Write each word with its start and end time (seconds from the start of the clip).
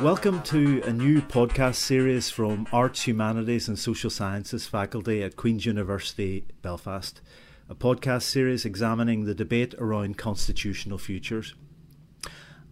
Welcome 0.00 0.42
to 0.42 0.82
a 0.82 0.92
new 0.92 1.22
podcast 1.22 1.76
series 1.76 2.28
from 2.28 2.66
Arts, 2.72 3.06
Humanities 3.06 3.68
and 3.68 3.78
Social 3.78 4.10
Sciences 4.10 4.66
faculty 4.66 5.22
at 5.22 5.36
Queen's 5.36 5.64
University 5.64 6.44
Belfast, 6.62 7.20
a 7.70 7.74
podcast 7.74 8.22
series 8.22 8.64
examining 8.64 9.24
the 9.24 9.34
debate 9.34 9.72
around 9.78 10.18
constitutional 10.18 10.98
futures. 10.98 11.54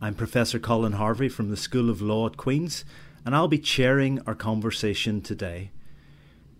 I'm 0.00 0.14
Professor 0.14 0.58
Colin 0.58 0.92
Harvey 0.92 1.28
from 1.28 1.48
the 1.48 1.56
School 1.56 1.88
of 1.88 2.02
Law 2.02 2.26
at 2.26 2.36
Queen's, 2.36 2.84
and 3.24 3.34
I'll 3.34 3.48
be 3.48 3.58
chairing 3.58 4.20
our 4.26 4.34
conversation 4.34 5.22
today. 5.22 5.70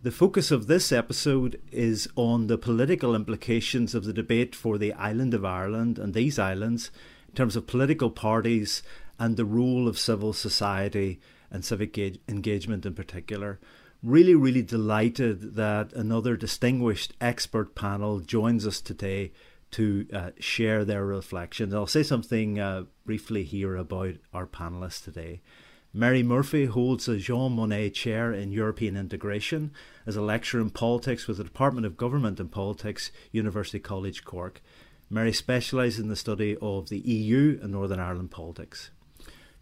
The 0.03 0.11
focus 0.11 0.51
of 0.51 0.69
this 0.69 0.91
episode 0.91 1.61
is 1.71 2.09
on 2.17 2.47
the 2.47 2.57
political 2.57 3.15
implications 3.15 3.95
of 3.95 4.05
the 4.05 4.13
debate 4.13 4.55
for 4.55 4.79
the 4.79 4.93
island 4.95 5.35
of 5.35 5.45
Ireland 5.45 5.99
and 5.99 6.15
these 6.15 6.39
islands 6.39 6.91
in 7.33 7.37
terms 7.37 7.57
of 7.57 7.67
political 7.67 8.11
parties 8.11 8.83
and 9.19 9.37
the 9.37 9.45
role 9.45 9.89
of 9.89 9.99
civil 9.99 10.35
society 10.35 11.19
and 11.51 11.65
civic 11.65 11.97
engagement 12.29 12.85
in 12.85 12.95
particular. 12.95 13.59
Really, 14.03 14.35
really 14.35 14.63
delighted 14.63 15.55
that 15.55 15.93
another 15.95 16.37
distinguished 16.37 17.15
expert 17.21 17.75
panel 17.75 18.21
joins 18.21 18.67
us 18.67 18.81
today 18.81 19.33
to 19.71 20.07
uh, 20.13 20.31
share 20.39 20.85
their 20.85 21.07
reflections. 21.07 21.73
I'll 21.73 21.87
say 21.87 22.03
something 22.03 22.59
uh, 22.59 22.85
briefly 23.07 23.45
here 23.45 23.77
about 23.77 24.17
our 24.35 24.47
panelists 24.47 25.03
today. 25.03 25.41
Mary 25.95 26.23
Murphy 26.23 26.67
holds 26.67 27.09
a 27.09 27.17
Jean 27.17 27.57
Monnet 27.57 27.95
Chair 27.95 28.33
in 28.33 28.51
European 28.51 28.97
Integration 28.97 29.73
as 30.07 30.17
a 30.17 30.23
lecturer 30.23 30.61
in 30.61 30.71
politics 30.71 31.27
with 31.27 31.37
the 31.39 31.45
Department 31.45 31.87
of 31.87 31.97
Government 31.97 32.41
and 32.41 32.51
Politics, 32.51 33.13
University 33.31 33.79
College 33.79 34.25
Cork. 34.25 34.63
Mary 35.13 35.33
specialises 35.33 36.01
in 36.01 36.09
the 36.09 36.17
study 36.17 36.57
of 36.63 36.89
the 36.89 37.01
EU 37.01 37.59
and 37.61 37.71
Northern 37.71 38.01
Ireland 38.01 38.31
politics. 38.31 38.91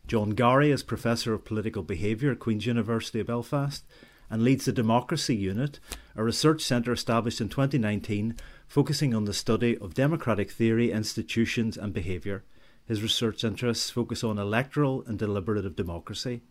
John 0.06 0.30
Garry 0.30 0.70
is 0.70 0.84
Professor 0.84 1.34
of 1.34 1.44
Political 1.44 1.82
Behaviour 1.82 2.30
at 2.30 2.38
Queen's 2.38 2.66
University 2.66 3.18
of 3.18 3.26
Belfast 3.26 3.84
and 4.30 4.44
leads 4.44 4.64
the 4.64 4.72
Democracy 4.72 5.34
Unit, 5.34 5.80
a 6.14 6.22
research 6.22 6.62
centre 6.62 6.92
established 6.92 7.40
in 7.40 7.48
2019 7.48 8.36
focusing 8.68 9.12
on 9.12 9.24
the 9.24 9.34
study 9.34 9.76
of 9.78 9.92
democratic 9.92 10.52
theory, 10.52 10.92
institutions, 10.92 11.76
and 11.76 11.92
behaviour. 11.92 12.44
His 12.86 13.02
research 13.02 13.42
interests 13.42 13.90
focus 13.90 14.22
on 14.22 14.38
electoral 14.38 15.02
and 15.08 15.18
deliberative 15.18 15.74
democracy. 15.74 16.42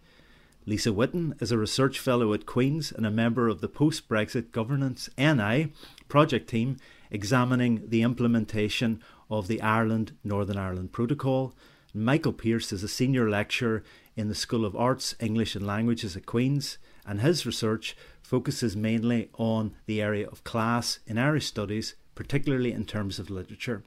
Lisa 0.66 0.90
Whitten 0.90 1.42
is 1.42 1.54
a 1.54 1.58
research 1.58 2.00
fellow 2.00 2.34
at 2.34 2.46
Queen's 2.46 2.92
and 2.92 3.06
a 3.06 3.12
member 3.12 3.48
of 3.48 3.62
the 3.62 3.70
post 3.70 4.10
Brexit 4.10 4.52
Governance 4.52 5.10
NI 5.18 5.72
project 6.10 6.50
team 6.50 6.76
examining 7.12 7.90
the 7.90 8.02
implementation 8.02 9.02
of 9.30 9.48
the 9.48 9.62
Ireland 9.62 10.14
Northern 10.24 10.58
Ireland 10.58 10.92
Protocol 10.92 11.54
Michael 11.94 12.34
Pierse 12.34 12.72
is 12.72 12.84
a 12.84 12.88
senior 12.88 13.28
lecturer 13.32 13.84
in 14.16 14.28
the 14.28 14.36
School 14.36 14.64
of 14.64 14.76
Arts, 14.76 15.16
English 15.20 15.56
and 15.56 15.66
Languages 15.66 16.16
at 16.16 16.28
Queen's, 16.28 16.78
and 17.04 17.20
his 17.20 17.48
research 17.48 17.98
focuses 18.22 18.76
mainly 18.76 19.30
on 19.34 19.74
the 19.88 20.00
area 20.00 20.28
of 20.28 20.44
class 20.44 21.00
in 21.08 21.18
Irish 21.18 21.48
studies, 21.48 21.96
particularly 22.14 22.72
in 22.72 22.86
terms 22.86 23.18
of 23.18 23.32
literature. 23.32 23.84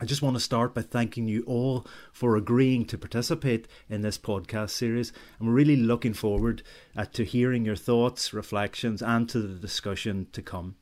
I 0.00 0.06
just 0.06 0.22
want 0.22 0.34
to 0.34 0.40
start 0.40 0.74
by 0.74 0.82
thanking 0.82 1.28
you 1.28 1.44
all 1.46 1.86
for 2.12 2.36
agreeing 2.36 2.84
to 2.86 2.98
participate 2.98 3.68
in 3.88 4.00
this 4.00 4.18
podcast 4.18 4.70
series. 4.70 5.12
And 5.38 5.48
I'm 5.48 5.54
really 5.54 5.76
looking 5.76 6.14
forward 6.14 6.64
to 7.12 7.24
hearing 7.24 7.64
your 7.64 7.76
thoughts, 7.76 8.34
reflections, 8.34 9.02
and 9.02 9.28
to 9.28 9.38
the 9.38 9.54
discussion 9.54 10.26
to 10.32 10.42
come. 10.42 10.74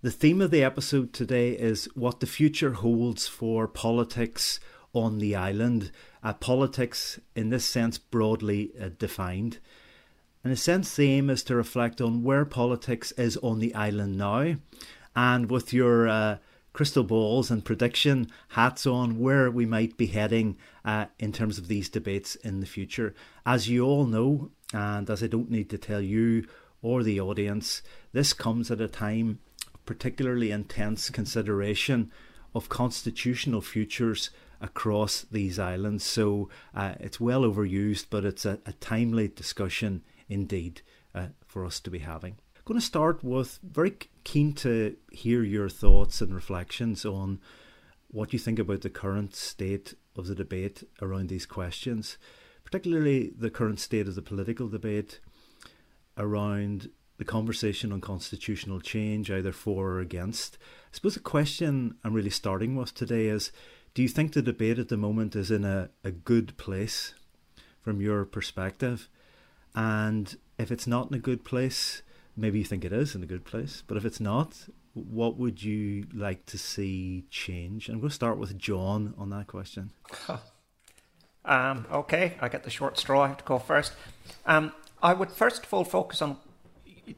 The 0.00 0.12
theme 0.12 0.40
of 0.40 0.52
the 0.52 0.62
episode 0.62 1.12
today 1.12 1.50
is 1.50 1.86
what 1.96 2.20
the 2.20 2.26
future 2.28 2.74
holds 2.74 3.26
for 3.26 3.66
politics 3.66 4.60
on 4.92 5.18
the 5.18 5.34
island. 5.34 5.90
Uh, 6.22 6.34
politics, 6.34 7.18
in 7.34 7.48
this 7.50 7.64
sense, 7.64 7.98
broadly 7.98 8.70
uh, 8.80 8.90
defined. 8.96 9.58
In 10.44 10.52
a 10.52 10.56
sense, 10.56 10.94
the 10.94 11.10
aim 11.10 11.28
is 11.28 11.42
to 11.42 11.56
reflect 11.56 12.00
on 12.00 12.22
where 12.22 12.44
politics 12.44 13.10
is 13.18 13.36
on 13.38 13.58
the 13.58 13.74
island 13.74 14.16
now, 14.16 14.54
and 15.16 15.50
with 15.50 15.72
your 15.72 16.06
uh, 16.06 16.38
crystal 16.72 17.02
balls 17.02 17.50
and 17.50 17.64
prediction 17.64 18.30
hats 18.50 18.86
on, 18.86 19.18
where 19.18 19.50
we 19.50 19.66
might 19.66 19.96
be 19.96 20.06
heading 20.06 20.56
uh, 20.84 21.06
in 21.18 21.32
terms 21.32 21.58
of 21.58 21.66
these 21.66 21.88
debates 21.88 22.36
in 22.36 22.60
the 22.60 22.66
future. 22.66 23.16
As 23.44 23.68
you 23.68 23.84
all 23.84 24.06
know, 24.06 24.52
and 24.72 25.10
as 25.10 25.24
I 25.24 25.26
don't 25.26 25.50
need 25.50 25.68
to 25.70 25.76
tell 25.76 26.00
you 26.00 26.46
or 26.82 27.02
the 27.02 27.20
audience, 27.20 27.82
this 28.12 28.32
comes 28.32 28.70
at 28.70 28.80
a 28.80 28.86
time 28.86 29.40
particularly 29.88 30.50
intense 30.50 31.08
consideration 31.08 32.12
of 32.54 32.68
constitutional 32.68 33.62
futures 33.62 34.28
across 34.60 35.22
these 35.22 35.58
islands. 35.58 36.04
So 36.04 36.50
uh, 36.74 36.96
it's 37.00 37.18
well 37.18 37.40
overused, 37.40 38.08
but 38.10 38.22
it's 38.22 38.44
a, 38.44 38.58
a 38.66 38.74
timely 38.74 39.28
discussion 39.28 40.04
indeed 40.28 40.82
uh, 41.14 41.28
for 41.46 41.64
us 41.64 41.80
to 41.80 41.90
be 41.90 42.00
having. 42.00 42.32
I'm 42.54 42.62
going 42.66 42.78
to 42.78 42.84
start 42.84 43.24
with 43.24 43.60
very 43.62 43.96
keen 44.24 44.52
to 44.56 44.94
hear 45.10 45.42
your 45.42 45.70
thoughts 45.70 46.20
and 46.20 46.34
reflections 46.34 47.06
on 47.06 47.40
what 48.08 48.34
you 48.34 48.38
think 48.38 48.58
about 48.58 48.82
the 48.82 48.90
current 48.90 49.34
state 49.34 49.94
of 50.16 50.26
the 50.26 50.34
debate 50.34 50.84
around 51.00 51.30
these 51.30 51.46
questions, 51.46 52.18
particularly 52.62 53.32
the 53.34 53.48
current 53.48 53.80
state 53.80 54.06
of 54.06 54.16
the 54.16 54.20
political 54.20 54.68
debate 54.68 55.18
around 56.18 56.90
the 57.18 57.24
conversation 57.24 57.92
on 57.92 58.00
constitutional 58.00 58.80
change, 58.80 59.30
either 59.30 59.52
for 59.52 59.90
or 59.90 60.00
against. 60.00 60.56
I 60.92 60.96
suppose 60.96 61.14
the 61.14 61.20
question 61.20 61.96
I'm 62.02 62.14
really 62.14 62.30
starting 62.30 62.76
with 62.76 62.94
today 62.94 63.26
is 63.26 63.52
do 63.94 64.02
you 64.02 64.08
think 64.08 64.32
the 64.32 64.42
debate 64.42 64.78
at 64.78 64.88
the 64.88 64.96
moment 64.96 65.34
is 65.36 65.50
in 65.50 65.64
a, 65.64 65.90
a 66.04 66.12
good 66.12 66.56
place 66.56 67.14
from 67.80 68.00
your 68.00 68.24
perspective? 68.24 69.08
And 69.74 70.36
if 70.58 70.70
it's 70.70 70.86
not 70.86 71.08
in 71.08 71.14
a 71.14 71.20
good 71.20 71.44
place, 71.44 72.02
maybe 72.36 72.60
you 72.60 72.64
think 72.64 72.84
it 72.84 72.92
is 72.92 73.14
in 73.14 73.22
a 73.22 73.26
good 73.26 73.44
place, 73.44 73.82
but 73.86 73.96
if 73.96 74.04
it's 74.04 74.20
not, 74.20 74.68
what 74.94 75.36
would 75.36 75.62
you 75.62 76.06
like 76.14 76.46
to 76.46 76.58
see 76.58 77.24
change? 77.30 77.88
I'm 77.88 77.98
going 77.98 78.08
to 78.08 78.14
start 78.14 78.38
with 78.38 78.56
John 78.56 79.14
on 79.18 79.30
that 79.30 79.48
question. 79.48 79.90
Um, 81.44 81.86
okay, 81.90 82.36
I 82.40 82.48
get 82.50 82.64
the 82.64 82.70
short 82.70 82.98
straw. 82.98 83.22
I 83.22 83.28
have 83.28 83.38
to 83.38 83.44
go 83.44 83.58
first. 83.58 83.94
Um, 84.44 84.72
I 85.02 85.14
would 85.14 85.30
first 85.30 85.64
of 85.64 85.72
all 85.72 85.82
focus 85.82 86.20
on 86.20 86.36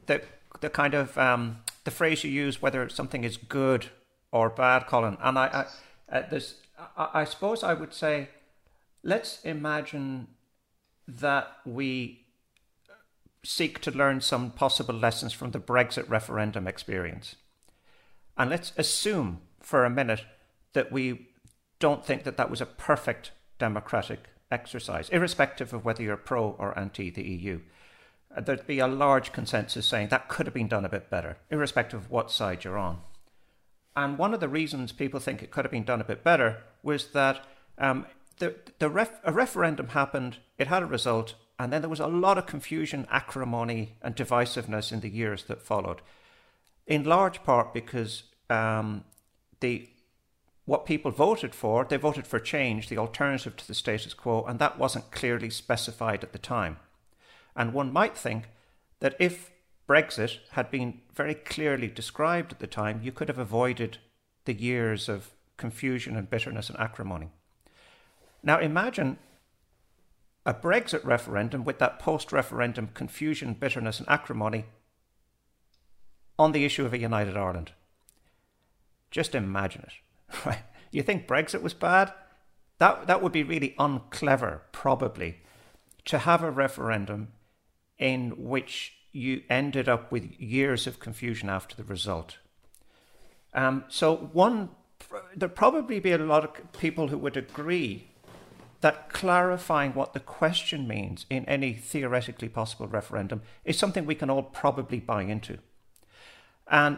the 0.05 0.23
the 0.59 0.69
kind 0.69 0.93
of 0.93 1.17
um, 1.17 1.57
the 1.83 1.91
phrase 1.91 2.23
you 2.23 2.31
use, 2.31 2.61
whether 2.61 2.87
something 2.89 3.23
is 3.23 3.37
good 3.37 3.87
or 4.31 4.49
bad, 4.49 4.87
Colin. 4.87 5.17
And 5.21 5.37
I, 5.37 5.65
I 6.09 6.15
uh, 6.17 6.39
I, 6.97 7.09
I 7.21 7.23
suppose 7.23 7.63
I 7.63 7.73
would 7.73 7.93
say, 7.93 8.29
let's 9.03 9.41
imagine 9.43 10.27
that 11.07 11.57
we 11.65 12.25
seek 13.43 13.79
to 13.81 13.91
learn 13.91 14.21
some 14.21 14.51
possible 14.51 14.93
lessons 14.93 15.33
from 15.33 15.51
the 15.51 15.59
Brexit 15.59 16.07
referendum 16.09 16.67
experience. 16.67 17.35
And 18.37 18.49
let's 18.49 18.71
assume 18.77 19.41
for 19.59 19.83
a 19.83 19.89
minute 19.89 20.23
that 20.73 20.91
we 20.91 21.29
don't 21.79 22.05
think 22.05 22.23
that 22.23 22.37
that 22.37 22.49
was 22.49 22.61
a 22.61 22.65
perfect 22.65 23.31
democratic 23.57 24.19
exercise, 24.51 25.09
irrespective 25.09 25.73
of 25.73 25.83
whether 25.83 26.03
you're 26.03 26.17
pro 26.17 26.51
or 26.59 26.77
anti 26.77 27.09
the 27.09 27.23
EU. 27.23 27.61
There'd 28.37 28.67
be 28.67 28.79
a 28.79 28.87
large 28.87 29.33
consensus 29.33 29.85
saying 29.85 30.09
that 30.09 30.29
could 30.29 30.45
have 30.45 30.53
been 30.53 30.67
done 30.67 30.85
a 30.85 30.89
bit 30.89 31.09
better, 31.09 31.37
irrespective 31.49 31.99
of 31.99 32.11
what 32.11 32.31
side 32.31 32.63
you're 32.63 32.77
on. 32.77 32.99
And 33.95 34.17
one 34.17 34.33
of 34.33 34.39
the 34.39 34.47
reasons 34.47 34.91
people 34.91 35.19
think 35.19 35.43
it 35.43 35.51
could 35.51 35.65
have 35.65 35.71
been 35.71 35.83
done 35.83 36.01
a 36.01 36.05
bit 36.05 36.23
better 36.23 36.63
was 36.81 37.07
that 37.07 37.45
um, 37.77 38.05
the, 38.39 38.55
the 38.79 38.89
ref, 38.89 39.19
a 39.23 39.33
referendum 39.33 39.89
happened, 39.89 40.37
it 40.57 40.67
had 40.67 40.81
a 40.81 40.85
result, 40.87 41.35
and 41.59 41.71
then 41.71 41.81
there 41.81 41.89
was 41.89 41.99
a 41.99 42.07
lot 42.07 42.37
of 42.37 42.45
confusion, 42.45 43.05
acrimony, 43.09 43.95
and 44.01 44.15
divisiveness 44.15 44.91
in 44.91 45.01
the 45.01 45.09
years 45.09 45.43
that 45.43 45.61
followed. 45.61 46.01
In 46.87 47.03
large 47.03 47.43
part 47.43 47.73
because 47.73 48.23
um, 48.49 49.03
the 49.59 49.87
what 50.65 50.85
people 50.85 51.11
voted 51.11 51.53
for, 51.53 51.83
they 51.83 51.97
voted 51.97 52.25
for 52.25 52.39
change, 52.39 52.87
the 52.87 52.97
alternative 52.97 53.57
to 53.57 53.67
the 53.67 53.73
status 53.73 54.13
quo, 54.13 54.43
and 54.47 54.59
that 54.59 54.77
wasn't 54.77 55.11
clearly 55.11 55.49
specified 55.49 56.23
at 56.23 56.31
the 56.31 56.39
time. 56.39 56.77
And 57.55 57.73
one 57.73 57.91
might 57.91 58.17
think 58.17 58.49
that 58.99 59.15
if 59.19 59.51
Brexit 59.87 60.39
had 60.51 60.71
been 60.71 61.01
very 61.13 61.35
clearly 61.35 61.87
described 61.87 62.53
at 62.53 62.59
the 62.59 62.67
time, 62.67 63.01
you 63.03 63.11
could 63.11 63.27
have 63.27 63.37
avoided 63.37 63.97
the 64.45 64.53
years 64.53 65.09
of 65.09 65.31
confusion 65.57 66.15
and 66.15 66.29
bitterness 66.29 66.69
and 66.69 66.79
acrimony. 66.79 67.29
Now 68.43 68.59
imagine 68.59 69.17
a 70.45 70.53
Brexit 70.53 71.05
referendum 71.05 71.63
with 71.63 71.77
that 71.79 71.99
post 71.99 72.31
referendum 72.31 72.89
confusion, 72.93 73.53
bitterness, 73.53 73.99
and 73.99 74.09
acrimony 74.09 74.65
on 76.39 76.51
the 76.51 76.65
issue 76.65 76.85
of 76.85 76.93
a 76.93 76.97
united 76.97 77.37
Ireland. 77.37 77.73
Just 79.11 79.35
imagine 79.35 79.83
it. 79.83 79.93
Right? 80.45 80.63
You 80.91 81.03
think 81.03 81.27
Brexit 81.27 81.61
was 81.61 81.73
bad? 81.73 82.13
That, 82.79 83.07
that 83.07 83.21
would 83.21 83.31
be 83.31 83.43
really 83.43 83.75
unclever, 83.77 84.63
probably, 84.71 85.41
to 86.05 86.19
have 86.19 86.41
a 86.41 86.49
referendum 86.49 87.29
in 88.01 88.31
which 88.31 88.93
you 89.13 89.43
ended 89.49 89.87
up 89.87 90.11
with 90.11 90.37
years 90.39 90.87
of 90.87 90.99
confusion 90.99 91.49
after 91.49 91.75
the 91.75 91.83
result. 91.83 92.37
Um, 93.53 93.85
so 93.87 94.15
one, 94.33 94.69
there'd 95.35 95.55
probably 95.55 95.99
be 95.99 96.11
a 96.11 96.17
lot 96.17 96.43
of 96.43 96.73
people 96.73 97.09
who 97.09 97.17
would 97.17 97.37
agree 97.37 98.07
that 98.81 99.09
clarifying 99.09 99.93
what 99.93 100.13
the 100.13 100.19
question 100.19 100.87
means 100.87 101.25
in 101.29 101.45
any 101.45 101.73
theoretically 101.73 102.49
possible 102.49 102.87
referendum 102.87 103.43
is 103.63 103.77
something 103.77 104.05
we 104.05 104.15
can 104.15 104.29
all 104.29 104.41
probably 104.41 104.99
buy 104.99 105.21
into. 105.21 105.59
And 106.67 106.97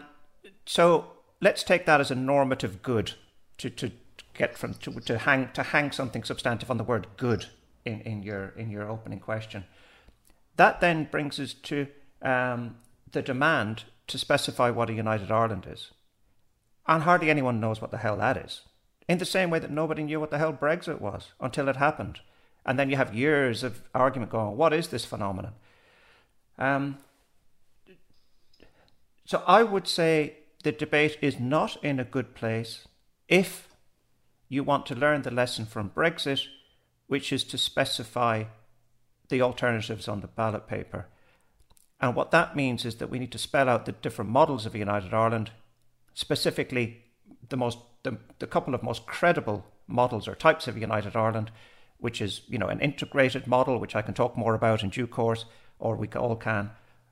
so 0.66 1.12
let's 1.42 1.64
take 1.64 1.86
that 1.86 2.00
as 2.00 2.10
a 2.10 2.16
normative 2.16 2.82
good 2.82 3.14
to, 3.58 3.70
to 3.70 3.92
get 4.34 4.58
from 4.58 4.76
to, 4.76 4.92
to 5.02 5.18
hang 5.18 5.50
to 5.54 5.64
hang 5.64 5.92
something 5.92 6.24
substantive 6.24 6.72
on 6.72 6.78
the 6.78 6.84
word 6.84 7.08
good 7.18 7.48
in, 7.84 8.00
in 8.02 8.24
your 8.24 8.50
in 8.56 8.70
your 8.70 8.90
opening 8.90 9.20
question. 9.20 9.66
That 10.56 10.82
then 10.82 11.08
brings 11.10 11.40
us 11.40 11.54
to 11.54 11.88
um, 12.22 12.78
the 13.12 13.22
demand 13.22 13.84
to 14.08 14.18
specify 14.18 14.70
what 14.70 14.90
a 14.90 14.94
united 14.94 15.32
Ireland 15.32 15.66
is. 15.70 15.92
And 16.88 17.04
hardly 17.04 17.30
anyone 17.30 17.60
knows 17.60 17.82
what 17.82 17.92
the 17.92 17.98
hell 17.98 18.18
that 18.18 18.38
is. 18.38 18.62
In 19.08 19.18
the 19.18 19.26
same 19.26 19.50
way 19.50 19.60
that 19.60 19.72
nobody 19.72 20.04
knew 20.04 20.20
what 20.20 20.32
the 20.32 20.38
hell 20.38 20.54
Brexit 20.54 21.02
was 21.02 21.32
until 21.40 21.68
it 21.70 21.78
happened. 21.78 22.20
And 22.66 22.78
then 22.80 22.90
you 22.90 22.96
have 22.96 23.14
years 23.14 23.64
of 23.64 23.82
argument 23.94 24.32
going, 24.32 24.58
what 24.58 24.74
is 24.74 24.88
this 24.88 25.06
phenomenon? 25.06 25.54
Um, 26.58 26.98
so 29.26 29.44
I 29.48 29.64
would 29.64 29.88
say 29.88 30.38
the 30.64 30.72
debate 30.72 31.18
is 31.22 31.40
not 31.40 31.84
in 31.84 32.00
a 32.00 32.06
good 32.06 32.36
place 32.36 32.88
if 33.28 33.70
you 34.48 34.64
want 34.64 34.86
to 34.86 34.96
learn 34.96 35.24
the 35.24 35.32
lesson 35.32 35.66
from 35.66 35.90
Brexit, 35.90 36.48
which 37.08 37.34
is 37.34 37.44
to 37.46 37.58
specify 37.58 38.46
the 39.34 39.42
alternatives 39.42 40.08
on 40.08 40.22
the 40.22 40.28
ballot 40.28 40.68
paper. 40.68 41.08
And 42.00 42.16
what 42.16 42.30
that 42.30 42.56
means 42.56 42.86
is 42.86 42.98
that 42.98 43.10
we 43.10 43.18
need 43.18 43.32
to 43.32 43.40
spell 43.40 43.68
out 43.68 43.88
the 43.88 43.92
different 43.92 44.30
models 44.30 44.68
of 44.68 44.76
United 44.76 45.12
Ireland, 45.12 45.50
specifically 46.14 47.04
the 47.50 47.58
most 47.58 47.80
the, 48.04 48.18
the 48.38 48.46
couple 48.46 48.76
of 48.76 48.84
most 48.84 49.08
credible 49.08 49.66
models 49.88 50.28
or 50.28 50.36
types 50.36 50.68
of 50.68 50.78
United 50.78 51.16
Ireland, 51.16 51.50
which 51.98 52.22
is 52.22 52.42
you 52.48 52.60
know 52.60 52.68
an 52.68 52.80
integrated 52.80 53.48
model, 53.48 53.80
which 53.80 53.96
I 53.96 54.04
can 54.04 54.14
talk 54.14 54.38
more 54.38 54.54
about 54.54 54.84
in 54.84 54.90
due 54.90 55.08
course, 55.08 55.46
or 55.80 55.96
we 55.96 56.08
all 56.10 56.36
can, 56.36 56.70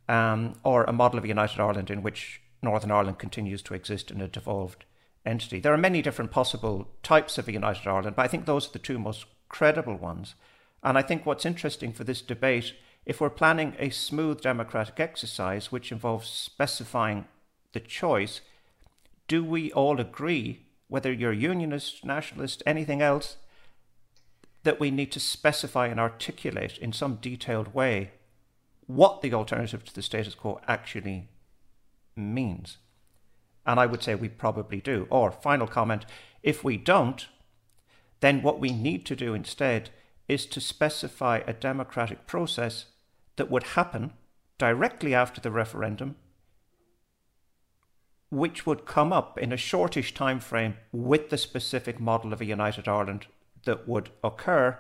um, 0.08 0.54
or 0.64 0.84
a 0.84 0.94
model 0.94 1.18
of 1.18 1.26
United 1.26 1.60
Ireland 1.60 1.90
in 1.90 2.04
which 2.04 2.40
Northern 2.62 2.92
Ireland 2.92 3.18
continues 3.18 3.64
to 3.64 3.74
exist 3.74 4.12
in 4.12 4.22
a 4.22 4.28
devolved 4.28 4.86
entity. 5.26 5.60
There 5.60 5.74
are 5.74 5.88
many 5.90 6.04
different 6.04 6.30
possible 6.30 6.88
types 7.02 7.40
of 7.40 7.50
United 7.50 7.88
Ireland, 7.88 8.16
but 8.16 8.26
I 8.26 8.28
think 8.28 8.46
those 8.46 8.68
are 8.68 8.74
the 8.74 8.88
two 8.88 9.00
most 9.00 9.26
credible 9.50 9.96
ones. 9.96 10.36
And 10.84 10.98
I 10.98 11.02
think 11.02 11.26
what's 11.26 11.46
interesting 11.46 11.94
for 11.94 12.04
this 12.04 12.22
debate, 12.22 12.74
if 13.06 13.22
we're 13.22 13.30
planning 13.30 13.76
a 13.78 13.90
smooth 13.90 14.42
democratic 14.42 15.00
exercise 15.00 15.72
which 15.72 15.92
involves 15.92 16.30
specifying 16.30 17.26
the 17.74 17.80
choice, 17.80 18.42
do 19.28 19.44
we 19.44 19.72
all 19.72 20.00
agree, 20.00 20.66
whether 20.88 21.12
you're 21.12 21.34
unionist, 21.34 22.04
nationalist, 22.04 22.64
anything 22.66 23.02
else, 23.02 23.38
that 24.64 24.80
we 24.80 24.92
need 24.92 25.12
to 25.12 25.20
specify 25.20 25.88
and 25.88 26.00
articulate 26.00 26.78
in 26.78 26.94
some 26.94 27.16
detailed 27.16 27.74
way 27.74 28.12
what 28.88 29.22
the 29.22 29.34
alternative 29.34 29.86
to 29.86 29.96
the 29.96 30.02
status 30.02 30.36
quo 30.36 30.60
actually 30.68 31.30
means? 32.16 32.78
And 33.66 33.80
I 33.80 33.86
would 33.86 34.04
say 34.04 34.16
we 34.16 34.30
probably 34.30 34.82
do. 34.82 35.08
Or, 35.10 35.32
final 35.32 35.68
comment, 35.68 36.06
if 36.44 36.64
we 36.64 36.78
don't, 36.78 37.28
then 38.20 38.42
what 38.42 38.60
we 38.60 38.72
need 38.72 39.06
to 39.06 39.16
do 39.16 39.34
instead 39.34 39.92
is 40.32 40.46
to 40.46 40.62
specify 40.62 41.42
a 41.46 41.52
democratic 41.52 42.26
process 42.26 42.86
that 43.36 43.52
would 43.52 43.64
happen 43.64 44.14
directly 44.58 45.14
after 45.14 45.42
the 45.42 45.52
referendum, 45.52 46.16
which 48.30 48.66
would 48.66 48.86
come 48.86 49.12
up 49.12 49.38
in 49.38 49.52
a 49.52 49.58
shortish 49.58 50.14
time 50.14 50.40
frame 50.40 50.76
with 50.94 51.30
the 51.30 51.38
specific 51.38 52.00
model 52.00 52.32
of 52.32 52.40
a 52.40 52.46
united 52.46 52.88
Ireland 52.88 53.26
that 53.66 53.90
would 53.90 54.10
occur 54.24 54.80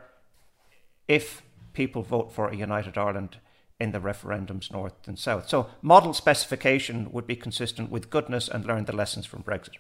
if 1.10 1.42
people 1.74 2.02
vote 2.02 2.32
for 2.32 2.48
a 2.48 2.56
united 2.56 2.98
Ireland 2.98 3.40
in 3.78 3.92
the 3.92 4.00
referendums 4.00 4.72
north 4.72 5.06
and 5.06 5.20
south. 5.20 5.50
So 5.50 5.70
model 5.82 6.14
specification 6.14 7.12
would 7.12 7.28
be 7.28 7.36
consistent 7.36 7.92
with 7.92 8.10
goodness 8.10 8.48
and 8.48 8.66
learn 8.66 8.86
the 8.86 8.96
lessons 8.96 9.26
from 9.26 9.44
Brexit. 9.44 9.76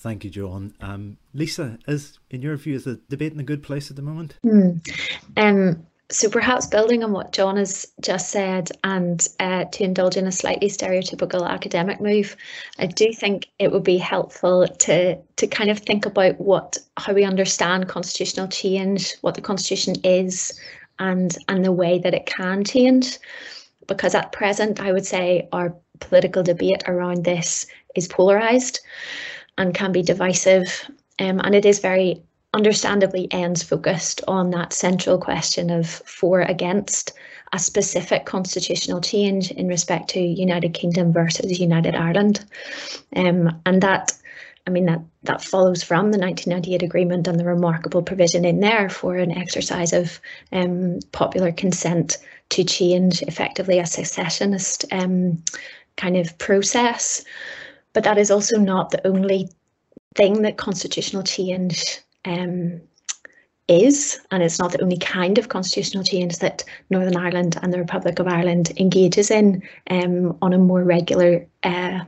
Thank 0.00 0.24
you, 0.24 0.30
John. 0.30 0.72
Um, 0.80 1.18
Lisa, 1.34 1.78
is 1.86 2.18
in 2.30 2.40
your 2.40 2.56
view 2.56 2.74
is 2.74 2.84
the 2.84 2.98
debate 3.10 3.34
in 3.34 3.40
a 3.40 3.44
good 3.44 3.62
place 3.62 3.90
at 3.90 3.96
the 3.96 4.02
moment? 4.02 4.34
Hmm. 4.42 4.78
Um, 5.36 5.86
so 6.10 6.30
perhaps 6.30 6.66
building 6.66 7.04
on 7.04 7.12
what 7.12 7.32
John 7.32 7.58
has 7.58 7.86
just 8.00 8.30
said 8.30 8.70
and 8.82 9.28
uh, 9.40 9.66
to 9.66 9.84
indulge 9.84 10.16
in 10.16 10.26
a 10.26 10.32
slightly 10.32 10.68
stereotypical 10.68 11.46
academic 11.46 12.00
move, 12.00 12.34
I 12.78 12.86
do 12.86 13.12
think 13.12 13.48
it 13.58 13.70
would 13.72 13.84
be 13.84 13.98
helpful 13.98 14.66
to 14.66 15.16
to 15.36 15.46
kind 15.46 15.70
of 15.70 15.78
think 15.80 16.06
about 16.06 16.40
what 16.40 16.78
how 16.96 17.12
we 17.12 17.24
understand 17.24 17.88
constitutional 17.88 18.48
change, 18.48 19.16
what 19.20 19.34
the 19.34 19.42
constitution 19.42 19.96
is, 20.02 20.58
and 20.98 21.36
and 21.48 21.62
the 21.62 21.72
way 21.72 21.98
that 21.98 22.14
it 22.14 22.24
can 22.24 22.64
change 22.64 23.18
because 23.86 24.14
at 24.14 24.32
present 24.32 24.80
I 24.80 24.92
would 24.92 25.04
say 25.04 25.46
our 25.52 25.74
political 25.98 26.42
debate 26.42 26.84
around 26.86 27.24
this 27.24 27.66
is 27.94 28.08
polarized 28.08 28.80
and 29.60 29.74
can 29.74 29.92
be 29.92 30.02
divisive 30.02 30.90
um, 31.18 31.38
and 31.44 31.54
it 31.54 31.66
is 31.66 31.78
very 31.78 32.22
understandably 32.54 33.28
ends 33.30 33.62
focused 33.62 34.22
on 34.26 34.50
that 34.50 34.72
central 34.72 35.18
question 35.18 35.70
of 35.70 35.86
for 35.86 36.40
against 36.40 37.12
a 37.52 37.58
specific 37.58 38.24
constitutional 38.24 39.00
change 39.00 39.50
in 39.50 39.68
respect 39.68 40.08
to 40.08 40.20
United 40.20 40.72
Kingdom 40.72 41.12
versus 41.12 41.60
United 41.60 41.94
Ireland 41.94 42.44
um, 43.14 43.60
and 43.66 43.82
that 43.82 44.12
I 44.66 44.70
mean, 44.70 44.86
that, 44.86 45.00
that 45.22 45.42
follows 45.42 45.82
from 45.82 46.12
the 46.12 46.18
1998 46.18 46.82
agreement 46.82 47.26
and 47.26 47.40
the 47.40 47.44
remarkable 47.44 48.02
provision 48.02 48.44
in 48.44 48.60
there 48.60 48.88
for 48.88 49.16
an 49.16 49.36
exercise 49.36 49.92
of 49.92 50.20
um, 50.52 51.00
popular 51.12 51.50
consent 51.50 52.18
to 52.50 52.62
change 52.62 53.22
effectively 53.22 53.78
a 53.78 53.86
secessionist 53.86 54.84
um, 54.92 55.42
kind 55.96 56.16
of 56.16 56.36
process. 56.38 57.24
But 57.92 58.04
that 58.04 58.18
is 58.18 58.30
also 58.30 58.58
not 58.58 58.90
the 58.90 59.06
only 59.06 59.48
thing 60.16 60.42
that 60.42 60.56
constitutional 60.56 61.22
change 61.22 62.00
um, 62.24 62.80
is, 63.68 64.20
and 64.30 64.42
it's 64.42 64.58
not 64.58 64.72
the 64.72 64.82
only 64.82 64.98
kind 64.98 65.38
of 65.38 65.48
constitutional 65.48 66.02
change 66.02 66.38
that 66.38 66.64
Northern 66.90 67.16
Ireland 67.16 67.58
and 67.62 67.72
the 67.72 67.78
Republic 67.78 68.18
of 68.18 68.26
Ireland 68.26 68.72
engages 68.76 69.30
in 69.30 69.62
um, 69.90 70.36
on 70.42 70.52
a 70.52 70.58
more 70.58 70.82
regular 70.82 71.46
uh, 71.62 72.00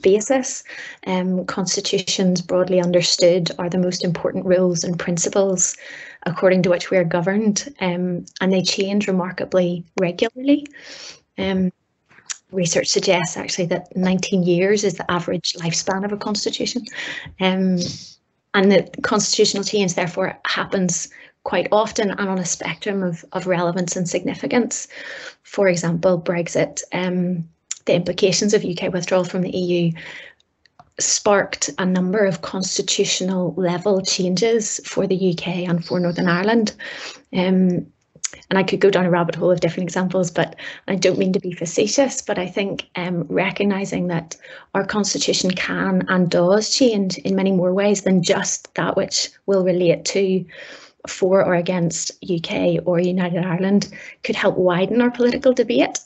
basis. 0.00 0.64
Um, 1.06 1.44
constitutions, 1.44 2.40
broadly 2.40 2.80
understood, 2.80 3.50
are 3.58 3.68
the 3.68 3.78
most 3.78 4.04
important 4.04 4.46
rules 4.46 4.84
and 4.84 4.98
principles 4.98 5.76
according 6.24 6.62
to 6.62 6.70
which 6.70 6.90
we 6.90 6.96
are 6.96 7.04
governed, 7.04 7.74
um, 7.80 8.24
and 8.40 8.52
they 8.52 8.62
change 8.62 9.08
remarkably 9.08 9.84
regularly. 10.00 10.66
Um, 11.36 11.72
research 12.52 12.88
suggests 12.88 13.36
actually 13.36 13.66
that 13.66 13.94
19 13.96 14.42
years 14.44 14.84
is 14.84 14.94
the 14.94 15.10
average 15.10 15.54
lifespan 15.54 16.04
of 16.04 16.12
a 16.12 16.16
constitution. 16.16 16.84
Um, 17.40 17.78
and 18.54 18.70
the 18.70 18.88
constitutional 19.02 19.64
change 19.64 19.94
therefore 19.94 20.38
happens 20.46 21.08
quite 21.44 21.66
often 21.72 22.10
and 22.10 22.28
on 22.28 22.38
a 22.38 22.44
spectrum 22.44 23.02
of, 23.02 23.24
of 23.32 23.46
relevance 23.46 23.96
and 23.96 24.08
significance. 24.08 24.86
For 25.42 25.68
example, 25.68 26.20
Brexit 26.20 26.82
um, 26.92 27.48
the 27.84 27.94
implications 27.94 28.54
of 28.54 28.64
UK 28.64 28.92
withdrawal 28.92 29.24
from 29.24 29.42
the 29.42 29.50
EU 29.50 29.92
sparked 31.00 31.70
a 31.78 31.86
number 31.86 32.24
of 32.24 32.42
constitutional 32.42 33.54
level 33.54 34.02
changes 34.02 34.80
for 34.84 35.06
the 35.06 35.32
UK 35.32 35.68
and 35.68 35.84
for 35.84 35.98
Northern 35.98 36.28
Ireland. 36.28 36.74
Um, 37.32 37.86
and 38.50 38.58
I 38.58 38.62
could 38.62 38.80
go 38.80 38.90
down 38.90 39.06
a 39.06 39.10
rabbit 39.10 39.34
hole 39.34 39.50
of 39.50 39.60
different 39.60 39.88
examples, 39.88 40.30
but 40.30 40.56
I 40.88 40.94
don't 40.94 41.18
mean 41.18 41.32
to 41.32 41.40
be 41.40 41.52
facetious, 41.52 42.22
but 42.22 42.38
I 42.38 42.46
think 42.46 42.88
um, 42.96 43.24
recognising 43.28 44.08
that 44.08 44.36
our 44.74 44.84
constitution 44.84 45.50
can 45.50 46.04
and 46.08 46.30
does 46.30 46.74
change 46.74 47.18
in 47.18 47.34
many 47.34 47.52
more 47.52 47.72
ways 47.72 48.02
than 48.02 48.22
just 48.22 48.74
that 48.74 48.96
which 48.96 49.30
will 49.46 49.64
relate 49.64 50.04
to 50.06 50.44
for 51.08 51.44
or 51.44 51.54
against 51.54 52.12
UK 52.30 52.78
or 52.86 53.00
United 53.00 53.44
Ireland 53.44 53.92
could 54.22 54.36
help 54.36 54.56
widen 54.56 55.00
our 55.00 55.10
political 55.10 55.52
debate 55.52 55.98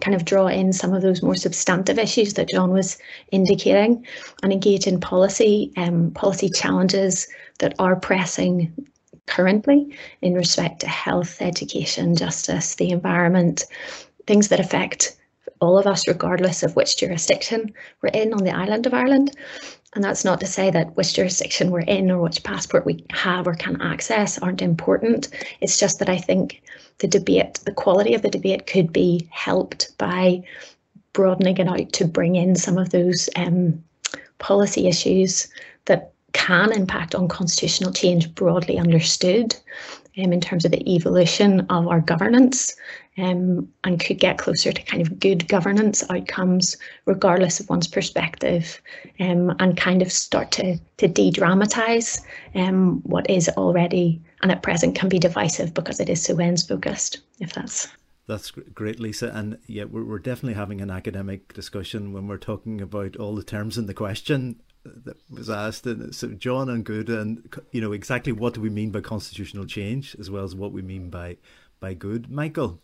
kind 0.00 0.14
of 0.14 0.24
draw 0.24 0.46
in 0.46 0.72
some 0.72 0.94
of 0.94 1.02
those 1.02 1.22
more 1.22 1.34
substantive 1.34 1.98
issues 1.98 2.34
that 2.34 2.48
John 2.48 2.70
was 2.70 2.98
indicating 3.30 4.06
and 4.42 4.52
engage 4.52 4.86
in 4.86 5.00
policy 5.00 5.72
um, 5.76 6.10
policy 6.12 6.48
challenges 6.48 7.28
that 7.58 7.74
are 7.78 7.96
pressing 7.96 8.72
currently 9.26 9.96
in 10.20 10.34
respect 10.34 10.80
to 10.80 10.88
health, 10.88 11.40
education, 11.40 12.16
justice, 12.16 12.74
the 12.74 12.90
environment, 12.90 13.64
things 14.26 14.48
that 14.48 14.60
affect 14.60 15.16
all 15.60 15.78
of 15.78 15.86
us 15.86 16.08
regardless 16.08 16.62
of 16.62 16.74
which 16.74 16.96
jurisdiction 16.96 17.72
we're 18.02 18.10
in 18.10 18.32
on 18.32 18.44
the 18.44 18.50
island 18.50 18.86
of 18.86 18.94
Ireland. 18.94 19.36
And 19.94 20.02
that's 20.02 20.24
not 20.24 20.40
to 20.40 20.46
say 20.46 20.70
that 20.70 20.96
which 20.96 21.14
jurisdiction 21.14 21.70
we're 21.70 21.80
in 21.80 22.10
or 22.10 22.20
which 22.20 22.42
passport 22.42 22.86
we 22.86 23.04
have 23.10 23.46
or 23.46 23.54
can 23.54 23.80
access 23.80 24.38
aren't 24.38 24.62
important. 24.62 25.28
It's 25.60 25.78
just 25.78 25.98
that 25.98 26.08
I 26.08 26.16
think 26.16 26.62
the 26.98 27.08
debate, 27.08 27.60
the 27.64 27.72
quality 27.72 28.14
of 28.14 28.22
the 28.22 28.30
debate 28.30 28.66
could 28.66 28.92
be 28.92 29.28
helped 29.30 29.96
by 29.98 30.42
broadening 31.12 31.58
it 31.58 31.68
out 31.68 31.92
to 31.92 32.06
bring 32.06 32.36
in 32.36 32.56
some 32.56 32.78
of 32.78 32.90
those 32.90 33.28
um, 33.36 33.84
policy 34.38 34.88
issues 34.88 35.48
that 35.84 36.11
can 36.32 36.72
impact 36.72 37.14
on 37.14 37.28
constitutional 37.28 37.92
change 37.92 38.34
broadly 38.34 38.78
understood 38.78 39.54
um, 40.18 40.32
in 40.32 40.40
terms 40.40 40.64
of 40.64 40.70
the 40.70 40.94
evolution 40.94 41.60
of 41.70 41.86
our 41.88 42.00
governance 42.00 42.74
um, 43.18 43.68
and 43.84 44.00
could 44.00 44.18
get 44.18 44.38
closer 44.38 44.72
to 44.72 44.82
kind 44.82 45.02
of 45.02 45.18
good 45.18 45.46
governance 45.48 46.02
outcomes, 46.10 46.76
regardless 47.06 47.60
of 47.60 47.68
one's 47.68 47.86
perspective, 47.86 48.80
um, 49.20 49.54
and 49.58 49.76
kind 49.76 50.02
of 50.02 50.10
start 50.10 50.50
to, 50.52 50.78
to 50.96 51.08
de 51.08 51.30
dramatize 51.30 52.24
um, 52.54 53.00
what 53.04 53.28
is 53.28 53.48
already 53.50 54.20
and 54.42 54.50
at 54.50 54.62
present 54.62 54.94
can 54.94 55.08
be 55.08 55.18
divisive 55.18 55.72
because 55.74 56.00
it 56.00 56.08
is 56.08 56.22
so 56.22 56.38
ends 56.38 56.66
focused, 56.66 57.18
if 57.40 57.52
that's 57.52 57.88
that's 58.28 58.52
great, 58.52 59.00
Lisa. 59.00 59.30
And 59.34 59.58
yeah, 59.66 59.84
we're, 59.84 60.04
we're 60.04 60.18
definitely 60.20 60.54
having 60.54 60.80
an 60.80 60.90
academic 60.90 61.52
discussion 61.52 62.12
when 62.12 62.28
we're 62.28 62.38
talking 62.38 62.80
about 62.80 63.16
all 63.16 63.34
the 63.34 63.42
terms 63.42 63.76
in 63.76 63.86
the 63.86 63.94
question 63.94 64.60
that 64.84 65.16
was 65.30 65.50
asked. 65.50 65.86
And 65.86 66.14
so, 66.14 66.28
John 66.28 66.68
and 66.68 66.84
Good, 66.84 67.08
and 67.08 67.48
you 67.70 67.80
know 67.80 67.92
exactly 67.92 68.32
what 68.32 68.54
do 68.54 68.60
we 68.60 68.70
mean 68.70 68.90
by 68.90 69.00
constitutional 69.00 69.66
change, 69.66 70.16
as 70.18 70.30
well 70.30 70.44
as 70.44 70.54
what 70.54 70.72
we 70.72 70.82
mean 70.82 71.10
by 71.10 71.36
by 71.80 71.94
good. 71.94 72.30
Michael, 72.30 72.80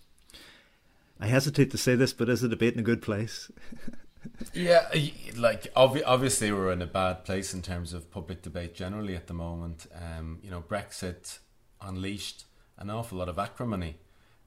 I 1.21 1.27
hesitate 1.27 1.71
to 1.73 1.79
say 1.79 1.95
this, 1.95 2.13
but 2.13 2.29
is 2.29 2.41
the 2.41 2.49
debate 2.49 2.75
in 2.75 2.81
a 2.81 2.85
good 2.85 3.03
place? 3.03 3.51
yeah, 4.55 4.89
like 5.37 5.73
obvi- 5.75 6.03
obviously 6.07 6.53
we're 6.53 6.73
in 6.73 6.83
a 6.83 6.87
bad 6.87 7.25
place 7.25 7.55
in 7.55 7.63
terms 7.63 7.93
of 7.93 8.11
public 8.11 8.43
debate 8.43 8.75
generally 8.75 9.15
at 9.15 9.27
the 9.27 9.35
moment. 9.35 9.87
Um, 9.95 10.39
you 10.43 10.51
know, 10.51 10.63
Brexit 10.63 11.39
unleashed 11.81 12.45
an 12.79 12.91
awful 12.91 13.19
lot 13.19 13.29
of 13.29 13.39
acrimony, 13.39 13.97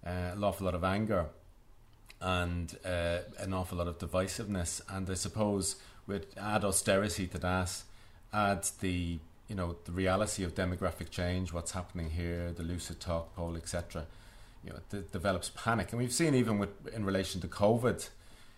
uh, 0.06 0.34
an 0.34 0.44
awful 0.44 0.66
lot 0.66 0.76
of 0.76 0.84
anger, 0.84 1.28
and 2.20 2.78
uh, 2.86 3.20
an 3.40 3.54
awful 3.54 3.78
lot 3.78 3.88
of 3.88 3.98
divisiveness. 3.98 4.82
And 4.90 5.10
I 5.10 5.16
suppose 5.16 5.76
with 6.12 6.38
add 6.38 6.64
austerity 6.64 7.26
to 7.28 7.38
that, 7.40 7.84
add 8.34 8.68
the 8.82 9.20
you 9.48 9.56
know 9.56 9.76
the 9.86 9.92
reality 9.92 10.44
of 10.44 10.54
demographic 10.54 11.10
change, 11.10 11.52
what's 11.54 11.72
happening 11.72 12.12
here, 12.12 12.52
the 12.52 12.64
LucidTalk 12.64 13.34
poll, 13.36 13.56
etc. 13.56 14.06
You 14.64 14.72
know, 14.72 14.80
it 14.94 15.12
develops 15.12 15.50
panic, 15.56 15.92
and 15.92 16.00
we've 16.00 16.14
seen 16.14 16.36
even 16.36 16.60
with 16.60 16.70
in 16.94 17.06
relation 17.06 17.42
to 17.42 17.48
COVID, 17.48 18.10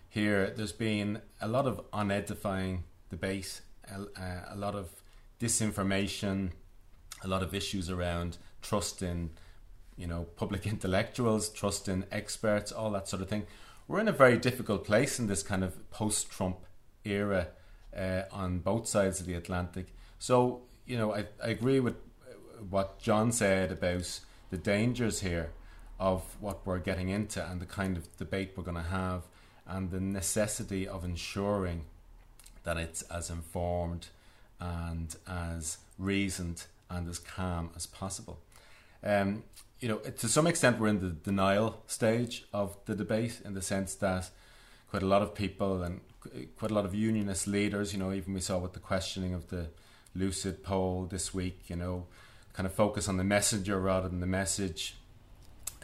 here 0.08 0.52
there's 0.56 0.72
been 0.72 1.22
a 1.40 1.48
lot 1.48 1.66
of 1.66 1.80
unedifying 1.92 2.82
debate, 3.08 3.60
a, 3.90 4.54
a 4.54 4.56
lot 4.56 4.74
of 4.74 4.88
disinformation, 5.40 6.50
a 7.22 7.28
lot 7.28 7.42
of 7.42 7.54
issues 7.54 7.88
around 7.88 8.38
trust 8.60 9.02
in 9.02 9.30
you 9.96 10.06
know 10.06 10.26
public 10.36 10.66
intellectuals, 10.74 11.48
trust 11.48 11.88
in 11.88 12.04
experts, 12.10 12.72
all 12.72 12.90
that 12.90 13.08
sort 13.08 13.22
of 13.22 13.28
thing. 13.28 13.46
We're 13.86 14.00
in 14.00 14.08
a 14.08 14.12
very 14.12 14.38
difficult 14.38 14.84
place 14.84 15.18
in 15.18 15.26
this 15.26 15.42
kind 15.42 15.62
of 15.62 15.90
post-Trump 15.90 16.56
era 17.04 17.48
uh, 17.96 18.22
on 18.32 18.58
both 18.58 18.86
sides 18.86 19.20
of 19.20 19.26
the 19.26 19.34
Atlantic. 19.34 19.86
So, 20.18 20.62
you 20.86 20.96
know, 20.96 21.14
I, 21.14 21.26
I 21.42 21.48
agree 21.48 21.80
with 21.80 21.96
what 22.70 22.98
John 22.98 23.32
said 23.32 23.70
about 23.70 24.20
the 24.50 24.56
dangers 24.56 25.20
here 25.20 25.50
of 25.98 26.22
what 26.40 26.66
we're 26.66 26.78
getting 26.78 27.08
into 27.08 27.44
and 27.44 27.60
the 27.60 27.66
kind 27.66 27.96
of 27.96 28.16
debate 28.16 28.52
we're 28.56 28.64
going 28.64 28.76
to 28.76 28.90
have 28.90 29.22
and 29.66 29.90
the 29.90 30.00
necessity 30.00 30.86
of 30.86 31.04
ensuring 31.04 31.84
that 32.64 32.76
it's 32.76 33.02
as 33.02 33.30
informed 33.30 34.08
and 34.60 35.16
as 35.26 35.78
reasoned 35.98 36.64
and 36.90 37.08
as 37.08 37.18
calm 37.18 37.70
as 37.76 37.86
possible. 37.86 38.38
Um, 39.02 39.44
you 39.80 39.88
know, 39.88 39.98
to 39.98 40.28
some 40.28 40.46
extent, 40.46 40.78
we're 40.78 40.88
in 40.88 41.00
the 41.00 41.10
denial 41.10 41.82
stage 41.86 42.46
of 42.52 42.76
the 42.86 42.94
debate 42.94 43.40
in 43.44 43.54
the 43.54 43.62
sense 43.62 43.94
that 43.96 44.30
quite 44.94 45.02
a 45.02 45.06
lot 45.06 45.22
of 45.22 45.34
people 45.34 45.82
and 45.82 46.00
quite 46.56 46.70
a 46.70 46.74
lot 46.74 46.84
of 46.84 46.94
unionist 46.94 47.48
leaders, 47.48 47.92
you 47.92 47.98
know, 47.98 48.12
even 48.12 48.32
we 48.32 48.38
saw 48.38 48.58
with 48.58 48.74
the 48.74 48.78
questioning 48.78 49.34
of 49.34 49.48
the 49.48 49.66
Lucid 50.14 50.62
poll 50.62 51.04
this 51.10 51.34
week, 51.34 51.62
you 51.66 51.74
know, 51.74 52.06
kind 52.52 52.64
of 52.64 52.72
focus 52.72 53.08
on 53.08 53.16
the 53.16 53.24
messenger 53.24 53.80
rather 53.80 54.08
than 54.08 54.20
the 54.20 54.26
message. 54.28 54.94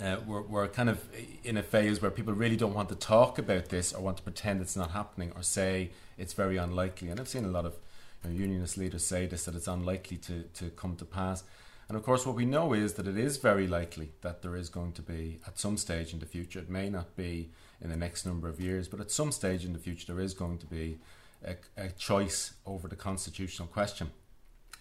Uh, 0.00 0.19
we're, 0.25 0.43
we're 0.43 0.69
kind 0.69 0.88
of 0.88 1.05
in 1.43 1.57
a 1.57 1.62
phase 1.64 2.00
where 2.00 2.12
people 2.12 2.33
really 2.33 2.55
don't 2.55 2.73
want 2.73 2.88
to 2.88 2.95
talk 2.95 3.37
about 3.37 3.69
this 3.71 3.93
or 3.93 4.00
want 4.00 4.17
to 4.19 4.23
pretend 4.23 4.61
it's 4.61 4.76
not 4.76 4.93
happening 4.93 5.33
or 5.35 5.43
say 5.43 5.90
it's 6.17 6.35
very 6.35 6.57
unlikely. 6.57 7.09
And 7.09 7.19
I've 7.19 7.26
seen 7.26 7.45
a 7.45 7.49
lot 7.49 7.67
of 7.67 7.75
you 8.23 8.31
know, 8.31 8.37
unionist 8.37 8.79
leaders 8.79 9.05
say 9.05 9.26
this 9.26 9.45
that 9.47 9.57
it's 9.57 9.67
unlikely 9.67 10.19
to, 10.19 10.45
to 10.55 10.71
come 10.71 10.95
to 10.95 11.05
pass. 11.05 11.43
And 11.88 11.97
of 11.97 12.05
course, 12.05 12.25
what 12.25 12.37
we 12.37 12.45
know 12.45 12.75
is 12.75 12.93
that 12.93 13.09
it 13.09 13.19
is 13.19 13.38
very 13.38 13.67
likely 13.67 14.12
that 14.21 14.43
there 14.43 14.55
is 14.55 14.69
going 14.69 14.93
to 14.93 15.02
be, 15.02 15.40
at 15.49 15.59
some 15.59 15.76
stage 15.76 16.12
in 16.12 16.21
the 16.21 16.26
future, 16.26 16.61
it 16.61 16.71
may 16.71 16.88
not 16.88 17.17
be 17.17 17.50
in 17.81 17.91
the 17.91 17.97
next 17.97 18.27
number 18.27 18.49
of 18.49 18.61
years, 18.61 18.89
but 18.89 19.01
at 19.01 19.11
some 19.11 19.33
stage 19.33 19.65
in 19.65 19.73
the 19.73 19.79
future, 19.79 20.13
there 20.13 20.23
is 20.23 20.35
going 20.35 20.59
to 20.59 20.67
be 20.67 20.99
a, 21.45 21.57
a 21.77 21.91
choice 21.91 22.55
over 22.67 22.89
the 22.89 22.97
constitutional 22.97 23.69
question. 23.69 24.11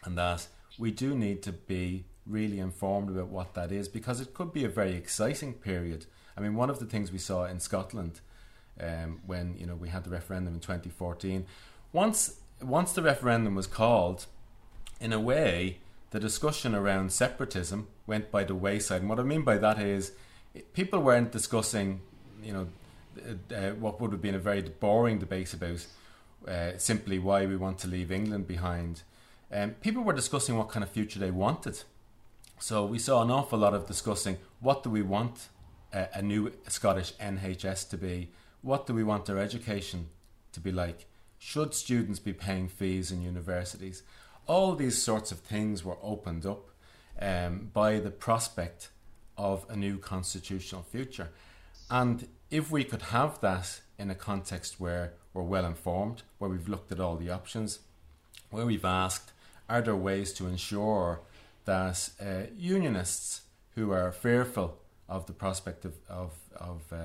And 0.03 0.17
that 0.17 0.47
we 0.77 0.91
do 0.91 1.15
need 1.15 1.41
to 1.43 1.51
be 1.51 2.05
really 2.25 2.59
informed 2.59 3.09
about 3.09 3.27
what 3.27 3.53
that 3.55 3.71
is 3.71 3.87
because 3.87 4.21
it 4.21 4.33
could 4.33 4.53
be 4.53 4.63
a 4.63 4.69
very 4.69 4.93
exciting 4.95 5.53
period. 5.53 6.05
I 6.37 6.41
mean, 6.41 6.55
one 6.55 6.69
of 6.69 6.79
the 6.79 6.85
things 6.85 7.11
we 7.11 7.17
saw 7.17 7.45
in 7.45 7.59
Scotland 7.59 8.21
um, 8.79 9.19
when 9.25 9.57
you 9.57 9.65
know 9.65 9.75
we 9.75 9.89
had 9.89 10.03
the 10.03 10.09
referendum 10.09 10.53
in 10.53 10.59
2014, 10.59 11.45
once 11.91 12.39
once 12.61 12.93
the 12.93 13.01
referendum 13.01 13.55
was 13.55 13.67
called, 13.67 14.25
in 14.99 15.11
a 15.13 15.19
way, 15.19 15.79
the 16.11 16.19
discussion 16.19 16.75
around 16.75 17.11
separatism 17.11 17.87
went 18.05 18.31
by 18.31 18.43
the 18.43 18.55
wayside. 18.55 19.01
And 19.01 19.09
what 19.09 19.19
I 19.19 19.23
mean 19.23 19.43
by 19.43 19.57
that 19.57 19.79
is, 19.79 20.11
people 20.73 20.99
weren't 20.99 21.31
discussing, 21.31 22.01
you 22.43 22.51
know, 22.53 22.67
uh, 23.17 23.71
what 23.71 23.99
would 23.99 24.11
have 24.11 24.21
been 24.21 24.35
a 24.35 24.39
very 24.39 24.61
boring 24.61 25.19
debate 25.19 25.53
about 25.53 25.85
uh, 26.47 26.77
simply 26.77 27.19
why 27.19 27.45
we 27.45 27.57
want 27.57 27.79
to 27.79 27.87
leave 27.87 28.11
England 28.11 28.47
behind. 28.47 29.01
Um, 29.51 29.71
people 29.81 30.03
were 30.03 30.13
discussing 30.13 30.57
what 30.57 30.69
kind 30.69 30.83
of 30.83 30.89
future 30.89 31.19
they 31.19 31.31
wanted. 31.31 31.83
So 32.59 32.85
we 32.85 32.99
saw 32.99 33.23
an 33.23 33.31
awful 33.31 33.59
lot 33.59 33.73
of 33.73 33.87
discussing 33.87 34.37
what 34.59 34.83
do 34.83 34.89
we 34.89 35.01
want 35.01 35.49
uh, 35.93 36.05
a 36.13 36.21
new 36.21 36.51
Scottish 36.67 37.13
NHS 37.13 37.89
to 37.89 37.97
be? 37.97 38.31
What 38.61 38.85
do 38.85 38.93
we 38.93 39.03
want 39.03 39.29
our 39.29 39.37
education 39.37 40.09
to 40.51 40.59
be 40.59 40.71
like? 40.71 41.05
Should 41.37 41.73
students 41.73 42.19
be 42.19 42.33
paying 42.33 42.67
fees 42.67 43.11
in 43.11 43.21
universities? 43.21 44.03
All 44.45 44.75
these 44.75 45.01
sorts 45.01 45.31
of 45.31 45.39
things 45.39 45.83
were 45.83 45.97
opened 46.01 46.45
up 46.45 46.69
um, 47.21 47.69
by 47.73 47.99
the 47.99 48.11
prospect 48.11 48.89
of 49.37 49.65
a 49.69 49.75
new 49.75 49.97
constitutional 49.97 50.83
future. 50.83 51.29
And 51.89 52.27
if 52.51 52.71
we 52.71 52.83
could 52.83 53.03
have 53.03 53.39
that 53.41 53.81
in 53.97 54.09
a 54.09 54.15
context 54.15 54.79
where 54.79 55.13
we're 55.33 55.43
well 55.43 55.65
informed, 55.65 56.23
where 56.37 56.49
we've 56.49 56.69
looked 56.69 56.91
at 56.91 56.99
all 56.99 57.15
the 57.15 57.29
options, 57.29 57.79
where 58.49 58.65
we've 58.65 58.85
asked, 58.85 59.31
are 59.69 59.81
there 59.81 59.95
ways 59.95 60.33
to 60.33 60.47
ensure 60.47 61.21
that 61.65 62.09
uh, 62.19 62.49
unionists 62.57 63.41
who 63.75 63.91
are 63.91 64.11
fearful 64.11 64.79
of 65.07 65.27
the 65.27 65.33
prospect 65.33 65.85
of, 65.85 65.93
of, 66.09 66.33
of 66.55 66.81
uh, 66.91 66.97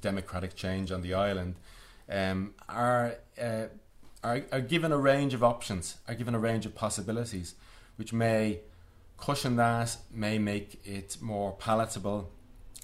democratic 0.00 0.54
change 0.56 0.90
on 0.90 1.02
the 1.02 1.14
island 1.14 1.54
um, 2.10 2.54
are, 2.68 3.16
uh, 3.40 3.66
are, 4.24 4.42
are 4.50 4.60
given 4.60 4.90
a 4.90 4.98
range 4.98 5.34
of 5.34 5.44
options, 5.44 5.96
are 6.08 6.14
given 6.14 6.34
a 6.34 6.38
range 6.38 6.66
of 6.66 6.74
possibilities, 6.74 7.54
which 7.96 8.12
may 8.12 8.60
cushion 9.16 9.56
that, 9.56 9.96
may 10.10 10.38
make 10.38 10.80
it 10.84 11.16
more 11.20 11.52
palatable 11.52 12.30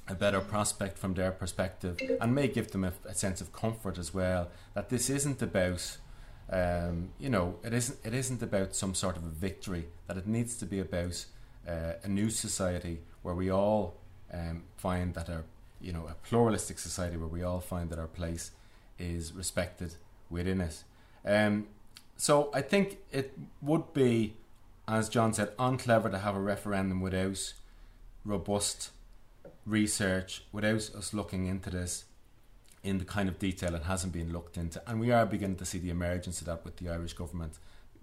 a 0.08 0.14
better 0.14 0.40
prospect 0.40 0.98
from 0.98 1.14
their 1.14 1.30
perspective 1.30 2.00
and 2.20 2.34
may 2.34 2.48
give 2.48 2.72
them 2.72 2.84
a, 2.84 2.92
a 3.06 3.14
sense 3.14 3.40
of 3.40 3.52
comfort 3.52 3.98
as 3.98 4.12
well 4.12 4.48
that 4.74 4.88
this 4.88 5.08
isn't 5.08 5.40
about 5.40 5.96
um, 6.50 7.10
you 7.18 7.30
know 7.30 7.56
it 7.62 7.72
isn't 7.72 7.98
it 8.04 8.12
isn't 8.12 8.42
about 8.42 8.74
some 8.74 8.94
sort 8.94 9.16
of 9.16 9.24
a 9.24 9.28
victory 9.28 9.86
that 10.08 10.16
it 10.16 10.26
needs 10.26 10.56
to 10.56 10.66
be 10.66 10.80
about 10.80 11.24
uh, 11.68 11.92
a 12.02 12.08
new 12.08 12.30
society 12.30 13.00
where 13.22 13.34
we 13.34 13.48
all 13.48 13.94
um, 14.32 14.64
find 14.76 15.14
that 15.14 15.30
our 15.30 15.44
you 15.80 15.92
know 15.92 16.06
a 16.08 16.14
pluralistic 16.26 16.78
society 16.78 17.16
where 17.16 17.28
we 17.28 17.42
all 17.42 17.60
find 17.60 17.88
that 17.90 17.98
our 17.98 18.08
place 18.08 18.50
is 18.98 19.32
respected 19.32 19.94
within 20.30 20.60
it. 20.60 20.82
Um, 21.24 21.68
so 22.16 22.50
I 22.52 22.60
think 22.60 22.98
it 23.12 23.36
would 23.60 23.92
be 23.92 24.34
as 24.88 25.08
John 25.08 25.32
said 25.32 25.52
unclever 25.58 26.10
to 26.10 26.18
have 26.18 26.34
a 26.34 26.40
referendum 26.40 27.00
without 27.00 27.54
robust 28.24 28.90
research, 29.66 30.44
without 30.52 30.90
us 30.94 31.14
looking 31.14 31.46
into 31.46 31.70
this 31.70 32.04
in 32.82 32.98
the 32.98 33.04
kind 33.04 33.28
of 33.28 33.38
detail 33.38 33.74
it 33.74 33.84
hasn't 33.84 34.12
been 34.12 34.32
looked 34.32 34.56
into. 34.56 34.82
And 34.86 35.00
we 35.00 35.12
are 35.12 35.24
beginning 35.24 35.56
to 35.56 35.64
see 35.64 35.78
the 35.78 35.90
emergence 35.90 36.40
of 36.40 36.46
that 36.48 36.64
with 36.64 36.76
the 36.76 36.88
Irish 36.88 37.12
government 37.12 37.58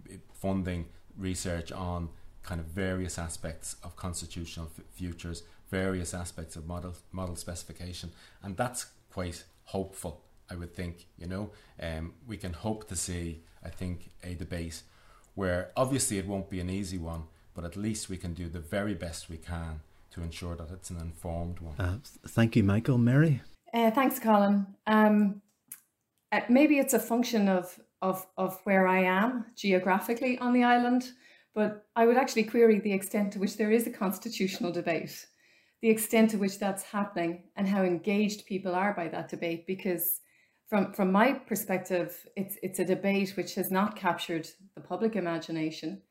eh, 0.09 0.17
funding 0.33 0.85
research 1.17 1.71
on 1.71 2.09
kind 2.43 2.61
of 2.61 2.67
various 2.67 3.19
aspects 3.19 3.75
of 3.83 3.95
constitutional 3.95 4.69
f- 4.77 4.85
futures, 4.93 5.43
various 5.69 6.13
aspects 6.13 6.55
of 6.55 6.65
model 6.65 6.95
model 7.11 7.35
specification, 7.35 8.11
and 8.41 8.55
that's 8.55 8.87
quite 9.11 9.43
hopeful. 9.65 10.23
I 10.49 10.55
would 10.55 10.73
think, 10.73 11.05
you 11.17 11.27
know, 11.27 11.51
um, 11.81 12.13
we 12.27 12.37
can 12.37 12.53
hope 12.53 12.87
to 12.87 12.95
see, 12.95 13.43
I 13.63 13.69
think, 13.69 14.09
a 14.23 14.33
debate 14.33 14.81
where 15.35 15.71
obviously 15.75 16.17
it 16.17 16.25
won't 16.25 16.49
be 16.49 16.59
an 16.59 16.69
easy 16.69 16.97
one, 16.97 17.23
but 17.53 17.65
at 17.65 17.75
least 17.75 18.09
we 18.09 18.17
can 18.17 18.33
do 18.33 18.47
the 18.49 18.59
very 18.59 18.95
best 18.95 19.29
we 19.29 19.37
can 19.37 19.81
to 20.19 20.25
ensure 20.25 20.55
that 20.55 20.69
it's 20.71 20.89
an 20.89 20.99
informed 20.99 21.59
one. 21.59 21.75
Uh, 21.79 21.97
thank 22.27 22.55
you, 22.55 22.63
Michael. 22.63 22.97
Mary? 22.97 23.41
Uh, 23.73 23.91
thanks, 23.91 24.19
Colin. 24.19 24.67
Um, 24.87 25.41
uh, 26.31 26.41
maybe 26.49 26.77
it's 26.77 26.93
a 26.93 26.99
function 26.99 27.47
of 27.47 27.79
of 28.01 28.25
of 28.37 28.59
where 28.63 28.87
I 28.87 29.03
am 29.03 29.45
geographically 29.55 30.37
on 30.39 30.53
the 30.53 30.63
island, 30.63 31.11
but 31.53 31.85
I 31.95 32.05
would 32.05 32.17
actually 32.17 32.43
query 32.43 32.79
the 32.79 32.93
extent 32.93 33.33
to 33.33 33.39
which 33.39 33.57
there 33.57 33.71
is 33.71 33.87
a 33.87 33.91
constitutional 33.91 34.71
debate, 34.71 35.25
the 35.81 35.89
extent 35.89 36.31
to 36.31 36.37
which 36.37 36.59
that's 36.59 36.83
happening, 36.83 37.43
and 37.55 37.67
how 37.67 37.83
engaged 37.83 38.45
people 38.45 38.75
are 38.75 38.93
by 38.93 39.07
that 39.09 39.29
debate. 39.29 39.67
Because 39.67 40.21
from 40.69 40.93
from 40.93 41.11
my 41.11 41.33
perspective, 41.33 42.25
it's 42.35 42.57
it's 42.61 42.79
a 42.79 42.85
debate 42.85 43.35
which 43.35 43.55
has 43.55 43.71
not 43.71 43.95
captured 43.95 44.47
the 44.75 44.81
public 44.81 45.15
imagination. 45.15 46.01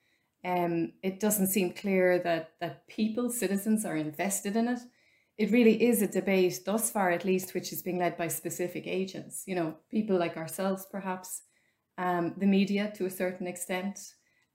Um, 0.49 0.93
it 1.02 1.21
doesn't 1.21 1.49
seem 1.49 1.73
clear 1.73 2.19
that 2.21 2.52
that 2.61 2.88
people, 2.88 3.28
citizens, 3.31 3.85
are 3.85 3.97
invested 3.97 4.57
in 4.57 4.69
it. 4.69 4.81
It 5.37 5.52
really 5.52 5.83
is 5.83 6.00
a 6.00 6.09
debate 6.09 6.61
thus 6.64 6.90
far 6.90 7.11
at 7.11 7.25
least 7.25 7.55
which 7.55 7.73
is 7.73 7.83
being 7.83 7.99
led 7.99 8.17
by 8.17 8.28
specific 8.28 8.87
agents 8.87 9.45
you 9.47 9.55
know 9.55 9.76
people 9.88 10.19
like 10.19 10.37
ourselves 10.37 10.87
perhaps 10.90 11.43
um, 11.97 12.35
the 12.38 12.47
media 12.47 12.93
to 12.97 13.07
a 13.07 13.11
certain 13.11 13.47
extent 13.47 13.99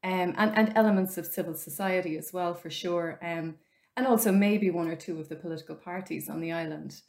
um, 0.03 0.33
and, 0.37 0.51
and 0.57 0.73
elements 0.75 1.17
of 1.17 1.25
civil 1.25 1.55
society 1.55 2.17
as 2.17 2.33
well 2.33 2.53
for 2.53 2.69
sure 2.69 3.17
um, 3.23 3.55
and 3.95 4.05
also 4.05 4.31
maybe 4.31 4.71
one 4.71 4.89
or 4.89 4.97
two 4.97 5.19
of 5.21 5.29
the 5.29 5.37
political 5.37 5.75
parties 5.75 6.29
on 6.29 6.41
the 6.41 6.51
island. 6.51 6.99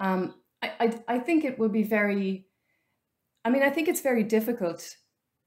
Um, 0.00 0.34
I, 0.62 0.72
I, 0.80 1.14
I 1.14 1.18
think 1.18 1.44
it 1.44 1.58
will 1.58 1.68
be 1.68 1.82
very 1.82 2.46
i 3.44 3.50
mean 3.50 3.62
i 3.62 3.70
think 3.70 3.86
it's 3.88 4.00
very 4.00 4.24
difficult 4.24 4.96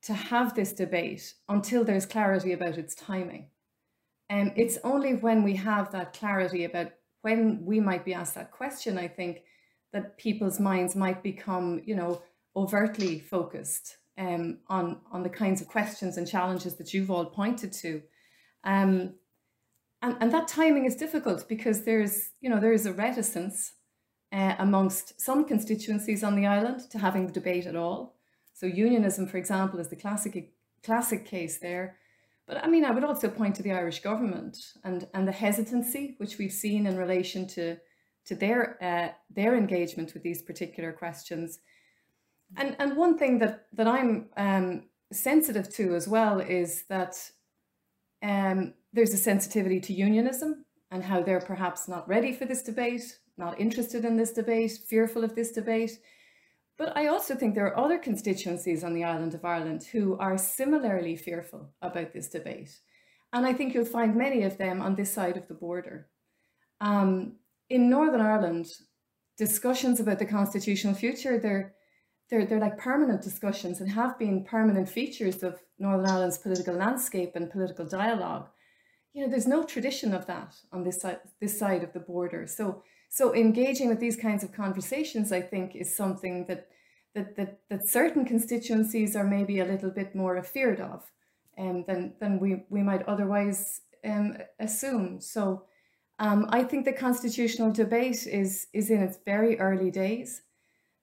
to 0.04 0.14
have 0.14 0.56
this 0.56 0.74
debate 0.74 1.34
until 1.50 1.84
there's 1.84 2.06
clarity 2.06 2.54
about 2.54 2.78
its 2.78 2.96
timing 2.96 3.50
and 4.30 4.52
it's 4.56 4.78
only 4.84 5.14
when 5.14 5.44
we 5.44 5.56
have 5.56 5.92
that 5.92 6.14
clarity 6.14 6.66
about 6.66 6.92
when 7.22 7.66
we 7.66 7.80
might 7.80 8.06
be 8.06 8.14
asked 8.14 8.36
that 8.36 8.52
question, 8.52 8.98
I 8.98 9.08
think 9.08 9.44
that 9.94 10.18
people's 10.18 10.60
minds 10.60 10.96
might 10.96 11.24
become, 11.24 11.82
you 11.86 11.96
know, 11.96 12.22
overtly 12.56 13.20
focused 13.20 13.98
um, 14.18 14.60
on 14.68 15.00
on 15.12 15.24
the 15.24 15.30
kinds 15.30 15.62
of 15.62 15.68
questions 15.68 16.18
and 16.18 16.28
challenges 16.28 16.76
that 16.76 16.94
you've 16.94 17.12
all 17.12 17.26
pointed 17.26 17.72
to. 17.74 18.02
Um, 18.64 19.16
and, 20.02 20.18
and 20.20 20.32
that 20.34 20.48
timing 20.48 20.86
is 20.86 20.96
difficult 20.96 21.48
because 21.48 21.84
there's, 21.84 22.30
you 22.42 22.50
know, 22.50 22.60
there 22.60 22.74
is 22.74 22.86
a 22.86 22.94
reticence 22.94 23.74
uh, 24.32 24.56
amongst 24.60 25.20
some 25.20 25.46
constituencies 25.46 26.24
on 26.24 26.36
the 26.36 26.46
island 26.46 26.82
to 26.92 27.00
having 27.00 27.28
the 27.28 27.34
debate 27.34 27.66
at 27.66 27.76
all. 27.76 28.17
So 28.58 28.66
unionism, 28.66 29.28
for 29.28 29.38
example, 29.38 29.80
is 29.80 29.90
the 29.90 29.96
classic 29.96 30.52
classic 30.84 31.26
case 31.26 31.60
there. 31.60 31.98
But 32.48 32.64
I 32.64 32.68
mean, 32.68 32.86
I 32.86 32.92
would 32.92 33.04
also 33.04 33.30
point 33.30 33.56
to 33.56 33.62
the 33.64 33.72
Irish 33.72 34.00
government 34.00 34.58
and, 34.84 35.08
and 35.14 35.28
the 35.28 35.32
hesitancy 35.32 36.16
which 36.18 36.40
we've 36.40 36.52
seen 36.52 36.88
in 36.88 36.98
relation 36.98 37.46
to, 37.50 37.78
to 38.26 38.36
their, 38.36 38.82
uh, 38.82 39.14
their 39.30 39.56
engagement 39.56 40.16
with 40.16 40.24
these 40.24 40.42
particular 40.42 40.92
questions. 40.92 41.60
And, 42.56 42.76
and 42.80 42.98
one 42.98 43.16
thing 43.20 43.38
that, 43.40 43.68
that 43.74 43.88
I'm 43.88 44.30
um, 44.38 44.86
sensitive 45.12 45.72
to 45.76 45.94
as 45.94 46.08
well 46.08 46.40
is 46.40 46.86
that 46.90 47.16
um, 48.24 48.74
there's 48.92 49.14
a 49.14 49.18
sensitivity 49.18 49.80
to 49.82 49.94
unionism 49.94 50.66
and 50.90 51.04
how 51.04 51.22
they're 51.22 51.42
perhaps 51.42 51.88
not 51.88 52.08
ready 52.08 52.34
for 52.34 52.46
this 52.46 52.64
debate, 52.64 53.20
not 53.38 53.60
interested 53.60 54.04
in 54.04 54.18
this 54.18 54.32
debate, 54.32 54.80
fearful 54.88 55.24
of 55.24 55.36
this 55.36 55.52
debate. 55.52 56.00
But 56.78 56.96
I 56.96 57.08
also 57.08 57.36
think 57.36 57.56
there 57.56 57.66
are 57.66 57.78
other 57.78 57.98
constituencies 57.98 58.84
on 58.84 58.94
the 58.94 59.04
island 59.04 59.34
of 59.34 59.44
Ireland 59.44 59.84
who 59.92 60.16
are 60.20 60.38
similarly 60.38 61.16
fearful 61.16 61.74
about 61.82 62.14
this 62.14 62.30
debate. 62.30 62.80
And 63.34 63.46
I 63.46 63.54
think 63.54 63.74
you'll 63.74 63.86
find 63.86 64.16
many 64.16 64.44
of 64.44 64.58
them 64.58 64.82
on 64.82 64.96
this 64.96 65.12
side 65.12 65.38
of 65.38 65.48
the 65.48 65.56
border. 65.56 66.08
Um, 66.80 67.38
in 67.70 67.90
Northern 67.90 68.22
Ireland, 68.22 68.68
discussions 69.38 70.00
about 70.00 70.20
the 70.20 70.26
constitutional 70.26 70.94
future, 70.94 71.40
they're, 71.40 71.74
they're, 72.30 72.46
they're 72.46 72.60
like 72.60 72.78
permanent 72.78 73.22
discussions 73.24 73.82
and 73.82 73.90
have 73.90 74.18
been 74.20 74.46
permanent 74.46 74.88
features 74.88 75.42
of 75.42 75.60
Northern 75.80 76.10
Ireland's 76.10 76.38
political 76.38 76.76
landscape 76.76 77.32
and 77.36 77.50
political 77.50 77.86
dialogue. 77.86 78.48
You 79.14 79.24
know, 79.24 79.32
there's 79.32 79.48
no 79.48 79.64
tradition 79.64 80.14
of 80.14 80.28
that 80.28 80.56
on 80.72 80.84
this 80.84 81.02
side, 81.02 81.20
this 81.42 81.58
side 81.58 81.84
of 81.84 81.94
the 81.94 82.00
border. 82.00 82.46
So 82.46 82.84
so 83.10 83.34
engaging 83.34 83.90
with 83.90 84.00
these 84.00 84.16
kinds 84.16 84.44
of 84.44 84.54
conversations, 84.54 85.32
I 85.32 85.42
think, 85.42 85.76
is 85.76 85.96
something 85.96 86.46
that 86.48 86.68
that 87.16 87.36
that, 87.36 87.60
that 87.70 87.90
certain 87.90 88.26
constituencies 88.26 89.16
are 89.16 89.24
maybe 89.24 89.60
a 89.60 89.66
little 89.66 89.92
bit 89.92 90.14
more 90.16 90.38
afeared 90.38 90.80
of 90.80 91.12
um, 91.58 91.84
than 91.88 92.14
than 92.20 92.40
we, 92.40 92.64
we 92.70 92.84
might 92.84 93.08
otherwise 93.08 93.82
um, 94.06 94.38
assume. 94.60 95.20
So 95.22 95.64
um, 96.20 96.48
I 96.50 96.64
think 96.64 96.86
the 96.86 96.94
constitutional 96.94 97.72
debate 97.72 98.28
is 98.28 98.68
is 98.74 98.90
in 98.90 99.02
its 99.02 99.18
very 99.26 99.60
early 99.60 99.92
days. 99.92 100.42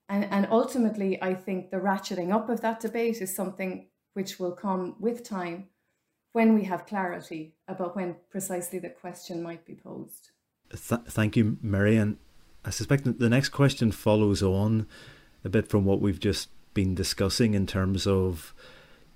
And, 0.07 0.25
and 0.25 0.47
ultimately, 0.51 1.21
I 1.21 1.33
think 1.33 1.71
the 1.71 1.77
ratcheting 1.77 2.31
up 2.31 2.47
of 2.49 2.61
that 2.61 2.79
debate 2.79 3.21
is 3.21 3.35
something 3.35 3.87
which 4.13 4.39
will 4.39 4.51
come 4.51 4.95
with 4.99 5.23
time 5.23 5.69
when 6.33 6.53
we 6.53 6.63
have 6.65 6.85
clarity 6.85 7.55
about 7.67 7.95
when 7.95 8.15
precisely 8.29 8.77
the 8.77 8.89
question 8.89 9.41
might 9.41 9.65
be 9.65 9.73
posed. 9.73 10.31
Th- 10.71 11.01
thank 11.07 11.35
you, 11.35 11.57
Mary. 11.61 11.97
And 11.97 12.17
I 12.63 12.69
suspect 12.69 13.19
the 13.19 13.29
next 13.29 13.49
question 13.49 13.91
follows 13.91 14.41
on 14.41 14.87
a 15.43 15.49
bit 15.49 15.67
from 15.67 15.85
what 15.85 16.01
we've 16.01 16.19
just 16.19 16.49
been 16.73 16.95
discussing 16.95 17.53
in 17.53 17.65
terms 17.65 18.05
of 18.05 18.53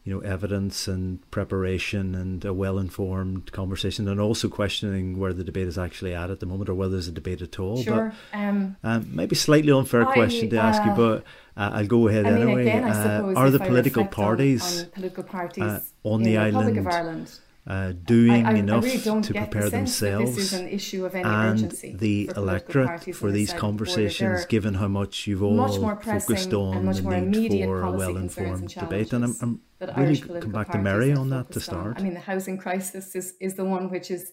you 0.04 0.14
know 0.14 0.22
evidence 0.22 0.88
and 0.88 1.30
preparation 1.30 2.16
and 2.16 2.46
a 2.46 2.54
well-informed 2.54 3.52
conversation 3.52 4.08
and 4.08 4.20
also 4.20 4.48
questioning 4.48 5.20
where 5.20 5.34
the 5.34 5.44
debate 5.44 5.68
is 5.68 5.78
actually 5.78 6.16
at 6.16 6.32
at 6.32 6.40
the 6.40 6.46
moment 6.46 6.70
or 6.70 6.74
whether 6.74 6.94
there's 6.94 7.08
a 7.08 7.12
debate 7.12 7.42
at 7.42 7.60
all. 7.60 7.84
Sure. 7.84 8.14
But, 8.32 8.38
um, 8.38 8.78
um, 8.84 9.10
maybe 9.14 9.36
slightly 9.36 9.72
unfair 9.72 10.08
I, 10.08 10.14
question 10.14 10.50
to 10.52 10.58
uh, 10.58 10.62
ask 10.62 10.84
you 10.84 10.92
uh, 10.92 10.96
but 10.96 11.24
uh, 11.58 11.72
I'll 11.74 11.88
go 11.88 12.08
ahead 12.08 12.26
I 12.26 12.32
mean, 12.32 12.42
anyway. 12.42 12.62
again, 12.62 12.84
uh, 12.86 13.34
are 13.36 13.50
the 13.50 13.60
political 13.60 14.06
parties 14.06 14.80
on, 14.80 14.86
on 14.86 14.92
political 14.92 15.24
parties 15.24 15.94
on 16.04 16.24
the, 16.24 16.38
island 16.38 16.88
Ireland 16.88 17.40
uh, 17.68 17.92
doing 17.92 18.46
I, 18.46 18.52
I, 18.52 18.54
enough 18.56 18.84
I 18.84 18.88
really 18.88 19.22
to 19.22 19.34
prepare 19.34 19.70
themselves 19.70 20.54
and 20.54 21.72
the 22.00 22.32
electorate 22.36 23.16
for 23.16 23.32
these 23.32 23.54
conversations, 23.54 24.46
given 24.46 24.76
how 24.76 24.88
much 24.88 25.28
you've 25.28 25.44
all 25.44 25.54
much 25.54 26.04
focused 26.04 26.54
on 26.54 26.86
the 26.86 27.22
need 27.22 27.64
for 27.64 27.84
a 27.84 27.92
well-informed 27.92 28.70
debate. 28.70 29.14
And 29.14 29.26
I'm, 29.26 29.36
I'm 29.42 29.62
really 29.98 30.18
come 30.18 30.52
back 30.52 30.72
to 30.72 30.78
Mary 30.80 31.14
on 31.14 31.30
that 31.30 31.52
to 31.52 31.60
start. 31.60 31.98
On. 31.98 32.02
I 32.02 32.02
mean, 32.02 32.14
the 32.14 32.22
housing 32.22 32.58
crisis 32.58 33.16
is, 33.16 33.36
is 33.40 33.56
the 33.56 33.66
one 33.66 33.90
which 33.92 34.10
is 34.10 34.32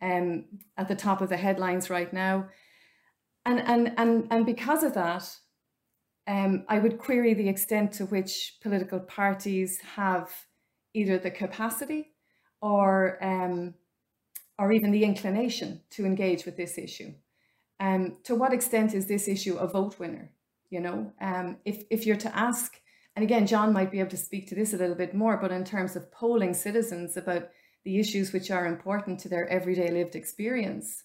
um, 0.00 0.44
at 0.76 0.88
the 0.88 0.94
top 0.94 1.20
of 1.20 1.28
the 1.28 1.36
headlines 1.36 1.90
right 1.90 2.12
now. 2.12 2.48
And, 3.44 3.60
and, 3.60 3.94
and, 3.96 4.26
and 4.30 4.46
because 4.46 4.82
of 4.82 4.94
that, 4.94 5.28
um, 6.28 6.64
I 6.68 6.78
would 6.78 6.98
query 6.98 7.34
the 7.34 7.48
extent 7.48 7.92
to 7.92 8.06
which 8.06 8.58
political 8.60 9.00
parties 9.00 9.80
have 9.94 10.30
either 10.94 11.18
the 11.18 11.30
capacity 11.30 12.12
or 12.60 13.22
um, 13.22 13.74
or 14.58 14.72
even 14.72 14.90
the 14.90 15.04
inclination 15.04 15.82
to 15.90 16.06
engage 16.06 16.46
with 16.46 16.56
this 16.56 16.78
issue. 16.78 17.12
Um, 17.78 18.16
to 18.24 18.34
what 18.34 18.54
extent 18.54 18.94
is 18.94 19.06
this 19.06 19.28
issue 19.28 19.56
a 19.56 19.66
vote 19.66 19.98
winner? 19.98 20.30
You 20.70 20.80
know, 20.80 21.12
um, 21.20 21.58
if 21.64 21.84
if 21.90 22.06
you're 22.06 22.16
to 22.16 22.36
ask, 22.36 22.80
and 23.14 23.22
again, 23.22 23.46
John 23.46 23.72
might 23.72 23.92
be 23.92 24.00
able 24.00 24.10
to 24.10 24.16
speak 24.16 24.48
to 24.48 24.54
this 24.54 24.72
a 24.72 24.78
little 24.78 24.96
bit 24.96 25.14
more, 25.14 25.36
but 25.36 25.52
in 25.52 25.64
terms 25.64 25.94
of 25.94 26.10
polling 26.10 26.54
citizens 26.54 27.16
about 27.16 27.50
the 27.84 28.00
issues 28.00 28.32
which 28.32 28.50
are 28.50 28.66
important 28.66 29.20
to 29.20 29.28
their 29.28 29.46
everyday 29.48 29.90
lived 29.90 30.16
experience, 30.16 31.04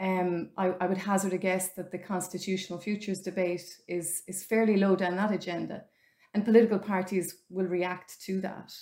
um, 0.00 0.50
I, 0.56 0.74
I 0.80 0.86
would 0.86 0.98
hazard 0.98 1.32
a 1.32 1.38
guess 1.38 1.68
that 1.74 1.92
the 1.92 1.98
constitutional 1.98 2.78
futures 2.78 3.20
debate 3.20 3.76
is 3.86 4.22
is 4.26 4.44
fairly 4.44 4.76
low 4.76 4.96
down 4.96 5.16
that 5.16 5.32
agenda, 5.32 5.84
and 6.32 6.44
political 6.44 6.78
parties 6.78 7.36
will 7.50 7.66
react 7.66 8.20
to 8.22 8.40
that. 8.40 8.72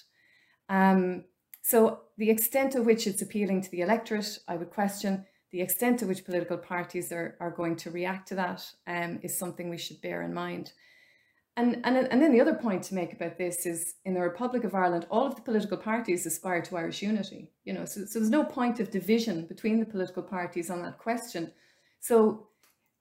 Um, 0.68 1.24
so 1.66 2.02
the 2.16 2.30
extent 2.30 2.70
to 2.74 2.80
which 2.80 3.08
it's 3.08 3.22
appealing 3.22 3.60
to 3.62 3.70
the 3.72 3.80
electorate, 3.80 4.38
I 4.46 4.54
would 4.54 4.70
question. 4.70 5.26
The 5.50 5.62
extent 5.62 5.98
to 5.98 6.06
which 6.06 6.24
political 6.24 6.58
parties 6.58 7.10
are, 7.10 7.36
are 7.40 7.50
going 7.50 7.74
to 7.78 7.90
react 7.90 8.28
to 8.28 8.36
that 8.36 8.64
um, 8.86 9.18
is 9.24 9.36
something 9.36 9.68
we 9.68 9.76
should 9.76 10.00
bear 10.00 10.22
in 10.22 10.32
mind. 10.32 10.70
And, 11.56 11.80
and, 11.82 11.96
and 11.96 12.22
then 12.22 12.30
the 12.30 12.40
other 12.40 12.54
point 12.54 12.84
to 12.84 12.94
make 12.94 13.12
about 13.12 13.36
this 13.36 13.66
is 13.66 13.94
in 14.04 14.14
the 14.14 14.20
Republic 14.20 14.62
of 14.62 14.76
Ireland, 14.76 15.08
all 15.10 15.26
of 15.26 15.34
the 15.34 15.42
political 15.42 15.76
parties 15.76 16.24
aspire 16.24 16.62
to 16.62 16.76
Irish 16.76 17.02
unity. 17.02 17.50
You 17.64 17.72
know, 17.72 17.84
so, 17.84 18.04
so 18.04 18.20
there's 18.20 18.30
no 18.30 18.44
point 18.44 18.78
of 18.78 18.92
division 18.92 19.46
between 19.46 19.80
the 19.80 19.86
political 19.86 20.22
parties 20.22 20.70
on 20.70 20.82
that 20.82 20.98
question. 20.98 21.50
So, 21.98 22.46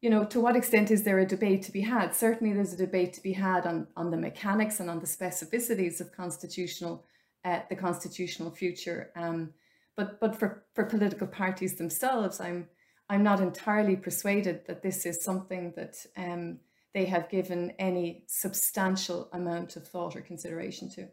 you 0.01 0.09
know, 0.09 0.25
to 0.25 0.39
what 0.39 0.55
extent 0.55 0.89
is 0.89 1.03
there 1.03 1.19
a 1.19 1.25
debate 1.27 1.61
to 1.63 1.71
be 1.71 1.81
had? 1.81 2.15
Certainly 2.15 2.53
there's 2.53 2.73
a 2.73 2.77
debate 2.77 3.13
to 3.13 3.21
be 3.21 3.33
had 3.33 3.67
on, 3.67 3.85
on 3.95 4.09
the 4.09 4.17
mechanics 4.17 4.79
and 4.79 4.89
on 4.89 5.01
the 5.01 5.05
specificities 5.05 6.01
of 6.01 6.11
constitutional 6.13 7.05
uh, 7.45 7.59
the 7.69 7.75
constitutional 7.75 8.51
future. 8.51 9.11
Um, 9.15 9.53
but 9.95 10.19
but 10.19 10.35
for, 10.35 10.65
for 10.73 10.83
political 10.83 11.27
parties 11.27 11.75
themselves, 11.75 12.41
I'm 12.41 12.67
I'm 13.09 13.23
not 13.23 13.39
entirely 13.39 13.95
persuaded 13.95 14.65
that 14.67 14.81
this 14.81 15.05
is 15.05 15.23
something 15.23 15.73
that 15.75 15.95
um, 16.17 16.59
they 16.93 17.05
have 17.05 17.29
given 17.29 17.71
any 17.77 18.23
substantial 18.25 19.29
amount 19.31 19.75
of 19.75 19.87
thought 19.87 20.15
or 20.15 20.21
consideration 20.21 20.89
to. 20.89 21.07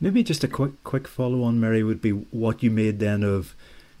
Maybe 0.00 0.22
just 0.22 0.44
a 0.44 0.48
quick 0.48 0.84
quick 0.84 1.08
follow 1.08 1.42
on, 1.42 1.60
Mary, 1.60 1.82
would 1.82 2.02
be 2.02 2.10
what 2.10 2.62
you 2.62 2.70
made 2.70 2.98
then 2.98 3.22
of 3.22 3.56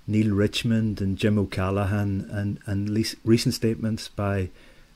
Neale 0.06 0.34
Richmond 0.34 1.00
and 1.00 1.16
Jim 1.16 1.38
O'Callaghan 1.38 2.28
and 2.30 2.58
and 2.66 3.16
recent 3.24 3.54
statements 3.54 4.08
by 4.08 4.50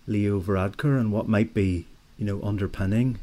Leo 0.07 0.41
Varadkar 0.41 1.01
and 1.01 1.13
what 1.13 1.29
might 1.29 1.55
be 1.55 1.87
you 2.19 2.27
know 2.27 2.43
underpinning 2.43 3.19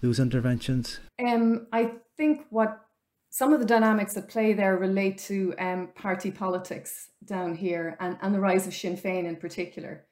those 0.00 0.18
interventions? 0.18 0.98
Um, 1.24 1.68
I 1.72 1.92
think 2.16 2.46
what 2.50 2.80
some 3.30 3.52
of 3.54 3.60
the 3.60 3.66
dynamics 3.66 4.16
at 4.16 4.28
play 4.28 4.52
there 4.52 4.76
relate 4.76 5.16
to 5.16 5.54
um, 5.58 5.88
party 5.94 6.30
politics 6.30 7.08
down 7.24 7.54
here 7.54 7.96
and, 7.98 8.18
and 8.20 8.34
the 8.34 8.40
rise 8.40 8.66
of 8.66 8.74
Sinn 8.74 8.96
Féin 8.96 9.24
in 9.24 9.36
particular, 9.36 10.04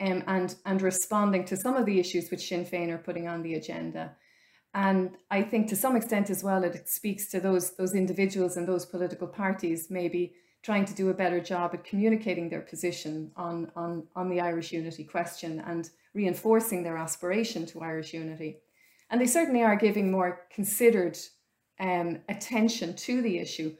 um, 0.00 0.22
and, 0.26 0.56
and 0.66 0.82
responding 0.82 1.44
to 1.46 1.56
some 1.56 1.74
of 1.74 1.86
the 1.86 1.98
issues 1.98 2.30
which 2.30 2.46
Sinn 2.46 2.66
Féin 2.66 2.90
are 2.90 2.98
putting 2.98 3.28
on 3.28 3.42
the 3.42 3.54
agenda. 3.54 4.14
And 4.74 5.16
I 5.30 5.40
think 5.40 5.68
to 5.68 5.76
some 5.76 5.96
extent 5.96 6.28
as 6.28 6.44
well, 6.44 6.62
it 6.62 6.86
speaks 6.86 7.28
to 7.28 7.40
those, 7.40 7.76
those 7.76 7.94
individuals 7.94 8.58
and 8.58 8.68
those 8.68 8.84
political 8.84 9.26
parties 9.26 9.86
maybe 9.88 10.34
trying 10.62 10.84
to 10.84 10.94
do 10.94 11.08
a 11.08 11.14
better 11.14 11.40
job 11.40 11.70
at 11.72 11.84
communicating 11.84 12.50
their 12.50 12.60
position 12.60 13.30
on, 13.36 13.70
on, 13.74 14.06
on 14.14 14.28
the 14.28 14.40
Irish 14.40 14.72
unity 14.72 15.04
question 15.04 15.60
and 15.60 15.88
reinforcing 16.12 16.82
their 16.82 16.98
aspiration 16.98 17.64
to 17.64 17.80
Irish 17.80 18.12
unity. 18.12 18.58
And 19.08 19.18
they 19.18 19.26
certainly 19.26 19.62
are 19.62 19.76
giving 19.76 20.10
more 20.10 20.42
considered 20.52 21.16
um, 21.80 22.20
attention 22.28 22.94
to 22.96 23.22
the 23.22 23.38
issue. 23.38 23.74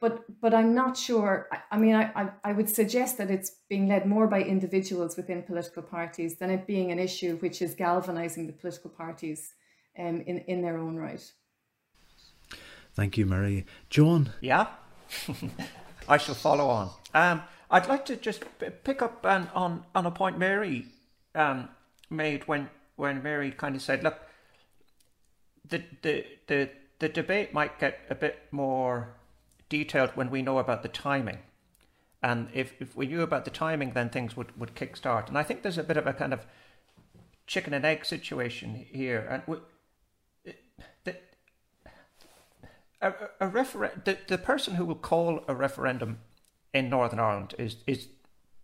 But, 0.00 0.24
but 0.40 0.52
I'm 0.52 0.74
not 0.74 0.96
sure. 0.96 1.48
I, 1.52 1.58
I 1.72 1.78
mean, 1.78 1.94
I, 1.94 2.10
I, 2.16 2.28
I 2.42 2.52
would 2.52 2.68
suggest 2.68 3.18
that 3.18 3.30
it's 3.30 3.52
being 3.68 3.88
led 3.88 4.04
more 4.04 4.26
by 4.26 4.42
individuals 4.42 5.16
within 5.16 5.42
political 5.42 5.82
parties 5.82 6.38
than 6.38 6.50
it 6.50 6.66
being 6.66 6.90
an 6.90 6.98
issue 6.98 7.36
which 7.36 7.62
is 7.62 7.74
galvanizing 7.74 8.48
the 8.48 8.52
political 8.52 8.90
parties 8.90 9.54
um, 9.98 10.22
in, 10.22 10.38
in 10.38 10.60
their 10.60 10.78
own 10.78 10.96
right. 10.96 11.32
Thank 12.94 13.16
you, 13.16 13.26
Mary. 13.26 13.64
John? 13.88 14.32
Yeah, 14.40 14.66
I 16.08 16.18
shall 16.18 16.34
follow 16.34 16.68
on. 16.68 16.90
Um, 17.14 17.42
I'd 17.70 17.86
like 17.86 18.04
to 18.06 18.16
just 18.16 18.44
pick 18.84 19.00
up 19.00 19.24
on, 19.24 19.48
on, 19.54 19.84
on 19.94 20.04
a 20.04 20.10
point 20.10 20.38
Mary 20.38 20.86
um, 21.34 21.68
made 22.10 22.46
when, 22.46 22.68
when 22.96 23.22
Mary 23.22 23.50
kind 23.50 23.74
of 23.74 23.82
said, 23.82 24.02
look, 24.02 24.18
the, 25.66 25.82
the, 26.02 26.26
the, 26.48 26.70
the 27.02 27.08
debate 27.08 27.52
might 27.52 27.80
get 27.80 27.98
a 28.08 28.14
bit 28.14 28.38
more 28.52 29.16
detailed 29.68 30.10
when 30.10 30.30
we 30.30 30.40
know 30.40 30.58
about 30.58 30.84
the 30.84 30.88
timing. 30.88 31.38
And 32.22 32.48
if, 32.54 32.74
if 32.80 32.94
we 32.96 33.08
knew 33.08 33.22
about 33.22 33.44
the 33.44 33.50
timing, 33.50 33.90
then 33.90 34.08
things 34.08 34.36
would, 34.36 34.56
would 34.56 34.76
kickstart. 34.76 35.26
And 35.26 35.36
I 35.36 35.42
think 35.42 35.62
there's 35.62 35.78
a 35.78 35.82
bit 35.82 35.96
of 35.96 36.06
a 36.06 36.12
kind 36.12 36.32
of 36.32 36.46
chicken 37.48 37.74
and 37.74 37.84
egg 37.84 38.04
situation 38.06 38.86
here. 38.88 39.26
And 39.28 39.42
we, 39.48 40.54
the, 41.02 41.16
a, 43.00 43.12
a 43.40 43.50
the, 43.50 44.18
the 44.28 44.38
person 44.38 44.76
who 44.76 44.84
will 44.84 44.94
call 44.94 45.42
a 45.48 45.56
referendum 45.56 46.20
in 46.72 46.88
Northern 46.88 47.18
Ireland 47.18 47.56
is, 47.58 47.78
is 47.88 48.06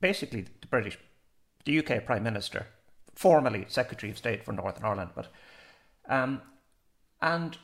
basically 0.01 0.43
the 0.43 0.69
British, 0.69 0.97
the 1.65 1.77
UK 1.77 2.05
Prime 2.07 2.23
Minister, 2.23 2.69
formerly 3.17 3.65
Secretary 3.67 4.13
of 4.13 4.17
State 4.17 4.45
for 4.45 4.53
Northern 4.53 4.85
Ireland. 4.85 5.11
But 5.17 5.27
um, 6.09 6.41
and 7.21 7.59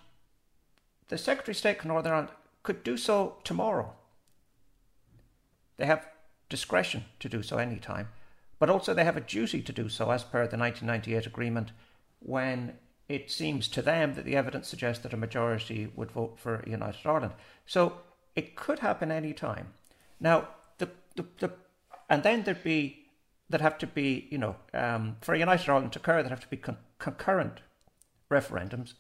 the 1.09 1.19
Secretary 1.19 1.53
of 1.53 1.57
State 1.57 1.83
for 1.83 1.89
Northern 1.89 2.13
Ireland 2.13 2.31
could 2.63 2.83
do 2.83 2.97
so 2.97 3.37
tomorrow. 3.45 3.95
They 5.77 5.87
have 5.87 6.07
discretion 6.49 7.05
to 7.21 7.29
do 7.29 7.43
so 7.43 7.59
any 7.59 7.79
time, 7.79 8.09
but 8.59 8.71
also 8.71 8.95
they 8.95 9.05
have 9.05 9.17
a 9.17 9.21
duty 9.21 9.61
to 9.63 9.73
do 9.73 9.89
so 9.89 10.11
as 10.11 10.25
per 10.25 10.47
the 10.47 10.57
1998 10.57 11.27
agreement 11.27 11.73
when 12.21 12.79
it 13.09 13.31
seems 13.31 13.69
to 13.69 13.83
them 13.83 14.15
that 14.15 14.25
the 14.25 14.37
evidence 14.37 14.69
suggests 14.69 15.03
that 15.03 15.13
a 15.13 15.17
majority 15.17 15.93
would 15.95 16.11
vote 16.11 16.39
for 16.39 16.65
United 16.67 17.07
Ireland. 17.07 17.35
So 17.67 17.99
it 18.35 18.57
could 18.57 18.79
happen 18.79 19.11
any 19.11 19.33
time. 19.33 19.75
Now, 20.21 20.49
the, 20.79 20.91
the, 21.17 21.27
the 21.39 21.53
and 22.09 22.23
then 22.23 22.43
there'd 22.43 22.65
be 22.65 23.05
that 23.51 23.61
have 23.61 23.77
to 23.79 23.87
be, 23.87 24.27
you 24.31 24.39
know, 24.39 24.57
um, 24.73 25.17
for 25.21 25.35
United 25.35 25.69
Ireland 25.69 25.93
to 25.93 25.99
occur, 25.99 26.23
there 26.23 26.31
have 26.31 26.41
to 26.41 26.49
be 26.49 26.57
con- 26.57 26.79
concurrent 26.99 27.61
referendums, 28.31 28.95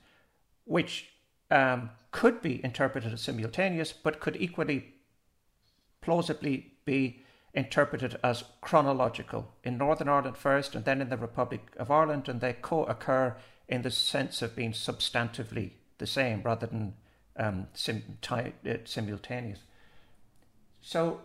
which 0.64 1.13
um, 1.54 1.90
could 2.10 2.42
be 2.42 2.62
interpreted 2.64 3.12
as 3.12 3.22
simultaneous, 3.22 3.92
but 3.92 4.20
could 4.20 4.36
equally 4.36 4.94
plausibly 6.00 6.72
be 6.84 7.22
interpreted 7.54 8.18
as 8.24 8.42
chronological 8.60 9.52
in 9.62 9.78
Northern 9.78 10.08
Ireland 10.08 10.36
first 10.36 10.74
and 10.74 10.84
then 10.84 11.00
in 11.00 11.08
the 11.08 11.16
Republic 11.16 11.62
of 11.76 11.90
Ireland, 11.90 12.28
and 12.28 12.40
they 12.40 12.54
co 12.54 12.84
occur 12.84 13.36
in 13.68 13.82
the 13.82 13.90
sense 13.90 14.42
of 14.42 14.56
being 14.56 14.72
substantively 14.72 15.70
the 15.98 16.06
same 16.06 16.42
rather 16.42 16.66
than 16.66 16.94
um, 17.36 17.68
sim- 17.72 18.18
uh, 18.28 18.42
simultaneous. 18.84 19.60
So, 20.82 21.20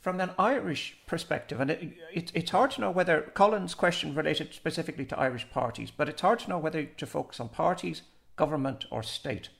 from 0.00 0.20
an 0.20 0.30
Irish 0.36 0.98
perspective, 1.06 1.60
and 1.60 1.70
it, 1.70 1.92
it, 2.12 2.32
it's 2.34 2.50
hard 2.50 2.72
to 2.72 2.80
know 2.80 2.90
whether 2.90 3.30
Colin's 3.34 3.74
question 3.74 4.14
related 4.14 4.52
specifically 4.52 5.06
to 5.06 5.18
Irish 5.18 5.48
parties, 5.50 5.92
but 5.96 6.08
it's 6.08 6.22
hard 6.22 6.40
to 6.40 6.50
know 6.50 6.58
whether 6.58 6.84
to 6.84 7.06
focus 7.06 7.38
on 7.38 7.50
parties 7.50 8.02
government 8.38 8.86
or 8.90 9.02
state. 9.02 9.50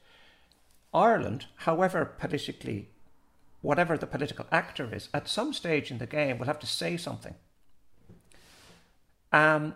Ireland, 0.95 1.47
however 1.57 2.05
politically, 2.07 2.89
whatever 3.61 3.99
the 3.99 4.07
political 4.07 4.47
actor 4.51 4.89
is, 4.95 5.09
at 5.13 5.29
some 5.29 5.53
stage 5.53 5.91
in 5.91 5.99
the 5.99 6.07
game 6.07 6.39
will 6.39 6.47
have 6.47 6.61
to 6.61 6.67
say 6.67 6.97
something. 6.97 7.35
Um, 9.33 9.75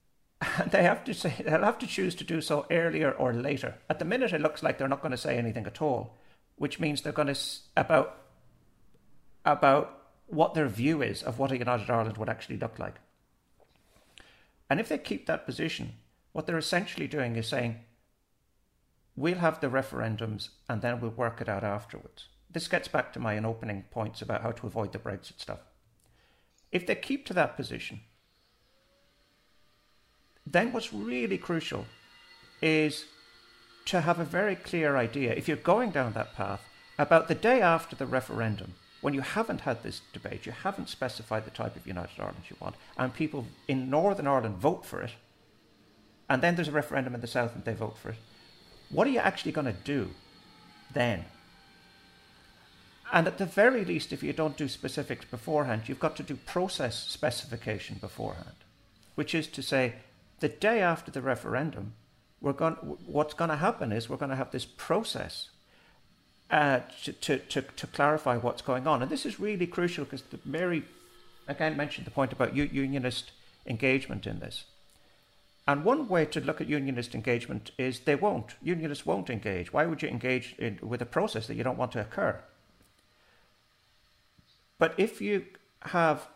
they 0.70 0.82
have 0.84 1.04
to 1.04 1.14
say 1.14 1.34
they'll 1.44 1.62
have 1.62 1.78
to 1.80 1.86
choose 1.86 2.14
to 2.16 2.24
do 2.24 2.40
so 2.40 2.66
earlier 2.70 3.10
or 3.10 3.32
later. 3.32 3.74
At 3.90 3.98
the 3.98 4.04
minute, 4.04 4.32
it 4.32 4.40
looks 4.40 4.62
like 4.62 4.78
they're 4.78 4.88
not 4.88 5.02
going 5.02 5.12
to 5.12 5.18
say 5.18 5.36
anything 5.36 5.66
at 5.66 5.82
all, 5.82 6.16
which 6.56 6.80
means 6.80 7.02
they're 7.02 7.12
going 7.12 7.34
to 7.34 7.40
about 7.76 8.22
about 9.44 9.98
what 10.26 10.54
their 10.54 10.68
view 10.68 11.02
is 11.02 11.22
of 11.22 11.38
what 11.38 11.52
a 11.52 11.58
united 11.58 11.90
Ireland 11.90 12.18
would 12.18 12.28
actually 12.28 12.58
look 12.58 12.78
like. 12.78 12.96
And 14.70 14.78
if 14.78 14.88
they 14.88 14.98
keep 14.98 15.26
that 15.26 15.46
position, 15.46 15.94
what 16.32 16.46
they're 16.46 16.58
essentially 16.58 17.06
doing 17.06 17.36
is 17.36 17.46
saying, 17.46 17.80
We'll 19.18 19.38
have 19.38 19.60
the 19.60 19.66
referendums 19.66 20.50
and 20.68 20.80
then 20.80 21.00
we'll 21.00 21.10
work 21.10 21.40
it 21.40 21.48
out 21.48 21.64
afterwards. 21.64 22.28
This 22.48 22.68
gets 22.68 22.86
back 22.86 23.12
to 23.12 23.18
my 23.18 23.36
opening 23.38 23.82
points 23.90 24.22
about 24.22 24.42
how 24.42 24.52
to 24.52 24.66
avoid 24.68 24.92
the 24.92 25.00
Brexit 25.00 25.40
stuff. 25.40 25.58
If 26.70 26.86
they 26.86 26.94
keep 26.94 27.26
to 27.26 27.34
that 27.34 27.56
position, 27.56 28.02
then 30.46 30.72
what's 30.72 30.92
really 30.92 31.36
crucial 31.36 31.86
is 32.62 33.06
to 33.86 34.02
have 34.02 34.20
a 34.20 34.24
very 34.24 34.54
clear 34.54 34.96
idea, 34.96 35.32
if 35.32 35.48
you're 35.48 35.56
going 35.56 35.90
down 35.90 36.12
that 36.12 36.36
path, 36.36 36.62
about 36.96 37.26
the 37.26 37.34
day 37.34 37.60
after 37.60 37.96
the 37.96 38.06
referendum, 38.06 38.74
when 39.00 39.14
you 39.14 39.22
haven't 39.22 39.62
had 39.62 39.82
this 39.82 40.00
debate, 40.12 40.46
you 40.46 40.52
haven't 40.52 40.88
specified 40.88 41.44
the 41.44 41.50
type 41.50 41.74
of 41.74 41.88
United 41.88 42.20
Ireland 42.20 42.44
you 42.48 42.56
want, 42.60 42.76
and 42.96 43.12
people 43.12 43.46
in 43.66 43.90
Northern 43.90 44.28
Ireland 44.28 44.58
vote 44.58 44.86
for 44.86 45.02
it, 45.02 45.10
and 46.30 46.40
then 46.40 46.54
there's 46.54 46.68
a 46.68 46.72
referendum 46.72 47.16
in 47.16 47.20
the 47.20 47.26
South 47.26 47.56
and 47.56 47.64
they 47.64 47.74
vote 47.74 47.98
for 47.98 48.10
it, 48.10 48.18
what 48.90 49.06
are 49.06 49.10
you 49.10 49.18
actually 49.18 49.52
going 49.52 49.66
to 49.66 49.72
do 49.72 50.10
then? 50.92 51.24
And 53.12 53.26
at 53.26 53.38
the 53.38 53.46
very 53.46 53.84
least, 53.84 54.12
if 54.12 54.22
you 54.22 54.32
don't 54.32 54.56
do 54.56 54.68
specifics 54.68 55.24
beforehand, 55.24 55.82
you've 55.86 56.00
got 56.00 56.16
to 56.16 56.22
do 56.22 56.36
process 56.36 57.08
specification 57.08 57.96
beforehand, 58.00 58.56
which 59.14 59.34
is 59.34 59.46
to 59.48 59.62
say, 59.62 59.94
the 60.40 60.48
day 60.48 60.80
after 60.80 61.10
the 61.10 61.22
referendum, 61.22 61.94
we're 62.40 62.52
going, 62.52 62.74
what's 62.74 63.34
going 63.34 63.50
to 63.50 63.56
happen 63.56 63.92
is 63.92 64.08
we're 64.08 64.16
going 64.16 64.30
to 64.30 64.36
have 64.36 64.52
this 64.52 64.66
process 64.66 65.48
uh, 66.50 66.80
to, 67.02 67.12
to, 67.12 67.38
to, 67.38 67.62
to, 67.62 67.86
clarify 67.88 68.36
what's 68.36 68.62
going 68.62 68.86
on. 68.86 69.02
And 69.02 69.10
this 69.10 69.26
is 69.26 69.40
really 69.40 69.66
crucial 69.66 70.04
because 70.04 70.22
the 70.22 70.38
Mary, 70.44 70.84
again, 71.46 71.76
mentioned 71.76 72.06
the 72.06 72.10
point 72.10 72.32
about 72.32 72.56
unionist 72.56 73.32
engagement 73.66 74.26
in 74.26 74.38
this. 74.38 74.64
And 75.68 75.84
one 75.84 76.08
way 76.08 76.24
to 76.24 76.40
look 76.40 76.62
at 76.62 76.66
unionist 76.66 77.14
engagement 77.14 77.72
is 77.76 78.00
they 78.00 78.14
won't. 78.14 78.54
Unionists 78.62 79.04
won't 79.04 79.28
engage. 79.28 79.70
Why 79.70 79.84
would 79.84 80.00
you 80.00 80.08
engage 80.08 80.54
in, 80.58 80.78
with 80.82 81.02
a 81.02 81.06
process 81.06 81.46
that 81.46 81.56
you 81.56 81.62
don't 81.62 81.76
want 81.76 81.92
to 81.92 82.00
occur? 82.00 82.40
But 84.78 84.94
if 84.96 85.20
you 85.20 85.44
have, 85.82 86.26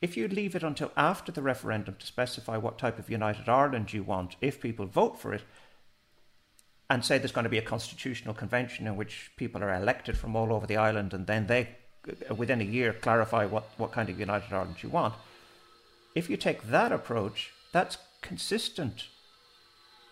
if 0.00 0.16
you 0.16 0.28
leave 0.28 0.54
it 0.54 0.62
until 0.62 0.92
after 0.96 1.32
the 1.32 1.42
referendum 1.42 1.96
to 1.98 2.06
specify 2.06 2.56
what 2.56 2.78
type 2.78 3.00
of 3.00 3.10
United 3.10 3.48
Ireland 3.48 3.92
you 3.92 4.04
want, 4.04 4.36
if 4.40 4.60
people 4.60 4.86
vote 4.86 5.18
for 5.18 5.34
it, 5.34 5.42
and 6.88 7.04
say 7.04 7.18
there's 7.18 7.32
going 7.32 7.44
to 7.44 7.50
be 7.50 7.58
a 7.58 7.62
constitutional 7.62 8.32
convention 8.32 8.86
in 8.86 8.96
which 8.96 9.32
people 9.36 9.62
are 9.62 9.74
elected 9.74 10.16
from 10.16 10.36
all 10.36 10.52
over 10.52 10.68
the 10.68 10.76
island, 10.76 11.12
and 11.12 11.26
then 11.26 11.48
they, 11.48 11.70
within 12.36 12.60
a 12.60 12.64
year, 12.64 12.92
clarify 12.92 13.44
what, 13.44 13.64
what 13.76 13.90
kind 13.90 14.08
of 14.08 14.20
United 14.20 14.52
Ireland 14.52 14.76
you 14.84 14.88
want. 14.88 15.14
If 16.14 16.30
you 16.30 16.36
take 16.36 16.70
that 16.70 16.92
approach, 16.92 17.52
that's 17.72 17.98
consistent 18.22 19.08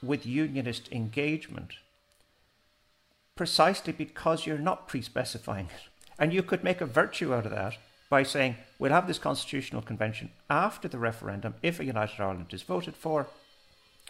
with 0.03 0.27
unionist 0.27 0.91
engagement 0.93 1.75
precisely 3.37 3.93
because 3.93 4.47
you're 4.47 4.59
not 4.59 4.89
pre 4.89 5.03
specifying 5.03 5.67
it. 5.67 5.89
And 6.19 6.33
you 6.33 6.43
could 6.43 6.65
make 6.65 6.81
a 6.81 6.87
virtue 6.87 7.35
out 7.35 7.45
of 7.45 7.53
that 7.53 7.77
by 8.09 8.23
saying, 8.23 8.57
we'll 8.79 8.93
have 8.93 9.07
this 9.07 9.19
constitutional 9.19 9.83
convention 9.83 10.31
after 10.49 10.89
the 10.89 10.99
referendum 10.99 11.55
if 11.63 11.79
a 11.79 11.85
United 11.85 12.21
Ireland 12.21 12.47
is 12.53 12.63
voted 12.63 12.97
for, 12.97 13.29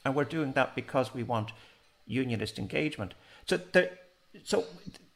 and 0.04 0.14
we're 0.14 0.24
doing 0.24 0.52
that 0.52 0.74
because 0.74 1.12
we 1.12 1.22
want 1.22 1.52
unionist 2.06 2.58
engagement. 2.58 3.14
So 3.46 3.56
the, 3.56 3.90
so 4.44 4.64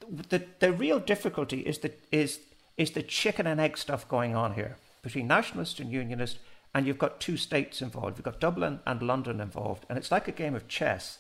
the, 0.09 0.43
the 0.59 0.73
real 0.73 0.99
difficulty 0.99 1.61
is 1.61 1.79
the, 1.79 1.93
is, 2.11 2.41
is 2.77 2.91
the 2.93 3.03
chicken 3.03 3.47
and 3.47 3.61
egg 3.61 3.79
stuff 3.79 4.09
going 4.09 4.35
on 4.35 4.55
here 4.55 4.77
between 5.03 5.29
nationalist 5.29 5.79
and 5.79 5.93
unionist 5.93 6.39
and 6.75 6.87
you've 6.87 6.99
got 6.99 7.21
two 7.21 7.37
states 7.37 7.83
involved. 7.83 8.17
You've 8.17 8.25
got 8.25 8.41
Dublin 8.41 8.81
and 8.87 9.03
London 9.03 9.41
involved, 9.41 9.85
and 9.89 9.99
it's 9.99 10.13
like 10.13 10.29
a 10.29 10.33
game 10.33 10.55
of 10.55 10.69
chess. 10.69 11.19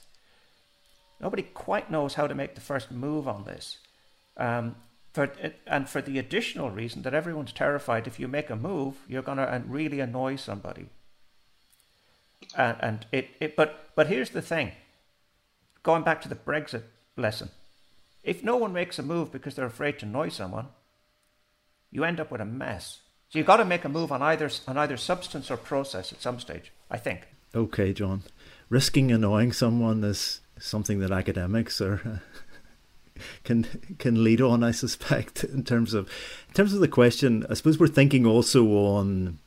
Nobody 1.20 1.42
quite 1.42 1.90
knows 1.90 2.14
how 2.14 2.26
to 2.26 2.34
make 2.34 2.54
the 2.54 2.60
first 2.60 2.90
move 2.90 3.28
on 3.28 3.44
this. 3.44 3.78
Um, 4.36 4.76
for 5.12 5.30
and 5.66 5.88
for 5.88 6.00
the 6.00 6.18
additional 6.18 6.70
reason 6.70 7.02
that 7.02 7.14
everyone's 7.14 7.52
terrified 7.52 8.06
if 8.06 8.20
you 8.20 8.28
make 8.28 8.48
a 8.48 8.56
move, 8.56 8.96
you're 9.08 9.22
going 9.22 9.38
to 9.38 9.62
really 9.66 10.00
annoy 10.00 10.36
somebody. 10.36 10.86
And, 12.56 12.76
and 12.80 13.06
it, 13.12 13.28
it, 13.40 13.56
but 13.56 13.90
but 13.94 14.06
here's 14.06 14.30
the 14.30 14.42
thing. 14.42 14.72
Going 15.82 16.04
back 16.04 16.20
to 16.22 16.28
the 16.28 16.36
Brexit 16.36 16.84
lesson, 17.16 17.50
if 18.22 18.44
no 18.44 18.56
one 18.56 18.72
makes 18.72 18.98
a 18.98 19.02
move 19.02 19.32
because 19.32 19.54
they're 19.54 19.66
afraid 19.66 19.98
to 19.98 20.06
annoy 20.06 20.28
someone, 20.28 20.68
you 21.90 22.04
end 22.04 22.20
up 22.20 22.30
with 22.30 22.40
a 22.40 22.46
mess. 22.46 23.00
So 23.30 23.38
you've 23.38 23.46
got 23.46 23.58
to 23.58 23.64
make 23.64 23.84
a 23.84 23.88
move 23.88 24.10
on 24.10 24.22
either 24.22 24.50
on 24.66 24.76
either 24.76 24.96
substance 24.96 25.52
or 25.52 25.56
process 25.56 26.12
at 26.12 26.20
some 26.20 26.40
stage. 26.40 26.72
I 26.90 26.98
think. 26.98 27.28
Okay, 27.54 27.92
John. 27.92 28.24
Risking 28.68 29.12
annoying 29.12 29.52
someone 29.52 30.02
is 30.02 30.40
something 30.58 30.98
that 30.98 31.12
academics 31.12 31.80
are 31.80 32.22
can 33.44 33.66
can 34.00 34.24
lead 34.24 34.40
on, 34.40 34.64
I 34.64 34.72
suspect, 34.72 35.44
in 35.56 35.62
terms 35.62 35.94
of 35.94 36.08
in 36.48 36.54
terms 36.54 36.74
of 36.74 36.80
the 36.80 36.88
question. 36.88 37.46
I 37.48 37.54
suppose 37.54 37.78
we're 37.78 37.86
thinking 37.86 38.26
also 38.26 38.64
on 38.66 39.38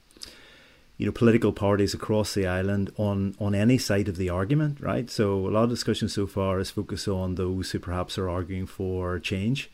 you 0.96 1.06
know 1.06 1.12
political 1.12 1.52
parties 1.52 1.93
across 1.93 2.34
the 2.34 2.48
island 2.48 2.89
on 2.96 3.36
on 3.38 3.54
any 3.54 3.78
side 3.78 4.08
of 4.08 4.15
the 4.15 4.30
argument, 4.30 4.80
right? 4.80 5.10
So 5.10 5.46
a 5.46 5.52
lot 5.52 5.65
of 5.65 5.69
discussion 5.69 6.08
so 6.08 6.26
far 6.26 6.62
is 6.62 6.72
focused 6.72 7.10
on 7.10 7.36
those 7.36 7.72
who 7.72 7.80
perhaps 7.80 8.17
are 8.17 8.30
arguing 8.30 8.65
for 8.65 9.19
change, 9.19 9.69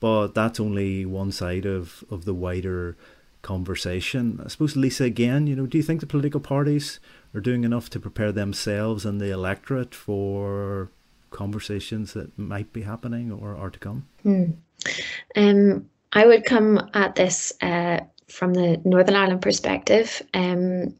but 0.00 0.34
that's 0.34 0.58
only 0.58 1.06
one 1.06 1.30
side 1.30 1.66
of 1.66 2.02
of 2.10 2.24
the 2.24 2.34
wider 2.34 2.96
conversation. 3.44 4.40
I 4.44 4.48
suppose 4.48 4.74
Lisa, 4.74 5.04
again, 5.04 5.46
you 5.46 5.54
know, 5.54 5.66
do 5.66 5.78
you 5.78 5.84
think 5.84 6.00
the 6.00 6.06
political 6.06 6.40
parties 6.40 6.98
are 7.34 7.40
doing 7.40 7.62
enough 7.62 7.88
to 7.90 8.00
prepare 8.00 8.32
themselves 8.32 9.06
and 9.06 9.20
the 9.20 9.30
electorate 9.30 9.94
for 9.94 10.90
conversations 11.30 12.12
that 12.14 12.36
might 12.36 12.72
be 12.72 12.82
happening 12.82 13.30
or 13.30 13.56
are 13.56 13.70
to 13.70 13.78
come? 13.78 14.06
Hmm. 14.22 14.44
Um, 15.36 15.88
I 16.12 16.26
would 16.26 16.44
come 16.44 16.90
at 16.94 17.14
this 17.14 17.52
uh, 17.60 18.00
from 18.28 18.54
the 18.54 18.80
Northern 18.84 19.16
Ireland 19.16 19.42
perspective. 19.42 20.22
Um, 20.32 20.94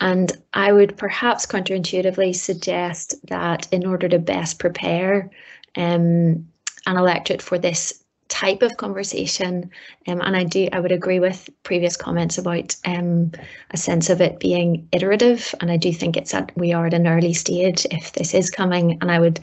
and 0.00 0.32
I 0.54 0.72
would 0.72 0.96
perhaps 0.96 1.46
counterintuitively 1.46 2.34
suggest 2.34 3.14
that 3.28 3.68
in 3.70 3.86
order 3.86 4.08
to 4.08 4.18
best 4.18 4.58
prepare 4.58 5.30
um, 5.76 6.48
an 6.86 6.96
electorate 6.96 7.42
for 7.42 7.58
this 7.58 8.02
type 8.30 8.62
of 8.62 8.76
conversation, 8.78 9.70
um, 10.08 10.20
and 10.22 10.36
I 10.36 10.44
do, 10.44 10.68
I 10.72 10.80
would 10.80 10.92
agree 10.92 11.20
with 11.20 11.50
previous 11.64 11.96
comments 11.96 12.38
about 12.38 12.74
um, 12.86 13.32
a 13.72 13.76
sense 13.76 14.08
of 14.08 14.20
it 14.20 14.40
being 14.40 14.88
iterative, 14.92 15.54
and 15.60 15.70
I 15.70 15.76
do 15.76 15.92
think 15.92 16.16
it's 16.16 16.32
that 16.32 16.56
we 16.56 16.72
are 16.72 16.86
at 16.86 16.94
an 16.94 17.06
early 17.06 17.34
stage 17.34 17.86
if 17.90 18.12
this 18.12 18.32
is 18.32 18.48
coming, 18.48 18.96
and 19.02 19.10
I 19.10 19.18
would 19.18 19.40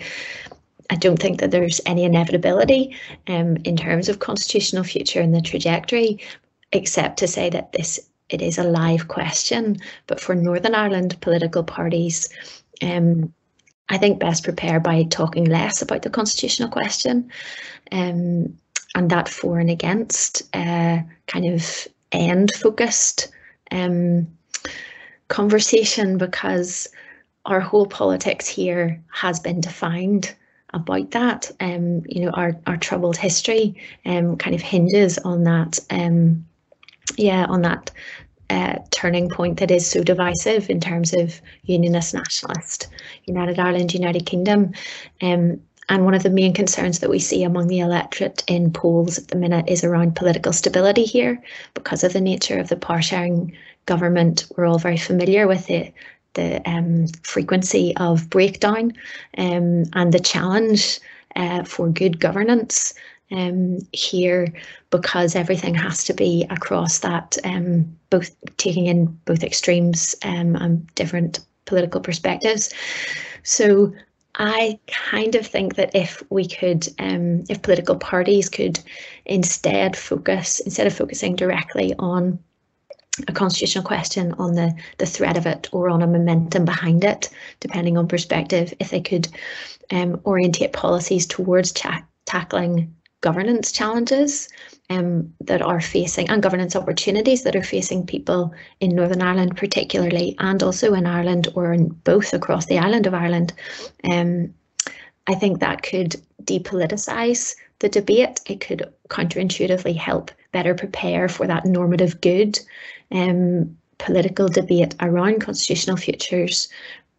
I 0.90 0.96
don't 0.96 1.20
think 1.20 1.42
that 1.42 1.52
there's 1.52 1.82
any 1.86 2.06
inevitability 2.06 2.96
um, 3.28 3.58
in 3.66 3.76
terms 3.76 4.08
of 4.08 4.20
constitutional 4.20 4.86
future 4.86 5.20
and 5.20 5.36
the 5.36 5.42
trajectory, 5.42 6.20
except 6.72 7.20
to 7.20 7.28
say 7.28 7.50
that 7.50 7.74
this 7.74 8.00
it 8.30 8.42
is 8.42 8.58
a 8.58 8.64
live 8.64 9.08
question. 9.08 9.78
But 10.08 10.20
for 10.20 10.36
Northern 10.36 10.76
Ireland 10.76 11.20
political 11.22 11.64
parties, 11.64 12.30
um, 12.82 13.34
I 13.90 13.98
think 13.98 14.20
best 14.20 14.44
prepared 14.44 14.84
by 14.84 15.04
talking 15.04 15.46
less 15.46 15.82
about 15.82 16.02
the 16.02 16.10
constitutional 16.10 16.70
question, 16.70 17.32
um, 17.92 18.58
and 18.98 19.12
that 19.12 19.30
for 19.30 19.60
and 19.60 19.70
against 19.70 20.42
uh, 20.56 20.98
kind 21.28 21.46
of 21.46 21.88
end 22.12 22.52
focused 22.56 23.28
um, 23.70 24.28
conversation 25.28 26.18
because 26.18 26.88
our 27.46 27.60
whole 27.60 27.86
politics 27.86 28.48
here 28.48 29.00
has 29.10 29.40
been 29.40 29.62
defined 29.62 30.36
about 30.74 31.12
that. 31.12 31.52
Um, 31.60 32.02
you 32.08 32.26
know, 32.26 32.32
our, 32.32 32.58
our 32.66 32.76
troubled 32.76 33.18
history 33.18 33.80
um, 34.06 34.36
kind 34.36 34.56
of 34.56 34.62
hinges 34.62 35.20
on 35.20 35.44
that, 35.44 35.78
um, 35.92 36.44
yeah, 37.18 37.46
on 37.46 37.62
that 37.62 37.92
uh, 38.50 38.78
turning 38.90 39.30
point 39.30 39.60
that 39.60 39.70
is 39.70 39.86
so 39.86 40.04
divisive 40.04 40.72
in 40.72 40.80
terms 40.80 41.14
of 41.14 41.40
unionist, 41.64 42.16
nationalist, 42.16 42.88
United 43.26 43.60
Ireland, 43.60 43.94
United 43.94 44.26
Kingdom. 44.26 44.74
Um, 45.22 45.62
and 45.90 46.04
one 46.06 46.14
of 46.14 46.24
the 46.24 46.30
main 46.30 46.54
concerns 46.54 47.00
that 47.00 47.10
we 47.10 47.20
see 47.20 47.44
among 47.44 47.68
the 47.68 47.80
electorate 47.80 48.44
in 48.48 48.72
polls 48.72 49.18
at 49.18 49.30
the 49.30 49.38
minute 49.38 49.66
is 49.68 49.84
around 49.84 50.16
political 50.16 50.52
stability 50.52 51.04
here 51.04 51.42
because 51.74 52.04
of 52.04 52.14
the 52.14 52.22
nature 52.22 52.60
of 52.60 52.70
the 52.70 52.76
power 52.76 53.02
sharing 53.02 53.56
government. 53.86 54.46
We're 54.56 54.66
all 54.66 54.80
very 54.80 54.98
familiar 54.98 55.48
with 55.48 55.70
it 55.70 55.94
the 56.38 56.62
um, 56.70 57.08
frequency 57.24 57.94
of 57.98 58.30
breakdown 58.30 58.94
um, 59.38 59.86
and 59.94 60.14
the 60.14 60.20
challenge 60.20 61.00
uh, 61.36 61.64
for 61.64 61.90
good 61.90 62.20
governance 62.20 62.94
um, 63.32 63.80
here 63.92 64.54
because 64.90 65.36
everything 65.36 65.76
has 65.76 66.04
to 66.06 66.14
be 66.14 66.46
across 66.50 67.00
that, 67.00 67.38
um, 67.44 67.98
both 68.10 68.36
taking 68.58 68.86
in 68.86 69.06
both 69.26 69.44
extremes 69.44 70.16
um, 70.24 70.56
and 70.56 70.96
different 70.96 71.40
political 71.66 72.00
perspectives. 72.00 72.74
So 73.44 73.94
I 74.38 74.80
kind 74.86 75.34
of 75.34 75.48
think 75.48 75.76
that 75.76 75.96
if 75.96 76.22
we 76.30 76.48
could, 76.48 76.88
um, 77.00 77.44
if 77.50 77.64
political 77.64 77.96
parties 77.96 78.50
could 78.50 78.80
instead 79.26 79.98
focus, 79.98 80.60
instead 80.60 80.86
of 80.86 80.96
focusing 80.96 81.36
directly 81.36 81.96
on 81.98 82.38
a 83.28 83.34
constitutional 83.34 83.84
question 83.84 84.34
on 84.34 84.54
the, 84.54 84.76
the 85.00 85.08
threat 85.08 85.38
of 85.38 85.48
it 85.48 85.70
or 85.72 85.90
on 85.90 86.04
a 86.04 86.08
momentum 86.08 86.66
behind 86.66 87.04
it, 87.04 87.30
depending 87.60 87.98
on 87.98 88.08
perspective, 88.08 88.76
if 88.80 88.92
they 88.92 89.02
could 89.02 89.28
um, 89.92 90.22
orientate 90.24 90.72
policies 90.72 91.26
towards 91.26 91.72
ta- 91.72 92.06
tackling 92.28 92.94
governance 93.22 93.72
challenges 93.72 94.50
um, 94.90 95.34
that 95.42 95.62
are 95.62 95.82
facing 95.82 96.30
and 96.30 96.42
governance 96.42 96.76
opportunities 96.76 97.44
that 97.44 97.56
are 97.56 97.64
facing 97.64 98.06
people 98.06 98.54
in 98.80 98.96
Northern 98.96 99.22
Ireland, 99.22 99.58
particularly, 99.58 100.36
and 100.40 100.64
also 100.64 100.94
in 100.94 101.06
Ireland 101.06 101.50
or 101.56 101.74
in 101.74 101.90
both 101.90 102.34
across 102.34 102.66
the 102.66 102.80
island 102.80 103.06
of 103.06 103.14
Ireland. 103.14 103.54
Um, 104.10 104.54
I 105.28 105.36
think 105.36 105.60
that 105.60 105.84
could 105.84 106.16
depoliticise 106.44 107.56
the 107.80 107.90
debate. 107.90 108.40
It 108.46 108.62
could 108.62 108.92
counterintuitively 109.10 109.96
help 109.96 110.32
better 110.54 110.74
prepare 110.74 111.28
for 111.28 111.46
that 111.48 111.66
normative 111.66 112.22
good 112.22 112.60
um, 113.12 113.78
political 113.98 114.48
debate 114.48 114.96
around 115.02 115.42
constitutional 115.42 115.98
futures, 115.98 116.70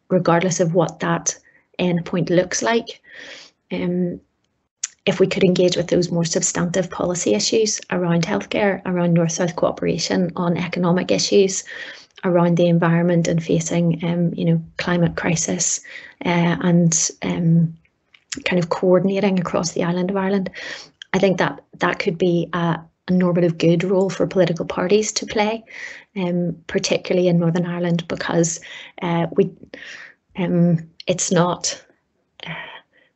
regardless 0.09 0.61
of 0.61 0.75
what 0.75 1.01
that 1.01 1.37
endpoint 1.79 2.31
looks 2.31 2.63
like. 2.63 3.03
Um, 3.71 4.21
if 5.09 5.19
we 5.19 5.27
could 5.27 5.43
engage 5.43 5.75
with 5.75 5.89
those 5.89 6.11
more 6.13 6.25
substantive 6.25 6.91
policy 6.91 7.33
issues 7.35 7.81
around 7.91 8.25
healthcare, 8.25 8.83
around 8.85 9.15
North-South 9.15 9.57
cooperation, 9.57 10.31
on 10.37 10.59
economic 10.59 11.11
issues, 11.11 11.65
around 12.25 12.59
the 12.59 12.67
environment 12.67 13.27
and 13.27 13.43
facing, 13.43 14.05
um, 14.05 14.35
you 14.35 14.45
know, 14.45 14.63
climate 14.77 15.17
crisis, 15.17 15.81
uh, 16.27 16.57
and 16.61 17.11
um, 17.23 17.75
kind 18.45 18.63
of 18.63 18.69
coordinating 18.69 19.41
across 19.41 19.73
the 19.73 19.83
island 19.83 20.11
of 20.11 20.17
Ireland, 20.17 20.51
I 21.15 21.19
think 21.19 21.39
that 21.39 21.65
that 21.79 22.01
could 22.01 22.19
be 22.19 22.51
a, 22.53 22.79
a 23.09 23.11
normative 23.11 23.57
good 23.57 23.85
role 23.85 24.11
for 24.11 24.27
political 24.27 24.67
parties 24.67 25.11
to 25.13 25.25
play, 25.25 25.65
um, 26.17 26.55
particularly 26.67 27.29
in 27.29 27.39
Northern 27.39 27.65
Ireland, 27.65 28.07
because 28.09 28.61
uh, 29.01 29.27
we 29.33 29.51
um, 30.37 30.87
it's 31.07 31.33
not. 31.33 31.83
Uh, 32.47 32.53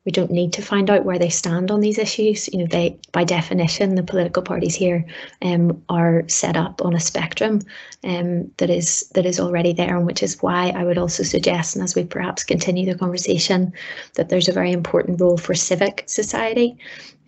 we 0.05 0.13
don't 0.13 0.31
need 0.31 0.53
to 0.55 0.63
find 0.63 0.91
out 0.91 1.05
where 1.05 1.19
they 1.19 1.29
stand 1.29 1.71
on 1.71 1.81
these 1.81 1.99
issues. 1.99 2.49
You 2.53 2.61
know, 2.61 2.67
they 2.67 2.99
by 3.13 3.25
definition, 3.25 3.95
the 3.95 4.03
political 4.03 4.43
parties 4.43 4.75
here 4.75 5.05
um, 5.43 5.83
are 5.89 6.25
set 6.29 6.57
up 6.57 6.83
on 6.85 6.95
a 6.95 7.01
spectrum 7.01 7.61
um, 8.03 8.51
that 8.57 8.71
is 8.71 9.09
that 9.15 9.27
is 9.27 9.39
already 9.39 9.73
there, 9.73 9.97
and 9.97 10.07
which 10.07 10.23
is 10.23 10.43
why 10.43 10.71
I 10.71 10.85
would 10.85 10.99
also 10.99 11.23
suggest, 11.23 11.77
and 11.77 11.85
as 11.85 11.95
we 11.95 12.05
perhaps 12.05 12.45
continue 12.45 12.87
the 12.87 12.99
conversation, 12.99 13.73
that 14.15 14.29
there's 14.29 14.49
a 14.49 14.53
very 14.53 14.73
important 14.73 15.21
role 15.21 15.39
for 15.39 15.55
civic 15.55 16.05
society 16.07 16.77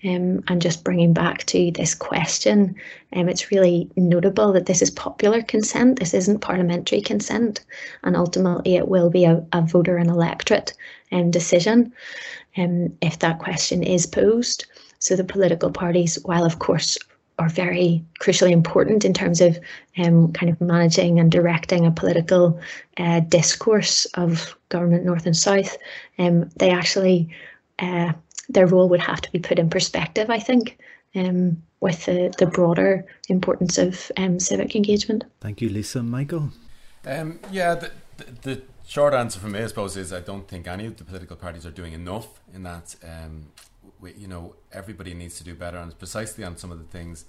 um, 0.05 0.43
and 0.49 0.61
just 0.61 0.85
bringing 0.85 1.13
back 1.13 1.45
to 1.47 1.71
this 1.71 1.95
question, 1.95 2.75
um, 3.15 3.29
it's 3.29 3.51
really 3.51 3.91
notable 3.97 4.53
that 4.53 4.67
this 4.67 4.83
is 4.83 4.91
popular 4.91 5.43
consent. 5.43 5.99
This 5.99 6.13
isn't 6.13 6.41
parliamentary 6.41 7.01
consent, 7.01 7.65
and 8.03 8.17
ultimately 8.17 8.77
it 8.77 8.89
will 8.89 9.11
be 9.11 9.25
a, 9.25 9.45
a 9.53 9.63
voter 9.63 9.97
and 9.97 10.11
electorate 10.11 10.75
um, 11.11 11.31
decision 11.31 11.93
um, 12.57 12.97
if 13.01 13.19
that 13.21 13.39
question 13.39 13.83
is 13.83 14.07
posed. 14.07 14.67
So 14.99 15.17
the 15.17 15.25
political 15.25 15.71
parties, 15.71 16.19
while 16.25 16.45
of 16.45 16.59
course 16.59 16.97
are 17.39 17.49
very 17.49 18.05
crucially 18.21 18.53
important 18.53 19.05
in 19.05 19.13
terms 19.13 19.41
of 19.41 19.59
um, 19.99 20.33
kind 20.33 20.51
of 20.51 20.61
managing 20.61 21.19
and 21.19 21.33
directing 21.33 21.85
a 21.85 21.91
political 21.91 22.61
uh, 22.97 23.21
discourse 23.21 24.05
of 24.15 24.57
government 24.69 25.05
north 25.05 25.27
and 25.27 25.37
south, 25.37 25.77
um, 26.19 26.49
they 26.57 26.71
actually 26.71 27.29
uh, 27.81 28.13
their 28.49 28.67
role 28.67 28.89
would 28.89 29.01
have 29.01 29.21
to 29.23 29.33
be 29.33 29.39
put 29.39 29.59
in 29.59 29.71
perspective, 29.71 30.31
I 30.31 30.39
think, 30.39 30.79
um, 31.15 31.63
with 31.81 32.05
the, 32.05 32.33
the 32.39 32.47
broader 32.47 33.05
importance 33.29 33.79
of 33.79 34.11
um, 34.17 34.39
civic 34.39 34.77
engagement. 34.77 35.25
Thank 35.41 35.61
you, 35.61 35.69
Lisa. 35.69 36.03
Michael? 36.03 36.51
Um, 37.07 37.39
yeah, 37.51 37.75
the, 37.75 37.91
the, 38.17 38.25
the, 38.43 38.63
short 38.87 39.15
answer 39.15 39.41
from 39.41 39.53
me, 39.53 39.63
I 39.63 39.67
suppose, 39.67 39.97
is 39.97 40.13
I 40.13 40.21
don't 40.21 40.49
think 40.49 40.67
any 40.67 40.87
of 40.87 40.97
the 40.97 41.05
political 41.05 41.37
parties 41.37 41.67
are 41.67 41.71
doing 41.71 41.93
enough 41.93 42.41
in 42.53 42.63
that. 42.65 42.97
Um, 43.03 43.49
we, 44.01 44.13
you 44.15 44.29
know, 44.29 44.55
everybody 44.73 45.15
needs 45.15 45.37
to 45.39 45.45
do 45.45 45.55
better, 45.55 45.79
and 45.79 45.97
precisely 45.99 46.45
on 46.45 46.57
some 46.57 46.71
of 46.71 46.79
the 46.79 46.85
things 46.85 47.25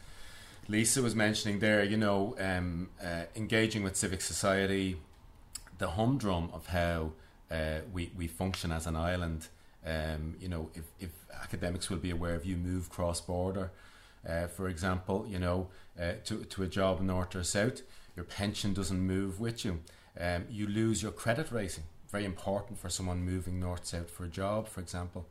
Lisa 0.67 1.01
was 1.01 1.15
mentioning 1.15 1.59
there. 1.59 1.83
You 1.83 1.97
know, 1.97 2.35
um, 2.39 2.89
uh, 3.03 3.23
engaging 3.35 3.83
with 3.83 3.95
civic 3.95 4.21
society, 4.21 4.97
the 5.77 5.91
humdrum 5.91 6.49
of 6.53 6.67
how 6.67 7.11
uh, 7.51 7.79
we 7.91 8.11
we 8.15 8.27
function 8.27 8.71
as 8.71 8.87
an 8.87 8.95
island. 8.95 9.47
Um, 9.85 10.35
you 10.39 10.47
know, 10.47 10.71
if, 10.73 10.85
if 10.99 11.11
academics 11.43 11.91
will 11.91 11.97
be 11.97 12.09
aware 12.09 12.33
of 12.33 12.43
you 12.43 12.57
move 12.57 12.89
cross 12.89 13.21
border, 13.21 13.71
uh, 14.27 14.47
for 14.47 14.67
example, 14.67 15.27
you 15.29 15.39
know, 15.39 15.67
uh, 15.99 16.13
to 16.25 16.43
to 16.43 16.63
a 16.63 16.67
job 16.67 17.01
north 17.01 17.35
or 17.35 17.43
south 17.43 17.81
your 18.15 18.25
pension 18.25 18.73
doesn't 18.73 18.99
move 18.99 19.39
with 19.39 19.65
you. 19.65 19.81
Um, 20.19 20.45
you 20.49 20.67
lose 20.67 21.03
your 21.03 21.11
credit 21.11 21.51
rating. 21.51 21.83
Very 22.11 22.25
important 22.25 22.79
for 22.79 22.89
someone 22.89 23.23
moving 23.23 23.59
north 23.59 23.85
south 23.85 24.09
for 24.09 24.23
a 24.23 24.29
job, 24.29 24.67
for 24.67 24.81
example. 24.81 25.25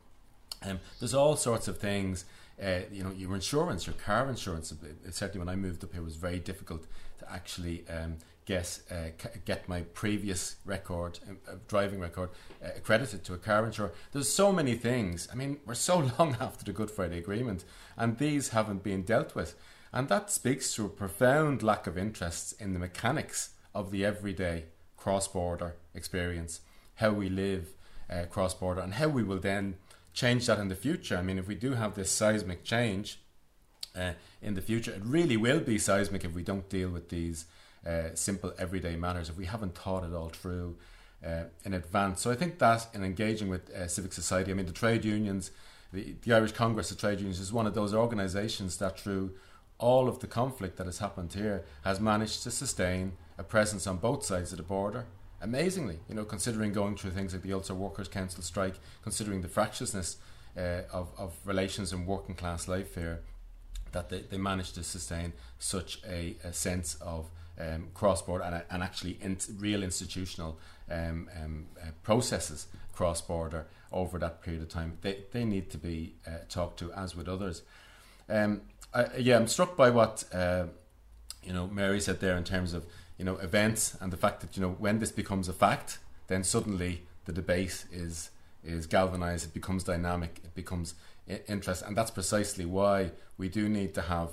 Um, 0.61 0.79
there's 0.99 1.13
all 1.13 1.35
sorts 1.35 1.67
of 1.67 1.77
things. 1.77 2.25
Uh, 2.61 2.81
you 2.91 3.03
know, 3.03 3.11
your 3.11 3.35
insurance, 3.35 3.85
your 3.85 3.95
car 3.95 4.29
insurance. 4.29 4.73
Certainly, 5.11 5.39
when 5.39 5.49
I 5.49 5.55
moved 5.55 5.83
up 5.83 5.91
here, 5.91 6.01
it 6.01 6.05
was 6.05 6.15
very 6.15 6.39
difficult 6.39 6.85
to 7.19 7.31
actually 7.31 7.83
um, 7.89 8.17
get 8.45 8.79
uh, 8.89 9.09
get 9.43 9.67
my 9.67 9.81
previous 9.81 10.55
record, 10.63 11.19
uh, 11.27 11.55
driving 11.67 11.99
record, 11.99 12.29
uh, 12.63 12.69
accredited 12.77 13.23
to 13.25 13.33
a 13.33 13.37
car 13.37 13.65
insurer. 13.65 13.91
There's 14.11 14.31
so 14.31 14.53
many 14.53 14.75
things. 14.75 15.27
I 15.31 15.35
mean, 15.35 15.57
we're 15.65 15.73
so 15.73 15.99
long 16.19 16.37
after 16.39 16.63
the 16.63 16.71
Good 16.71 16.91
Friday 16.91 17.17
Agreement, 17.17 17.65
and 17.97 18.17
these 18.17 18.49
haven't 18.49 18.83
been 18.83 19.03
dealt 19.03 19.35
with. 19.35 19.55
And 19.91 20.09
that 20.09 20.29
speaks 20.29 20.73
to 20.75 20.85
a 20.85 20.89
profound 20.89 21.63
lack 21.63 21.87
of 21.87 21.97
interest 21.97 22.59
in 22.59 22.73
the 22.73 22.79
mechanics 22.79 23.51
of 23.73 23.91
the 23.91 24.05
everyday 24.05 24.65
cross 25.05 25.27
border 25.27 25.75
experience, 25.93 26.61
how 26.95 27.11
we 27.11 27.29
live 27.29 27.67
uh, 28.09 28.23
cross 28.23 28.55
border, 28.55 28.81
and 28.81 28.95
how 28.95 29.07
we 29.07 29.21
will 29.21 29.37
then 29.37 29.75
change 30.15 30.47
that 30.47 30.57
in 30.57 30.67
the 30.67 30.75
future. 30.75 31.15
I 31.15 31.21
mean, 31.21 31.37
if 31.37 31.47
we 31.47 31.53
do 31.53 31.73
have 31.73 31.93
this 31.93 32.09
seismic 32.09 32.63
change 32.63 33.19
uh, 33.95 34.13
in 34.41 34.55
the 34.55 34.63
future, 34.63 34.89
it 34.89 35.03
really 35.05 35.37
will 35.37 35.59
be 35.59 35.77
seismic 35.77 36.25
if 36.25 36.33
we 36.33 36.41
don't 36.41 36.67
deal 36.69 36.89
with 36.89 37.09
these 37.09 37.45
uh, 37.85 38.15
simple 38.15 38.51
everyday 38.57 38.95
matters, 38.95 39.29
if 39.29 39.37
we 39.37 39.45
haven't 39.45 39.75
thought 39.75 40.03
it 40.03 40.13
all 40.13 40.29
through. 40.29 40.75
Uh, 41.25 41.45
in 41.63 41.73
advance. 41.73 42.21
So 42.21 42.29
I 42.29 42.35
think 42.35 42.59
that 42.59 42.87
in 42.93 43.03
engaging 43.03 43.49
with 43.49 43.71
uh, 43.71 43.87
civic 43.87 44.13
society, 44.13 44.51
I 44.51 44.53
mean, 44.53 44.67
the 44.67 44.71
trade 44.83 45.03
unions, 45.03 45.49
the, 45.91 46.13
the 46.21 46.33
Irish 46.33 46.51
Congress 46.51 46.91
of 46.91 46.99
Trade 46.99 47.19
Unions 47.19 47.39
is 47.39 47.51
one 47.51 47.65
of 47.65 47.73
those 47.73 47.95
organisations 47.95 48.77
that 48.77 48.99
through 48.99 49.33
all 49.79 50.07
of 50.07 50.19
the 50.19 50.27
conflict 50.27 50.77
that 50.77 50.85
has 50.85 50.99
happened 50.99 51.33
here 51.33 51.63
has 51.83 51.99
managed 51.99 52.43
to 52.43 52.51
sustain 52.51 53.13
a 53.37 53.43
presence 53.43 53.87
on 53.87 53.97
both 53.97 54.23
sides 54.23 54.51
of 54.51 54.57
the 54.57 54.63
border. 54.63 55.05
Amazingly, 55.41 55.99
you 56.07 56.15
know, 56.15 56.25
considering 56.25 56.73
going 56.73 56.95
through 56.95 57.11
things 57.11 57.33
like 57.33 57.43
the 57.43 57.53
Ulster 57.53 57.75
Workers' 57.75 58.07
Council 58.07 58.41
strike, 58.41 58.75
considering 59.03 59.41
the 59.41 59.47
fractiousness 59.47 60.17
uh, 60.57 60.81
of, 60.91 61.09
of 61.17 61.33
relations 61.45 61.91
in 61.91 62.05
working 62.05 62.35
class 62.35 62.67
life 62.67 62.95
here, 62.95 63.21
that 63.91 64.09
they, 64.09 64.21
they 64.21 64.37
managed 64.37 64.75
to 64.75 64.83
sustain 64.83 65.33
such 65.59 66.01
a, 66.07 66.35
a 66.43 66.53
sense 66.53 66.95
of 67.01 67.29
um, 67.59 67.87
cross 67.93 68.21
border 68.21 68.43
and, 68.43 68.63
and 68.69 68.83
actually 68.83 69.17
in, 69.21 69.37
real 69.57 69.83
institutional 69.83 70.59
um, 70.89 71.29
um, 71.41 71.65
uh, 71.81 71.87
processes 72.03 72.67
cross 72.93 73.21
border 73.21 73.65
over 73.91 74.17
that 74.19 74.41
period 74.41 74.61
of 74.61 74.69
time. 74.69 74.97
They, 75.01 75.19
they 75.31 75.45
need 75.45 75.69
to 75.71 75.77
be 75.77 76.15
uh, 76.27 76.39
talked 76.49 76.79
to 76.79 76.91
as 76.93 77.15
with 77.15 77.27
others. 77.27 77.63
Um, 78.29 78.61
I, 78.93 79.07
yeah, 79.17 79.37
I'm 79.37 79.47
struck 79.47 79.75
by 79.75 79.89
what 79.89 80.23
uh, 80.33 80.65
you 81.43 81.53
know 81.53 81.67
Mary 81.67 81.99
said 81.99 82.19
there 82.19 82.37
in 82.37 82.43
terms 82.43 82.73
of 82.73 82.85
you 83.17 83.25
know 83.25 83.37
events 83.37 83.95
and 84.01 84.11
the 84.11 84.17
fact 84.17 84.41
that 84.41 84.55
you 84.55 84.61
know 84.61 84.71
when 84.71 84.99
this 84.99 85.11
becomes 85.11 85.47
a 85.47 85.53
fact, 85.53 85.99
then 86.27 86.43
suddenly 86.43 87.03
the 87.25 87.31
debate 87.31 87.85
is 87.91 88.31
is 88.63 88.87
galvanized. 88.87 89.45
It 89.45 89.53
becomes 89.53 89.83
dynamic. 89.83 90.41
It 90.43 90.55
becomes 90.55 90.95
interest, 91.47 91.83
and 91.85 91.95
that's 91.95 92.11
precisely 92.11 92.65
why 92.65 93.11
we 93.37 93.49
do 93.49 93.69
need 93.69 93.93
to 93.95 94.03
have 94.03 94.29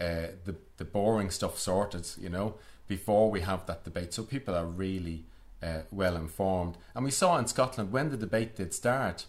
uh, 0.00 0.34
the 0.44 0.56
the 0.76 0.84
boring 0.84 1.30
stuff 1.30 1.58
sorted. 1.58 2.08
You 2.18 2.28
know, 2.28 2.54
before 2.88 3.30
we 3.30 3.40
have 3.40 3.66
that 3.66 3.84
debate, 3.84 4.12
so 4.12 4.22
people 4.22 4.54
are 4.54 4.66
really 4.66 5.24
uh, 5.62 5.82
well 5.90 6.16
informed. 6.16 6.76
And 6.94 7.04
we 7.04 7.10
saw 7.10 7.38
in 7.38 7.46
Scotland 7.46 7.92
when 7.92 8.10
the 8.10 8.16
debate 8.16 8.56
did 8.56 8.74
start, 8.74 9.26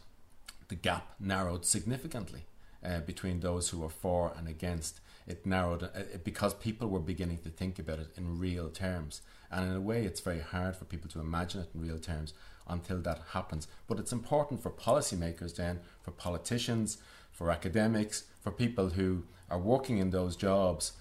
the 0.68 0.76
gap 0.76 1.16
narrowed 1.20 1.66
significantly 1.66 2.46
uh, 2.84 3.00
between 3.00 3.40
those 3.40 3.70
who 3.70 3.80
were 3.80 3.90
for 3.90 4.34
and 4.38 4.48
against. 4.48 5.00
It 5.32 5.46
narrowed 5.46 5.84
uh, 5.84 6.18
because 6.24 6.54
people 6.54 6.88
were 6.90 7.00
beginning 7.14 7.40
to 7.46 7.50
think 7.50 7.80
about 7.80 8.00
it 8.00 8.10
in 8.18 8.40
real 8.48 8.70
terms. 8.70 9.22
And 9.52 9.62
in 9.70 9.76
a 9.76 9.82
way, 9.92 10.00
it's 10.06 10.20
very 10.30 10.44
hard 10.54 10.76
for 10.76 10.86
people 10.86 11.10
to 11.12 11.20
imagine 11.20 11.62
it 11.62 11.70
in 11.74 11.82
real 11.82 12.00
terms 12.00 12.34
until 12.68 13.00
that 13.02 13.22
happens. 13.32 13.68
But 13.88 14.00
it's 14.00 14.12
important 14.12 14.62
for 14.62 14.72
policymakers, 14.72 15.56
then, 15.56 15.80
for 16.04 16.12
politicians, 16.12 16.98
for 17.32 17.50
academics, 17.50 18.26
for 18.44 18.52
people 18.52 18.90
who 18.90 19.24
are 19.50 19.60
working 19.60 19.98
in 20.00 20.10
those 20.12 20.36
jobs 20.36 20.94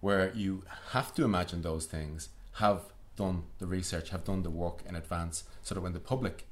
where 0.00 0.32
you 0.34 0.64
have 0.90 1.14
to 1.14 1.24
imagine 1.24 1.62
those 1.62 1.86
things, 1.86 2.28
have 2.52 2.82
done 3.16 3.42
the 3.58 3.66
research, 3.66 4.10
have 4.10 4.24
done 4.24 4.42
the 4.42 4.50
work 4.64 4.82
in 4.88 4.94
advance, 4.94 5.44
so 5.62 5.74
that 5.74 5.80
when 5.80 5.92
the 5.92 6.06
public 6.12 6.44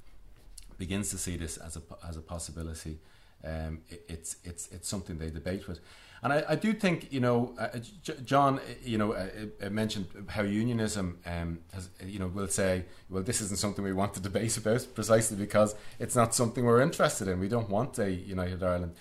begins 0.78 1.10
to 1.10 1.18
see 1.18 1.36
this 1.36 1.56
as 1.56 1.76
a, 1.76 1.82
as 2.08 2.16
a 2.16 2.20
possibility, 2.20 2.98
um, 3.44 3.80
it, 3.88 4.04
it's 4.08 4.36
it's 4.44 4.68
it's 4.72 4.88
something 4.88 5.18
they 5.18 5.30
debate 5.30 5.68
with. 5.68 5.80
And 6.22 6.32
I, 6.32 6.44
I 6.48 6.54
do 6.56 6.72
think, 6.72 7.12
you 7.12 7.20
know, 7.20 7.54
uh, 7.58 7.78
John, 8.24 8.60
you 8.82 8.98
know, 8.98 9.12
uh, 9.12 9.28
uh, 9.62 9.70
mentioned 9.70 10.06
how 10.28 10.42
unionism 10.42 11.18
um, 11.26 11.58
has, 11.72 11.90
you 12.04 12.18
know, 12.18 12.26
will 12.28 12.48
say, 12.48 12.84
well, 13.10 13.22
this 13.22 13.40
isn't 13.40 13.58
something 13.58 13.84
we 13.84 13.92
want 13.92 14.14
to 14.14 14.20
debate 14.20 14.56
about 14.56 14.86
precisely 14.94 15.36
because 15.36 15.74
it's 15.98 16.16
not 16.16 16.34
something 16.34 16.64
we're 16.64 16.80
interested 16.80 17.28
in. 17.28 17.38
We 17.38 17.48
don't 17.48 17.68
want 17.68 17.98
a 17.98 18.10
united 18.10 18.62
Ireland, 18.62 18.94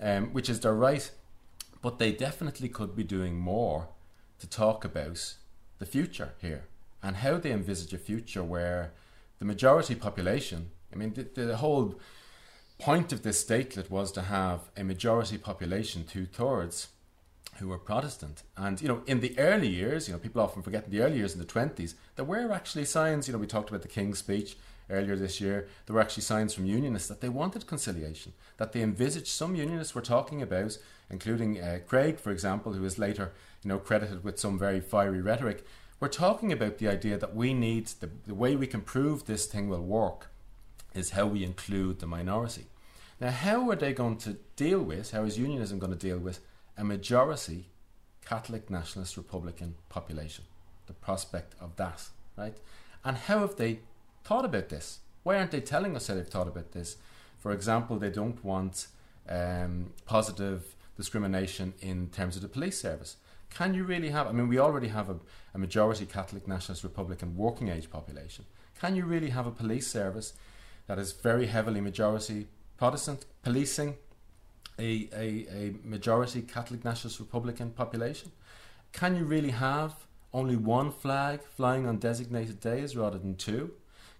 um, 0.00 0.32
which 0.32 0.48
is 0.50 0.60
their 0.60 0.74
right. 0.74 1.10
But 1.82 1.98
they 1.98 2.12
definitely 2.12 2.68
could 2.68 2.96
be 2.96 3.04
doing 3.04 3.38
more 3.38 3.88
to 4.40 4.48
talk 4.48 4.84
about 4.84 5.34
the 5.78 5.86
future 5.86 6.32
here 6.40 6.64
and 7.02 7.16
how 7.16 7.38
they 7.38 7.52
envisage 7.52 7.92
a 7.92 7.98
future 7.98 8.42
where 8.42 8.92
the 9.38 9.44
majority 9.44 9.94
population, 9.94 10.70
I 10.92 10.96
mean, 10.96 11.12
the, 11.14 11.44
the 11.44 11.56
whole 11.58 12.00
point 12.78 13.12
of 13.12 13.22
this 13.22 13.42
statelet 13.42 13.90
was 13.90 14.12
to 14.12 14.22
have 14.22 14.70
a 14.76 14.84
majority 14.84 15.38
population, 15.38 16.04
two 16.04 16.26
thirds, 16.26 16.88
who 17.58 17.68
were 17.68 17.78
Protestant. 17.78 18.42
And, 18.56 18.80
you 18.80 18.88
know, 18.88 19.02
in 19.06 19.20
the 19.20 19.38
early 19.38 19.68
years, 19.68 20.06
you 20.06 20.12
know, 20.12 20.20
people 20.20 20.42
often 20.42 20.62
forget 20.62 20.84
in 20.84 20.90
the 20.90 21.00
early 21.00 21.16
years 21.16 21.32
in 21.32 21.40
the 21.40 21.46
20s, 21.46 21.94
there 22.16 22.24
were 22.24 22.52
actually 22.52 22.84
signs, 22.84 23.26
you 23.26 23.32
know, 23.32 23.38
we 23.38 23.46
talked 23.46 23.70
about 23.70 23.82
the 23.82 23.88
King's 23.88 24.18
speech 24.18 24.56
earlier 24.90 25.16
this 25.16 25.40
year, 25.40 25.66
there 25.86 25.94
were 25.94 26.02
actually 26.02 26.22
signs 26.22 26.54
from 26.54 26.66
unionists 26.66 27.08
that 27.08 27.20
they 27.20 27.28
wanted 27.28 27.66
conciliation, 27.66 28.32
that 28.58 28.72
they 28.72 28.82
envisaged, 28.82 29.26
some 29.26 29.56
unionists 29.56 29.94
were 29.94 30.02
talking 30.02 30.42
about, 30.42 30.78
including 31.10 31.60
uh, 31.60 31.78
Craig, 31.86 32.20
for 32.20 32.30
example, 32.30 32.72
who 32.74 32.84
is 32.84 32.98
later, 32.98 33.32
you 33.62 33.68
know, 33.68 33.78
credited 33.78 34.22
with 34.22 34.38
some 34.38 34.58
very 34.58 34.80
fiery 34.80 35.20
rhetoric, 35.20 35.66
we're 35.98 36.08
talking 36.08 36.52
about 36.52 36.78
the 36.78 36.88
idea 36.88 37.16
that 37.16 37.34
we 37.34 37.54
need, 37.54 37.86
the, 38.00 38.10
the 38.26 38.34
way 38.34 38.54
we 38.54 38.66
can 38.66 38.82
prove 38.82 39.24
this 39.24 39.46
thing 39.46 39.68
will 39.68 39.82
work 39.82 40.28
is 40.96 41.10
how 41.10 41.26
we 41.26 41.44
include 41.44 42.00
the 42.00 42.06
minority. 42.06 42.66
Now, 43.20 43.30
how 43.30 43.70
are 43.70 43.76
they 43.76 43.92
going 43.92 44.18
to 44.18 44.36
deal 44.56 44.80
with, 44.80 45.12
how 45.12 45.24
is 45.24 45.38
unionism 45.38 45.78
going 45.78 45.92
to 45.92 45.98
deal 45.98 46.18
with 46.18 46.40
a 46.76 46.84
majority 46.84 47.66
Catholic 48.24 48.68
nationalist 48.70 49.16
Republican 49.16 49.76
population? 49.88 50.44
The 50.86 50.92
prospect 50.92 51.54
of 51.60 51.76
that, 51.76 52.08
right? 52.36 52.56
And 53.04 53.16
how 53.16 53.40
have 53.40 53.56
they 53.56 53.80
thought 54.24 54.44
about 54.44 54.68
this? 54.68 55.00
Why 55.22 55.38
aren't 55.38 55.50
they 55.50 55.60
telling 55.60 55.96
us 55.96 56.08
how 56.08 56.14
they've 56.14 56.26
thought 56.26 56.48
about 56.48 56.72
this? 56.72 56.96
For 57.38 57.52
example, 57.52 57.98
they 57.98 58.10
don't 58.10 58.44
want 58.44 58.88
um, 59.28 59.92
positive 60.04 60.76
discrimination 60.96 61.74
in 61.80 62.08
terms 62.08 62.36
of 62.36 62.42
the 62.42 62.48
police 62.48 62.80
service. 62.80 63.16
Can 63.50 63.74
you 63.74 63.84
really 63.84 64.10
have? 64.10 64.26
I 64.26 64.32
mean, 64.32 64.48
we 64.48 64.58
already 64.58 64.88
have 64.88 65.08
a, 65.08 65.16
a 65.54 65.58
majority 65.58 66.06
Catholic 66.06 66.46
nationalist 66.46 66.82
Republican 66.82 67.36
working 67.36 67.68
age 67.68 67.90
population. 67.90 68.44
Can 68.80 68.96
you 68.96 69.04
really 69.04 69.30
have 69.30 69.46
a 69.46 69.50
police 69.50 69.86
service 69.86 70.34
that 70.86 70.98
is 70.98 71.12
very 71.12 71.46
heavily 71.46 71.80
majority 71.80 72.46
Protestant 72.76 73.24
policing 73.42 73.96
a, 74.78 75.08
a, 75.12 75.46
a 75.50 75.74
majority 75.82 76.42
Catholic 76.42 76.84
nationalist 76.84 77.20
Republican 77.20 77.70
population? 77.70 78.32
Can 78.92 79.16
you 79.16 79.24
really 79.24 79.50
have 79.50 80.06
only 80.32 80.56
one 80.56 80.90
flag 80.90 81.42
flying 81.42 81.86
on 81.86 81.98
designated 81.98 82.60
days 82.60 82.96
rather 82.96 83.18
than 83.18 83.36
two? 83.36 83.72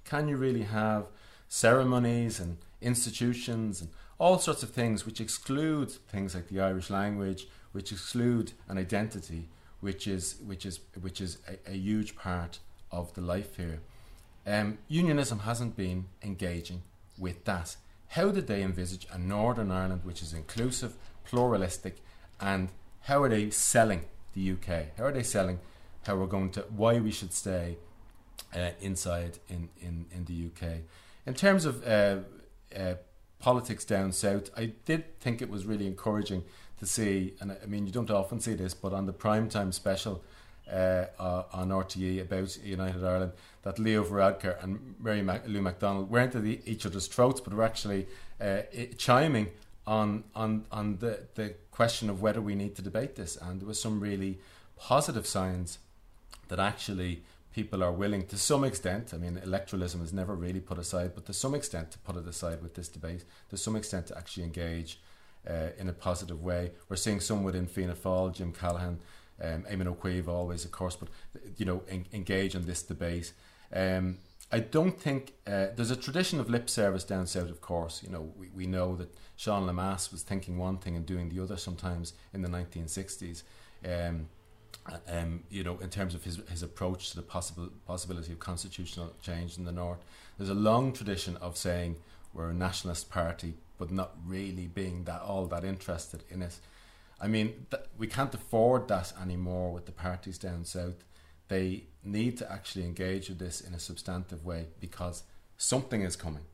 Can 0.05 0.29
you 0.29 0.37
really 0.37 0.62
have 0.62 1.07
ceremonies 1.49 2.41
and 2.41 2.57
institutions 2.81 3.81
and 3.81 3.91
all 4.19 4.39
sorts 4.39 4.62
of 4.62 4.71
things 4.71 5.05
which 5.05 5.21
exclude 5.21 5.91
things 5.91 6.35
like 6.35 6.49
the 6.49 6.61
Irish 6.61 6.91
language, 6.91 7.49
which 7.73 7.93
exclude 7.93 8.53
an 8.69 8.79
identity, 8.79 9.49
which 9.81 10.07
is 10.07 10.37
which 10.47 10.64
is 10.64 10.81
which 11.01 11.21
is 11.21 11.39
a, 11.49 11.71
a 11.73 11.77
huge 11.77 12.17
part 12.17 12.59
of 12.91 13.12
the 13.14 13.21
life 13.21 13.57
here. 13.57 13.81
Um, 14.47 14.79
unionism 14.89 15.41
hasn't 15.41 15.77
been 15.77 16.07
engaging 16.23 16.83
with 17.19 17.45
that. 17.45 17.77
How 18.09 18.31
did 18.31 18.47
they 18.47 18.63
envisage 18.63 19.07
a 19.11 19.19
Northern 19.19 19.71
Ireland 19.71 20.03
which 20.05 20.23
is 20.23 20.33
inclusive, 20.33 20.95
pluralistic, 21.25 21.97
and 22.41 22.69
how 23.03 23.23
are 23.23 23.29
they 23.29 23.51
selling 23.51 24.05
the 24.35 24.53
UK? 24.53 24.97
How 24.97 25.05
are 25.05 25.13
they 25.13 25.25
selling 25.25 25.59
how 26.07 26.17
we're 26.17 26.27
going 26.27 26.51
to, 26.51 26.61
why 26.71 27.01
we 27.01 27.11
should 27.11 27.33
stay 27.33 27.77
uh, 28.55 28.71
inside 28.81 29.39
in, 29.49 29.69
in, 29.81 30.07
in 30.13 30.25
the 30.25 30.47
UK. 30.47 30.79
In 31.27 31.35
terms 31.35 31.65
of 31.65 31.87
uh, 31.87 32.19
uh, 32.77 32.95
politics 33.39 33.85
down 33.85 34.13
south, 34.13 34.51
I 34.57 34.73
did 34.85 35.19
think 35.21 35.43
it 35.43 35.51
was 35.51 35.67
really 35.67 35.87
encouraging 35.87 36.45
to 36.79 36.87
see, 36.87 37.35
and 37.41 37.57
I 37.63 37.67
mean, 37.67 37.87
you 37.87 37.93
don't 37.93 38.11
often 38.11 38.41
see 38.41 38.55
this, 38.55 38.75
but 38.75 38.93
on 38.93 39.07
the 39.07 39.13
primetime 39.13 39.73
special 39.73 40.23
uh, 40.71 41.07
on 41.53 41.69
RTE 41.71 42.21
about 42.23 42.57
United 42.64 43.05
Ireland, 43.05 43.33
that 43.62 43.79
Leo 43.79 44.05
Varadkar 44.05 44.62
and 44.62 44.95
Mary 44.99 45.23
Mac- 45.23 45.47
Lou 45.47 45.61
McDonald 45.61 46.11
weren't 46.11 46.35
at 46.35 46.45
each 46.45 46.87
other's 46.87 47.07
throats, 47.07 47.41
but 47.41 47.53
were 47.55 47.64
actually 47.64 48.07
uh, 48.41 48.62
chiming 48.99 49.49
on 49.87 50.25
on 50.35 50.64
on 50.73 50.99
the, 50.99 51.21
the 51.35 51.55
question 51.71 52.11
of 52.11 52.21
whether 52.21 52.41
we 52.41 52.55
need 52.55 52.75
to 52.77 52.83
debate 52.83 53.14
this. 53.17 53.37
And 53.37 53.61
there 53.61 53.69
was 53.69 53.81
some 53.81 54.01
really 54.01 54.39
positive 54.77 55.27
signs 55.27 55.79
that 56.49 56.59
actually 56.59 57.23
people 57.57 57.83
are 57.83 57.91
willing 57.91 58.27
to 58.27 58.37
some 58.37 58.64
extent, 58.64 59.14
I 59.14 59.17
mean, 59.17 59.41
electoralism 59.43 60.03
is 60.03 60.12
never 60.12 60.35
really 60.35 60.61
put 60.61 60.79
aside, 60.79 61.12
but 61.14 61.25
to 61.25 61.33
some 61.33 61.55
extent 61.55 61.91
to 61.93 61.99
put 61.99 62.14
it 62.17 62.29
aside 62.29 62.62
with 62.62 62.75
this 62.75 62.87
debate, 62.87 63.25
to 63.49 63.57
some 63.57 63.77
extent 63.77 64.09
to 64.09 64.19
actually 64.19 64.45
engage 64.45 65.01
uh, 65.49 65.69
in 65.79 65.89
a 65.89 65.93
positive 65.95 66.43
way. 66.43 66.73
We're 66.91 66.97
seeing 66.97 67.19
some 67.19 67.45
within 67.45 67.67
Fianna 67.67 67.95
Fáil, 67.95 68.35
Jim 68.35 68.53
Callaghan, 68.53 68.99
um, 69.43 69.64
Eamon 69.70 69.87
Ó 69.89 69.97
Cuív, 69.97 70.64
of 70.64 70.72
course, 70.72 70.97
but, 70.97 71.09
you 71.57 71.64
know, 71.64 71.82
en- 71.89 72.07
engage 72.12 72.55
in 72.55 72.66
this 72.66 72.82
debate. 72.82 73.32
Um, 73.72 74.18
I 74.53 74.61
don't 74.61 74.99
think 74.99 75.34
uh, 75.47 75.68
there's 75.74 75.91
a 75.91 75.97
tradition 75.97 76.39
of 76.39 76.49
lip 76.49 76.70
service 76.70 77.03
down 77.03 77.26
south, 77.26 77.51
of 77.51 77.61
course. 77.61 78.03
You 78.03 78.11
know, 78.11 78.32
we, 78.37 78.49
we 78.55 78.66
know 78.66 78.95
that 78.97 79.12
Sean 79.37 79.66
Lemass 79.66 80.12
was 80.12 80.22
thinking 80.22 80.57
one 80.57 80.78
thing 80.78 80.95
and 80.95 81.05
doing 81.05 81.28
the 81.28 81.43
other 81.43 81.57
sometimes 81.57 82.12
in 82.32 82.43
the 82.43 82.49
1960s. 82.49 83.43
Um, 83.84 84.28
um, 85.09 85.43
you 85.51 85.64
know, 85.64 85.78
in 85.78 85.89
terms 85.89 86.14
of 86.14 86.22
his 86.24 86.41
his 86.49 86.62
approach 86.62 87.11
to 87.11 87.16
the 87.16 87.22
possible 87.22 87.70
possibility 87.87 88.32
of 88.32 88.39
constitutional 88.39 89.14
change 89.20 89.59
in 89.59 89.64
the 89.64 89.72
north. 89.72 89.99
There's 90.39 90.51
a 90.51 90.55
long 90.55 90.93
tradition 90.93 91.37
of 91.39 91.57
saying 91.57 91.97
we're 92.32 92.51
a 92.51 92.55
nationalist 92.55 93.11
party, 93.11 93.55
but 93.78 93.91
not 93.91 94.12
really 94.24 94.66
being 94.66 95.05
that 95.05 95.22
all 95.22 95.47
that 95.47 95.64
interested 95.64 96.22
in 96.30 96.43
it. 96.43 96.59
I 97.21 97.29
mean, 97.29 97.67
th- 97.71 97.85
we 97.97 98.07
can't 98.07 98.35
afford 98.35 98.89
that 98.89 99.12
anymore 99.21 99.73
with 99.73 99.87
the 99.87 99.93
parties 99.93 100.39
down 100.39 100.64
south. 100.64 101.05
They 101.49 101.85
need 102.05 102.37
to 102.39 102.53
actually 102.53 102.85
engage 102.85 103.29
with 103.29 103.39
this 103.39 103.61
in 103.61 103.73
a 103.73 103.79
substantive 103.79 104.45
way 104.45 104.67
because 104.81 105.23
something 105.57 106.03
is 106.03 106.17
coming. 106.17 106.45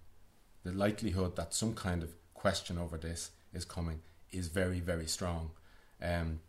The 0.64 0.72
likelihood 0.72 1.36
that 1.36 1.54
some 1.54 1.74
kind 1.74 2.02
of 2.02 2.14
question 2.34 2.78
over 2.78 2.96
this 2.96 3.30
is 3.52 3.64
coming 3.64 4.00
is 4.30 4.48
very, 4.48 4.80
very 4.80 5.06
strong. 5.06 5.50
Um, 6.00 6.40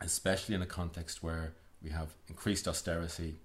especially 0.00 0.54
in 0.54 0.62
a 0.62 0.66
context 0.66 1.22
where 1.22 1.54
we 1.82 1.90
have 1.90 2.14
increased 2.28 2.68
austerity, 2.68 3.36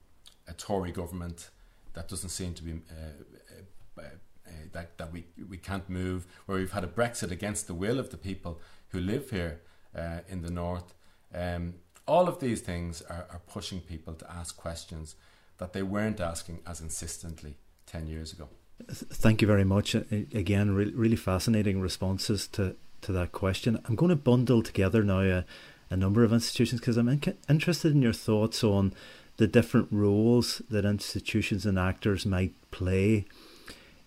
a 0.48 0.54
Tory 0.54 0.92
government 0.92 1.50
that 1.94 2.08
doesn't 2.08 2.30
seem 2.30 2.54
to 2.56 2.64
be 2.64 2.72
uh, 2.72 4.02
uh, 4.02 4.02
uh, 4.02 4.52
that 4.72 4.98
that 4.98 5.12
we 5.12 5.26
we 5.50 5.58
can't 5.58 5.90
move, 5.90 6.26
where 6.46 6.58
we've 6.58 6.72
had 6.72 6.84
a 6.84 6.88
Brexit 6.88 7.32
against 7.32 7.68
the 7.68 7.74
will 7.74 8.00
of 8.00 8.10
the 8.10 8.18
people 8.18 8.62
who 8.90 9.00
live 9.00 9.30
here 9.30 9.62
uh, 9.98 10.20
in 10.30 10.42
the 10.42 10.52
north. 10.52 10.94
Um, 11.34 11.74
all 12.06 12.28
of 12.28 12.40
these 12.40 12.62
things 12.62 13.02
are, 13.02 13.28
are 13.30 13.42
pushing 13.52 13.82
people 13.82 14.14
to 14.14 14.32
ask 14.32 14.56
questions 14.56 15.16
that 15.58 15.74
they 15.74 15.84
weren't 15.84 16.22
asking 16.22 16.60
as 16.66 16.80
insistently 16.82 17.56
ten 17.86 18.08
years 18.08 18.32
ago. 18.32 18.48
Thank 18.90 19.42
you 19.42 19.48
very 19.48 19.64
much. 19.64 19.96
Again, 19.96 20.76
re- 20.76 20.94
really 20.94 21.16
fascinating 21.16 21.82
responses 21.82 22.48
to, 22.50 22.76
to 23.02 23.12
that 23.12 23.32
question. 23.32 23.82
I'm 23.86 23.96
going 23.96 24.12
to 24.12 24.16
bundle 24.16 24.62
together 24.62 25.04
now 25.04 25.22
a, 25.22 25.46
a 25.90 25.98
number 25.98 26.24
of 26.24 26.32
institutions 26.32 26.80
because 26.80 26.96
I'm 26.96 27.10
in- 27.10 27.38
interested 27.50 27.92
in 27.94 28.04
your 28.04 28.14
thoughts 28.14 28.64
on 28.64 28.94
the 29.38 29.48
different 29.48 29.88
roles 29.92 30.62
that 30.70 30.86
institutions 30.86 31.66
and 31.66 31.80
actors 31.80 32.26
might 32.26 32.54
play 32.72 33.26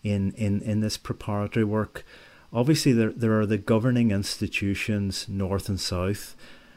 in, 0.02 0.32
in, 0.32 0.62
in 0.62 0.80
this 0.80 0.96
preparatory 0.96 1.64
work. 1.64 2.04
Obviously, 2.52 2.92
there, 2.92 3.12
there 3.12 3.38
are 3.38 3.46
the 3.46 3.58
governing 3.58 4.10
institutions, 4.10 5.28
north 5.28 5.68
and 5.68 5.78
south, 5.78 6.34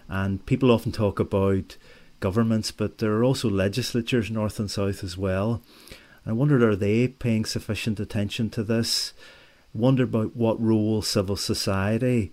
and 0.08 0.46
people 0.46 0.70
often 0.70 0.92
talk 0.92 1.20
about 1.20 1.78
governments, 2.20 2.72
but 2.72 3.00
there 3.00 3.14
are 3.14 3.24
also 3.24 3.50
legislatures, 3.50 4.30
north 4.30 4.60
and 4.60 4.70
south, 4.70 5.04
as 5.04 5.18
well. 5.18 5.64
I 6.26 6.32
wondered, 6.32 6.62
are 6.62 6.76
they 6.76 7.08
paying 7.08 7.44
sufficient 7.44 8.00
attention 8.00 8.50
to 8.52 8.64
this? 8.64 9.14
Wonder 9.74 10.04
about 10.04 10.36
what 10.36 10.62
role 10.62 11.02
civil 11.02 11.36
society 11.36 12.32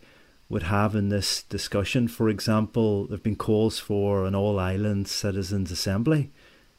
would 0.51 0.65
have 0.65 0.95
in 0.95 1.09
this 1.09 1.43
discussion. 1.43 2.09
For 2.09 2.29
example, 2.29 3.07
there 3.07 3.17
have 3.17 3.23
been 3.23 3.37
calls 3.37 3.79
for 3.79 4.27
an 4.27 4.35
all 4.35 4.59
island 4.59 5.09
citizens' 5.09 5.71
assembly 5.71 6.31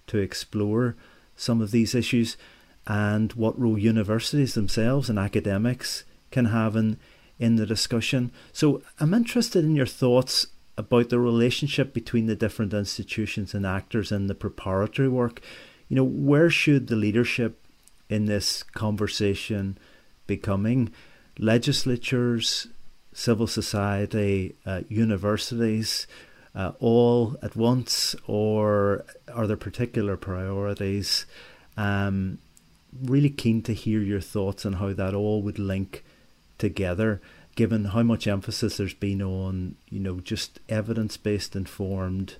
to 0.07 0.19
explore 0.19 0.95
some 1.35 1.59
of 1.59 1.71
these 1.71 1.95
issues 1.95 2.37
and 2.85 3.33
what 3.33 3.59
role 3.59 3.77
universities 3.77 4.53
themselves 4.53 5.09
and 5.09 5.17
academics 5.17 6.03
can 6.31 6.45
have 6.45 6.75
in, 6.75 6.97
in 7.37 7.55
the 7.55 7.65
discussion. 7.65 8.31
So 8.51 8.81
I'm 8.99 9.13
interested 9.13 9.63
in 9.63 9.75
your 9.75 9.85
thoughts 9.85 10.47
about 10.77 11.09
the 11.09 11.19
relationship 11.19 11.93
between 11.93 12.25
the 12.25 12.35
different 12.35 12.73
institutions 12.73 13.53
and 13.53 13.65
actors 13.65 14.11
in 14.11 14.27
the 14.27 14.35
preparatory 14.35 15.09
work. 15.09 15.41
You 15.89 15.97
know, 15.97 16.03
where 16.03 16.49
should 16.49 16.87
the 16.87 16.95
leadership 16.95 17.65
in 18.09 18.25
this 18.25 18.63
conversation 18.63 19.77
be 20.27 20.37
coming? 20.37 20.91
Legislatures, 21.37 22.67
civil 23.13 23.47
society, 23.47 24.55
uh, 24.65 24.81
universities, 24.87 26.07
uh, 26.55 26.71
all 26.79 27.37
at 27.41 27.55
once, 27.55 28.15
or 28.27 29.05
are 29.33 29.47
there 29.47 29.57
particular 29.57 30.17
priorities? 30.17 31.25
Um, 31.77 32.39
really 33.01 33.29
keen 33.29 33.61
to 33.63 33.73
hear 33.73 34.01
your 34.01 34.19
thoughts 34.21 34.65
on 34.65 34.73
how 34.73 34.93
that 34.93 35.13
all 35.13 35.41
would 35.41 35.59
link 35.59 36.03
together, 36.61 37.19
given 37.55 37.85
how 37.85 38.03
much 38.03 38.27
emphasis 38.27 38.77
there's 38.77 38.93
been 38.93 39.21
on, 39.21 39.75
you 39.89 39.99
know, 39.99 40.21
just 40.21 40.59
evidence 40.69 41.17
based 41.17 41.55
informed 41.55 42.35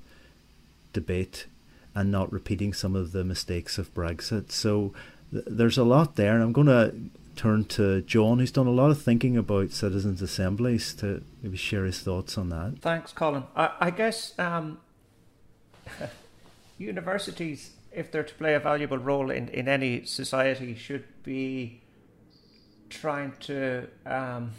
debate 0.94 1.48
and 1.94 2.10
not 2.10 2.32
repeating 2.32 2.74
some 2.74 2.96
of 2.96 3.12
the 3.12 3.24
mistakes 3.26 3.78
of 3.78 3.94
Brexit. 3.94 4.52
So 4.52 4.94
th- 5.34 5.44
there's 5.48 5.78
a 5.78 5.84
lot 5.84 6.16
there, 6.16 6.36
and 6.36 6.44
I'm 6.44 6.54
going 6.54 6.68
to 6.68 6.96
turn 7.36 7.66
to 7.66 8.02
John, 8.04 8.40
who's 8.40 8.52
done 8.52 8.68
a 8.68 8.72
lot 8.72 8.92
of 8.92 9.02
thinking 9.02 9.36
about 9.36 9.72
citizens' 9.72 10.22
assemblies, 10.22 10.94
to 10.96 11.24
maybe 11.42 11.58
share 11.58 11.84
his 11.84 12.00
thoughts 12.00 12.38
on 12.38 12.50
that. 12.50 12.78
Thanks, 12.80 13.12
Colin. 13.12 13.44
I, 13.56 13.72
I 13.80 13.90
guess 13.90 14.38
um, 14.40 14.80
universities, 16.78 17.72
if 17.92 18.12
they're 18.12 18.24
to 18.24 18.36
play 18.36 18.54
a 18.54 18.60
valuable 18.60 19.00
role 19.00 19.32
in, 19.32 19.50
in 19.50 19.68
any 19.68 20.06
society, 20.06 20.76
should 20.76 21.04
be 21.24 21.81
trying 22.92 23.34
to 23.42 23.88
um, 24.06 24.52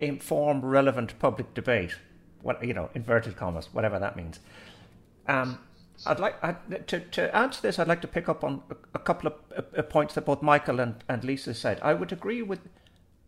inform 0.00 0.64
relevant 0.64 1.18
public 1.18 1.54
debate. 1.54 1.96
What 2.42 2.64
you 2.64 2.74
know, 2.74 2.90
inverted 2.94 3.36
commas, 3.36 3.68
whatever 3.72 3.98
that 3.98 4.16
means. 4.16 4.40
Um, 5.26 5.58
I'd 6.06 6.20
like 6.20 6.42
I'd, 6.44 6.86
to 6.88 7.00
to 7.00 7.34
answer 7.34 7.62
this. 7.62 7.78
I'd 7.78 7.88
like 7.88 8.02
to 8.02 8.08
pick 8.08 8.28
up 8.28 8.44
on 8.44 8.62
a, 8.68 8.76
a 8.94 8.98
couple 8.98 9.32
of 9.32 9.64
uh, 9.76 9.82
points 9.82 10.14
that 10.14 10.26
both 10.26 10.42
Michael 10.42 10.80
and, 10.80 11.02
and 11.08 11.24
Lisa 11.24 11.54
said. 11.54 11.78
I 11.82 11.94
would 11.94 12.12
agree 12.12 12.42
with 12.42 12.60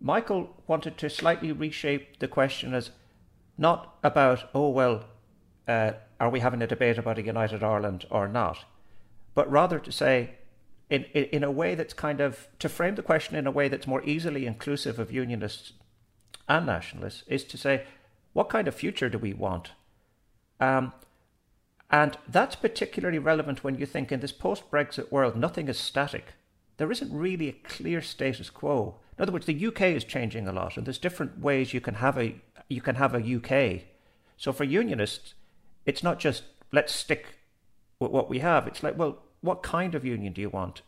Michael. 0.01 0.55
Wanted 0.66 0.99
to 0.99 1.09
slightly 1.09 1.53
reshape 1.53 2.18
the 2.18 2.29
question 2.29 2.74
as 2.74 2.91
not 3.57 3.97
about 4.03 4.51
oh 4.55 4.68
well, 4.68 5.05
uh, 5.66 5.93
are 6.20 6.29
we 6.29 6.41
having 6.41 6.61
a 6.61 6.66
debate 6.66 6.99
about 6.99 7.18
a 7.18 7.22
united 7.22 7.62
Ireland 7.62 8.05
or 8.11 8.29
not, 8.29 8.64
but 9.35 9.51
rather 9.51 9.79
to 9.79 9.93
say. 9.93 10.33
In, 10.89 11.05
in, 11.14 11.24
in 11.24 11.45
a 11.45 11.51
way 11.51 11.74
that's 11.74 11.95
kind 11.95 12.20
of 12.20 12.47
to 12.61 12.68
frame 12.68 12.95
the 12.95 13.03
question 13.03 13.34
in 13.34 13.47
a 13.47 13.51
way 13.51 13.66
that's 13.66 13.89
more 13.89 14.05
easily 14.05 14.47
inclusive 14.47 15.01
of 15.01 15.11
unionists 15.11 15.72
and 16.49 16.64
nationalists 16.64 17.24
is 17.26 17.43
to 17.43 17.59
say 17.59 17.84
what 18.32 18.49
kind 18.49 18.68
of 18.68 18.74
future 18.74 19.09
do 19.09 19.18
we 19.18 19.32
want 19.32 19.72
um, 20.61 20.93
and 21.91 22.18
that's 22.28 22.57
particularly 22.57 23.18
relevant 23.18 23.62
when 23.62 23.76
you 23.76 23.87
think 23.87 24.11
in 24.11 24.20
this 24.20 24.32
post 24.32 24.70
Brexit 24.70 25.12
world, 25.12 25.37
nothing 25.37 25.68
is 25.68 25.78
static. 25.78 26.34
There 26.78 26.91
isn't 26.91 27.12
really 27.12 27.49
a 27.49 27.68
clear 27.68 28.03
status 28.03 28.51
quo. 28.51 28.97
In 29.16 29.22
other 29.22 29.32
words, 29.32 29.47
the 29.47 29.66
UK 29.66 29.82
is 29.82 30.05
changing 30.05 30.49
a 30.49 30.53
lot, 30.53 30.76
and 30.76 30.84
there's 30.84 30.99
different 30.99 31.39
ways 31.39 31.72
you 31.72 31.80
can 31.80 31.95
have 31.95 32.18
a 32.18 32.34
you 32.68 32.80
can 32.80 32.97
have 32.97 33.14
a 33.14 33.37
UK. 33.37 33.82
So 34.37 34.53
for 34.53 34.64
unionists, 34.64 35.34
it's 35.87 36.03
not 36.03 36.18
just 36.18 36.43
let's 36.72 36.95
stick 36.95 37.39
with 38.01 38.11
what 38.11 38.28
we 38.28 38.41
have. 38.41 38.66
It's 38.66 38.82
like, 38.82 38.99
well, 38.99 39.22
what 39.47 39.62
kind 39.62 39.94
of 39.94 40.05
union 40.05 40.32
do 40.32 40.40
you 40.40 40.51
want? 40.51 40.82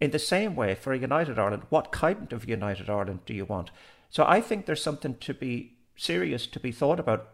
In 0.00 0.10
the 0.10 0.18
same 0.18 0.56
way, 0.56 0.74
for 0.74 0.92
a 0.92 0.98
United 0.98 1.38
Ireland, 1.38 1.64
what 1.68 1.92
kind 1.92 2.32
of 2.32 2.48
United 2.48 2.88
Ireland 2.88 3.20
do 3.26 3.34
you 3.34 3.44
want? 3.44 3.70
So 4.10 4.24
I 4.26 4.40
think 4.40 4.66
there's 4.66 4.82
something 4.82 5.16
to 5.16 5.34
be 5.34 5.74
serious 5.96 6.46
to 6.46 6.60
be 6.60 6.72
thought 6.72 7.00
about 7.00 7.28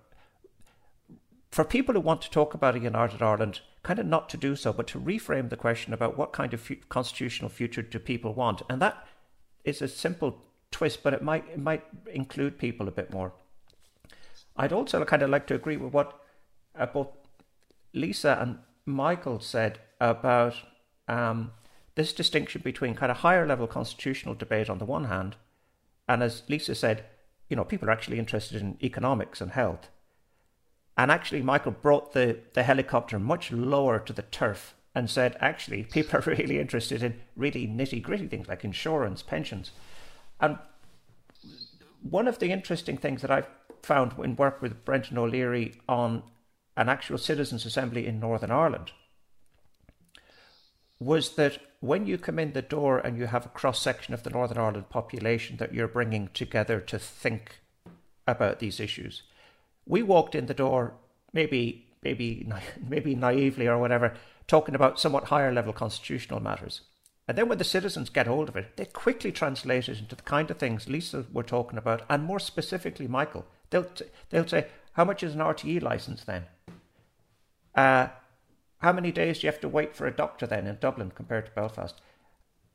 for 1.51 1.65
people 1.65 1.95
who 1.95 2.01
want 2.01 2.23
to 2.23 2.31
talk 2.31 2.55
about 2.55 2.77
a 2.77 2.81
united 2.81 3.23
Ireland, 3.23 3.61
kind 3.83 3.99
of 3.99 4.07
not 4.07 4.29
to 4.31 4.37
do 4.37 4.55
so, 4.55 4.73
but 4.73 4.87
to 4.89 5.01
reframe 5.01 5.51
the 5.51 5.57
question 5.57 5.93
about 5.93 6.17
what 6.17 6.33
kind 6.33 6.55
of 6.55 6.71
constitutional 6.89 7.51
future 7.51 7.83
do 7.83 7.99
people 7.99 8.33
want, 8.35 8.63
and 8.69 8.81
that 8.81 9.07
is 9.65 9.83
a 9.83 9.89
simple 9.89 10.43
twist, 10.71 11.03
but 11.03 11.13
it 11.13 11.23
might 11.23 11.45
it 11.53 11.59
might 11.59 11.85
include 12.13 12.59
people 12.59 12.87
a 12.87 12.93
bit 12.93 13.13
more. 13.13 13.33
I'd 14.57 14.73
also 14.73 15.05
kind 15.05 15.23
of 15.23 15.31
like 15.31 15.47
to 15.49 15.55
agree 15.55 15.77
with 15.77 15.93
what 15.93 16.21
uh, 16.79 16.87
both 16.87 17.09
Lisa 17.93 18.39
and 18.41 18.59
Michael 18.87 19.41
said 19.41 19.81
about 20.01 20.55
um, 21.11 21.51
this 21.97 22.13
distinction 22.13 22.63
between 22.65 22.95
kind 22.95 23.11
of 23.11 23.19
higher 23.19 23.47
level 23.47 23.67
constitutional 23.67 24.35
debate 24.35 24.71
on 24.71 24.79
the 24.79 24.85
one 24.85 25.05
hand, 25.05 25.37
and 26.09 26.23
as 26.23 26.43
Lisa 26.49 26.75
said, 26.75 27.05
you 27.49 27.57
know, 27.57 27.65
people 27.65 27.89
are 27.89 27.93
actually 27.93 28.19
interested 28.19 28.63
in 28.63 28.79
economics 28.83 29.41
and 29.41 29.51
health. 29.51 29.89
And 30.97 31.11
actually, 31.11 31.43
Michael 31.43 31.73
brought 31.73 32.13
the, 32.13 32.39
the 32.55 32.63
helicopter 32.63 33.19
much 33.19 33.51
lower 33.51 33.99
to 33.99 34.13
the 34.13 34.23
turf 34.23 34.75
and 34.95 35.11
said, 35.11 35.37
actually, 35.41 35.83
people 35.91 36.21
are 36.21 36.23
really 36.23 36.61
interested 36.61 37.03
in 37.03 37.21
really 37.37 37.67
nitty 37.67 38.03
gritty 38.03 38.29
things 38.29 38.49
like 38.49 38.65
insurance, 38.65 39.23
pensions. 39.23 39.73
And 40.41 40.59
one 42.03 42.29
of 42.29 42.39
the 42.39 42.53
interesting 42.53 42.97
things 42.97 43.21
that 43.23 43.31
I've 43.31 43.49
found 43.83 44.13
in 44.23 44.37
work 44.37 44.63
with 44.63 44.85
Brendan 44.85 45.19
O'Leary 45.19 45.75
on 45.89 46.23
an 46.77 46.89
actual 46.89 47.19
citizens' 47.19 47.67
assembly 47.67 48.07
in 48.07 48.21
Northern 48.21 48.51
Ireland 48.51 48.93
was 51.01 51.31
that 51.37 51.59
when 51.81 52.07
you 52.07 52.19
come 52.19 52.39
in 52.39 52.53
the 52.53 52.63
door 52.63 52.99
and 52.99 53.17
you 53.17 53.27
have 53.27 53.47
a 53.47 53.51
cross 53.51 53.81
section 53.81 54.13
of 54.13 54.23
the 54.23 54.31
Northern 54.31 54.59
Ireland 54.59 54.91
population 54.91 55.57
that 55.57 55.75
you're 55.75 55.89
bringing 55.89 56.29
together 56.35 56.79
to 56.81 56.99
think 56.99 57.61
about 58.29 58.59
these 58.61 58.79
issues, 58.79 59.23
we 59.87 60.03
walked 60.03 60.35
in 60.35 60.47
the 60.47 60.55
door 60.55 60.95
maybe 61.33 61.87
maybe 62.03 62.47
maybe 62.89 63.15
naively 63.15 63.67
or 63.67 63.79
whatever, 63.79 64.15
talking 64.47 64.75
about 64.75 65.01
somewhat 65.01 65.25
higher 65.25 65.53
level 65.53 65.73
constitutional 65.73 66.41
matters. 66.41 66.83
And 67.29 67.39
then 67.39 67.49
when 67.49 67.59
the 67.59 67.65
citizens 67.65 68.11
get 68.11 68.27
hold 68.27 68.49
of 68.49 68.57
it, 68.57 68.77
they 68.77 68.87
quickly 68.87 69.31
translate 69.31 69.89
it 69.89 70.01
into 70.01 70.17
the 70.17 70.23
kind 70.23 70.51
of 70.51 70.59
things 70.59 70.89
Lisa 70.89 71.27
were 71.33 71.45
talking 71.45 71.79
about, 71.79 72.03
and 72.11 72.25
more 72.25 72.41
specifically, 72.41 73.07
Michael. 73.07 73.47
They'll 73.71 73.87
they'll 74.31 74.49
say, 74.49 74.67
"How 74.93 75.05
much 75.05 75.23
is 75.23 75.35
an 75.35 75.41
RTE 75.41 75.83
license 75.83 76.25
then?" 76.25 76.45
Uh, 77.75 78.09
how 78.81 78.93
many 78.93 79.13
days 79.13 79.39
do 79.39 79.47
you 79.47 79.53
have 79.53 79.61
to 79.61 79.69
wait 79.69 79.95
for 79.95 80.07
a 80.07 80.17
doctor 80.17 80.47
then 80.47 80.67
in 80.67 80.79
Dublin 80.81 81.13
compared 81.15 81.47
to 81.47 81.53
Belfast? 81.53 82.01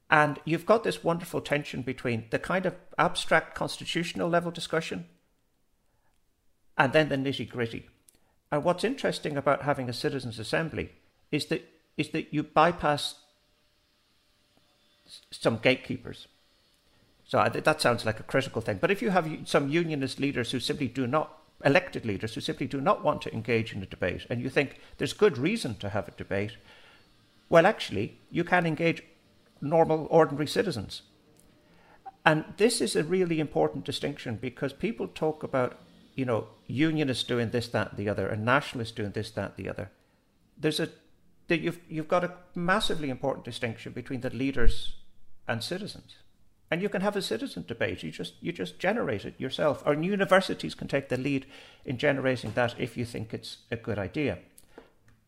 And 0.09 0.39
you've 0.45 0.65
got 0.65 0.83
this 0.83 1.03
wonderful 1.03 1.41
tension 1.41 1.81
between 1.81 2.25
the 2.29 2.39
kind 2.39 2.65
of 2.65 2.75
abstract 2.97 3.55
constitutional 3.55 4.29
level 4.29 4.51
discussion 4.51 5.05
and 6.77 6.93
then 6.93 7.09
the 7.09 7.15
nitty 7.15 7.49
gritty. 7.49 7.89
And 8.51 8.63
what's 8.63 8.83
interesting 8.83 9.35
about 9.35 9.63
having 9.63 9.89
a 9.89 9.93
citizens' 9.93 10.39
assembly 10.39 10.91
is 11.31 11.47
that 11.47 11.67
is 11.97 12.09
that 12.09 12.33
you 12.33 12.43
bypass 12.43 13.15
some 15.31 15.57
gatekeepers. 15.57 16.27
So 17.23 17.49
that 17.49 17.81
sounds 17.81 18.05
like 18.05 18.19
a 18.19 18.23
critical 18.23 18.61
thing. 18.61 18.77
But 18.79 18.91
if 18.91 19.01
you 19.01 19.09
have 19.09 19.29
some 19.45 19.69
unionist 19.69 20.19
leaders 20.19 20.51
who 20.51 20.59
simply 20.59 20.87
do 20.87 21.07
not 21.07 21.41
elected 21.63 22.05
leaders 22.05 22.35
who 22.35 22.41
simply 22.41 22.67
do 22.67 22.81
not 22.81 23.03
want 23.03 23.21
to 23.21 23.33
engage 23.33 23.73
in 23.73 23.81
a 23.81 23.85
debate, 23.85 24.25
and 24.29 24.41
you 24.41 24.49
think 24.49 24.79
there's 24.97 25.13
good 25.13 25.37
reason 25.37 25.75
to 25.75 25.89
have 25.89 26.07
a 26.07 26.11
debate, 26.11 26.57
well, 27.49 27.65
actually, 27.65 28.19
you 28.29 28.43
can 28.43 28.65
engage 28.65 29.03
normal, 29.61 30.07
ordinary 30.09 30.47
citizens. 30.47 31.03
And 32.25 32.43
this 32.57 32.81
is 32.81 32.95
a 32.95 33.03
really 33.03 33.39
important 33.39 33.85
distinction 33.85 34.37
because 34.41 34.73
people 34.73 35.07
talk 35.07 35.43
about, 35.43 35.79
you 36.15 36.25
know, 36.25 36.47
unionists 36.65 37.23
doing 37.23 37.51
this, 37.51 37.67
that, 37.69 37.97
the 37.97 38.09
other, 38.09 38.27
and 38.27 38.43
nationalists 38.43 38.91
doing 38.91 39.11
this, 39.11 39.29
that, 39.31 39.57
the 39.57 39.69
other. 39.69 39.91
There's 40.57 40.79
a 40.79 40.89
that 41.47 41.61
you've 41.61 41.79
you've 41.87 42.07
got 42.07 42.23
a 42.23 42.33
massively 42.55 43.09
important 43.11 43.45
distinction 43.45 43.93
between 43.93 44.21
the 44.21 44.31
leaders 44.31 44.95
and 45.47 45.63
citizens 45.63 46.15
and 46.75 46.81
you 46.81 46.89
can 46.89 46.99
have 46.99 47.15
a 47.15 47.21
citizen 47.21 47.63
debate. 47.65 48.03
You 48.03 48.11
just 48.11 48.33
you 48.41 48.51
just 48.51 48.79
generate 48.79 49.23
it 49.23 49.39
yourself. 49.39 49.81
Or 49.85 49.93
universities 49.93 50.75
can 50.75 50.89
take 50.89 51.07
the 51.07 51.15
lead 51.15 51.45
in 51.85 51.97
generating 51.97 52.51
that 52.51 52.75
if 52.77 52.97
you 52.97 53.05
think 53.05 53.33
it's 53.33 53.59
a 53.71 53.77
good 53.77 53.97
idea. 53.97 54.39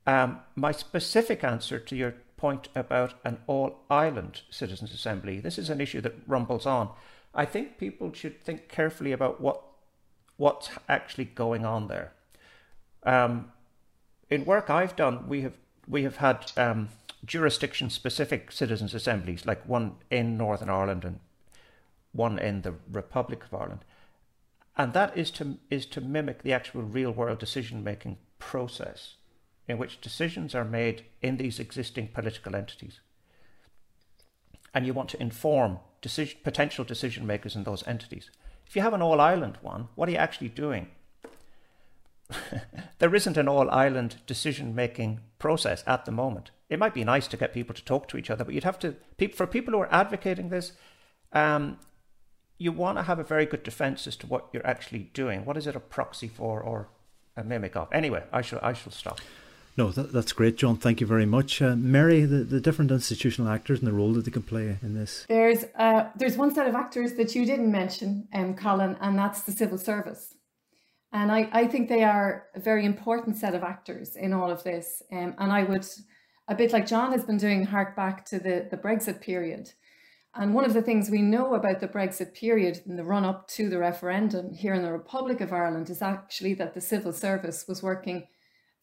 Um, 0.06 0.42
my 0.58 0.74
specific 0.74 1.46
answer 1.46 1.80
to 1.80 1.96
your 1.96 2.16
point 2.36 2.68
about 2.76 3.14
an 3.24 3.38
all 3.48 3.78
island 3.90 4.42
citizens 4.50 4.94
assembly, 4.94 5.40
this 5.40 5.58
is 5.58 5.70
an 5.70 5.80
issue 5.80 6.02
that 6.02 6.16
rumbles 6.28 6.66
on. 6.66 6.90
I 7.34 7.46
think 7.46 7.78
people 7.78 8.12
should 8.12 8.42
think 8.42 8.68
carefully 8.68 9.14
about 9.14 9.40
what 9.40 9.62
what's 10.36 10.70
actually 10.90 11.30
going 11.44 11.66
on 11.66 11.88
there. 11.88 12.12
Um, 13.04 13.54
in 14.30 14.44
work 14.44 14.70
I've 14.70 14.98
done, 14.98 15.30
we 15.30 15.44
have 15.44 15.56
we 15.88 16.04
have 16.04 16.18
had 16.18 16.52
um, 16.58 16.90
jurisdiction 17.24 17.90
specific 17.90 18.52
citizens 18.52 18.94
assemblies, 18.94 19.46
like 19.46 19.66
one 19.66 19.96
in 20.12 20.38
Northern 20.38 20.70
Ireland 20.70 21.06
and 21.06 21.22
one 22.12 22.40
in 22.40 22.62
the 22.62 22.76
Republic 22.92 23.44
of 23.44 23.54
Ireland. 23.54 23.86
And 24.76 24.94
that 24.94 25.18
is 25.18 25.32
to, 25.32 25.58
is 25.70 25.86
to 25.88 26.02
mimic 26.02 26.44
the 26.44 26.54
actual 26.54 26.84
real 26.84 27.12
world 27.12 27.40
decision 27.40 27.84
making 27.84 28.18
process 28.40 29.16
in 29.68 29.78
which 29.78 30.02
decisions 30.02 30.56
are 30.56 30.64
made 30.64 31.06
in 31.22 31.38
these 31.38 31.60
existing 31.60 32.10
political 32.10 32.56
entities. 32.56 33.00
And 34.74 34.86
you 34.86 34.94
want 34.94 35.10
to 35.10 35.22
inform 35.22 35.80
decision, 36.02 36.40
potential 36.44 36.86
decision 36.86 37.26
makers 37.26 37.56
in 37.56 37.64
those 37.64 37.86
entities. 37.88 38.30
If 38.68 38.76
you 38.76 38.82
have 38.82 38.94
an 38.94 39.02
all 39.02 39.20
island 39.20 39.58
one, 39.62 39.88
what 39.96 40.08
are 40.08 40.12
you 40.12 40.18
actually 40.18 40.50
doing? 40.50 40.88
there 43.00 43.16
isn't 43.16 43.38
an 43.38 43.48
all 43.48 43.70
island 43.72 44.18
decision 44.28 44.76
making 44.76 45.22
process 45.40 45.84
at 45.88 46.06
the 46.06 46.12
moment. 46.12 46.52
It 46.70 46.80
might 46.80 46.94
be 46.94 47.04
nice 47.04 47.28
to 47.28 47.38
get 47.38 47.54
people 47.54 47.74
to 47.74 47.84
talk 47.84 48.08
to 48.10 48.18
each 48.18 48.30
other, 48.30 48.44
but 48.44 48.54
you'd 48.54 48.66
have 48.66 48.80
to, 48.80 48.96
for 49.34 49.48
people 49.48 49.74
who 49.74 49.80
are 49.80 49.94
advocating 49.94 50.50
this, 50.50 50.74
um, 51.32 51.80
you 52.58 52.72
want 52.72 52.98
to 52.98 53.04
have 53.04 53.20
a 53.20 53.24
very 53.24 53.46
good 53.46 53.64
defense 53.64 54.08
as 54.08 54.16
to 54.18 54.28
what 54.28 54.48
you're 54.52 54.66
actually 54.66 55.10
doing. 55.14 55.46
What 55.46 55.58
is 55.58 55.68
it 55.68 55.76
a 55.76 55.80
proxy 55.80 56.28
for 56.28 56.62
or 56.62 56.88
a 57.36 57.44
mimic 57.44 57.76
of? 57.76 57.88
Anyway, 57.92 58.24
I 58.32 58.42
shall 58.42 58.60
I 58.62 58.74
shall 58.74 58.92
stop. 58.92 59.20
No, 59.78 59.92
that, 59.92 60.12
that's 60.12 60.34
great, 60.34 60.58
John. 60.58 60.76
Thank 60.76 61.02
you 61.02 61.06
very 61.06 61.28
much, 61.28 61.62
uh, 61.62 61.76
Mary. 61.76 62.26
The, 62.26 62.44
the 62.44 62.60
different 62.60 62.90
institutional 62.90 63.52
actors 63.52 63.78
and 63.78 63.88
the 63.88 63.94
role 63.94 64.12
that 64.14 64.26
they 64.26 64.32
can 64.32 64.42
play 64.42 64.78
in 64.82 64.96
this. 64.96 65.26
There's 65.30 65.66
uh, 65.78 66.10
there's 66.16 66.36
one 66.36 66.54
set 66.54 66.68
of 66.68 66.74
actors 66.74 67.14
that 67.14 67.36
you 67.36 67.46
didn't 67.46 67.72
mention, 67.72 68.28
um, 68.34 68.56
Colin, 68.56 68.98
and 69.02 69.18
that's 69.18 69.44
the 69.44 69.52
civil 69.52 69.78
service. 69.78 70.34
And 71.14 71.32
I, 71.32 71.48
I 71.54 71.68
think 71.68 71.88
they 71.88 72.04
are 72.04 72.48
a 72.56 72.60
very 72.60 72.86
important 72.86 73.38
set 73.38 73.56
of 73.56 73.64
actors 73.64 74.16
in 74.16 74.34
all 74.34 74.52
of 74.52 74.64
this. 74.64 75.02
Um, 75.12 75.36
and 75.38 75.52
I 75.52 75.64
would, 75.64 75.86
a 76.48 76.56
bit 76.56 76.74
like 76.74 76.86
John 76.86 77.12
has 77.12 77.24
been 77.24 77.38
doing, 77.38 77.66
hark 77.66 77.96
back 77.96 78.26
to 78.26 78.40
the, 78.40 78.68
the 78.70 78.78
Brexit 78.78 79.22
period. 79.22 79.72
And 80.36 80.54
one 80.54 80.66
of 80.66 80.74
the 80.74 80.82
things 80.82 81.10
we 81.10 81.22
know 81.22 81.56
about 81.56 81.80
the 81.80 81.88
Brexit 81.88 82.34
period 82.34 82.82
in 82.86 82.96
the 82.96 83.04
run 83.04 83.26
up 83.26 83.48
to 83.50 83.70
the 83.70 83.80
referendum 83.80 84.54
here 84.54 84.74
in 84.74 84.84
the 84.84 84.92
Republic 84.92 85.42
of 85.42 85.52
Ireland 85.52 85.90
is 85.90 86.02
actually 86.02 86.54
that 86.56 86.74
the 86.74 86.82
civil 86.82 87.12
service 87.12 87.66
was 87.68 87.82
working 87.82 88.28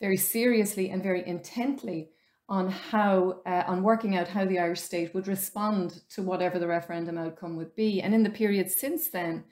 very 0.01 0.17
seriously 0.17 0.91
and 0.91 1.03
very 1.03 1.27
intently 1.27 2.11
on 2.49 2.69
how, 2.71 3.41
uh, 3.47 3.63
on 3.67 3.83
working 3.83 4.17
out 4.17 4.29
how 4.29 4.45
the 4.45 4.59
Irish 4.59 4.81
state 4.81 5.15
would 5.15 5.29
respond 5.29 6.03
to 6.11 6.23
whatever 6.23 6.59
the 6.59 6.67
referendum 6.67 7.17
outcome 7.17 7.57
would 7.57 7.75
be. 7.75 8.03
And 8.03 8.15
in 8.15 8.23
the 8.23 8.31
period 8.31 8.71
since 8.71 9.09
then, 9.09 9.45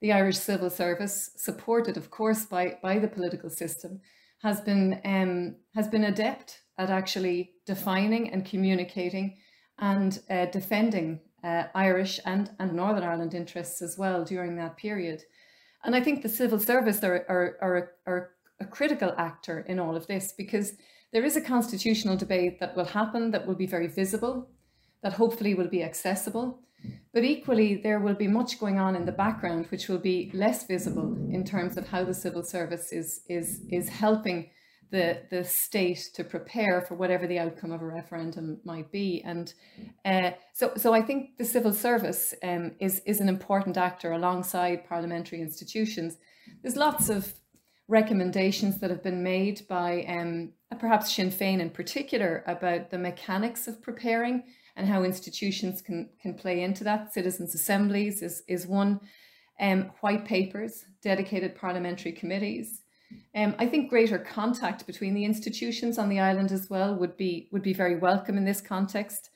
the 0.00 0.12
Irish 0.12 0.38
civil 0.38 0.70
service, 0.70 1.30
supported, 1.36 1.96
of 1.96 2.10
course, 2.10 2.44
by, 2.44 2.78
by 2.82 2.98
the 2.98 3.06
political 3.06 3.50
system, 3.50 4.00
has 4.42 4.60
been 4.60 5.00
um, 5.04 5.56
has 5.74 5.88
been 5.88 6.04
adept 6.04 6.62
at 6.76 6.90
actually 6.90 7.52
defining 7.64 8.32
and 8.32 8.44
communicating 8.44 9.36
and 9.78 10.20
uh, 10.28 10.46
defending 10.46 11.20
uh, 11.42 11.64
Irish 11.74 12.20
and, 12.24 12.50
and 12.58 12.72
Northern 12.72 13.02
Ireland 13.02 13.34
interests 13.34 13.82
as 13.82 13.98
well 13.98 14.24
during 14.24 14.56
that 14.56 14.76
period. 14.76 15.22
And 15.84 15.96
I 15.96 16.00
think 16.00 16.22
the 16.22 16.28
civil 16.28 16.58
service 16.58 17.02
are, 17.02 17.24
are, 17.28 17.56
are, 17.60 17.92
are 18.06 18.30
a 18.60 18.64
critical 18.64 19.14
actor 19.18 19.60
in 19.68 19.78
all 19.78 19.96
of 19.96 20.06
this 20.06 20.32
because 20.32 20.74
there 21.12 21.24
is 21.24 21.36
a 21.36 21.40
constitutional 21.40 22.16
debate 22.16 22.60
that 22.60 22.76
will 22.76 22.84
happen 22.84 23.30
that 23.32 23.46
will 23.46 23.54
be 23.54 23.66
very 23.66 23.88
visible, 23.88 24.48
that 25.02 25.14
hopefully 25.14 25.54
will 25.54 25.68
be 25.68 25.82
accessible. 25.82 26.60
But 27.12 27.24
equally, 27.24 27.76
there 27.76 28.00
will 28.00 28.14
be 28.14 28.28
much 28.28 28.58
going 28.58 28.78
on 28.78 28.96
in 28.96 29.04
the 29.04 29.12
background 29.12 29.66
which 29.66 29.88
will 29.88 29.98
be 29.98 30.30
less 30.32 30.66
visible 30.66 31.16
in 31.30 31.44
terms 31.44 31.76
of 31.76 31.88
how 31.88 32.04
the 32.04 32.14
civil 32.14 32.42
service 32.42 32.92
is, 32.92 33.20
is, 33.28 33.62
is 33.68 33.88
helping 33.88 34.50
the 34.92 35.22
the 35.30 35.42
state 35.42 36.10
to 36.14 36.22
prepare 36.22 36.82
for 36.82 36.94
whatever 36.94 37.26
the 37.26 37.38
outcome 37.38 37.72
of 37.72 37.82
a 37.82 37.86
referendum 37.86 38.60
might 38.64 38.92
be. 38.92 39.22
And 39.24 39.52
uh, 40.04 40.32
so 40.52 40.72
so 40.76 40.92
I 40.92 41.00
think 41.02 41.38
the 41.38 41.44
civil 41.44 41.72
service 41.72 42.34
um, 42.44 42.72
is 42.78 43.00
is 43.06 43.20
an 43.20 43.28
important 43.28 43.76
actor 43.76 44.12
alongside 44.12 44.86
parliamentary 44.86 45.40
institutions. 45.40 46.18
There's 46.62 46.76
lots 46.76 47.08
of 47.08 47.32
recommendations 47.88 48.78
that 48.78 48.90
have 48.90 49.02
been 49.02 49.22
made 49.22 49.62
by 49.66 50.04
um, 50.08 50.52
perhaps 50.78 51.14
Sinn 51.14 51.30
Féin 51.30 51.60
in 51.60 51.70
particular 51.70 52.44
about 52.46 52.90
the 52.90 52.98
mechanics 52.98 53.66
of 53.66 53.82
preparing 53.82 54.44
and 54.76 54.86
how 54.86 55.04
institutions 55.04 55.80
can 55.80 56.10
can 56.20 56.34
play 56.34 56.62
into 56.62 56.84
that. 56.84 57.14
Citizens' 57.14 57.54
assemblies 57.54 58.22
is 58.22 58.42
is 58.46 58.66
one. 58.66 59.00
Um, 59.60 59.92
white 60.00 60.24
papers, 60.24 60.86
dedicated 61.02 61.54
parliamentary 61.54 62.10
committees, 62.12 62.81
um, 63.34 63.54
I 63.58 63.66
think 63.66 63.90
greater 63.90 64.18
contact 64.18 64.86
between 64.86 65.14
the 65.14 65.24
institutions 65.24 65.98
on 65.98 66.08
the 66.08 66.20
island 66.20 66.52
as 66.52 66.68
well 66.68 66.94
would 66.94 67.16
be 67.16 67.48
would 67.52 67.62
be 67.62 67.72
very 67.72 67.96
welcome 67.96 68.36
in 68.36 68.44
this 68.44 68.60
context. 68.60 69.30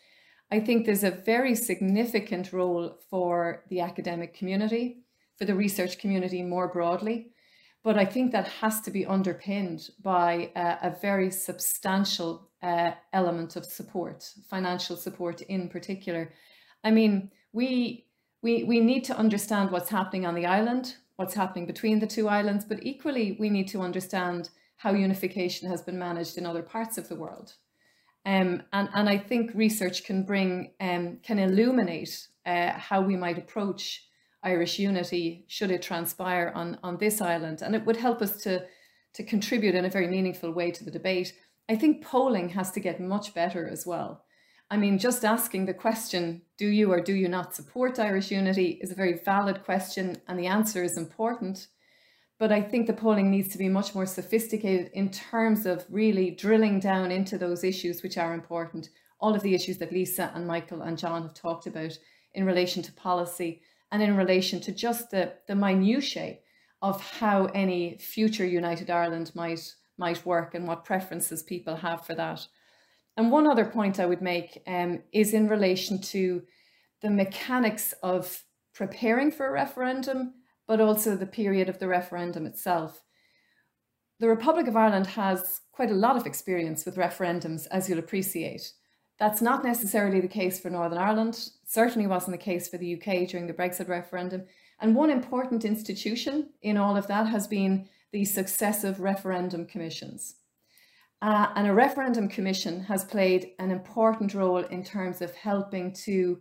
I 0.51 0.61
think 0.61 0.87
there's 0.87 1.05
a 1.05 1.11
very 1.11 1.55
significant 1.55 2.53
role 2.53 2.99
for 3.11 3.65
the 3.69 3.81
academic 3.81 4.35
community, 4.35 4.99
for 5.39 5.45
the 5.45 5.55
research 5.55 5.99
community 5.99 6.43
more 6.43 6.69
broadly, 6.69 7.33
but 7.83 7.97
I 7.97 8.05
think 8.05 8.33
that 8.33 8.49
has 8.49 8.81
to 8.83 8.91
be 8.91 9.07
underpinned 9.07 9.91
by 10.03 10.51
a, 10.57 10.95
very 11.01 11.31
substantial 11.31 12.51
uh, 12.63 12.91
element 13.13 13.57
of 13.57 13.65
support, 13.65 14.29
financial 14.51 14.97
support 14.97 15.41
in 15.43 15.69
particular. 15.69 16.33
I 16.83 16.91
mean, 16.91 17.31
we 17.53 18.07
we 18.43 18.65
we 18.65 18.81
need 18.81 19.05
to 19.05 19.17
understand 19.17 19.71
what's 19.71 19.91
happening 19.91 20.27
on 20.27 20.35
the 20.35 20.47
island, 20.47 20.97
what's 21.17 21.35
happening 21.35 21.67
between 21.67 21.99
the 21.99 22.07
two 22.07 22.29
islands, 22.29 22.65
but 22.65 22.85
equally 22.85 23.37
we 23.39 23.51
need 23.51 23.69
to 23.69 23.81
understand 23.81 24.51
how 24.77 24.93
unification 24.93 25.69
has 25.69 25.83
been 25.83 25.99
managed 25.99 26.37
in 26.37 26.47
other 26.47 26.63
parts 26.63 26.99
of 26.99 27.09
the 27.09 27.17
world. 27.17 27.55
Um, 28.27 28.63
and, 28.73 28.89
and 28.93 29.09
I 29.09 29.19
think 29.19 29.53
research 29.55 30.05
can 30.05 30.25
bring, 30.25 30.73
um, 30.81 31.19
can 31.23 31.39
illuminate 31.39 32.29
uh, 32.45 32.73
how 32.73 33.01
we 33.01 33.17
might 33.17 33.39
approach 33.39 34.05
Irish 34.43 34.79
unity 34.79 35.45
should 35.49 35.71
it 35.71 35.83
transpire 35.83 36.53
on, 36.55 36.79
on 36.83 36.99
this 36.99 37.21
island. 37.21 37.63
And 37.63 37.75
it 37.75 37.87
would 37.87 37.97
help 37.97 38.21
us 38.21 38.43
to, 38.43 38.67
to 39.15 39.23
contribute 39.25 39.75
in 39.75 39.85
a 39.85 39.91
very 39.91 40.09
meaningful 40.09 40.53
way 40.53 40.71
to 40.73 40.85
the 40.85 40.91
debate. 40.91 41.35
I 41.69 41.77
think 41.77 42.05
polling 42.05 42.51
has 42.51 42.71
to 42.73 42.81
get 42.81 43.01
much 43.01 43.33
better 43.33 43.69
as 43.69 43.87
well. 43.87 44.25
I 44.69 44.77
mean, 44.77 44.99
just 44.99 45.25
asking 45.25 45.67
the 45.67 45.75
question, 45.75 46.43
do 46.59 46.67
you 46.67 46.93
or 46.93 47.01
do 47.01 47.15
you 47.15 47.29
not 47.29 47.55
support 47.55 48.01
Irish 48.01 48.33
unity, 48.33 48.79
is 48.81 48.91
a 48.91 48.97
very 48.97 49.21
valid 49.25 49.65
question, 49.65 50.21
and 50.27 50.39
the 50.39 50.49
answer 50.49 50.83
is 50.83 50.99
important. 50.99 51.69
But 52.39 52.51
I 52.53 52.61
think 52.63 52.87
the 52.87 52.93
polling 52.93 53.31
needs 53.31 53.49
to 53.51 53.59
be 53.59 53.69
much 53.69 53.95
more 53.95 54.07
sophisticated 54.07 54.91
in 54.93 55.11
terms 55.11 55.67
of 55.67 55.87
really 55.89 56.33
drilling 56.33 56.81
down 56.81 57.11
into 57.11 57.39
those 57.39 57.65
issues 57.65 58.03
which 58.03 58.19
are 58.19 58.35
important. 58.35 58.91
All 59.21 59.35
of 59.35 59.43
the 59.43 59.55
issues 59.55 59.79
that 59.79 59.93
Lisa 59.93 60.33
and 60.35 60.47
Michael 60.47 60.83
and 60.83 60.99
John 60.99 61.23
have 61.23 61.35
talked 61.35 61.67
about 61.67 61.97
in 62.35 62.45
relation 62.45 62.83
to 62.83 62.93
policy 62.93 63.63
and 63.93 64.03
in 64.03 64.17
relation 64.17 64.61
to 64.61 64.73
just 64.73 65.11
the, 65.11 65.35
the 65.47 65.55
minutiae 65.55 66.39
of 66.83 67.01
how 67.01 67.47
any 67.47 67.97
future 67.99 68.45
United 68.45 68.91
Ireland 68.91 69.33
might, 69.35 69.75
might 69.97 70.27
work 70.27 70.55
and 70.55 70.67
what 70.67 70.85
preferences 70.85 71.43
people 71.43 71.77
have 71.77 72.05
for 72.05 72.15
that. 72.17 72.47
And 73.17 73.31
one 73.31 73.47
other 73.47 73.65
point 73.65 73.99
I 73.99 74.07
would 74.07 74.23
make 74.23 74.63
um, 74.67 75.03
is 75.13 75.33
in 75.33 75.49
relation 75.49 76.01
to 76.03 76.43
the 77.01 77.11
mechanics 77.11 77.95
of 78.03 78.45
preparing 78.75 79.31
for 79.31 79.47
a 79.47 79.53
referendum 79.53 80.35
but 80.67 80.81
also 80.81 81.17
the 81.17 81.27
period 81.27 81.69
of 81.69 81.79
the 81.79 81.89
referendum 81.89 82.47
itself. 82.47 83.03
The 84.19 84.29
Republic 84.29 84.67
of 84.67 84.77
Ireland 84.77 85.07
has 85.09 85.61
quite 85.73 85.91
a 85.91 85.95
lot 85.95 86.17
of 86.17 86.27
experience 86.27 86.85
with 86.85 86.97
referendums, 86.97 87.67
as 87.71 87.89
you'll 87.89 87.99
appreciate. 87.99 88.73
That's 89.19 89.43
not 89.43 89.65
necessarily 89.65 90.21
the 90.21 90.29
case 90.29 90.59
for 90.59 90.71
Northern 90.71 90.99
Ireland, 90.99 91.51
certainly 91.65 92.07
wasn't 92.07 92.33
the 92.33 92.45
case 92.45 92.69
for 92.69 92.79
the 92.79 92.95
UK 92.95 93.29
during 93.29 93.47
the 93.47 93.55
Brexit 93.55 93.89
referendum. 93.89 94.45
And 94.81 94.95
one 94.95 95.11
important 95.11 95.65
institution 95.65 96.51
in 96.63 96.77
all 96.77 96.97
of 96.97 97.07
that 97.07 97.29
has 97.29 97.47
been 97.47 97.89
the 98.13 98.25
successive 98.25 99.01
referendum 99.01 99.67
commissions. 99.67 100.37
Uh, 101.23 101.49
and 101.57 101.67
a 101.67 101.73
referendum 101.73 102.29
commission 102.29 102.81
has 102.81 103.05
played 103.05 103.53
an 103.59 103.71
important 103.71 104.35
role 104.35 104.59
in 104.59 104.85
terms 104.85 105.23
of 105.23 105.35
helping 105.35 105.93
to 105.93 106.39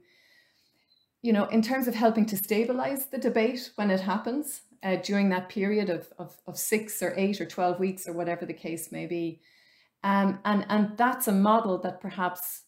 you 1.25 1.33
know, 1.33 1.45
in 1.45 1.63
terms 1.63 1.87
of 1.87 1.95
helping 1.95 2.27
to 2.27 2.37
stabilize 2.37 3.07
the 3.07 3.17
debate 3.17 3.71
when 3.77 3.89
it 3.89 3.99
happens 3.99 4.61
uh, 4.83 4.97
during 4.97 5.29
that 5.29 5.49
period 5.49 5.89
of, 5.89 6.07
of, 6.19 6.37
of, 6.45 6.55
six 6.55 7.01
or 7.01 7.15
eight 7.17 7.41
or 7.41 7.47
12 7.47 7.79
weeks 7.79 8.07
or 8.07 8.13
whatever 8.13 8.45
the 8.45 8.53
case 8.53 8.91
may 8.91 9.07
be. 9.07 9.41
Um, 10.03 10.37
and, 10.45 10.67
and 10.69 10.95
that's 10.97 11.27
a 11.27 11.31
model 11.31 11.79
that 11.79 11.99
perhaps 11.99 12.65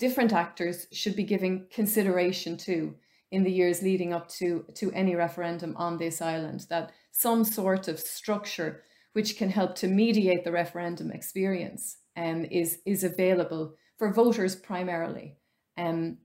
different 0.00 0.32
actors 0.32 0.88
should 0.90 1.14
be 1.14 1.22
giving 1.22 1.66
consideration 1.70 2.56
to 2.56 2.96
in 3.30 3.44
the 3.44 3.52
years 3.52 3.82
leading 3.82 4.12
up 4.12 4.28
to, 4.30 4.64
to 4.74 4.90
any 4.90 5.14
referendum 5.14 5.76
on 5.76 5.96
this 5.96 6.20
island, 6.20 6.66
that 6.70 6.90
some 7.12 7.44
sort 7.44 7.86
of 7.86 8.00
structure 8.00 8.82
which 9.14 9.36
can 9.36 9.48
help 9.48 9.74
to 9.76 9.88
mediate 9.88 10.44
the 10.44 10.52
referendum 10.52 11.10
experience 11.10 11.96
um, 12.16 12.44
is, 12.50 12.78
is 12.84 13.02
available 13.02 13.74
for 13.96 14.12
voters 14.12 14.54
primarily. 14.54 15.36
Um, 15.78 16.18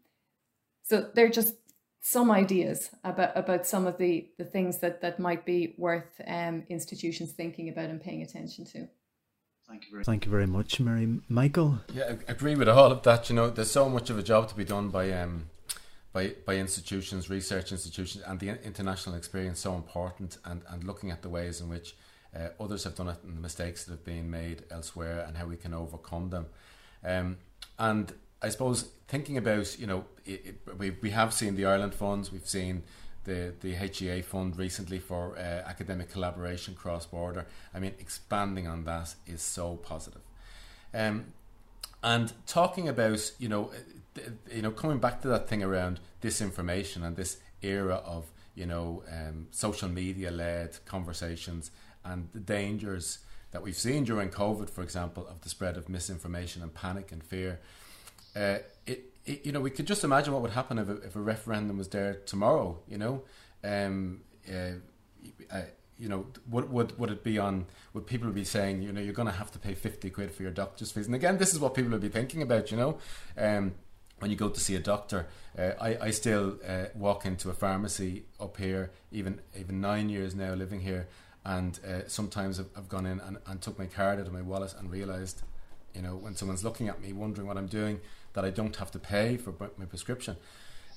so 0.84 1.10
they're 1.14 1.30
just 1.30 1.56
some 2.02 2.32
ideas 2.32 2.90
about, 3.04 3.38
about 3.38 3.66
some 3.66 3.86
of 3.86 3.98
the, 3.98 4.30
the 4.38 4.46
things 4.46 4.80
that, 4.80 5.02
that 5.02 5.20
might 5.20 5.46
be 5.46 5.76
worth 5.78 6.20
um, 6.28 6.64
institutions 6.70 7.32
thinking 7.32 7.70
about 7.70 7.90
and 7.90 8.02
paying 8.02 8.24
attention 8.24 8.66
to. 8.66 8.88
Thank 9.68 9.86
you, 9.86 9.92
very, 9.92 10.04
Thank 10.04 10.26
you 10.26 10.32
very 10.32 10.48
much, 10.48 10.80
Mary. 10.80 11.20
Michael? 11.30 11.80
Yeah, 11.94 12.16
I 12.28 12.32
agree 12.32 12.56
with 12.56 12.68
all 12.68 12.92
of 12.92 13.04
that. 13.04 13.30
You 13.30 13.36
know, 13.36 13.52
there's 13.52 13.70
so 13.70 13.88
much 13.88 14.10
of 14.10 14.18
a 14.18 14.24
job 14.24 14.50
to 14.50 14.56
be 14.56 14.66
done 14.66 14.90
by 14.90 15.12
um, 15.12 15.46
by, 16.12 16.34
by 16.44 16.56
institutions, 16.56 17.30
research 17.30 17.72
institutions, 17.72 18.24
and 18.26 18.40
the 18.40 18.60
international 18.66 19.16
experience 19.16 19.60
so 19.60 19.76
important, 19.76 20.40
and, 20.46 20.64
and 20.70 20.84
looking 20.84 21.12
at 21.12 21.22
the 21.22 21.30
ways 21.30 21.62
in 21.62 21.70
which 21.70 21.96
uh, 22.36 22.50
others 22.60 22.84
have 22.84 22.96
done 22.96 23.10
it 23.10 23.18
and 23.24 23.36
the 23.36 23.42
mistakes 23.42 23.84
that 23.86 23.92
have 23.92 24.06
been 24.06 24.30
made 24.30 24.64
elsewhere 24.70 25.26
and 25.28 25.38
how 25.38 25.46
we 25.46 25.56
can 25.56 25.74
overcome 25.74 26.30
them. 26.30 26.46
Um, 27.04 27.38
and 27.78 28.14
I 28.42 28.50
suppose 28.50 28.90
thinking 29.08 29.38
about 29.38 29.78
you 29.80 29.88
know 29.88 30.06
it, 30.26 30.58
it, 30.68 30.78
we 30.78 30.92
we 31.02 31.10
have 31.12 31.34
seen 31.34 31.56
the 31.56 31.66
Ireland 31.66 31.96
funds, 31.96 32.32
we've 32.32 32.48
seen 32.48 32.84
the 33.26 33.54
the 33.60 33.74
HEA 33.74 34.22
fund 34.22 34.58
recently 34.58 35.00
for 35.00 35.38
uh, 35.38 35.42
academic 35.42 36.12
collaboration 36.12 36.76
cross 36.76 37.06
border. 37.06 37.46
I 37.74 37.80
mean, 37.80 37.94
expanding 38.00 38.68
on 38.68 38.86
that 38.86 39.16
is 39.28 39.42
so 39.42 39.76
positive. 39.78 40.22
Um, 40.94 41.26
and 42.02 42.32
talking 42.48 42.88
about 42.88 43.32
you 43.40 43.50
know 43.50 43.72
you 44.52 44.62
know 44.62 44.72
coming 44.72 45.00
back 45.00 45.22
to 45.22 45.28
that 45.30 45.48
thing 45.48 45.64
around 45.64 46.00
disinformation 46.22 47.04
and 47.04 47.16
this 47.16 47.38
era 47.62 47.96
of 48.06 48.32
you 48.56 48.66
know 48.66 49.04
um, 49.12 49.48
social 49.52 49.90
media 49.90 50.32
led 50.32 50.78
conversations 50.86 51.72
and 52.04 52.30
the 52.34 52.40
dangers 52.40 53.20
that 53.52 53.64
we've 53.64 53.76
seen 53.76 54.04
during 54.04 54.30
COVID, 54.30 54.70
for 54.70 54.84
example, 54.84 55.28
of 55.28 55.42
the 55.42 55.50
spread 55.50 55.78
of 55.78 55.90
misinformation 55.90 56.62
and 56.62 56.74
panic 56.74 57.12
and 57.12 57.24
fear. 57.24 57.60
Uh, 58.36 58.60
it, 58.86 59.12
it, 59.26 59.46
you 59.46 59.52
know, 59.52 59.60
we 59.60 59.72
could 59.72 59.88
just 59.88 60.04
imagine 60.04 60.34
what 60.34 60.42
would 60.42 60.52
happen 60.52 60.78
if 60.78 60.88
a, 60.88 60.96
if 61.02 61.16
a 61.16 61.20
referendum 61.20 61.78
was 61.78 61.88
there 61.90 62.16
tomorrow. 62.26 62.80
You 62.88 62.98
know, 62.98 63.24
um, 63.64 64.22
uh, 64.48 64.74
uh, 65.52 65.62
you 65.98 66.08
know, 66.08 66.28
would, 66.50 66.72
would 66.72 66.98
would 67.00 67.10
it 67.12 67.24
be 67.24 67.40
on? 67.40 67.66
Would 67.94 68.06
people 68.06 68.30
be 68.30 68.46
saying, 68.46 68.84
you 68.84 68.92
know, 68.92 69.02
you're 69.02 69.14
going 69.14 69.28
to 69.28 69.34
have 69.34 69.52
to 69.52 69.60
pay 69.60 69.74
fifty 69.74 70.10
quid 70.10 70.32
for 70.32 70.44
your 70.44 70.52
doctor's 70.52 70.92
fees? 70.92 71.08
And 71.08 71.16
again, 71.16 71.38
this 71.38 71.54
is 71.54 71.60
what 71.60 71.74
people 71.74 71.92
would 71.92 72.02
be 72.02 72.10
thinking 72.10 72.42
about. 72.42 72.72
You 72.72 72.78
know, 72.78 72.98
um, 73.38 73.74
when 74.20 74.30
you 74.32 74.38
go 74.38 74.50
to 74.50 74.60
see 74.60 74.76
a 74.76 74.80
doctor, 74.80 75.28
uh, 75.58 75.72
I 75.82 75.98
I 76.08 76.12
still 76.12 76.58
uh, 76.66 76.86
walk 76.94 77.26
into 77.26 77.50
a 77.50 77.54
pharmacy 77.54 78.26
up 78.40 78.58
here, 78.58 78.92
even 79.12 79.42
even 79.60 79.82
nine 79.82 80.08
years 80.10 80.36
now 80.36 80.54
living 80.54 80.82
here, 80.82 81.08
and 81.46 81.80
uh, 81.88 82.08
sometimes 82.08 82.60
I've, 82.60 82.70
I've, 82.76 82.90
gone 82.90 83.06
in 83.06 83.20
and, 83.22 83.38
and 83.48 83.62
took 83.62 83.80
my 83.80 83.86
card 83.86 84.20
out 84.20 84.28
of 84.28 84.34
my 84.34 84.42
wallet 84.42 84.76
and 84.78 84.92
realised, 84.92 85.42
you 85.94 86.02
know, 86.02 86.16
when 86.16 86.36
someone's 86.36 86.64
looking 86.64 86.90
at 86.90 87.02
me, 87.02 87.14
wondering 87.14 87.48
what 87.48 87.58
I'm 87.58 87.68
doing, 87.68 88.02
that 88.34 88.46
I 88.46 88.50
don't 88.50 88.76
have 88.76 88.92
to 88.92 89.00
pay 89.00 89.38
for 89.38 89.54
my 89.78 89.86
prescription. 89.86 90.36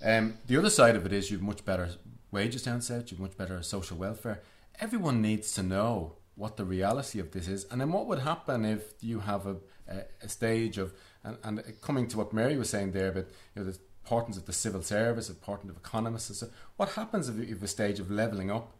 Um, 0.04 0.34
the 0.46 0.56
other 0.56 0.70
side 0.70 0.96
of 0.96 1.06
it 1.06 1.12
is 1.12 1.30
you've 1.30 1.42
much 1.42 1.64
better 1.64 1.90
wages 2.32 2.62
down 2.62 2.80
south, 2.80 3.10
you've 3.10 3.20
much 3.20 3.36
better 3.36 3.62
social 3.62 3.96
welfare. 3.96 4.40
Everyone 4.80 5.22
needs 5.22 5.52
to 5.54 5.62
know 5.62 6.14
what 6.34 6.56
the 6.56 6.64
reality 6.64 7.18
of 7.20 7.30
this 7.30 7.46
is, 7.46 7.64
and 7.70 7.80
then 7.80 7.92
what 7.92 8.06
would 8.06 8.20
happen 8.20 8.64
if 8.64 8.94
you 9.00 9.20
have 9.20 9.46
a, 9.46 9.56
a, 9.88 10.02
a 10.22 10.28
stage 10.28 10.78
of 10.78 10.92
and, 11.24 11.36
and, 11.44 11.62
coming 11.80 12.08
to 12.08 12.18
what 12.18 12.32
Mary 12.32 12.56
was 12.56 12.68
saying 12.70 12.92
there, 12.92 13.12
but 13.12 13.30
you 13.54 13.62
know 13.62 13.70
the 13.70 13.78
importance 14.04 14.36
of 14.36 14.46
the 14.46 14.52
civil 14.52 14.82
service, 14.82 15.28
the 15.28 15.34
importance 15.34 15.70
of 15.70 15.76
economists, 15.76 16.30
and 16.30 16.36
so 16.36 16.48
what 16.76 16.90
happens 16.90 17.28
if 17.28 17.36
you 17.36 17.54
have 17.54 17.62
a 17.62 17.68
stage 17.68 18.00
of 18.00 18.10
leveling 18.10 18.50
up 18.50 18.72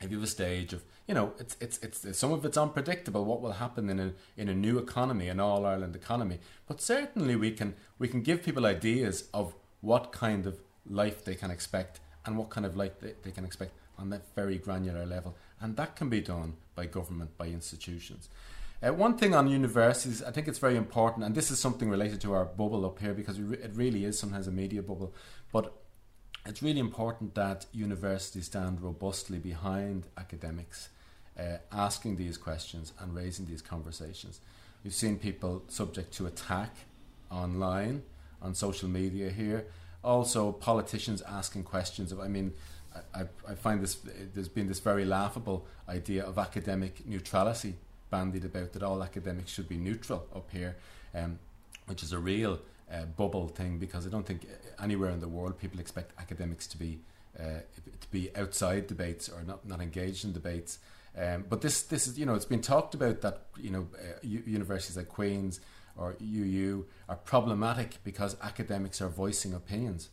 if 0.00 0.10
you 0.10 0.16
have 0.18 0.24
a 0.24 0.30
stage 0.30 0.72
of 0.72 0.84
you 1.06 1.14
know 1.14 1.32
it's 1.38 1.56
it's 1.60 1.78
it's 1.82 2.18
some 2.18 2.32
of 2.32 2.44
it's 2.44 2.56
unpredictable 2.56 3.24
what 3.24 3.40
will 3.40 3.52
happen 3.52 3.88
in 3.90 3.98
a 3.98 4.12
in 4.36 4.48
a 4.48 4.54
new 4.54 4.78
economy 4.78 5.28
an 5.28 5.40
all 5.40 5.66
Ireland 5.66 5.96
economy 5.96 6.38
but 6.66 6.80
certainly 6.80 7.36
we 7.36 7.50
can 7.50 7.74
we 7.98 8.08
can 8.08 8.22
give 8.22 8.42
people 8.42 8.66
ideas 8.66 9.24
of 9.34 9.54
what 9.80 10.12
kind 10.12 10.46
of 10.46 10.60
life 10.88 11.24
they 11.24 11.34
can 11.34 11.50
expect 11.50 12.00
and 12.24 12.36
what 12.36 12.50
kind 12.50 12.66
of 12.66 12.76
life 12.76 12.98
they, 13.00 13.14
they 13.22 13.30
can 13.30 13.44
expect 13.44 13.72
on 13.98 14.10
that 14.10 14.22
very 14.34 14.58
granular 14.58 15.06
level 15.06 15.36
and 15.60 15.76
that 15.76 15.96
can 15.96 16.08
be 16.08 16.20
done 16.20 16.54
by 16.74 16.86
government 16.86 17.36
by 17.36 17.46
institutions 17.46 18.28
uh, 18.80 18.92
one 18.92 19.18
thing 19.18 19.34
on 19.34 19.48
universities, 19.48 20.22
I 20.22 20.30
think 20.30 20.46
it's 20.46 20.60
very 20.60 20.76
important, 20.76 21.24
and 21.24 21.34
this 21.34 21.50
is 21.50 21.58
something 21.58 21.90
related 21.90 22.20
to 22.20 22.32
our 22.32 22.44
bubble 22.44 22.86
up 22.86 23.00
here 23.00 23.12
because 23.12 23.36
it 23.36 23.72
really 23.74 24.04
is 24.04 24.16
sometimes 24.16 24.46
a 24.46 24.52
media 24.52 24.82
bubble. 24.82 25.12
But 25.50 25.72
it's 26.48 26.62
really 26.62 26.80
important 26.80 27.34
that 27.34 27.66
universities 27.72 28.46
stand 28.46 28.80
robustly 28.80 29.38
behind 29.38 30.06
academics, 30.16 30.88
uh, 31.38 31.58
asking 31.70 32.16
these 32.16 32.38
questions 32.38 32.92
and 32.98 33.14
raising 33.14 33.46
these 33.46 33.60
conversations. 33.60 34.40
We've 34.82 34.94
seen 34.94 35.18
people 35.18 35.62
subject 35.68 36.12
to 36.14 36.26
attack 36.26 36.74
online, 37.30 38.02
on 38.40 38.54
social 38.54 38.88
media 38.88 39.30
here. 39.30 39.66
Also, 40.02 40.52
politicians 40.52 41.22
asking 41.22 41.64
questions 41.64 42.12
of, 42.12 42.20
I 42.20 42.28
mean, 42.28 42.52
I, 43.14 43.24
I 43.46 43.54
find 43.54 43.82
this, 43.82 43.98
there's 44.34 44.48
been 44.48 44.68
this 44.68 44.80
very 44.80 45.04
laughable 45.04 45.66
idea 45.88 46.24
of 46.24 46.38
academic 46.38 47.06
neutrality 47.06 47.74
bandied 48.10 48.44
about 48.44 48.72
that 48.72 48.82
all 48.82 49.02
academics 49.02 49.50
should 49.50 49.68
be 49.68 49.76
neutral 49.76 50.26
up 50.34 50.50
here, 50.50 50.76
um, 51.14 51.38
which 51.86 52.02
is 52.02 52.12
a 52.12 52.18
real 52.18 52.58
uh, 52.92 53.04
bubble 53.04 53.48
thing 53.48 53.78
because 53.78 54.06
I 54.06 54.10
don't 54.10 54.26
think 54.26 54.46
anywhere 54.82 55.10
in 55.10 55.20
the 55.20 55.28
world 55.28 55.58
people 55.58 55.80
expect 55.80 56.12
academics 56.18 56.66
to 56.68 56.78
be 56.78 57.00
uh, 57.38 57.60
to 58.00 58.08
be 58.10 58.34
outside 58.36 58.86
debates 58.86 59.28
or 59.28 59.42
not 59.44 59.66
not 59.66 59.80
engaged 59.80 60.24
in 60.24 60.32
debates. 60.32 60.78
Um, 61.16 61.44
but 61.48 61.60
this 61.60 61.82
this 61.82 62.06
is 62.06 62.18
you 62.18 62.26
know 62.26 62.34
it's 62.34 62.44
been 62.44 62.62
talked 62.62 62.94
about 62.94 63.20
that 63.22 63.46
you 63.58 63.70
know 63.70 63.88
uh, 63.94 64.18
universities 64.22 64.96
like 64.96 65.08
Queens 65.08 65.60
or 65.96 66.16
UU 66.20 66.86
are 67.08 67.16
problematic 67.16 67.98
because 68.04 68.36
academics 68.42 69.02
are 69.02 69.08
voicing 69.08 69.52
opinions. 69.52 70.10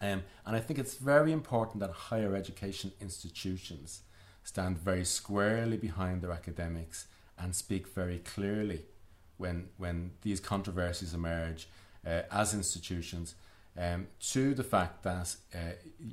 Um, 0.00 0.22
and 0.46 0.54
I 0.54 0.60
think 0.60 0.78
it's 0.78 0.94
very 0.94 1.32
important 1.32 1.80
that 1.80 1.90
higher 1.90 2.36
education 2.36 2.92
institutions 3.00 4.02
stand 4.44 4.78
very 4.78 5.04
squarely 5.04 5.76
behind 5.76 6.22
their 6.22 6.30
academics 6.30 7.06
and 7.38 7.54
speak 7.54 7.88
very 7.88 8.18
clearly 8.18 8.82
when 9.38 9.68
when 9.76 10.12
these 10.22 10.40
controversies 10.40 11.14
emerge 11.14 11.68
uh, 12.06 12.22
as 12.30 12.54
institutions 12.54 13.34
um, 13.76 14.08
to 14.20 14.54
the 14.54 14.64
fact 14.64 15.02
that 15.04 15.36
uh, 15.54 15.58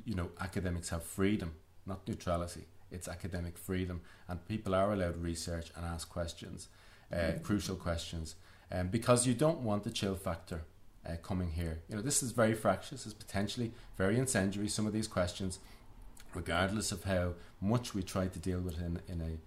you 0.04 0.14
know 0.14 0.30
academics 0.40 0.90
have 0.90 1.02
freedom, 1.02 1.54
not 1.86 2.06
neutrality. 2.06 2.66
It's 2.90 3.08
academic 3.08 3.58
freedom, 3.58 4.00
and 4.28 4.46
people 4.46 4.74
are 4.74 4.92
allowed 4.92 5.16
research 5.16 5.70
and 5.76 5.84
ask 5.84 6.08
questions, 6.08 6.68
uh, 7.12 7.16
mm-hmm. 7.16 7.42
crucial 7.42 7.74
questions, 7.74 8.36
um, 8.70 8.88
because 8.88 9.26
you 9.26 9.34
don't 9.34 9.60
want 9.60 9.82
the 9.82 9.90
chill 9.90 10.14
factor 10.14 10.62
uh, 11.04 11.16
coming 11.22 11.50
here. 11.50 11.80
You 11.88 11.96
know, 11.96 12.02
this 12.02 12.22
is 12.22 12.30
very 12.30 12.54
fractious. 12.54 13.04
It's 13.04 13.14
potentially 13.14 13.72
very 13.96 14.16
incendiary. 14.18 14.68
Some 14.68 14.86
of 14.86 14.92
these 14.92 15.08
questions, 15.08 15.58
regardless 16.34 16.92
of 16.92 17.04
how 17.04 17.32
much 17.60 17.94
we 17.94 18.02
try 18.02 18.28
to 18.28 18.38
deal 18.38 18.60
with 18.60 18.80
in 18.80 19.00
in 19.08 19.20
a 19.20 19.38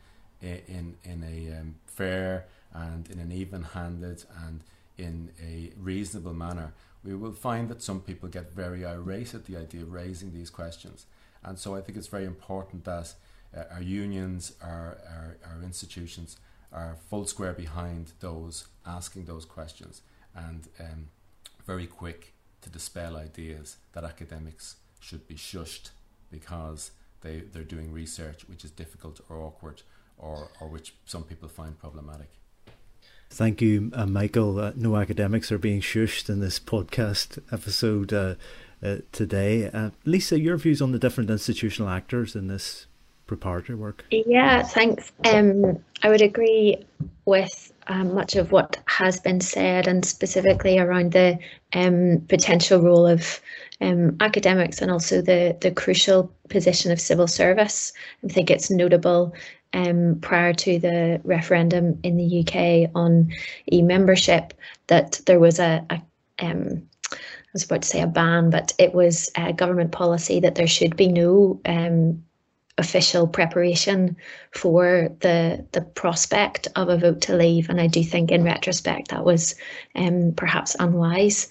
in 0.42 0.98
in 1.04 1.24
a 1.24 1.60
um, 1.60 1.76
fair 1.86 2.46
and 2.74 3.10
in 3.10 3.20
an 3.20 3.32
even-handed 3.32 4.24
and 4.46 4.64
in 5.00 5.32
a 5.42 5.72
reasonable 5.78 6.34
manner, 6.34 6.74
we 7.04 7.16
will 7.16 7.32
find 7.32 7.70
that 7.70 7.82
some 7.82 8.02
people 8.02 8.28
get 8.28 8.52
very 8.52 8.86
irate 8.86 9.34
at 9.34 9.46
the 9.46 9.56
idea 9.56 9.82
of 9.82 9.92
raising 9.92 10.34
these 10.34 10.50
questions. 10.50 11.06
And 11.44 11.58
so 11.58 11.76
I 11.76 11.82
think 11.82 11.98
it's 11.98 12.08
very 12.08 12.26
important 12.26 12.84
that 12.84 13.14
uh, 13.56 13.64
our 13.72 13.82
unions, 13.82 14.54
our, 14.62 14.98
our, 15.10 15.38
our 15.50 15.64
institutions 15.64 16.38
are 16.72 16.98
full 17.10 17.26
square 17.26 17.54
behind 17.54 18.12
those 18.20 18.68
asking 18.86 19.26
those 19.26 19.46
questions 19.46 20.02
and 20.36 20.68
um, 20.80 21.08
very 21.66 21.88
quick 21.88 22.34
to 22.62 22.70
dispel 22.70 23.16
ideas 23.16 23.78
that 23.94 24.04
academics 24.04 24.76
should 25.00 25.28
be 25.28 25.36
shushed 25.36 25.90
because 26.30 26.92
they, 27.22 27.40
they're 27.40 27.64
doing 27.64 27.92
research 27.92 28.48
which 28.48 28.64
is 28.64 28.72
difficult 28.72 29.20
or 29.30 29.42
awkward 29.42 29.82
or, 30.18 30.50
or 30.60 30.68
which 30.68 30.94
some 31.06 31.24
people 31.24 31.48
find 31.48 31.80
problematic. 31.80 32.39
Thank 33.30 33.62
you, 33.62 33.92
uh, 33.94 34.06
Michael. 34.06 34.60
Uh, 34.60 34.72
no 34.76 34.98
academics 34.98 35.52
are 35.52 35.60
being 35.60 35.82
shushed 35.82 36.30
in 36.30 36.40
this 36.40 36.60
podcast 36.60 37.40
episode 37.52 38.12
uh, 38.12 38.36
uh 38.82 38.98
today. 39.12 39.70
Uh, 39.72 39.92
Lisa, 40.06 40.40
your 40.40 40.58
views 40.58 40.82
on 40.82 40.92
the 40.92 41.00
different 41.00 41.30
institutional 41.30 41.90
actors 41.90 42.36
in 42.36 42.48
this 42.48 42.88
preparatory 43.30 43.78
work? 43.78 44.04
Yeah, 44.10 44.64
thanks. 44.64 45.12
Um, 45.24 45.80
I 46.02 46.10
would 46.10 46.22
agree 46.22 46.84
with 47.26 47.72
um, 47.88 48.16
much 48.16 48.36
of 48.36 48.52
what 48.52 48.78
has 48.88 49.20
been 49.20 49.40
said, 49.40 49.88
and 49.88 50.04
specifically 50.04 50.80
around 50.80 51.12
the 51.12 51.38
um, 51.74 52.26
potential 52.28 52.82
role 52.82 53.06
of 53.06 53.40
um, 53.82 54.18
academics 54.20 54.82
and 54.82 54.92
also 54.92 55.22
the 55.22 55.56
the 55.62 55.72
crucial 55.72 56.32
position 56.50 56.92
of 56.92 57.00
civil 57.00 57.28
service. 57.28 57.94
I 58.26 58.28
think 58.28 58.50
it's 58.50 58.72
notable 58.72 59.34
um, 59.74 60.18
prior 60.22 60.54
to 60.54 60.80
the 60.80 61.22
referendum 61.24 62.00
in 62.04 62.18
the 62.18 62.40
UK 62.40 62.92
on 62.96 63.32
EU 63.72 63.84
membership 63.84 64.54
that 64.88 65.22
there 65.26 65.40
was 65.40 65.60
a, 65.60 65.86
a 65.90 66.02
um, 66.40 66.84
I 67.12 67.52
was 67.54 67.64
about 67.64 67.82
to 67.82 67.88
say 67.88 68.02
a 68.02 68.08
ban, 68.08 68.52
but 68.52 68.74
it 68.78 68.94
was 68.94 69.32
a 69.36 69.54
government 69.54 69.92
policy 69.92 70.40
that 70.40 70.56
there 70.56 70.68
should 70.68 70.96
be 70.96 71.08
no 71.08 71.60
um, 71.66 72.24
official 72.78 73.28
preparation 73.28 74.16
for 74.52 75.10
the 75.20 75.66
the 75.72 75.82
prospect 75.82 76.68
of 76.76 76.90
a 76.90 76.98
vote 76.98 77.22
to 77.22 77.36
leave. 77.36 77.70
And 77.70 77.82
I 77.82 77.88
do 77.88 78.04
think, 78.04 78.32
in 78.32 78.44
retrospect, 78.44 79.10
that 79.10 79.26
was 79.26 79.56
um, 79.96 80.34
perhaps 80.36 80.76
unwise. 80.80 81.50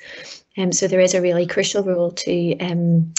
Um, 0.56 0.72
so 0.72 0.86
there 0.86 1.00
is 1.00 1.14
a 1.14 1.22
really 1.22 1.46
crucial 1.46 1.82
role 1.82 2.12
to 2.12 2.58
um, 2.58 3.12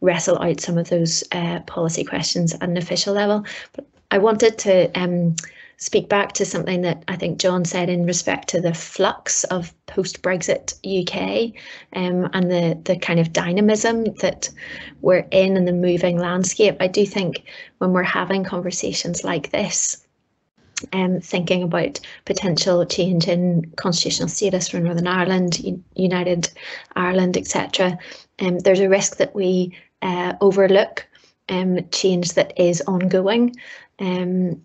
wrestle 0.00 0.40
out 0.40 0.60
some 0.60 0.76
of 0.76 0.88
those 0.88 1.24
uh, 1.32 1.60
policy 1.60 2.04
questions 2.04 2.52
at 2.52 2.62
an 2.62 2.76
official 2.76 3.14
level. 3.14 3.44
But 3.72 3.86
I 4.14 4.18
wanted 4.18 4.58
to 4.58 4.92
um, 4.96 5.34
speak 5.76 6.08
back 6.08 6.34
to 6.34 6.44
something 6.44 6.82
that 6.82 7.02
I 7.08 7.16
think 7.16 7.40
John 7.40 7.64
said 7.64 7.88
in 7.88 8.06
respect 8.06 8.46
to 8.50 8.60
the 8.60 8.72
flux 8.72 9.42
of 9.42 9.74
post 9.86 10.22
Brexit 10.22 10.74
UK 10.86 11.52
um, 11.96 12.30
and 12.32 12.48
the, 12.48 12.78
the 12.84 12.96
kind 12.96 13.18
of 13.18 13.32
dynamism 13.32 14.04
that 14.20 14.50
we're 15.00 15.26
in 15.32 15.56
and 15.56 15.66
the 15.66 15.72
moving 15.72 16.16
landscape. 16.16 16.76
I 16.78 16.86
do 16.86 17.04
think 17.04 17.42
when 17.78 17.92
we're 17.92 18.04
having 18.04 18.44
conversations 18.44 19.24
like 19.24 19.50
this, 19.50 20.06
um, 20.92 21.20
thinking 21.20 21.64
about 21.64 21.98
potential 22.24 22.86
change 22.86 23.26
in 23.26 23.72
constitutional 23.74 24.28
status 24.28 24.68
for 24.68 24.78
Northern 24.78 25.08
Ireland, 25.08 25.60
United 25.96 26.52
Ireland, 26.94 27.36
etc., 27.36 27.98
um, 28.38 28.60
there's 28.60 28.78
a 28.78 28.88
risk 28.88 29.16
that 29.16 29.34
we 29.34 29.76
uh, 30.02 30.34
overlook 30.40 31.04
um, 31.48 31.78
change 31.90 32.34
that 32.34 32.58
is 32.58 32.82
ongoing 32.86 33.56
um, 33.98 34.60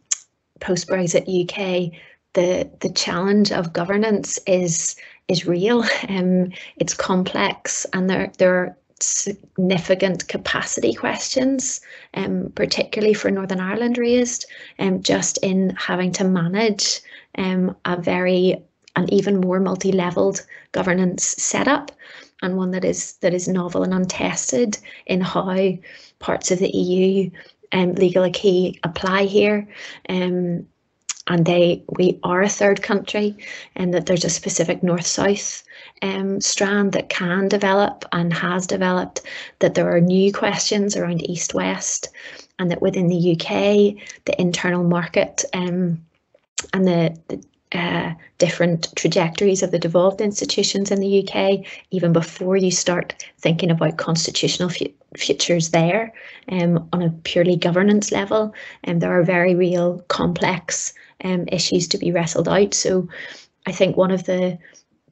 post 0.59 0.87
Brexit 0.87 1.27
UK, 1.27 1.93
the 2.33 2.69
the 2.79 2.89
challenge 2.89 3.51
of 3.51 3.73
governance 3.73 4.39
is 4.47 4.95
is 5.27 5.45
real. 5.45 5.83
Um, 6.09 6.51
it's 6.77 6.93
complex, 6.93 7.85
and 7.93 8.09
there 8.09 8.31
there 8.37 8.55
are 8.55 8.77
significant 9.01 10.27
capacity 10.27 10.93
questions, 10.93 11.81
um, 12.15 12.51
particularly 12.55 13.13
for 13.13 13.31
Northern 13.31 13.59
Ireland 13.59 13.97
raised, 13.97 14.45
um, 14.79 15.01
just 15.01 15.37
in 15.37 15.75
having 15.77 16.11
to 16.13 16.23
manage 16.23 17.01
um, 17.37 17.75
a 17.85 17.95
very 17.95 18.57
an 18.95 19.11
even 19.13 19.39
more 19.39 19.59
multi-leveled 19.59 20.45
governance 20.71 21.23
setup 21.23 21.91
and 22.41 22.57
one 22.57 22.71
that 22.71 22.85
is 22.85 23.13
that 23.21 23.33
is 23.33 23.47
novel 23.47 23.83
and 23.83 23.93
untested 23.93 24.77
in 25.05 25.21
how 25.21 25.77
parts 26.19 26.51
of 26.51 26.59
the 26.59 26.69
EU 26.69 27.29
um, 27.71 27.93
legal 27.95 28.23
acquis 28.23 28.79
apply 28.83 29.25
here. 29.25 29.67
Um, 30.07 30.67
and 31.29 31.45
they 31.45 31.83
we 31.97 32.19
are 32.23 32.41
a 32.41 32.49
third 32.49 32.81
country 32.81 33.37
and 33.75 33.93
that 33.93 34.07
there's 34.07 34.25
a 34.25 34.29
specific 34.29 34.81
north 34.83 35.05
south 35.05 35.63
um, 36.01 36.41
strand 36.41 36.91
that 36.93 37.09
can 37.09 37.47
develop 37.47 38.03
and 38.11 38.33
has 38.33 38.65
developed 38.65 39.21
that 39.59 39.75
there 39.75 39.95
are 39.95 40.01
new 40.01 40.33
questions 40.33 40.97
around 40.97 41.29
east 41.29 41.53
west 41.53 42.09
and 42.57 42.71
that 42.71 42.81
within 42.81 43.07
the 43.07 43.33
UK 43.33 43.95
the 44.25 44.41
internal 44.41 44.83
market 44.83 45.45
um, 45.53 46.03
and 46.73 46.87
the, 46.87 47.15
the 47.27 47.41
uh, 47.71 48.13
different 48.39 48.87
trajectories 48.95 49.61
of 49.61 49.71
the 49.71 49.79
devolved 49.79 50.21
institutions 50.21 50.89
in 50.89 50.99
the 50.99 51.27
UK, 51.27 51.65
even 51.91 52.11
before 52.13 52.57
you 52.57 52.71
start 52.71 53.25
thinking 53.37 53.69
about 53.69 53.97
constitutional 53.97 54.69
fu- 54.69 54.93
futures 55.15 55.69
there 55.69 56.13
um, 56.51 56.89
on 56.93 57.03
a 57.03 57.11
purely 57.23 57.55
governance 57.55 58.11
level. 58.11 58.53
And 58.83 58.95
um, 58.95 58.99
there 58.99 59.19
are 59.19 59.23
very 59.23 59.53
real 59.53 59.99
complex 60.07 60.93
um, 61.23 61.45
issues 61.51 61.87
to 61.89 61.97
be 61.97 62.11
wrestled 62.11 62.49
out. 62.49 62.73
So 62.73 63.07
I 63.67 63.71
think 63.71 63.95
one 63.95 64.11
of 64.11 64.25
the 64.25 64.57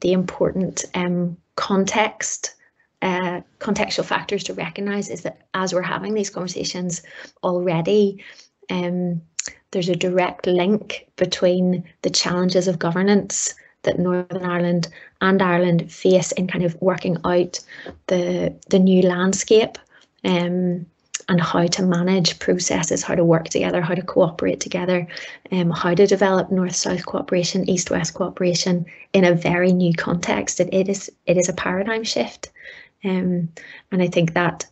the 0.00 0.12
important 0.12 0.84
um, 0.94 1.36
context 1.56 2.54
uh, 3.02 3.40
contextual 3.60 4.04
factors 4.04 4.42
to 4.44 4.54
recognise 4.54 5.08
is 5.08 5.22
that 5.22 5.42
as 5.54 5.72
we're 5.72 5.82
having 5.82 6.14
these 6.14 6.30
conversations 6.30 7.02
already, 7.44 8.24
um, 8.70 9.22
there's 9.70 9.88
a 9.88 9.96
direct 9.96 10.46
link 10.46 11.06
between 11.16 11.84
the 12.02 12.10
challenges 12.10 12.68
of 12.68 12.78
governance 12.78 13.54
that 13.82 13.98
Northern 13.98 14.44
Ireland 14.44 14.88
and 15.20 15.42
Ireland 15.42 15.92
face 15.92 16.32
in 16.32 16.46
kind 16.48 16.64
of 16.64 16.80
working 16.80 17.16
out 17.24 17.60
the 18.06 18.54
the 18.70 18.78
new 18.78 19.02
landscape 19.02 19.78
um, 20.24 20.86
and 21.30 21.40
how 21.40 21.66
to 21.66 21.82
manage 21.82 22.38
processes, 22.38 23.02
how 23.02 23.14
to 23.14 23.24
work 23.24 23.48
together, 23.50 23.82
how 23.82 23.94
to 23.94 24.02
cooperate 24.02 24.60
together, 24.60 25.06
um, 25.52 25.70
how 25.70 25.94
to 25.94 26.06
develop 26.06 26.50
North-South 26.50 27.04
cooperation, 27.04 27.68
East-West 27.68 28.14
cooperation 28.14 28.86
in 29.12 29.24
a 29.24 29.34
very 29.34 29.72
new 29.72 29.92
context. 29.92 30.60
It, 30.60 30.72
it 30.72 30.88
is 30.88 31.10
it 31.26 31.36
is 31.36 31.48
a 31.48 31.52
paradigm 31.52 32.04
shift, 32.04 32.50
um, 33.04 33.48
and 33.92 34.02
I 34.02 34.08
think 34.08 34.34
that 34.34 34.66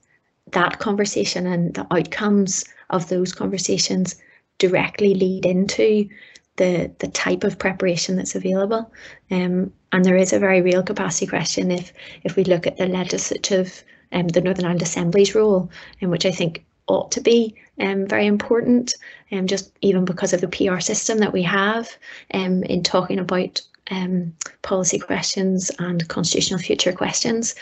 that 0.53 0.79
conversation 0.79 1.47
and 1.47 1.75
the 1.75 1.87
outcomes 1.91 2.65
of 2.91 3.09
those 3.09 3.33
conversations 3.33 4.17
directly 4.59 5.15
lead 5.15 5.47
into 5.47 6.09
the 6.57 6.91
the 6.99 7.09
type 7.09 7.45
of 7.45 7.59
preparation 7.59 8.17
that's 8.17 8.35
available. 8.35 8.93
Um, 9.31 9.73
and 9.93 10.05
there 10.05 10.17
is 10.17 10.33
a 10.33 10.39
very 10.39 10.61
real 10.61 10.83
capacity 10.83 11.27
question 11.27 11.71
if 11.71 11.93
if 12.25 12.37
we 12.37 12.45
look 12.45 12.67
at 12.67 12.77
the 12.77 12.87
legislative, 12.87 13.85
um, 14.13 14.29
the 14.29 14.41
Northern 14.41 14.65
Ireland 14.65 14.83
Assembly's 14.83 15.35
role, 15.35 15.71
in 16.01 16.11
which 16.11 16.27
I 16.27 16.33
think 16.33 16.65
ought 16.89 17.13
to 17.13 17.21
be 17.21 17.55
um, 17.81 18.07
very 18.07 18.27
important, 18.27 18.95
um, 19.33 19.47
just 19.47 19.73
even 19.81 20.05
because 20.05 20.33
of 20.33 20.41
the 20.41 20.49
PR 20.49 20.81
system 20.81 21.19
that 21.19 21.33
we 21.33 21.43
have 21.43 21.97
um, 22.33 22.63
in 22.65 22.83
talking 22.83 23.19
about 23.19 23.61
um, 23.91 24.33
policy 24.63 24.99
questions 24.99 25.71
and 25.79 26.09
constitutional 26.09 26.61
future 26.61 26.93
questions. 26.93 27.55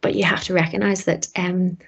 But 0.00 0.14
you 0.14 0.24
have 0.24 0.44
to 0.44 0.54
recognise 0.54 1.04
that 1.04 1.28
um, 1.36 1.78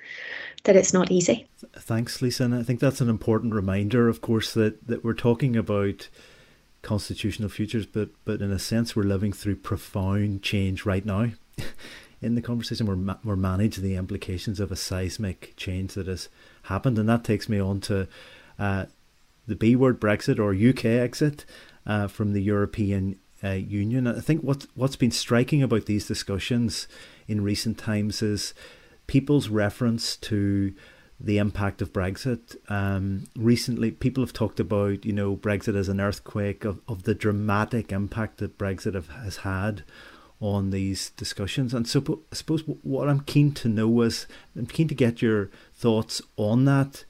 that 0.65 0.77
it's 0.77 0.93
not 0.93 1.11
easy. 1.11 1.47
Thanks, 1.77 2.21
Lisa. 2.21 2.45
And 2.45 2.55
I 2.55 2.63
think 2.63 2.81
that's 2.81 3.01
an 3.01 3.09
important 3.09 3.55
reminder, 3.55 4.09
of 4.09 4.21
course, 4.21 4.53
that, 4.55 4.87
that 4.87 5.05
we're 5.05 5.15
talking 5.15 5.57
about 5.57 6.09
constitutional 6.85 7.49
futures, 7.49 7.87
but 7.87 8.11
but 8.25 8.41
in 8.41 8.53
a 8.53 8.59
sense, 8.59 8.95
we're 8.95 9.03
living 9.03 9.33
through 9.33 9.57
profound 9.57 10.43
change 10.43 10.87
right 10.87 11.05
now. 11.05 11.31
in 12.23 12.37
the 12.37 12.43
conversation, 12.43 12.87
we're 12.87 12.95
ma- 12.95 13.17
we're 13.25 13.35
managing 13.35 13.83
the 13.83 13.97
implications 13.97 14.61
of 14.61 14.71
a 14.71 14.77
seismic 14.77 15.55
change 15.57 15.95
that 15.95 16.07
has 16.07 16.29
happened, 16.65 16.99
and 16.99 17.09
that 17.09 17.25
takes 17.25 17.49
me 17.49 17.59
on 17.59 17.81
to 17.81 18.07
uh, 18.59 18.85
the 19.49 19.57
B 19.57 19.75
word 19.75 20.01
Brexit 20.01 20.39
or 20.39 20.55
UK 20.55 20.85
exit 20.85 21.45
uh, 21.87 22.07
from 22.07 22.33
the 22.33 22.43
European 22.43 23.19
uh, 23.43 23.51
Union. 23.51 24.07
I 24.07 24.21
think 24.21 24.43
what 24.43 24.67
what's 24.75 24.97
been 24.97 25.11
striking 25.11 25.63
about 25.63 25.87
these 25.87 26.07
discussions 26.07 26.87
in 27.27 27.43
recent 27.43 27.79
times 27.79 28.23
is 28.23 28.55
people's 29.07 29.49
reference 29.49 30.17
to 30.17 30.75
the 31.21 31.39
impact 31.39 31.81
of 31.81 31.93
Brexit. 31.93 32.57
Um, 32.69 33.25
recently, 33.37 33.91
people 33.91 34.23
have 34.23 34.33
talked 34.33 34.61
about 34.61 35.05
you 35.05 35.13
know 35.13 35.37
Brexit 35.37 35.77
as 35.77 35.89
an 35.89 36.01
earthquake 36.01 36.65
of, 36.65 36.81
of 36.89 37.05
the 37.05 37.15
dramatic 37.15 37.93
impact 37.93 38.39
that 38.39 38.59
Brexit 38.59 38.95
have, 38.95 39.09
has 39.09 39.39
had 39.39 39.85
on 40.41 40.71
these 40.71 41.11
discussions. 41.11 41.73
And 41.73 41.89
so, 41.89 42.23
I 42.31 42.35
suppose 42.35 42.63
what 42.83 43.09
I'm 43.09 43.21
keen 43.21 43.53
to 43.53 43.69
know 43.69 44.03
is 44.03 44.27
I'm 44.57 44.67
keen 44.67 44.89
to 44.89 44.95
get 44.95 45.23
your 45.23 45.51
thoughts 45.73 46.21
on 46.37 46.65
that, 46.65 47.05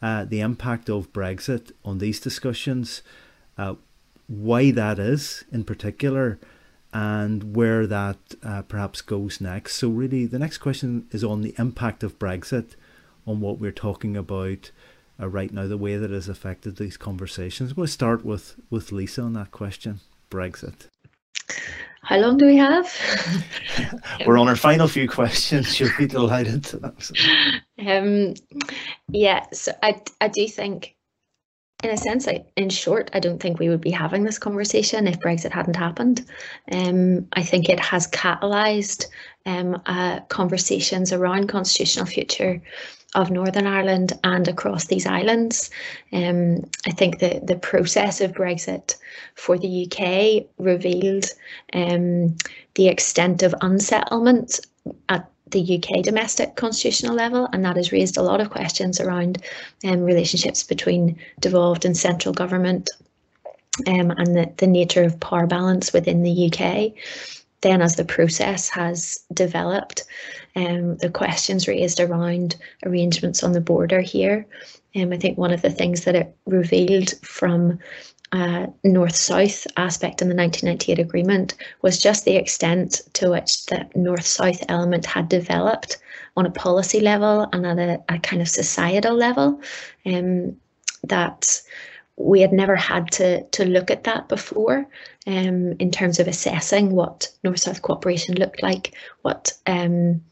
uh, 0.00 0.24
the 0.24 0.40
impact 0.40 0.88
of 0.88 1.12
Brexit 1.12 1.72
on 1.84 1.98
these 1.98 2.18
discussions, 2.18 3.02
uh, 3.58 3.74
why 4.26 4.70
that 4.70 4.98
is 4.98 5.44
in 5.52 5.64
particular, 5.64 6.38
and 6.92 7.56
where 7.56 7.86
that 7.86 8.18
uh, 8.42 8.62
perhaps 8.62 9.00
goes 9.00 9.40
next. 9.40 9.76
So, 9.76 9.88
really, 9.88 10.26
the 10.26 10.38
next 10.38 10.58
question 10.58 11.06
is 11.10 11.24
on 11.24 11.42
the 11.42 11.54
impact 11.58 12.02
of 12.02 12.18
Brexit 12.18 12.74
on 13.26 13.40
what 13.40 13.58
we're 13.58 13.72
talking 13.72 14.16
about 14.16 14.70
uh, 15.20 15.28
right 15.28 15.52
now, 15.52 15.66
the 15.66 15.76
way 15.76 15.96
that 15.96 16.10
has 16.10 16.28
affected 16.28 16.76
these 16.76 16.96
conversations. 16.96 17.70
I'm 17.70 17.76
going 17.76 17.86
to 17.86 17.92
start 17.92 18.24
with, 18.24 18.56
with 18.70 18.92
Lisa 18.92 19.22
on 19.22 19.34
that 19.34 19.50
question 19.50 20.00
Brexit. 20.30 20.88
How 22.02 22.18
long 22.18 22.36
do 22.36 22.46
we 22.46 22.56
have? 22.56 22.92
We're 24.26 24.38
on 24.38 24.48
our 24.48 24.56
final 24.56 24.88
few 24.88 25.08
questions. 25.08 25.78
You'll 25.80 25.96
be 25.96 26.06
delighted 26.06 26.64
to 26.64 26.78
that. 26.78 27.62
Um, 27.78 28.34
yeah, 29.08 29.46
so 29.52 29.72
I, 29.82 30.02
I 30.20 30.28
do 30.28 30.48
think 30.48 30.96
in 31.82 31.90
a 31.90 31.96
sense, 31.96 32.28
I, 32.28 32.44
in 32.56 32.70
short, 32.70 33.10
I 33.12 33.20
don't 33.20 33.40
think 33.40 33.58
we 33.58 33.68
would 33.68 33.80
be 33.80 33.90
having 33.90 34.22
this 34.24 34.38
conversation 34.38 35.06
if 35.06 35.18
Brexit 35.18 35.50
hadn't 35.50 35.76
happened. 35.76 36.24
Um, 36.70 37.26
I 37.32 37.42
think 37.42 37.68
it 37.68 37.80
has 37.80 38.06
catalysed 38.08 39.06
um, 39.46 39.82
uh, 39.86 40.20
conversations 40.28 41.12
around 41.12 41.48
constitutional 41.48 42.06
future 42.06 42.62
of 43.14 43.30
Northern 43.30 43.66
Ireland 43.66 44.12
and 44.24 44.48
across 44.48 44.86
these 44.86 45.06
islands. 45.06 45.70
Um, 46.12 46.64
I 46.86 46.92
think 46.92 47.18
the, 47.18 47.40
the 47.42 47.56
process 47.56 48.20
of 48.20 48.32
Brexit 48.32 48.96
for 49.34 49.58
the 49.58 49.86
UK 49.86 50.46
revealed 50.58 51.26
um, 51.74 52.36
the 52.74 52.88
extent 52.88 53.42
of 53.42 53.54
unsettlement 53.60 54.60
at 55.08 55.31
the 55.52 55.76
UK 55.76 56.02
domestic 56.02 56.56
constitutional 56.56 57.14
level, 57.14 57.48
and 57.52 57.64
that 57.64 57.76
has 57.76 57.92
raised 57.92 58.16
a 58.16 58.22
lot 58.22 58.40
of 58.40 58.50
questions 58.50 59.00
around 59.00 59.42
um, 59.84 60.00
relationships 60.00 60.62
between 60.62 61.18
devolved 61.40 61.84
and 61.84 61.96
central 61.96 62.34
government 62.34 62.90
um, 63.86 64.10
and 64.10 64.36
the, 64.36 64.52
the 64.58 64.66
nature 64.66 65.04
of 65.04 65.20
power 65.20 65.46
balance 65.46 65.92
within 65.92 66.22
the 66.22 66.50
UK. 66.50 66.92
Then, 67.62 67.80
as 67.80 67.94
the 67.94 68.04
process 68.04 68.68
has 68.70 69.20
developed, 69.32 70.02
um, 70.56 70.96
the 70.96 71.08
questions 71.08 71.68
raised 71.68 72.00
around 72.00 72.56
arrangements 72.84 73.42
on 73.42 73.52
the 73.52 73.60
border 73.60 74.00
here. 74.00 74.46
Um, 74.96 75.12
I 75.12 75.16
think 75.16 75.38
one 75.38 75.52
of 75.52 75.62
the 75.62 75.70
things 75.70 76.04
that 76.04 76.16
it 76.16 76.36
revealed 76.44 77.12
from 77.22 77.78
uh, 78.32 78.66
north-south 78.82 79.66
aspect 79.76 80.22
in 80.22 80.28
the 80.28 80.34
1998 80.34 80.98
agreement 80.98 81.54
was 81.82 82.02
just 82.02 82.24
the 82.24 82.36
extent 82.36 83.02
to 83.12 83.30
which 83.30 83.66
the 83.66 83.86
north-south 83.94 84.64
element 84.68 85.04
had 85.04 85.28
developed 85.28 85.98
on 86.36 86.46
a 86.46 86.50
policy 86.50 87.00
level 87.00 87.46
and 87.52 87.66
at 87.66 87.78
a, 87.78 88.02
a 88.08 88.18
kind 88.18 88.40
of 88.40 88.48
societal 88.48 89.14
level. 89.14 89.60
Um, 90.06 90.56
that 91.04 91.60
we 92.16 92.40
had 92.40 92.52
never 92.52 92.76
had 92.76 93.10
to 93.10 93.42
to 93.48 93.64
look 93.64 93.90
at 93.90 94.04
that 94.04 94.28
before 94.28 94.86
um, 95.26 95.72
in 95.78 95.90
terms 95.90 96.18
of 96.18 96.28
assessing 96.28 96.90
what 96.90 97.28
north-south 97.42 97.82
cooperation 97.82 98.34
looked 98.34 98.62
like, 98.62 98.94
what 99.22 99.52
um, 99.66 100.22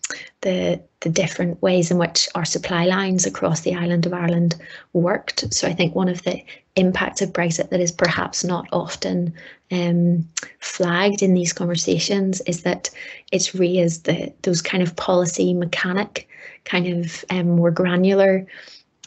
the 0.42 0.80
the 1.00 1.08
different 1.08 1.60
ways 1.62 1.90
in 1.90 1.98
which 1.98 2.28
our 2.34 2.44
supply 2.44 2.84
lines 2.84 3.24
across 3.26 3.62
the 3.62 3.74
island 3.74 4.06
of 4.06 4.12
Ireland 4.12 4.56
worked. 4.92 5.52
So 5.54 5.66
I 5.66 5.72
think 5.72 5.94
one 5.94 6.08
of 6.08 6.22
the 6.22 6.42
impacts 6.76 7.20
of 7.20 7.32
Brexit 7.32 7.70
that 7.70 7.80
is 7.80 7.92
perhaps 7.92 8.44
not 8.44 8.68
often 8.72 9.34
um, 9.70 10.28
flagged 10.60 11.22
in 11.22 11.34
these 11.34 11.52
conversations 11.52 12.40
is 12.42 12.62
that 12.62 12.90
it's 13.32 13.54
raised 13.54 14.04
the 14.04 14.32
those 14.42 14.62
kind 14.62 14.82
of 14.82 14.96
policy 14.96 15.54
mechanic, 15.54 16.28
kind 16.64 16.86
of 16.86 17.24
um, 17.30 17.50
more 17.56 17.70
granular 17.70 18.46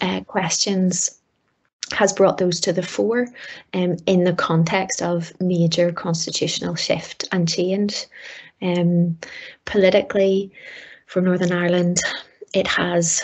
uh, 0.01 0.21
questions 0.21 1.19
has 1.91 2.13
brought 2.13 2.37
those 2.37 2.59
to 2.61 2.73
the 2.73 2.81
fore 2.81 3.27
um, 3.73 3.97
in 4.05 4.23
the 4.23 4.33
context 4.33 5.01
of 5.01 5.31
major 5.39 5.91
constitutional 5.91 6.75
shift 6.75 7.25
and 7.31 7.47
change. 7.47 8.05
Um, 8.61 9.17
politically, 9.65 10.51
for 11.05 11.21
Northern 11.21 11.51
Ireland, 11.51 11.99
it 12.53 12.65
has 12.67 13.23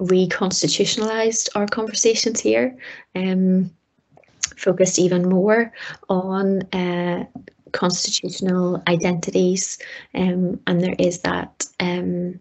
reconstitutionalised 0.00 1.48
our 1.54 1.66
conversations 1.66 2.40
here, 2.40 2.76
um, 3.14 3.70
focused 4.56 4.98
even 4.98 5.28
more 5.28 5.72
on 6.08 6.62
uh, 6.72 7.24
constitutional 7.72 8.82
identities, 8.88 9.78
um, 10.14 10.60
and 10.66 10.80
there 10.80 10.96
is 10.98 11.20
that 11.20 11.66
um, 11.80 12.40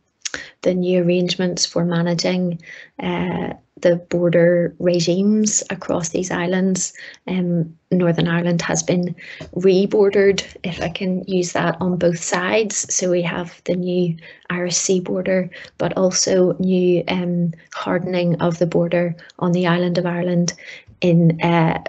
the 0.62 0.74
new 0.74 1.04
arrangements 1.04 1.66
for 1.66 1.84
managing 1.84 2.62
uh, 3.02 3.54
the 3.82 3.96
border 3.96 4.76
regimes 4.80 5.64
across 5.70 6.10
these 6.10 6.32
islands. 6.32 6.94
Um, 7.28 7.78
Northern 7.92 8.28
Ireland 8.28 8.62
has 8.62 8.84
been 8.84 9.16
re-bordered, 9.54 10.44
if 10.64 10.82
I 10.82 10.90
can 10.90 11.24
use 11.26 11.54
that, 11.54 11.78
on 11.80 11.98
both 11.98 12.20
sides. 12.20 12.94
So 12.94 13.12
we 13.12 13.22
have 13.22 13.62
the 13.66 13.76
new 13.76 14.18
Irish 14.50 14.76
Sea 14.76 15.00
border, 15.00 15.50
but 15.78 15.96
also 15.96 16.54
new 16.60 17.04
um, 17.08 17.54
hardening 17.74 18.42
of 18.42 18.60
the 18.60 18.68
border 18.68 19.16
on 19.40 19.52
the 19.52 19.68
island 19.68 19.98
of 19.98 20.06
Ireland 20.06 20.54
in 21.02 21.40
uh, 21.42 21.84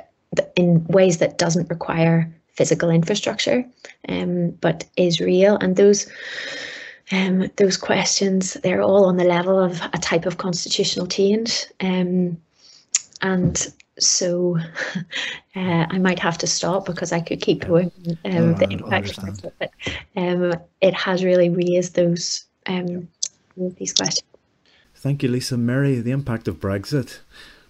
in 0.57 0.85
ways 0.89 1.19
that 1.19 1.39
doesn't 1.39 1.71
require 1.71 2.33
physical 2.53 2.91
infrastructure, 2.91 3.65
um, 4.09 4.51
but 4.61 4.85
is 4.97 5.21
real. 5.21 5.57
And 5.57 5.77
those 5.77 6.07
um, 7.13 7.51
those 7.57 7.77
questions, 7.77 8.55
they're 8.55 8.83
all 8.83 9.07
on 9.07 9.17
the 9.17 9.25
level 9.25 9.59
of 9.59 9.81
a 9.93 9.99
type 9.99 10.27
of 10.27 10.39
constitutional 10.39 11.07
change. 11.07 11.67
Um, 11.81 12.41
and 13.23 13.67
so 13.99 14.59
uh, 15.57 15.87
I 15.91 15.99
might 15.99 16.19
have 16.19 16.39
to 16.39 16.47
stop 16.47 16.87
because 16.87 17.13
I 17.13 17.21
could 17.21 17.41
keep 17.41 17.67
going. 17.67 17.91
Um, 18.25 18.55
the 18.57 18.69
impact 18.71 19.19
of 19.19 19.45
it, 19.45 19.55
but 19.59 19.71
um, 20.17 20.55
it 20.81 20.95
has 20.95 21.25
really 21.25 21.51
raised 21.51 21.95
those 21.95 22.45
um, 22.67 23.09
these 23.57 23.93
questions. 23.93 24.25
Thank 24.95 25.23
you, 25.23 25.29
Lisa. 25.29 25.57
Mary, 25.57 26.01
the 26.01 26.11
impact 26.11 26.49
of 26.49 26.61
Brexit 26.61 27.21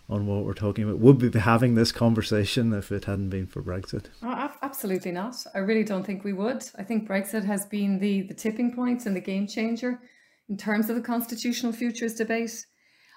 on 0.09 0.27
what 0.27 0.45
we're 0.45 0.55
talking 0.55 0.85
about. 0.85 0.99
Would 0.99 1.21
we 1.21 1.29
be 1.29 1.39
having 1.39 1.75
this 1.75 1.93
conversation 1.93 2.73
if 2.73 2.91
it 2.91 3.05
hadn't 3.05 3.29
been 3.29 3.47
for 3.47 3.63
Brexit? 3.63 4.07
Oh, 4.23 4.51
absolutely 4.63 5.13
not. 5.13 5.37
I 5.55 5.59
really 5.59 5.85
don't 5.85 6.05
think 6.05 6.25
we 6.25 6.33
would. 6.33 6.65
I 6.79 6.83
think 6.83 7.09
Brexit 7.09 7.45
has 7.45 7.67
been 7.67 7.99
the, 7.99 8.23
the 8.23 8.35
tipping 8.35 8.75
point 8.75 9.05
and 9.07 9.15
the 9.15 9.21
game 9.21 9.47
changer 9.47 10.01
in 10.49 10.57
terms 10.57 10.89
of 10.89 10.97
the 10.97 11.03
constitutional 11.03 11.73
futures 11.73 12.15
debate. 12.15 12.65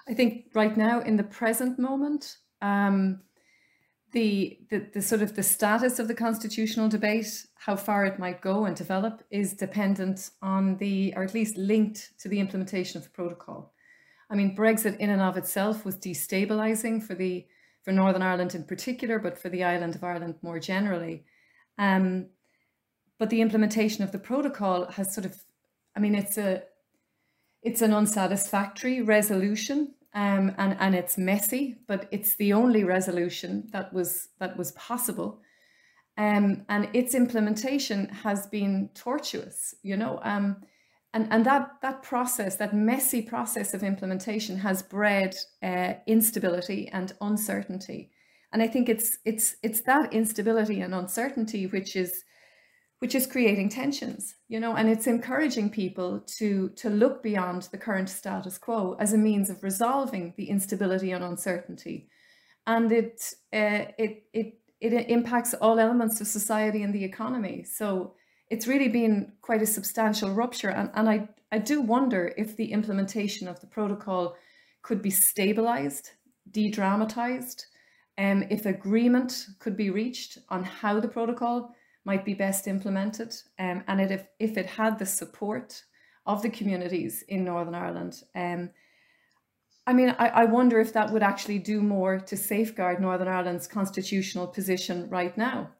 I 0.06 0.14
think 0.14 0.46
right 0.54 0.76
now, 0.76 1.00
in 1.00 1.16
the 1.16 1.24
present 1.24 1.78
moment, 1.78 2.36
um, 2.60 3.20
the, 4.12 4.58
the 4.70 4.86
the 4.92 5.00
sort 5.00 5.22
of 5.22 5.34
the 5.34 5.42
status 5.42 5.98
of 5.98 6.06
the 6.06 6.14
constitutional 6.14 6.88
debate, 6.88 7.46
how 7.54 7.76
far 7.76 8.04
it 8.04 8.18
might 8.18 8.42
go 8.42 8.66
and 8.66 8.76
develop, 8.76 9.22
is 9.30 9.54
dependent 9.54 10.30
on 10.42 10.76
the, 10.76 11.14
or 11.16 11.22
at 11.22 11.32
least 11.32 11.56
linked 11.56 12.12
to 12.18 12.28
the 12.28 12.38
implementation 12.38 12.98
of 12.98 13.04
the 13.04 13.10
protocol. 13.10 13.72
I 14.32 14.34
mean, 14.34 14.56
Brexit 14.56 14.96
in 14.96 15.10
and 15.10 15.20
of 15.20 15.36
itself 15.36 15.84
was 15.84 15.96
destabilizing 15.96 17.02
for 17.02 17.14
the 17.14 17.46
for 17.82 17.92
Northern 17.92 18.22
Ireland 18.22 18.54
in 18.54 18.64
particular, 18.64 19.18
but 19.18 19.38
for 19.38 19.50
the 19.50 19.64
island 19.64 19.94
of 19.94 20.04
Ireland 20.04 20.36
more 20.40 20.58
generally. 20.58 21.24
Um, 21.78 22.26
but 23.18 23.28
the 23.28 23.42
implementation 23.42 24.04
of 24.04 24.12
the 24.12 24.18
protocol 24.18 24.86
has 24.92 25.12
sort 25.12 25.26
of, 25.26 25.36
I 25.94 26.00
mean, 26.00 26.14
it's 26.14 26.38
a 26.38 26.62
it's 27.62 27.82
an 27.82 27.92
unsatisfactory 27.92 29.02
resolution, 29.02 29.94
um, 30.14 30.54
and 30.56 30.76
and 30.80 30.94
it's 30.94 31.18
messy, 31.18 31.76
but 31.86 32.08
it's 32.10 32.34
the 32.36 32.54
only 32.54 32.84
resolution 32.84 33.68
that 33.72 33.92
was 33.92 34.28
that 34.40 34.56
was 34.56 34.72
possible. 34.72 35.40
Um, 36.16 36.64
and 36.68 36.88
its 36.94 37.14
implementation 37.14 38.08
has 38.08 38.46
been 38.46 38.90
tortuous. 38.94 39.74
You 39.82 39.98
know, 39.98 40.20
um, 40.22 40.62
and 41.14 41.28
and 41.30 41.44
that 41.44 41.70
that 41.82 42.02
process, 42.02 42.56
that 42.56 42.74
messy 42.74 43.22
process 43.22 43.74
of 43.74 43.82
implementation, 43.82 44.56
has 44.58 44.82
bred 44.82 45.36
uh, 45.62 45.94
instability 46.06 46.88
and 46.88 47.12
uncertainty. 47.20 48.10
And 48.52 48.62
I 48.62 48.68
think 48.68 48.88
it's 48.88 49.18
it's 49.24 49.56
it's 49.62 49.82
that 49.82 50.12
instability 50.12 50.80
and 50.80 50.94
uncertainty 50.94 51.66
which 51.66 51.96
is 51.96 52.24
which 53.02 53.16
is 53.16 53.26
creating 53.26 53.68
tensions, 53.68 54.36
you 54.46 54.60
know, 54.60 54.76
and 54.76 54.88
it's 54.88 55.08
encouraging 55.08 55.68
people 55.68 56.20
to 56.38 56.68
to 56.76 56.88
look 56.88 57.22
beyond 57.22 57.62
the 57.72 57.78
current 57.78 58.08
status 58.08 58.58
quo 58.58 58.96
as 59.00 59.12
a 59.12 59.18
means 59.18 59.50
of 59.50 59.62
resolving 59.62 60.32
the 60.36 60.48
instability 60.48 61.10
and 61.10 61.24
uncertainty, 61.24 62.08
and 62.66 62.92
it 62.92 63.34
uh, 63.52 63.86
it 63.98 64.24
it 64.32 64.54
it 64.80 64.92
impacts 65.10 65.52
all 65.54 65.78
elements 65.78 66.20
of 66.20 66.26
society 66.26 66.82
and 66.82 66.94
the 66.94 67.04
economy. 67.04 67.64
So 67.64 68.14
it's 68.52 68.66
really 68.66 68.88
been 68.88 69.32
quite 69.40 69.62
a 69.62 69.66
substantial 69.66 70.30
rupture. 70.30 70.68
And, 70.68 70.90
and 70.92 71.08
I, 71.08 71.28
I 71.50 71.58
do 71.58 71.80
wonder 71.80 72.34
if 72.36 72.54
the 72.54 72.70
implementation 72.70 73.48
of 73.48 73.58
the 73.60 73.66
protocol 73.66 74.36
could 74.82 75.00
be 75.00 75.08
stabilized, 75.10 76.10
de 76.50 76.70
dramatized, 76.70 77.64
um, 78.18 78.44
if 78.50 78.66
agreement 78.66 79.46
could 79.58 79.74
be 79.74 79.88
reached 79.88 80.36
on 80.50 80.64
how 80.64 81.00
the 81.00 81.08
protocol 81.08 81.74
might 82.04 82.26
be 82.26 82.34
best 82.34 82.68
implemented, 82.68 83.34
um, 83.58 83.82
and 83.88 84.02
it, 84.02 84.10
if, 84.10 84.26
if 84.38 84.58
it 84.58 84.66
had 84.66 84.98
the 84.98 85.06
support 85.06 85.82
of 86.26 86.42
the 86.42 86.50
communities 86.50 87.24
in 87.28 87.44
Northern 87.44 87.74
Ireland. 87.74 88.22
Um, 88.34 88.68
I 89.86 89.94
mean, 89.94 90.14
I, 90.18 90.28
I 90.28 90.44
wonder 90.44 90.78
if 90.78 90.92
that 90.92 91.10
would 91.10 91.22
actually 91.22 91.58
do 91.58 91.80
more 91.80 92.18
to 92.18 92.36
safeguard 92.36 93.00
Northern 93.00 93.28
Ireland's 93.28 93.66
constitutional 93.66 94.46
position 94.46 95.08
right 95.08 95.36
now 95.38 95.70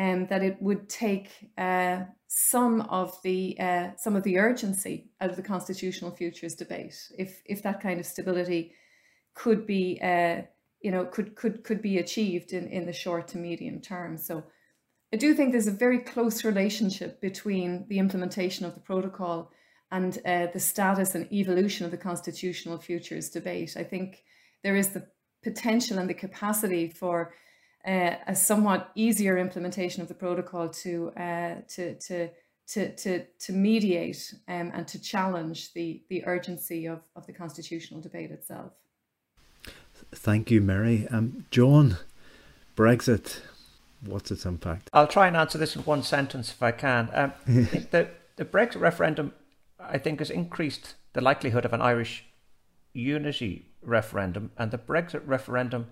um, 0.00 0.26
that 0.26 0.42
it 0.42 0.56
would 0.62 0.88
take 0.88 1.28
uh, 1.58 2.00
some 2.26 2.80
of 2.82 3.20
the 3.22 3.56
uh, 3.60 3.90
some 3.96 4.16
of 4.16 4.22
the 4.22 4.38
urgency 4.38 5.10
out 5.20 5.30
of 5.30 5.36
the 5.36 5.42
constitutional 5.42 6.10
futures 6.10 6.54
debate 6.54 6.96
if 7.18 7.42
if 7.44 7.62
that 7.62 7.80
kind 7.82 8.00
of 8.00 8.06
stability 8.06 8.72
could 9.34 9.66
be 9.66 10.00
uh, 10.02 10.40
you 10.80 10.90
know 10.90 11.04
could 11.04 11.36
could 11.36 11.62
could 11.64 11.82
be 11.82 11.98
achieved 11.98 12.52
in 12.52 12.66
in 12.68 12.86
the 12.86 12.92
short 12.92 13.28
to 13.28 13.36
medium 13.38 13.80
term 13.80 14.16
so 14.16 14.44
I 15.12 15.16
do 15.16 15.34
think 15.34 15.50
there's 15.50 15.66
a 15.66 15.84
very 15.86 15.98
close 15.98 16.44
relationship 16.44 17.20
between 17.20 17.86
the 17.88 17.98
implementation 17.98 18.64
of 18.64 18.74
the 18.74 18.80
protocol 18.80 19.50
and 19.90 20.16
uh, 20.24 20.46
the 20.52 20.60
status 20.60 21.16
and 21.16 21.30
evolution 21.32 21.84
of 21.84 21.90
the 21.90 21.96
constitutional 21.96 22.78
futures 22.78 23.28
debate. 23.28 23.76
I 23.76 23.82
think 23.82 24.22
there 24.62 24.76
is 24.76 24.90
the 24.90 25.08
potential 25.42 25.98
and 25.98 26.08
the 26.08 26.14
capacity 26.14 26.88
for 26.88 27.34
uh, 27.86 28.16
a 28.26 28.36
somewhat 28.36 28.90
easier 28.94 29.38
implementation 29.38 30.02
of 30.02 30.08
the 30.08 30.14
protocol 30.14 30.68
to 30.68 31.12
uh, 31.16 31.54
to 31.68 31.94
to 31.94 32.28
to 32.68 32.94
to 32.94 33.24
to 33.38 33.52
mediate 33.52 34.34
um, 34.48 34.70
and 34.74 34.86
to 34.88 35.00
challenge 35.00 35.72
the 35.72 36.02
the 36.08 36.24
urgency 36.26 36.86
of 36.86 37.00
of 37.16 37.26
the 37.26 37.32
constitutional 37.32 38.00
debate 38.00 38.30
itself. 38.30 38.72
Thank 40.12 40.50
you, 40.50 40.60
Mary. 40.60 41.06
Um, 41.10 41.46
John, 41.50 41.96
Brexit. 42.76 43.40
What's 44.02 44.30
its 44.30 44.46
impact? 44.46 44.88
I'll 44.94 45.06
try 45.06 45.26
and 45.26 45.36
answer 45.36 45.58
this 45.58 45.76
in 45.76 45.82
one 45.82 46.02
sentence 46.02 46.50
if 46.50 46.62
I 46.62 46.72
can. 46.72 47.10
Um, 47.12 47.32
the 47.46 48.08
the 48.36 48.44
Brexit 48.44 48.80
referendum, 48.80 49.32
I 49.78 49.98
think, 49.98 50.20
has 50.20 50.30
increased 50.30 50.94
the 51.12 51.20
likelihood 51.20 51.64
of 51.64 51.72
an 51.72 51.82
Irish 51.82 52.24
unity 52.92 53.66
referendum, 53.82 54.50
and 54.56 54.70
the 54.70 54.78
Brexit 54.78 55.22
referendum 55.24 55.86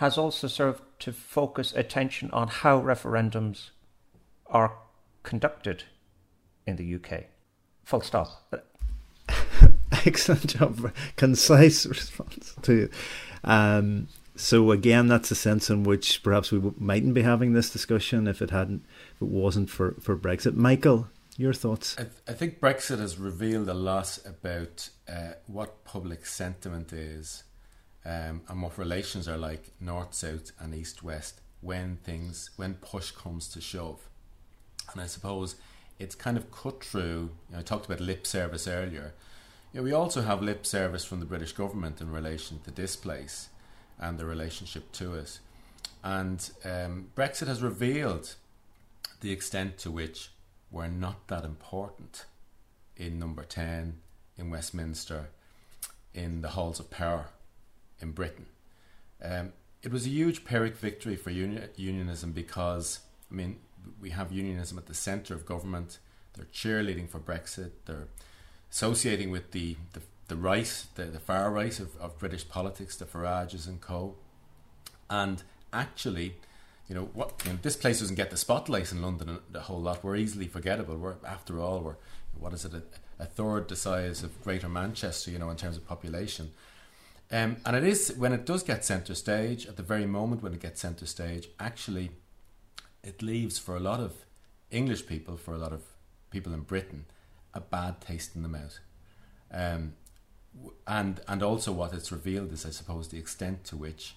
has 0.00 0.16
also 0.16 0.46
served 0.46 0.80
to 0.98 1.12
focus 1.12 1.74
attention 1.76 2.30
on 2.30 2.48
how 2.48 2.80
referendums 2.80 3.68
are 4.46 4.78
conducted 5.22 5.84
in 6.66 6.76
the 6.76 6.94
UK. 6.94 7.24
Full 7.84 8.00
stop. 8.00 8.50
Excellent 10.06 10.46
job. 10.46 10.90
Concise 11.16 11.84
response 11.84 12.54
to 12.62 12.88
um, 13.44 14.08
so 14.36 14.70
again, 14.70 15.06
that's 15.08 15.30
a 15.30 15.34
sense 15.34 15.68
in 15.68 15.82
which 15.82 16.22
perhaps 16.22 16.50
we 16.50 16.62
mightn't 16.78 17.12
be 17.12 17.20
having 17.20 17.52
this 17.52 17.68
discussion 17.68 18.26
if 18.26 18.40
it 18.40 18.48
hadn't, 18.48 18.86
if 19.16 19.20
it 19.20 19.28
wasn't 19.28 19.68
for, 19.68 19.96
for 20.00 20.16
Brexit. 20.16 20.54
Michael, 20.54 21.08
your 21.36 21.52
thoughts? 21.52 21.94
I, 21.98 22.04
th- 22.04 22.14
I 22.26 22.32
think 22.32 22.58
Brexit 22.58 23.00
has 23.00 23.18
revealed 23.18 23.68
a 23.68 23.74
lot 23.74 24.18
about 24.24 24.88
uh, 25.06 25.32
what 25.46 25.84
public 25.84 26.24
sentiment 26.24 26.90
is 26.90 27.44
um, 28.04 28.42
and 28.48 28.62
what 28.62 28.78
relations 28.78 29.28
are 29.28 29.36
like 29.36 29.72
north 29.80 30.14
south 30.14 30.52
and 30.58 30.74
east 30.74 31.02
west 31.02 31.40
when 31.60 31.98
things 32.02 32.50
when 32.56 32.74
push 32.74 33.10
comes 33.10 33.48
to 33.48 33.60
shove. 33.60 34.08
And 34.92 35.00
i 35.00 35.06
suppose 35.06 35.56
it's 35.98 36.14
kind 36.14 36.36
of 36.36 36.50
cut 36.50 36.82
through 36.82 37.30
you 37.48 37.52
know, 37.52 37.58
i 37.58 37.62
talked 37.62 37.86
about 37.86 38.00
lip 38.00 38.26
service 38.26 38.66
earlier. 38.66 39.14
You 39.72 39.80
know, 39.80 39.84
we 39.84 39.92
also 39.92 40.22
have 40.22 40.42
lip 40.42 40.66
service 40.66 41.04
from 41.04 41.20
the 41.20 41.26
british 41.26 41.52
government 41.52 42.00
in 42.00 42.10
relation 42.10 42.60
to 42.60 42.70
this 42.70 42.96
place 42.96 43.50
and 43.98 44.18
the 44.18 44.24
relationship 44.24 44.90
to 44.92 45.14
it. 45.14 45.38
And 46.02 46.50
um, 46.64 47.08
brexit 47.14 47.48
has 47.48 47.62
revealed 47.62 48.34
the 49.20 49.32
extent 49.32 49.76
to 49.78 49.90
which 49.90 50.30
we're 50.70 50.88
not 50.88 51.28
that 51.28 51.44
important 51.44 52.24
in 52.96 53.18
number 53.18 53.42
10 53.42 53.98
in 54.38 54.50
westminster 54.50 55.28
in 56.14 56.40
the 56.40 56.48
halls 56.48 56.80
of 56.80 56.90
power 56.90 57.26
in 58.00 58.12
Britain. 58.12 58.46
Um, 59.22 59.52
it 59.82 59.92
was 59.92 60.06
a 60.06 60.10
huge 60.10 60.44
Pyrrhic 60.44 60.76
victory 60.76 61.16
for 61.16 61.30
union, 61.30 61.68
unionism 61.76 62.32
because, 62.32 63.00
I 63.30 63.34
mean, 63.34 63.58
we 64.00 64.10
have 64.10 64.32
unionism 64.32 64.78
at 64.78 64.86
the 64.86 64.94
centre 64.94 65.34
of 65.34 65.46
government. 65.46 65.98
They're 66.34 66.46
cheerleading 66.46 67.08
for 67.08 67.18
Brexit. 67.18 67.70
They're 67.86 68.08
associating 68.70 69.30
with 69.30 69.52
the, 69.52 69.76
the, 69.94 70.00
the 70.28 70.36
right, 70.36 70.84
the, 70.94 71.04
the 71.04 71.18
far 71.18 71.50
right 71.50 71.78
of, 71.80 71.96
of 71.96 72.18
British 72.18 72.48
politics, 72.48 72.96
the 72.96 73.04
Farages 73.04 73.66
and 73.66 73.80
co. 73.80 74.16
And 75.08 75.42
actually, 75.72 76.36
you 76.88 76.94
know, 76.94 77.10
what 77.14 77.42
you 77.44 77.52
know, 77.52 77.58
this 77.62 77.76
place 77.76 78.00
doesn't 78.00 78.16
get 78.16 78.30
the 78.30 78.36
spotlight 78.36 78.92
in 78.92 79.00
London 79.00 79.38
a 79.54 79.60
whole 79.60 79.80
lot. 79.80 80.04
We're 80.04 80.16
easily 80.16 80.46
forgettable. 80.46 80.96
We're, 80.96 81.16
after 81.26 81.60
all, 81.60 81.80
we're, 81.80 81.96
what 82.38 82.52
is 82.52 82.64
it, 82.64 82.74
a, 82.74 82.82
a 83.18 83.26
third 83.26 83.68
the 83.68 83.76
size 83.76 84.22
of 84.22 84.42
Greater 84.42 84.68
Manchester, 84.68 85.30
you 85.30 85.38
know, 85.38 85.50
in 85.50 85.56
terms 85.56 85.76
of 85.76 85.86
population. 85.86 86.50
Um, 87.32 87.58
and 87.64 87.76
it 87.76 87.84
is 87.84 88.14
when 88.16 88.32
it 88.32 88.44
does 88.44 88.62
get 88.62 88.84
centre 88.84 89.14
stage, 89.14 89.66
at 89.66 89.76
the 89.76 89.82
very 89.82 90.06
moment 90.06 90.42
when 90.42 90.52
it 90.52 90.60
gets 90.60 90.80
centre 90.80 91.06
stage, 91.06 91.48
actually, 91.60 92.10
it 93.04 93.22
leaves 93.22 93.58
for 93.58 93.76
a 93.76 93.80
lot 93.80 94.00
of 94.00 94.12
English 94.70 95.06
people, 95.06 95.36
for 95.36 95.54
a 95.54 95.58
lot 95.58 95.72
of 95.72 95.82
people 96.30 96.52
in 96.52 96.62
Britain, 96.62 97.04
a 97.54 97.60
bad 97.60 98.00
taste 98.00 98.34
in 98.34 98.42
the 98.42 98.48
mouth. 98.48 98.80
Um, 99.52 99.94
and 100.86 101.20
and 101.28 101.42
also 101.42 101.70
what 101.70 101.92
it's 101.92 102.10
revealed 102.10 102.52
is, 102.52 102.66
I 102.66 102.70
suppose, 102.70 103.08
the 103.08 103.18
extent 103.18 103.64
to 103.64 103.76
which 103.76 104.16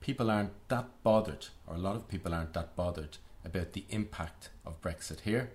people 0.00 0.30
aren't 0.30 0.52
that 0.68 0.86
bothered, 1.02 1.46
or 1.66 1.74
a 1.74 1.78
lot 1.78 1.96
of 1.96 2.08
people 2.08 2.32
aren't 2.32 2.54
that 2.54 2.76
bothered 2.76 3.16
about 3.44 3.72
the 3.72 3.84
impact 3.90 4.50
of 4.64 4.80
Brexit 4.80 5.20
here. 5.20 5.50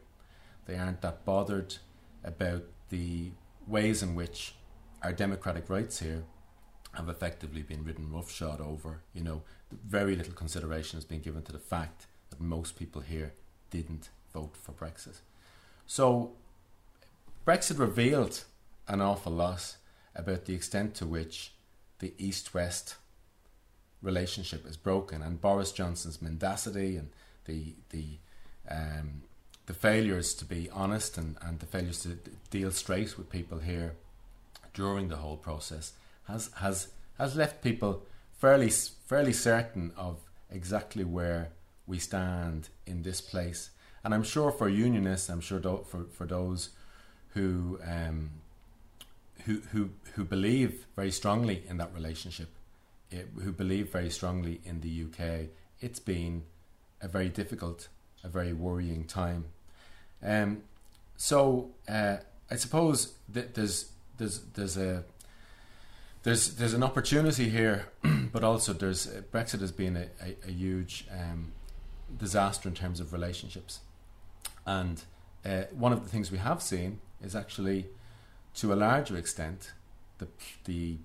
They 0.66 0.76
aren't 0.76 1.02
that 1.02 1.24
bothered 1.24 1.76
about 2.24 2.64
the 2.90 3.32
ways 3.68 4.04
in 4.04 4.16
which 4.16 4.56
our 5.02 5.14
democratic 5.14 5.70
rights 5.70 6.00
here 6.00 6.24
have 6.94 7.10
effectively 7.10 7.62
been 7.62 7.84
ridden 7.84 8.12
roughshod 8.12 8.62
over. 8.62 9.02
You 9.14 9.24
know, 9.24 9.42
very 9.72 10.16
little 10.16 10.34
consideration 10.34 10.98
has 10.98 11.06
been 11.06 11.22
given 11.22 11.44
to 11.44 11.52
the 11.52 11.60
fact 11.60 12.06
that 12.30 12.40
most 12.40 12.78
people 12.78 13.02
here 13.02 13.34
didn't 13.70 14.10
vote 14.34 14.56
for 14.56 14.72
Brexit. 14.72 15.20
So, 15.86 16.34
Brexit 17.46 17.80
revealed 17.80 18.44
an 18.88 19.02
awful 19.02 19.32
lot 19.32 19.76
about 20.16 20.46
the 20.46 20.54
extent 20.54 20.96
to 20.96 21.06
which 21.06 21.54
the 22.00 22.14
East 22.18 22.54
West 22.54 22.96
relationship 24.02 24.68
is 24.68 24.78
broken, 24.78 25.22
and 25.22 25.42
Boris 25.42 25.72
Johnson's 25.72 26.22
mendacity 26.22 26.98
and 26.98 27.10
the 27.46 27.76
the 27.90 28.18
um, 28.70 29.24
the 29.66 29.74
failures 29.74 30.34
to 30.36 30.46
be 30.46 30.70
honest 30.72 31.18
and, 31.18 31.38
and 31.42 31.60
the 31.60 31.66
failures 31.66 32.04
to 32.04 32.18
deal 32.50 32.72
straight 32.72 33.18
with 33.18 33.30
people 33.30 33.60
here 33.60 33.96
during 34.74 35.08
the 35.08 35.18
whole 35.18 35.38
process 35.38 35.94
has 36.28 36.50
has 36.56 36.88
has 37.18 37.36
left 37.36 37.62
people 37.62 38.04
fairly 38.32 38.70
fairly 38.70 39.34
certain 39.34 39.92
of 39.98 40.20
exactly 40.50 41.04
where 41.04 41.50
we 41.88 42.00
stand 42.00 42.70
in 42.86 43.04
this 43.04 43.22
place. 43.22 43.70
And 44.04 44.14
I'm 44.14 44.24
sure 44.24 44.52
for 44.52 44.70
unionists, 44.70 45.30
I'm 45.30 45.42
sure 45.42 45.60
for 45.60 46.06
for 46.12 46.26
those 46.26 46.70
who 47.34 47.80
um, 47.86 48.32
who 49.46 49.62
who 49.72 49.90
who 50.14 50.24
believe 50.24 50.86
very 50.96 51.12
strongly 51.12 51.64
in 51.68 51.78
that 51.78 51.94
relationship, 51.94 52.50
it, 53.12 53.30
who 53.42 53.52
believe 53.52 53.92
very 53.92 54.10
strongly 54.10 54.62
in 54.66 54.82
the 54.82 55.06
UK, 55.06 55.50
it's 55.80 56.00
been 56.00 56.44
a 57.02 57.08
very 57.08 57.30
difficult, 57.30 57.88
a 58.24 58.30
very 58.30 58.54
worrying 58.54 59.06
time. 59.06 59.46
Um, 60.22 60.64
so 61.18 61.72
uh, 61.88 62.18
I 62.50 62.56
suppose 62.56 63.14
that 63.30 63.54
there's 63.54 63.92
there's 64.18 64.40
there's 64.54 64.78
a 64.78 65.04
there's 66.24 66.56
there's 66.56 66.74
an 66.74 66.84
opportunity 66.84 67.50
here, 67.50 67.88
but 68.32 68.44
also 68.44 68.74
there's 68.74 69.08
Brexit 69.32 69.60
has 69.60 69.72
been 69.72 69.98
a, 69.98 70.08
a, 70.22 70.36
a 70.48 70.52
huge 70.52 71.06
um, 71.12 71.52
disaster 72.18 72.68
in 72.70 72.76
terms 72.76 73.00
of 73.00 73.12
relationships, 73.12 73.82
and 74.66 75.04
uh, 75.46 75.64
one 75.72 75.92
of 75.92 76.04
the 76.04 76.10
things 76.10 76.32
we 76.32 76.38
have 76.38 76.62
seen 76.62 77.02
is 77.22 77.36
actually, 77.36 77.88
to 78.56 78.74
a 78.74 78.76
larger 78.76 79.18
extent, 79.18 79.74
the 80.18 80.28
the 80.64 80.98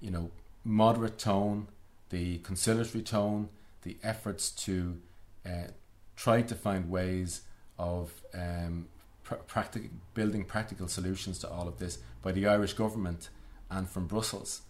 you 0.00 0.10
know 0.10 0.30
moderate 0.64 1.18
tone, 1.18 1.68
the 2.10 2.38
conciliatory 2.38 3.02
tone, 3.02 3.48
the 3.82 3.96
efforts 4.02 4.50
to 4.50 4.98
uh, 5.46 5.68
try 6.14 6.42
to 6.42 6.54
find 6.54 6.90
ways 6.90 7.42
of 7.78 8.22
um, 8.34 8.86
pr- 9.24 9.34
practic- 9.46 9.90
building 10.12 10.44
practical 10.44 10.88
solutions 10.88 11.38
to 11.38 11.48
all 11.48 11.66
of 11.66 11.78
this 11.78 11.98
by 12.20 12.32
the 12.32 12.46
Irish 12.46 12.74
government 12.74 13.30
and 13.72 13.88
from 13.88 14.06
Brussels 14.06 14.62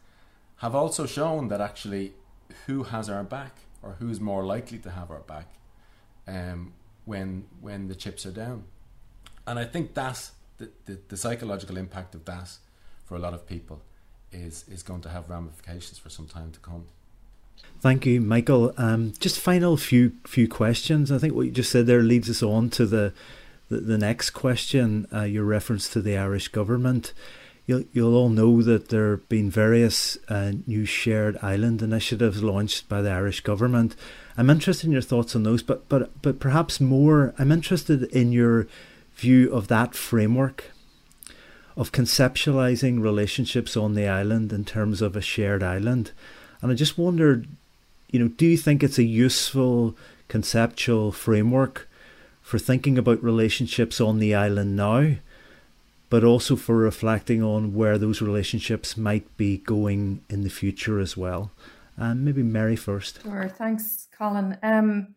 have 0.58 0.74
also 0.74 1.06
shown 1.06 1.48
that 1.48 1.60
actually 1.60 2.12
who 2.66 2.84
has 2.84 3.10
our 3.10 3.24
back 3.24 3.56
or 3.82 3.96
who 3.98 4.08
is 4.08 4.20
more 4.20 4.44
likely 4.44 4.78
to 4.78 4.90
have 4.90 5.10
our 5.10 5.20
back 5.20 5.48
um, 6.28 6.72
when 7.04 7.44
when 7.60 7.88
the 7.88 7.94
chips 7.94 8.24
are 8.24 8.32
down. 8.32 8.64
And 9.46 9.58
I 9.58 9.64
think 9.64 9.94
that's 9.94 10.32
the, 10.58 10.70
the, 10.86 10.98
the 11.08 11.16
psychological 11.16 11.76
impact 11.76 12.14
of 12.14 12.24
that 12.26 12.50
for 13.04 13.16
a 13.16 13.18
lot 13.18 13.34
of 13.34 13.46
people 13.46 13.82
is 14.30 14.64
is 14.68 14.82
going 14.82 15.00
to 15.02 15.08
have 15.08 15.28
ramifications 15.28 15.98
for 15.98 16.08
some 16.08 16.26
time 16.26 16.52
to 16.52 16.60
come. 16.60 16.84
Thank 17.80 18.06
you, 18.06 18.20
Michael. 18.20 18.72
Um, 18.76 19.12
just 19.18 19.38
final 19.38 19.76
few 19.76 20.12
few 20.24 20.46
questions. 20.48 21.10
I 21.10 21.18
think 21.18 21.34
what 21.34 21.46
you 21.46 21.50
just 21.50 21.72
said 21.72 21.86
there 21.86 22.02
leads 22.02 22.30
us 22.30 22.42
on 22.42 22.70
to 22.70 22.86
the 22.86 23.12
the, 23.68 23.78
the 23.78 23.98
next 23.98 24.30
question. 24.30 25.06
Uh, 25.12 25.22
your 25.22 25.44
reference 25.44 25.88
to 25.90 26.00
the 26.00 26.16
Irish 26.16 26.48
government. 26.48 27.12
You'll 27.72 27.84
you'll 27.92 28.14
all 28.14 28.28
know 28.28 28.60
that 28.60 28.90
there 28.90 29.12
have 29.12 29.28
been 29.30 29.50
various 29.50 30.18
uh, 30.28 30.52
new 30.66 30.84
shared 30.84 31.38
island 31.40 31.80
initiatives 31.80 32.42
launched 32.42 32.86
by 32.86 33.00
the 33.00 33.10
Irish 33.10 33.40
government. 33.40 33.96
I'm 34.36 34.50
interested 34.50 34.84
in 34.86 34.92
your 34.92 35.00
thoughts 35.00 35.34
on 35.34 35.42
those, 35.42 35.62
but 35.62 35.88
but 35.88 36.10
but 36.20 36.38
perhaps 36.38 36.82
more. 36.82 37.34
I'm 37.38 37.50
interested 37.50 38.02
in 38.04 38.30
your 38.30 38.66
view 39.14 39.50
of 39.54 39.68
that 39.68 39.94
framework 39.94 40.64
of 41.74 41.92
conceptualizing 41.92 43.00
relationships 43.00 43.74
on 43.74 43.94
the 43.94 44.06
island 44.06 44.52
in 44.52 44.66
terms 44.66 45.00
of 45.00 45.16
a 45.16 45.22
shared 45.22 45.62
island. 45.62 46.12
And 46.60 46.70
I 46.70 46.74
just 46.74 46.98
wondered, 46.98 47.48
you 48.10 48.20
know, 48.20 48.28
do 48.28 48.44
you 48.44 48.58
think 48.58 48.82
it's 48.82 48.98
a 48.98 49.02
useful 49.02 49.96
conceptual 50.28 51.10
framework 51.10 51.88
for 52.42 52.58
thinking 52.58 52.98
about 52.98 53.22
relationships 53.22 53.98
on 53.98 54.18
the 54.18 54.34
island 54.34 54.76
now, 54.76 55.14
but 56.12 56.24
also 56.24 56.56
for 56.56 56.76
reflecting 56.76 57.42
on 57.42 57.72
where 57.72 57.96
those 57.96 58.20
relationships 58.20 58.98
might 58.98 59.34
be 59.38 59.56
going 59.56 60.22
in 60.28 60.42
the 60.42 60.50
future 60.50 61.00
as 61.00 61.16
well? 61.16 61.50
Um, 61.96 62.22
maybe 62.22 62.42
Mary 62.42 62.76
first. 62.76 63.22
Sure. 63.22 63.48
Thanks, 63.48 64.08
Colin. 64.18 64.58
Um, 64.62 65.14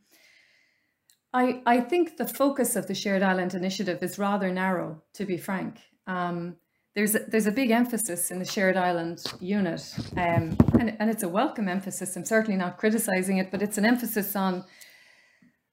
I, 1.34 1.62
I 1.66 1.82
think 1.82 2.16
the 2.16 2.26
focus 2.26 2.78
of 2.78 2.88
the 2.88 2.96
Shared 2.96 3.24
Island 3.24 3.54
Initiative 3.54 4.02
is 4.02 4.18
rather 4.18 4.50
narrow, 4.50 5.04
to 5.16 5.26
be 5.26 5.36
frank. 5.36 5.82
Um, 6.08 6.56
there's 6.96 7.14
a, 7.14 7.20
there's 7.28 7.48
a 7.48 7.52
big 7.52 7.72
emphasis 7.72 8.32
in 8.32 8.40
the 8.40 8.46
shared 8.46 8.78
island 8.78 9.22
unit, 9.42 9.94
um, 10.16 10.56
and, 10.80 10.96
and 10.98 11.10
it's 11.10 11.24
a 11.24 11.28
welcome 11.28 11.68
emphasis. 11.68 12.16
I'm 12.16 12.24
certainly 12.24 12.58
not 12.58 12.78
criticizing 12.78 13.38
it, 13.40 13.52
but 13.52 13.62
it's 13.62 13.78
an 13.78 13.84
emphasis 13.84 14.34
on 14.34 14.64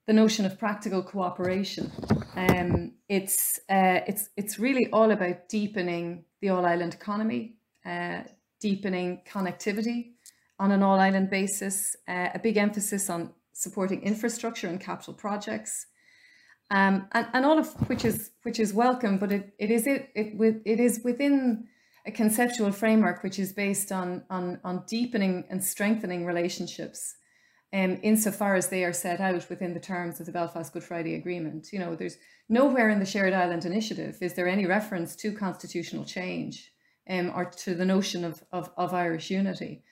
the 0.07 0.12
notion 0.12 0.44
of 0.44 0.59
practical 0.59 1.03
cooperation. 1.03 1.90
Um, 2.34 2.92
it's 3.09 3.59
uh, 3.68 4.00
it's 4.07 4.30
it's 4.36 4.59
really 4.59 4.88
all 4.92 5.11
about 5.11 5.48
deepening 5.48 6.24
the 6.40 6.48
all 6.50 6.64
island 6.64 6.94
economy, 6.94 7.55
uh, 7.86 8.22
deepening 8.61 9.22
connectivity 9.30 10.12
on 10.59 10.72
an 10.72 10.82
all 10.82 10.98
island 10.98 11.30
basis. 11.30 11.96
Uh, 12.09 12.28
a 12.34 12.38
big 12.38 12.57
emphasis 12.57 13.09
on 13.11 13.32
supporting 13.53 14.03
infrastructure 14.03 14.68
and 14.68 14.80
capital 14.80 15.14
projects 15.14 15.86
um, 16.72 17.07
and, 17.12 17.26
and 17.34 17.44
all 17.44 17.59
of 17.59 17.68
which 17.88 18.05
is 18.05 18.30
which 18.44 18.59
is 18.59 18.72
welcome, 18.72 19.18
but 19.18 19.30
it, 19.30 19.55
it 19.59 19.70
is 19.70 19.86
it, 19.86 20.11
it 20.14 20.62
it 20.64 20.80
is 20.80 21.03
within 21.05 21.68
a 22.07 22.11
conceptual 22.11 22.72
framework 22.72 23.22
which 23.22 23.38
is 23.38 23.53
based 23.53 23.92
on 23.92 24.24
on 24.30 24.59
on 24.64 24.82
deepening 24.88 25.44
and 25.50 25.62
strengthening 25.62 26.24
relationships, 26.24 27.16
um, 27.73 27.99
insofar 28.03 28.55
as 28.55 28.68
they 28.68 28.85
are 28.85 28.93
set 28.93 29.20
out 29.20 29.49
within 29.49 29.75
the 29.75 29.81
terms 29.81 30.20
of 30.20 30.27
the 30.27 30.33
Belfast 30.33 30.73
Good 30.73 30.85
Friday 30.85 31.14
Agreement. 31.14 31.73
You 31.73 31.79
know, 31.79 31.95
there's 31.95 32.18
nowhere 32.49 32.91
in 32.91 32.99
the 32.99 33.07
Shared 33.07 33.33
Island 33.33 33.64
Initiative 33.64 34.18
is 34.20 34.35
there 34.35 34.49
any 34.49 34.66
reference 34.66 35.16
to 35.16 35.33
constitutional 35.33 36.05
change, 36.05 36.73
um, 37.09 37.33
or 37.35 37.45
to 37.45 37.75
the 37.75 37.87
notion 37.87 38.25
of 38.25 38.43
of, 38.53 38.70
of 38.77 38.95
Irish 38.95 39.31
unity. 39.31 39.83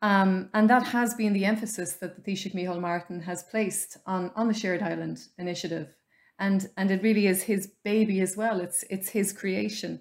Um, 0.00 0.48
and 0.54 0.70
that 0.70 0.84
has 0.86 1.14
been 1.14 1.32
the 1.32 1.44
emphasis 1.44 1.94
that 1.94 2.14
the 2.14 2.22
Taoiseach 2.22 2.54
Micheál 2.54 2.80
Martin 2.80 3.20
has 3.22 3.42
placed 3.42 3.96
on, 4.06 4.30
on 4.36 4.46
the 4.46 4.54
Shared 4.54 4.80
Island 4.80 5.18
Initiative 5.38 5.96
and 6.38 6.68
and 6.76 6.90
it 6.90 7.02
really 7.02 7.26
is 7.26 7.42
his 7.42 7.66
baby 7.84 8.20
as 8.20 8.36
well. 8.36 8.60
It's 8.60 8.84
it's 8.90 9.10
his 9.10 9.32
creation. 9.32 10.00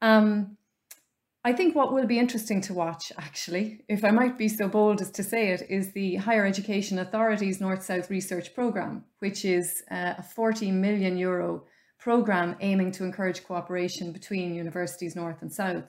Um, 0.00 0.56
I 1.44 1.52
think 1.52 1.74
what 1.74 1.92
will 1.92 2.06
be 2.06 2.20
interesting 2.20 2.60
to 2.62 2.74
watch, 2.74 3.10
actually, 3.18 3.84
if 3.88 4.04
I 4.04 4.12
might 4.12 4.38
be 4.38 4.48
so 4.48 4.68
bold 4.68 5.00
as 5.00 5.10
to 5.12 5.24
say 5.24 5.48
it, 5.48 5.62
is 5.68 5.92
the 5.92 6.16
Higher 6.16 6.46
Education 6.46 7.00
Authority's 7.00 7.60
North 7.60 7.82
South 7.82 8.10
Research 8.10 8.54
Programme, 8.54 9.04
which 9.18 9.44
is 9.44 9.82
uh, 9.90 10.14
a 10.18 10.22
40 10.22 10.70
million 10.70 11.16
euro 11.16 11.64
programme 11.98 12.54
aiming 12.60 12.92
to 12.92 13.04
encourage 13.04 13.44
cooperation 13.44 14.12
between 14.12 14.54
universities 14.54 15.16
North 15.16 15.42
and 15.42 15.52
South. 15.52 15.84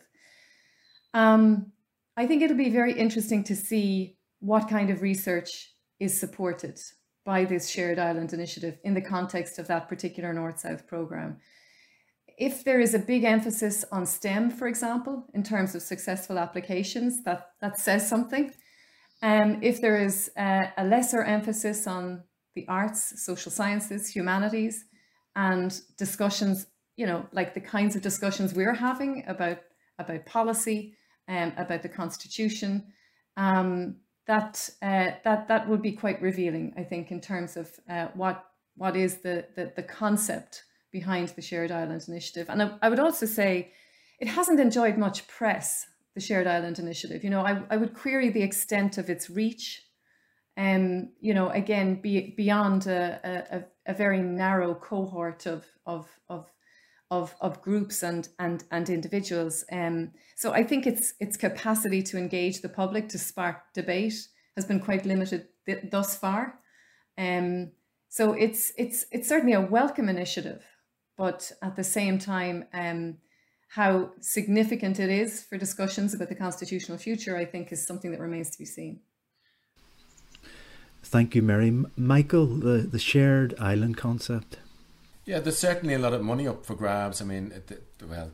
Um, 1.14 1.72
I 2.18 2.26
think 2.26 2.42
it'll 2.42 2.58
be 2.58 2.72
very 2.72 2.94
interesting 2.94 3.44
to 3.44 3.56
see 3.56 4.18
what 4.40 4.68
kind 4.68 4.90
of 4.90 5.04
research 5.04 5.50
is 6.00 6.20
supported 6.20 6.80
by 7.26 7.46
this 7.46 7.70
shared 7.70 8.00
island 8.00 8.34
initiative 8.34 8.80
in 8.84 8.96
the 8.96 9.02
context 9.02 9.60
of 9.60 9.68
that 9.68 9.88
particular 9.88 10.34
North 10.34 10.60
South 10.60 10.88
program. 10.88 11.38
If 12.38 12.64
there 12.64 12.80
is 12.80 12.94
a 12.94 13.00
big 13.00 13.24
emphasis 13.24 13.86
on 13.92 14.06
STEM, 14.06 14.52
for 14.52 14.68
example, 14.68 15.26
in 15.34 15.44
terms 15.44 15.76
of 15.76 15.82
successful 15.82 16.40
applications, 16.40 17.24
that, 17.24 17.52
that 17.62 17.80
says 17.80 18.08
something. 18.08 18.52
Um, 19.22 19.60
if 19.62 19.80
there 19.80 19.98
is 19.98 20.32
a, 20.38 20.74
a 20.78 20.84
lesser 20.84 21.24
emphasis 21.24 21.88
on 21.88 22.24
the 22.56 22.68
arts, 22.68 23.24
social 23.24 23.52
sciences, 23.52 24.10
humanities, 24.10 24.86
and 25.36 25.80
discussions, 25.98 26.68
you 26.98 27.06
know, 27.06 27.26
like 27.32 27.54
the 27.54 27.62
kinds 27.62 27.96
of 27.96 28.02
discussions 28.02 28.54
we're 28.54 28.74
having 28.74 29.24
about, 29.28 29.60
about 30.00 30.26
policy, 30.26 30.96
um, 31.28 31.54
about 31.58 31.82
the 31.82 31.90
constitution, 31.90 32.84
um, 33.38 33.98
that 34.28 34.70
uh, 34.82 35.12
that 35.24 35.48
that 35.48 35.68
would 35.68 35.82
be 35.82 35.92
quite 35.92 36.22
revealing, 36.22 36.74
I 36.78 36.84
think, 36.84 37.12
in 37.12 37.20
terms 37.20 37.58
of 37.58 37.72
uh, 37.90 38.08
what 38.14 38.46
what 38.76 38.96
is 38.96 39.18
the, 39.18 39.46
the 39.56 39.74
the 39.76 39.84
concept 39.84 40.64
behind 40.94 41.30
the 41.30 41.42
Shared 41.42 41.72
Island 41.72 42.06
Initiative. 42.08 42.48
And 42.50 42.64
I, 42.64 42.72
I 42.82 42.88
would 42.90 43.00
also 43.00 43.26
say 43.26 43.74
it 44.22 44.30
hasn't 44.30 44.62
enjoyed 44.62 44.98
much 44.98 45.28
press, 45.28 45.86
the 46.16 46.22
Shared 46.22 46.48
Island 46.48 46.80
Initiative. 46.80 47.24
You 47.26 47.32
know, 47.32 47.42
I, 47.42 47.62
I 47.70 47.76
would 47.76 47.94
query 47.94 48.30
the 48.30 48.44
extent 48.44 48.98
of 48.98 49.10
its 49.10 49.30
reach. 49.30 49.84
Um, 50.56 51.10
you 51.20 51.34
know, 51.34 51.50
again, 51.50 52.00
be, 52.02 52.34
beyond 52.38 52.88
a, 52.88 53.66
a, 53.86 53.92
a 53.92 53.94
very 53.94 54.22
narrow 54.22 54.76
cohort 54.76 55.46
of, 55.48 55.66
of, 55.86 56.08
of 56.30 56.50
of, 57.12 57.36
of 57.42 57.62
groups 57.62 58.02
and 58.02 58.28
and 58.40 58.64
and 58.72 58.90
individuals. 58.90 59.64
Um, 59.72 60.12
so 60.36 60.52
I 60.52 60.64
think 60.64 60.88
its 60.88 61.14
its 61.20 61.38
capacity 61.38 62.02
to 62.04 62.18
engage 62.18 62.62
the 62.62 62.70
public 62.70 63.10
to 63.10 63.20
spark 63.20 63.58
debate 63.74 64.28
has 64.56 64.66
been 64.66 64.80
quite 64.80 65.06
limited 65.06 65.48
th- 65.68 65.92
thus 65.92 66.18
far. 66.18 66.60
Um, 67.18 67.72
so 68.10 68.34
it's 68.34 68.74
it's 68.78 69.06
it's 69.12 69.30
certainly 69.30 69.54
a 69.54 69.62
welcome 69.62 70.10
initiative, 70.10 70.64
but 71.18 71.52
at 71.62 71.76
the 71.76 71.84
same 71.84 72.18
time, 72.20 72.66
um, 72.74 73.18
how 73.70 74.12
significant 74.20 75.00
it 75.00 75.10
is 75.10 75.44
for 75.44 75.58
discussions 75.58 76.14
about 76.14 76.30
the 76.30 76.36
constitutional 76.36 76.98
future, 76.98 77.36
I 77.36 77.46
think, 77.46 77.72
is 77.72 77.86
something 77.86 78.12
that 78.12 78.20
remains 78.20 78.50
to 78.52 78.60
be 78.60 78.66
seen. 78.66 79.00
Thank 81.04 81.36
you, 81.36 81.42
Mary. 81.42 81.84
Michael, 81.98 82.46
the, 82.46 82.88
the 82.90 83.00
shared 83.00 83.54
island 83.60 83.98
concept. 83.98 84.60
Yeah, 85.26 85.40
there's 85.40 85.58
certainly 85.58 85.94
a 85.94 86.00
lot 86.00 86.14
of 86.14 86.22
money 86.22 86.48
up 86.48 86.66
for 86.66 86.76
grabs. 86.76 87.22
I 87.22 87.26
mean, 87.26 87.54
well, 88.08 88.32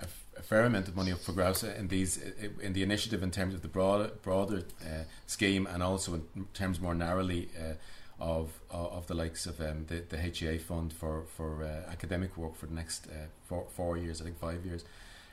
a, 0.00 0.06
a 0.38 0.42
fair 0.42 0.64
amount 0.64 0.88
of 0.88 0.96
money 0.96 1.12
up 1.12 1.20
for 1.20 1.32
grabs 1.32 1.64
in 1.64 1.88
these 1.88 2.18
in 2.60 2.72
the 2.72 2.82
initiative 2.82 3.22
in 3.22 3.30
terms 3.30 3.54
of 3.54 3.62
the 3.62 3.68
broader 3.68 4.10
broader 4.22 4.62
uh, 4.82 5.04
scheme, 5.26 5.66
and 5.66 5.82
also 5.82 6.14
in 6.14 6.46
terms 6.52 6.80
more 6.80 6.94
narrowly 6.94 7.48
uh, 7.58 7.74
of 8.18 8.50
of 8.70 9.06
the 9.06 9.14
likes 9.14 9.46
of 9.46 9.60
um, 9.60 9.84
the 9.86 10.02
the 10.08 10.18
HEA 10.18 10.58
fund 10.58 10.92
for 10.92 11.24
for 11.36 11.62
uh, 11.62 11.90
academic 11.90 12.36
work 12.36 12.56
for 12.56 12.66
the 12.66 12.74
next 12.74 13.06
uh, 13.08 13.26
four, 13.44 13.66
four 13.70 13.96
years, 13.96 14.20
I 14.20 14.24
think 14.24 14.38
five 14.38 14.64
years. 14.64 14.84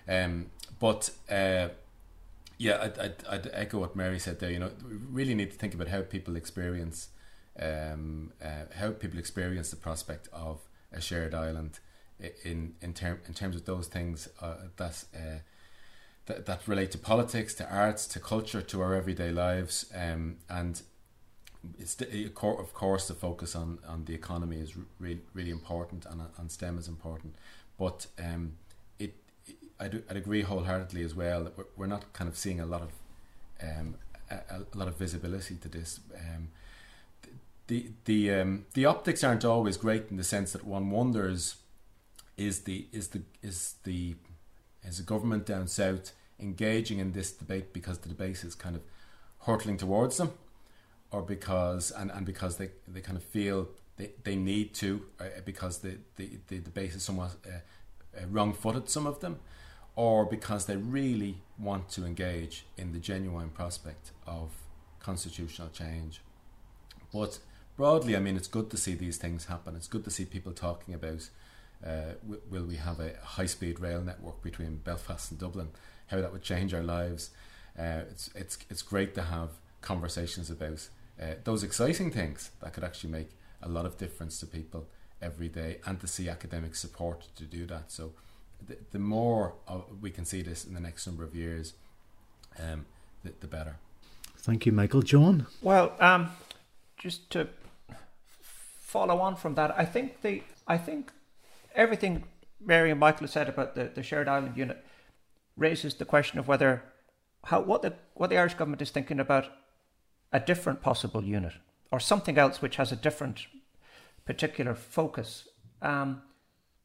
Um, 0.08 0.48
but 0.80 1.10
uh, 1.30 1.70
yeah, 2.58 2.82
I'd, 2.82 3.00
I'd, 3.00 3.26
I'd, 3.30 3.50
echo 3.54 3.80
what 3.80 3.96
Mary 3.96 4.20
said 4.20 4.40
there. 4.40 4.52
You 4.52 4.60
know, 4.60 4.72
we 4.84 4.96
really 5.12 5.34
need 5.34 5.52
to 5.52 5.58
think 5.58 5.74
about 5.74 5.88
how 5.88 6.02
people 6.02 6.36
experience 6.36 7.10
um, 7.60 8.32
uh, 8.44 8.66
how 8.76 8.92
people 8.92 9.20
experience 9.20 9.70
the 9.70 9.76
prospect 9.76 10.28
of 10.34 10.60
a 10.92 11.00
shared 11.00 11.34
island 11.34 11.80
in 12.44 12.76
in 12.82 12.94
term 12.94 13.20
in 13.28 13.34
terms 13.34 13.56
of 13.56 13.66
those 13.66 13.88
things 13.88 14.30
uh, 14.42 14.56
that, 14.78 15.04
uh, 15.16 15.40
that 16.26 16.46
that 16.46 16.68
relate 16.68 16.92
to 16.92 16.98
politics, 16.98 17.54
to 17.56 17.70
arts, 17.70 18.08
to 18.08 18.20
culture, 18.20 18.62
to 18.62 18.82
our 18.82 18.94
everyday 18.94 19.32
lives, 19.32 19.86
um, 19.96 20.38
and 20.50 20.82
it's 21.80 22.00
of 22.00 22.74
course 22.74 23.08
the 23.08 23.14
focus 23.14 23.56
on, 23.56 23.80
on 23.88 24.06
the 24.06 24.14
economy 24.14 24.58
is 24.58 24.74
really 25.00 25.22
really 25.34 25.52
important 25.52 26.06
and 26.06 26.22
on 26.38 26.50
STEM 26.50 26.78
is 26.78 26.88
important, 26.88 27.36
but 27.78 28.08
um, 28.20 28.54
it, 29.00 29.16
it 29.48 29.56
I'd, 29.80 30.04
I'd, 30.10 30.18
agree 30.18 30.42
wholeheartedly 30.42 31.04
as 31.04 31.16
well 31.16 31.44
that 31.46 31.58
we're, 31.58 31.66
we're 31.78 31.88
not 31.88 32.12
kind 32.14 32.30
of 32.30 32.38
seeing 32.38 32.60
a 32.60 32.66
lot 32.66 32.82
of 32.82 32.92
um, 33.62 33.96
a, 34.30 34.36
a, 34.50 34.78
lot 34.78 34.88
of 34.88 34.98
visibility 34.98 35.56
to 35.56 35.70
this. 35.70 36.00
Um, 36.16 36.50
the 37.68 37.92
the 38.06 38.34
um, 38.34 38.66
the 38.74 38.86
optics 38.86 39.24
aren't 39.24 39.46
always 39.46 39.78
great 39.78 40.06
in 40.10 40.18
the 40.18 40.24
sense 40.24 40.52
that 40.52 40.66
one 40.66 40.90
wonders 40.90 41.56
is 42.36 42.62
the 42.62 42.88
is 42.92 43.10
the 43.10 43.22
is 43.42 43.76
the 43.84 44.16
is 44.84 44.98
the 44.98 45.04
government 45.04 45.46
down 45.46 45.68
south 45.68 46.12
engaging 46.40 47.00
in 47.00 47.14
this 47.14 47.32
debate 47.32 47.72
because 47.72 48.00
the 48.00 48.10
debate 48.10 48.44
is 48.44 48.54
kind 48.54 48.76
of 48.76 48.82
hurtling 49.46 49.78
towards 49.78 50.18
them 50.18 50.32
or 51.14 51.22
because 51.22 51.92
and, 51.92 52.12
and 52.12 52.26
because 52.26 52.58
they, 52.58 52.70
they 52.88 53.00
kind 53.00 53.18
of 53.18 53.24
feel 53.24 53.70
they, 53.98 54.12
they 54.24 54.36
need 54.36 54.74
to 54.74 55.06
uh, 55.20 55.26
because 55.46 55.78
the, 55.80 55.98
the, 56.18 56.32
the 56.48 56.60
debate 56.60 56.94
is 56.94 57.04
somewhat 57.04 57.32
uh, 57.46 58.20
uh, 58.20 58.26
wrong-footed 58.30 58.90
some 58.90 59.08
of 59.08 59.20
them 59.22 59.40
or 59.96 60.26
because 60.26 60.66
they 60.66 60.76
really 60.76 61.38
want 61.58 61.88
to 61.88 62.04
engage 62.04 62.66
in 62.78 62.92
the 62.92 63.00
genuine 63.00 63.50
prospect 63.50 64.12
of 64.28 64.50
constitutional 65.00 65.70
change 65.70 66.22
but 67.14 67.40
broadly 67.78 68.16
i 68.16 68.20
mean 68.20 68.36
it's 68.36 68.48
good 68.48 68.70
to 68.72 68.78
see 68.78 68.96
these 68.96 69.18
things 69.18 69.46
happen 69.46 69.76
it's 69.76 69.88
good 69.88 70.04
to 70.04 70.10
see 70.10 70.26
people 70.26 70.52
talking 70.52 70.94
about 70.94 71.30
uh, 71.86 72.14
w- 72.22 72.42
will 72.50 72.64
we 72.64 72.78
have 72.78 73.00
a 73.00 73.12
high 73.22 73.46
speed 73.46 73.80
rail 73.80 74.02
network 74.02 74.42
between 74.42 74.78
Belfast 74.78 75.32
and 75.32 75.40
Dublin? 75.40 75.70
How 76.08 76.22
that 76.22 76.32
would 76.32 76.42
change 76.42 76.74
our 76.74 76.84
lives. 76.84 77.32
Uh, 77.78 78.04
it's 78.10 78.30
it's 78.36 78.58
it's 78.70 78.82
great 78.82 79.14
to 79.16 79.24
have 79.24 79.50
conversations 79.82 80.50
about 80.50 80.88
uh, 81.22 81.36
those 81.44 81.64
exciting 81.64 82.12
things 82.12 82.52
that 82.62 82.74
could 82.74 82.84
actually 82.84 83.12
make 83.12 83.30
a 83.62 83.70
lot 83.70 83.86
of 83.86 83.98
difference 83.98 84.40
to 84.40 84.46
people 84.46 84.88
every 85.22 85.48
day, 85.48 85.80
and 85.86 86.00
to 86.02 86.08
see 86.08 86.28
academic 86.30 86.76
support 86.76 87.28
to 87.36 87.44
do 87.44 87.66
that. 87.66 87.92
So, 87.92 88.12
the, 88.66 88.78
the 88.92 89.00
more 89.00 89.56
we 90.02 90.10
can 90.10 90.26
see 90.26 90.42
this 90.42 90.66
in 90.66 90.74
the 90.74 90.80
next 90.80 91.08
number 91.08 91.24
of 91.24 91.34
years, 91.36 91.74
um, 92.60 92.86
the, 93.24 93.34
the 93.40 93.48
better. 93.48 93.78
Thank 94.38 94.66
you, 94.66 94.72
Michael. 94.72 95.02
John. 95.02 95.48
Well, 95.62 95.94
um, 96.00 96.32
just 96.98 97.30
to 97.32 97.48
follow 98.50 99.20
on 99.20 99.36
from 99.36 99.56
that, 99.56 99.78
I 99.78 99.86
think 99.86 100.22
the 100.22 100.44
I 100.68 100.78
think 100.78 101.12
everything 101.74 102.24
Mary 102.60 102.92
and 102.92 103.00
Michael 103.00 103.22
have 103.22 103.32
said 103.32 103.50
about 103.50 103.76
the, 103.76 103.86
the 103.86 104.04
shared 104.04 104.28
island 104.28 104.58
unit 104.58 104.84
raises 105.58 105.96
the 105.96 106.06
question 106.06 106.40
of 106.40 106.48
whether 106.48 106.84
how 107.46 107.62
what 107.62 107.82
the 107.82 107.94
what 108.16 108.30
the 108.30 108.38
Irish 108.38 108.56
government 108.56 108.82
is 108.82 108.92
thinking 108.92 109.20
about 109.20 109.48
a 110.34 110.40
different 110.40 110.82
possible 110.82 111.24
unit 111.24 111.54
or 111.92 112.00
something 112.00 112.38
else 112.38 112.62
which 112.62 112.78
has 112.78 112.92
a 112.92 112.96
different 112.96 113.46
particular 114.26 114.74
focus, 114.74 115.48
um, 115.82 116.24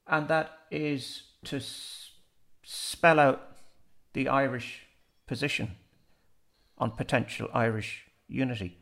and 0.07 0.29
that 0.29 0.51
is 0.71 1.23
to 1.45 1.57
s- 1.57 2.11
spell 2.63 3.19
out 3.19 3.57
the 4.13 4.29
Irish 4.29 4.83
position 5.27 5.77
on 6.77 6.91
potential 6.91 7.49
Irish 7.55 8.05
unity. 8.29 8.77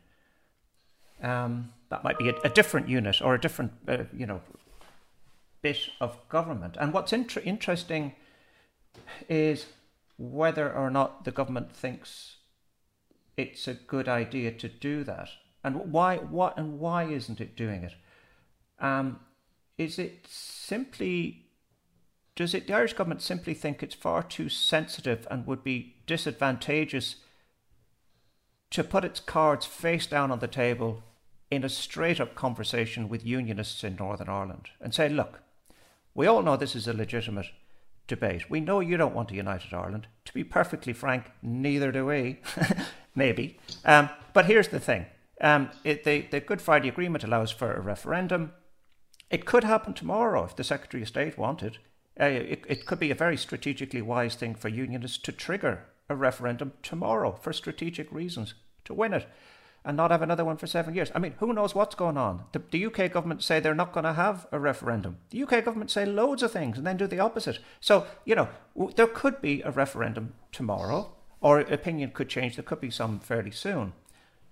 Um, 1.21 1.71
that 1.89 2.03
might 2.03 2.19
be 2.19 2.29
a, 2.29 2.35
a, 2.43 2.49
different 2.49 2.89
unit 2.89 3.21
or 3.21 3.33
a 3.33 3.39
different, 3.39 3.71
uh, 3.87 4.03
you 4.13 4.25
know, 4.25 4.41
bit 5.61 5.89
of 5.99 6.17
government. 6.29 6.77
And 6.79 6.93
what's 6.93 7.13
inter- 7.13 7.41
interesting 7.43 8.13
is 9.29 9.67
whether 10.17 10.71
or 10.71 10.89
not 10.89 11.23
the 11.25 11.31
government 11.31 11.75
thinks 11.75 12.36
it's 13.37 13.67
a 13.67 13.75
good 13.75 14.09
idea 14.09 14.51
to 14.51 14.67
do 14.67 15.03
that, 15.03 15.29
and 15.63 15.91
why. 15.91 16.17
What 16.17 16.57
and 16.57 16.79
why 16.79 17.03
isn't 17.03 17.39
it 17.39 17.55
doing 17.55 17.83
it? 17.83 17.93
Um, 18.79 19.19
is 19.77 19.99
it 19.99 20.25
simply? 20.27 21.45
Does 22.35 22.53
it 22.53 22.67
the 22.67 22.73
Irish 22.73 22.93
government 22.93 23.21
simply 23.21 23.53
think 23.53 23.81
it's 23.81 23.95
far 23.95 24.23
too 24.23 24.49
sensitive 24.49 25.27
and 25.31 25.47
would 25.47 25.63
be 25.63 25.95
disadvantageous 26.05 27.17
to 28.71 28.83
put 28.83 29.05
its 29.05 29.19
cards 29.19 29.65
face 29.65 30.05
down 30.05 30.31
on 30.31 30.39
the 30.39 30.47
table 30.47 31.03
in 31.49 31.63
a 31.63 31.69
straight 31.69 32.19
up 32.19 32.35
conversation 32.35 33.07
with 33.07 33.25
unionists 33.25 33.83
in 33.83 33.95
Northern 33.95 34.29
Ireland 34.29 34.69
and 34.81 34.93
say, 34.93 35.07
look, 35.07 35.41
we 36.13 36.27
all 36.27 36.41
know 36.41 36.57
this 36.57 36.75
is 36.75 36.87
a 36.87 36.93
legitimate 36.93 37.47
debate. 38.07 38.49
We 38.49 38.59
know 38.59 38.79
you 38.79 38.97
don't 38.97 39.15
want 39.15 39.31
a 39.31 39.35
united 39.35 39.73
Ireland. 39.73 40.07
To 40.25 40.33
be 40.33 40.43
perfectly 40.43 40.93
frank, 40.93 41.25
neither 41.41 41.91
do 41.91 42.05
we. 42.05 42.39
Maybe. 43.15 43.59
Um, 43.85 44.09
but 44.33 44.45
here's 44.45 44.69
the 44.69 44.79
thing 44.79 45.05
um, 45.41 45.69
it, 45.83 46.03
the, 46.03 46.21
the 46.31 46.39
Good 46.39 46.61
Friday 46.61 46.87
Agreement 46.87 47.23
allows 47.23 47.51
for 47.51 47.73
a 47.73 47.81
referendum. 47.81 48.53
It 49.29 49.45
could 49.45 49.63
happen 49.63 49.93
tomorrow 49.93 50.45
if 50.45 50.55
the 50.55 50.63
Secretary 50.63 51.03
of 51.03 51.09
State 51.09 51.37
wanted. 51.37 51.79
Uh, 52.19 52.25
it, 52.25 52.63
it 52.67 52.85
could 52.85 52.99
be 52.99 53.11
a 53.11 53.15
very 53.15 53.37
strategically 53.37 54.01
wise 54.01 54.35
thing 54.35 54.55
for 54.55 54.69
unionists 54.69 55.19
to 55.19 55.31
trigger 55.31 55.85
a 56.09 56.15
referendum 56.15 56.73
tomorrow 56.81 57.37
for 57.41 57.51
strategic 57.53 58.11
reasons 58.11 58.53
to 58.85 58.93
win 58.93 59.13
it 59.13 59.27
and 59.87 59.95
not 59.95 60.11
have 60.11 60.21
another 60.21 60.43
one 60.43 60.57
for 60.57 60.67
seven 60.67 60.93
years. 60.93 61.09
I 61.15 61.19
mean, 61.19 61.35
who 61.39 61.53
knows 61.53 61.73
what's 61.73 61.95
going 61.95 62.17
on? 62.17 62.43
The, 62.51 62.61
the 62.71 62.85
UK 62.87 63.09
government 63.09 63.41
say 63.41 63.61
they're 63.61 63.73
not 63.73 63.93
going 63.93 64.03
to 64.03 64.13
have 64.13 64.45
a 64.51 64.59
referendum. 64.59 65.19
The 65.29 65.41
UK 65.43 65.63
government 65.63 65.89
say 65.89 66.05
loads 66.05 66.43
of 66.43 66.51
things 66.51 66.77
and 66.77 66.85
then 66.85 66.97
do 66.97 67.07
the 67.07 67.21
opposite. 67.21 67.59
So, 67.79 68.05
you 68.25 68.35
know, 68.35 68.49
w- 68.75 68.93
there 68.93 69.07
could 69.07 69.41
be 69.41 69.61
a 69.61 69.71
referendum 69.71 70.33
tomorrow, 70.51 71.13
or 71.39 71.61
opinion 71.61 72.11
could 72.11 72.27
change. 72.27 72.57
There 72.57 72.63
could 72.63 72.81
be 72.81 72.91
some 72.91 73.21
fairly 73.21 73.49
soon. 73.49 73.93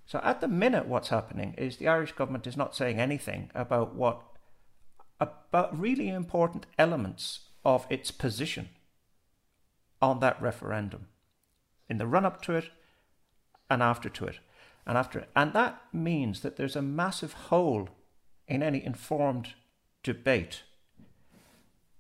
So, 0.05 0.21
at 0.23 0.39
the 0.39 0.47
minute, 0.47 0.87
what's 0.87 1.09
happening 1.09 1.53
is 1.57 1.75
the 1.75 1.89
Irish 1.89 2.13
government 2.13 2.47
is 2.47 2.55
not 2.55 2.73
saying 2.73 3.01
anything 3.01 3.51
about 3.53 3.93
what 3.93 4.21
about 5.19 5.77
really 5.77 6.07
important 6.07 6.65
elements 6.79 7.41
of 7.65 7.85
its 7.89 8.09
position 8.09 8.69
on 10.01 10.21
that 10.21 10.41
referendum 10.41 11.07
in 11.89 11.97
the 11.97 12.07
run 12.07 12.25
up 12.25 12.41
to 12.43 12.53
it 12.53 12.69
and 13.69 13.83
after 13.83 14.07
to 14.09 14.25
it 14.25 14.39
and 14.85 14.97
after 14.97 15.25
and 15.35 15.53
that 15.53 15.81
means 15.91 16.41
that 16.41 16.57
there's 16.57 16.75
a 16.75 16.81
massive 16.81 17.33
hole 17.33 17.89
in 18.47 18.61
any 18.61 18.83
informed 18.83 19.53
debate. 20.03 20.63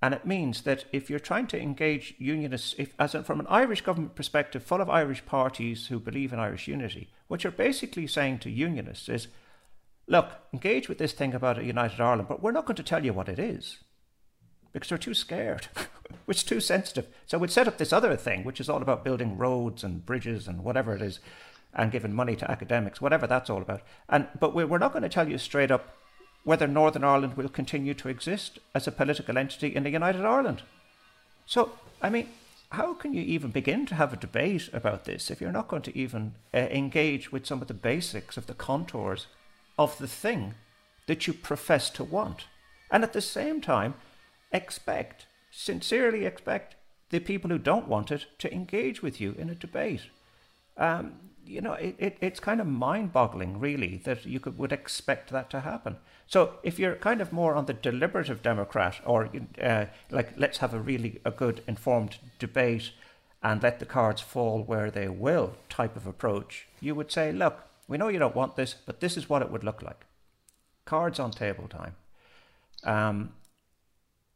And 0.01 0.13
it 0.13 0.25
means 0.25 0.61
that 0.63 0.85
if 0.91 1.09
you're 1.09 1.17
trying 1.17 1.47
to 1.47 1.59
engage 1.59 2.13
unionists 2.19 2.75
if, 2.77 2.93
as 2.99 3.15
a, 3.15 3.23
from 3.23 3.39
an 3.39 3.47
irish 3.49 3.81
government 3.81 4.13
perspective 4.13 4.63
full 4.63 4.81
of 4.81 4.89
irish 4.89 5.25
parties 5.25 5.87
who 5.87 5.99
believe 5.99 6.31
in 6.31 6.37
irish 6.37 6.67
unity 6.67 7.09
what 7.27 7.43
you're 7.43 7.51
basically 7.51 8.05
saying 8.05 8.37
to 8.39 8.51
unionists 8.51 9.09
is 9.09 9.29
look 10.05 10.33
engage 10.53 10.87
with 10.87 10.99
this 10.99 11.13
thing 11.13 11.33
about 11.33 11.57
a 11.57 11.63
united 11.63 11.99
ireland 11.99 12.27
but 12.27 12.43
we're 12.43 12.51
not 12.51 12.65
going 12.65 12.75
to 12.75 12.83
tell 12.83 13.03
you 13.03 13.13
what 13.13 13.29
it 13.29 13.39
is 13.39 13.79
because 14.73 14.91
we're 14.91 14.97
too 14.97 15.13
scared 15.15 15.69
which 16.25 16.37
is 16.37 16.43
too 16.43 16.59
sensitive. 16.59 17.07
So 17.25 17.37
we'd 17.37 17.51
set 17.51 17.67
up 17.67 17.77
this 17.77 17.93
other 17.93 18.15
thing 18.15 18.43
which 18.43 18.59
is 18.59 18.69
all 18.69 18.81
about 18.81 19.03
building 19.03 19.37
roads 19.37 19.83
and 19.83 20.05
bridges 20.05 20.47
and 20.47 20.63
whatever 20.63 20.95
it 20.95 21.01
is 21.01 21.19
and 21.75 21.91
giving 21.91 22.13
money 22.13 22.35
to 22.35 22.49
academics, 22.49 23.01
whatever 23.01 23.27
that's 23.27 23.49
all 23.49 23.61
about. 23.61 23.81
And 24.09 24.27
but 24.39 24.53
we're 24.53 24.77
not 24.77 24.93
going 24.93 25.03
to 25.03 25.09
tell 25.09 25.29
you 25.29 25.37
straight 25.37 25.71
up 25.71 25.95
whether 26.43 26.67
Northern 26.67 27.03
Ireland 27.03 27.35
will 27.35 27.49
continue 27.49 27.93
to 27.95 28.09
exist 28.09 28.59
as 28.73 28.87
a 28.87 28.91
political 28.91 29.37
entity 29.37 29.75
in 29.75 29.83
the 29.83 29.89
United 29.89 30.23
Ireland. 30.23 30.61
So, 31.45 31.71
I 32.01 32.09
mean, 32.09 32.29
how 32.69 32.93
can 32.93 33.13
you 33.13 33.21
even 33.21 33.51
begin 33.51 33.85
to 33.87 33.95
have 33.95 34.13
a 34.13 34.17
debate 34.17 34.69
about 34.71 35.05
this 35.05 35.31
if 35.31 35.41
you're 35.41 35.51
not 35.51 35.67
going 35.67 35.81
to 35.83 35.97
even 35.97 36.35
uh, 36.53 36.57
engage 36.57 37.31
with 37.31 37.45
some 37.45 37.61
of 37.61 37.67
the 37.67 37.73
basics 37.73 38.37
of 38.37 38.45
the 38.45 38.53
contours 38.53 39.27
of 39.77 39.97
the 39.97 40.07
thing 40.07 40.53
that 41.07 41.25
you 41.25 41.33
profess 41.33 41.89
to 41.91 42.03
want? 42.03 42.45
And 42.91 43.03
at 43.03 43.13
the 43.13 43.21
same 43.21 43.59
time, 43.59 43.95
expect, 44.51 45.25
sincerely 45.51 46.25
expect, 46.25 46.75
the 47.09 47.19
people 47.19 47.49
who 47.49 47.59
don't 47.59 47.87
want 47.87 48.11
it 48.11 48.25
to 48.39 48.53
engage 48.53 49.01
with 49.01 49.19
you 49.21 49.35
in 49.37 49.49
a 49.49 49.55
debate. 49.55 50.01
Um, 50.77 51.13
you 51.45 51.61
know, 51.61 51.73
it, 51.73 51.95
it, 51.97 52.17
it's 52.21 52.39
kind 52.39 52.59
of 52.59 52.67
mind 52.67 53.13
boggling, 53.13 53.59
really, 53.59 54.01
that 54.05 54.25
you 54.25 54.39
could, 54.39 54.57
would 54.57 54.71
expect 54.71 55.29
that 55.31 55.49
to 55.51 55.61
happen. 55.61 55.97
So 56.27 56.53
if 56.63 56.79
you're 56.79 56.95
kind 56.95 57.21
of 57.21 57.31
more 57.31 57.55
on 57.55 57.65
the 57.65 57.73
deliberative 57.73 58.41
Democrat, 58.41 58.99
or 59.05 59.29
uh, 59.61 59.85
like, 60.09 60.33
let's 60.37 60.57
have 60.59 60.73
a 60.73 60.79
really 60.79 61.21
a 61.23 61.31
good 61.31 61.61
informed 61.67 62.17
debate 62.39 62.91
and 63.43 63.61
let 63.61 63.79
the 63.79 63.85
cards 63.85 64.21
fall 64.21 64.63
where 64.63 64.89
they 64.89 65.07
will 65.07 65.53
type 65.69 65.95
of 65.95 66.07
approach, 66.07 66.67
you 66.81 66.95
would 66.95 67.11
say, 67.11 67.31
look, 67.31 67.63
we 67.87 67.97
know 67.97 68.07
you 68.07 68.19
don't 68.19 68.35
want 68.35 68.55
this, 68.55 68.75
but 68.85 68.99
this 68.99 69.15
is 69.15 69.29
what 69.29 69.41
it 69.41 69.51
would 69.51 69.63
look 69.63 69.83
like. 69.83 70.05
Cards 70.85 71.19
on 71.19 71.31
table 71.31 71.67
time. 71.67 71.95
Um, 72.83 73.33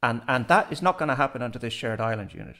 and, 0.01 0.21
and 0.27 0.47
that 0.47 0.71
is 0.71 0.81
not 0.81 0.97
going 0.97 1.09
to 1.09 1.15
happen 1.15 1.41
under 1.41 1.59
this 1.59 1.73
shared 1.73 1.99
island 1.99 2.33
unit 2.33 2.57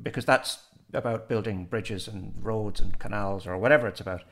because 0.00 0.24
that's 0.24 0.58
about 0.92 1.28
building 1.28 1.64
bridges 1.64 2.08
and 2.08 2.34
roads 2.40 2.80
and 2.80 2.98
canals 2.98 3.46
or 3.46 3.56
whatever 3.58 3.86
it's 3.86 4.00
about. 4.00 4.22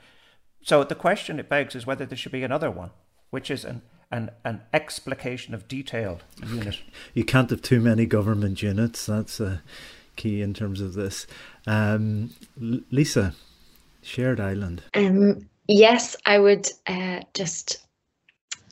So 0.62 0.84
the 0.84 0.94
question 0.94 1.40
it 1.40 1.48
begs 1.48 1.74
is 1.74 1.86
whether 1.86 2.04
there 2.04 2.18
should 2.18 2.32
be 2.32 2.42
another 2.42 2.70
one, 2.70 2.90
which 3.30 3.50
is 3.50 3.64
an 3.64 3.82
an, 4.10 4.30
an 4.44 4.60
explication 4.74 5.54
of 5.54 5.68
detail 5.68 6.20
unit. 6.44 6.80
You 7.14 7.24
can't 7.24 7.50
have 7.50 7.62
too 7.62 7.80
many 7.80 8.06
government 8.06 8.62
units. 8.62 9.06
That's 9.06 9.38
a 9.40 9.62
key 10.16 10.42
in 10.42 10.52
terms 10.52 10.80
of 10.80 10.94
this. 10.94 11.26
Um, 11.66 12.30
Lisa, 12.56 13.34
shared 14.02 14.40
island. 14.40 14.82
Um, 14.94 15.48
yes, 15.68 16.16
I 16.26 16.38
would 16.38 16.68
uh, 16.86 17.20
just 17.34 17.86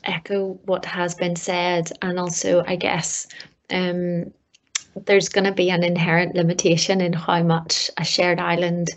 echo 0.03 0.59
what 0.65 0.85
has 0.85 1.15
been 1.15 1.35
said, 1.35 1.91
and 2.01 2.19
also, 2.19 2.63
I 2.65 2.75
guess, 2.75 3.27
um, 3.69 4.33
there's 4.95 5.29
going 5.29 5.45
to 5.45 5.51
be 5.51 5.69
an 5.69 5.83
inherent 5.83 6.35
limitation 6.35 7.01
in 7.01 7.13
how 7.13 7.43
much 7.43 7.89
a 7.97 8.03
shared 8.03 8.39
island 8.39 8.89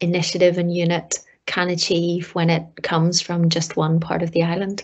initiative 0.00 0.58
and 0.58 0.74
unit 0.74 1.18
can 1.46 1.68
achieve 1.68 2.34
when 2.34 2.50
it 2.50 2.64
comes 2.82 3.20
from 3.20 3.50
just 3.50 3.76
one 3.76 4.00
part 4.00 4.22
of 4.22 4.30
the 4.32 4.42
island. 4.42 4.82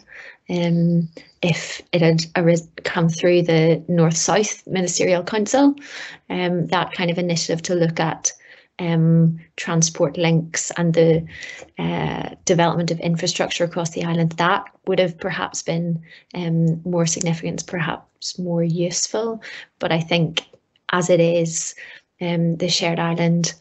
Um, 0.48 1.08
if 1.42 1.80
it 1.92 2.02
had 2.02 2.22
come 2.84 3.08
through 3.08 3.42
the 3.42 3.82
North 3.88 4.16
South 4.16 4.66
Ministerial 4.66 5.22
Council, 5.22 5.74
um, 6.28 6.66
that 6.66 6.92
kind 6.92 7.10
of 7.10 7.18
initiative 7.18 7.62
to 7.62 7.74
look 7.74 7.98
at 7.98 8.32
um, 8.78 9.38
transport 9.56 10.16
links 10.16 10.70
and 10.76 10.94
the 10.94 11.24
uh, 11.78 12.30
development 12.44 12.90
of 12.90 12.98
infrastructure 13.00 13.64
across 13.64 13.90
the 13.90 14.04
island, 14.04 14.32
that 14.32 14.64
would 14.86 14.98
have 14.98 15.18
perhaps 15.18 15.62
been 15.62 16.02
um, 16.34 16.80
more 16.84 17.06
significant, 17.06 17.66
perhaps 17.66 18.09
more 18.38 18.62
useful. 18.62 19.42
But 19.78 19.92
I 19.92 20.00
think 20.00 20.44
as 20.92 21.10
it 21.10 21.20
is, 21.20 21.74
um, 22.20 22.56
the 22.56 22.68
shared 22.68 22.98
island 22.98 23.54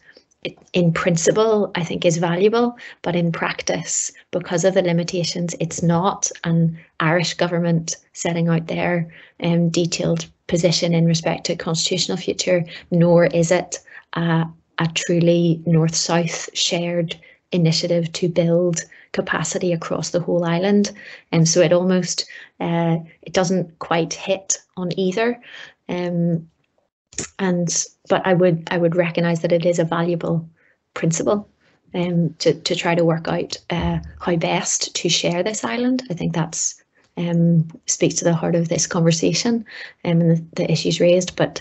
in 0.72 0.92
principle, 0.92 1.70
I 1.74 1.84
think 1.84 2.04
is 2.04 2.16
valuable, 2.16 2.76
but 3.02 3.14
in 3.14 3.30
practice, 3.30 4.10
because 4.30 4.64
of 4.64 4.74
the 4.74 4.82
limitations, 4.82 5.54
it's 5.60 5.82
not. 5.82 6.30
An 6.44 6.78
Irish 7.00 7.34
government 7.34 7.96
setting 8.14 8.48
out 8.48 8.66
their 8.66 9.12
um, 9.42 9.68
detailed 9.68 10.26
position 10.46 10.94
in 10.94 11.04
respect 11.04 11.44
to 11.46 11.56
constitutional 11.56 12.16
future, 12.16 12.64
nor 12.90 13.26
is 13.26 13.50
it 13.50 13.80
a, 14.14 14.46
a 14.78 14.88
truly 14.94 15.62
north-south 15.66 16.48
shared 16.56 17.20
initiative 17.52 18.10
to 18.12 18.28
build 18.28 18.80
capacity 19.12 19.72
across 19.72 20.10
the 20.10 20.20
whole 20.20 20.44
island. 20.44 20.92
And 21.32 21.48
so 21.48 21.60
it 21.60 21.72
almost 21.72 22.28
uh, 22.60 22.98
it 23.22 23.32
doesn't 23.32 23.78
quite 23.78 24.14
hit 24.14 24.58
on 24.76 24.98
either. 24.98 25.40
Um, 25.88 26.48
and 27.38 27.86
but 28.08 28.26
I 28.26 28.34
would 28.34 28.68
I 28.70 28.78
would 28.78 28.96
recognise 28.96 29.40
that 29.40 29.52
it 29.52 29.66
is 29.66 29.78
a 29.78 29.84
valuable 29.84 30.48
principle 30.94 31.48
um, 31.94 32.34
to 32.38 32.54
to 32.54 32.74
try 32.74 32.94
to 32.94 33.04
work 33.04 33.28
out 33.28 33.56
uh, 33.70 33.98
how 34.20 34.36
best 34.36 34.94
to 34.94 35.08
share 35.08 35.42
this 35.42 35.64
island. 35.64 36.02
I 36.10 36.14
think 36.14 36.34
that's 36.34 36.82
um, 37.16 37.68
speaks 37.86 38.14
to 38.16 38.24
the 38.24 38.34
heart 38.34 38.54
of 38.54 38.68
this 38.68 38.86
conversation 38.86 39.64
um, 40.04 40.20
and 40.20 40.30
the, 40.30 40.44
the 40.56 40.70
issues 40.70 41.00
raised, 41.00 41.36
but 41.36 41.60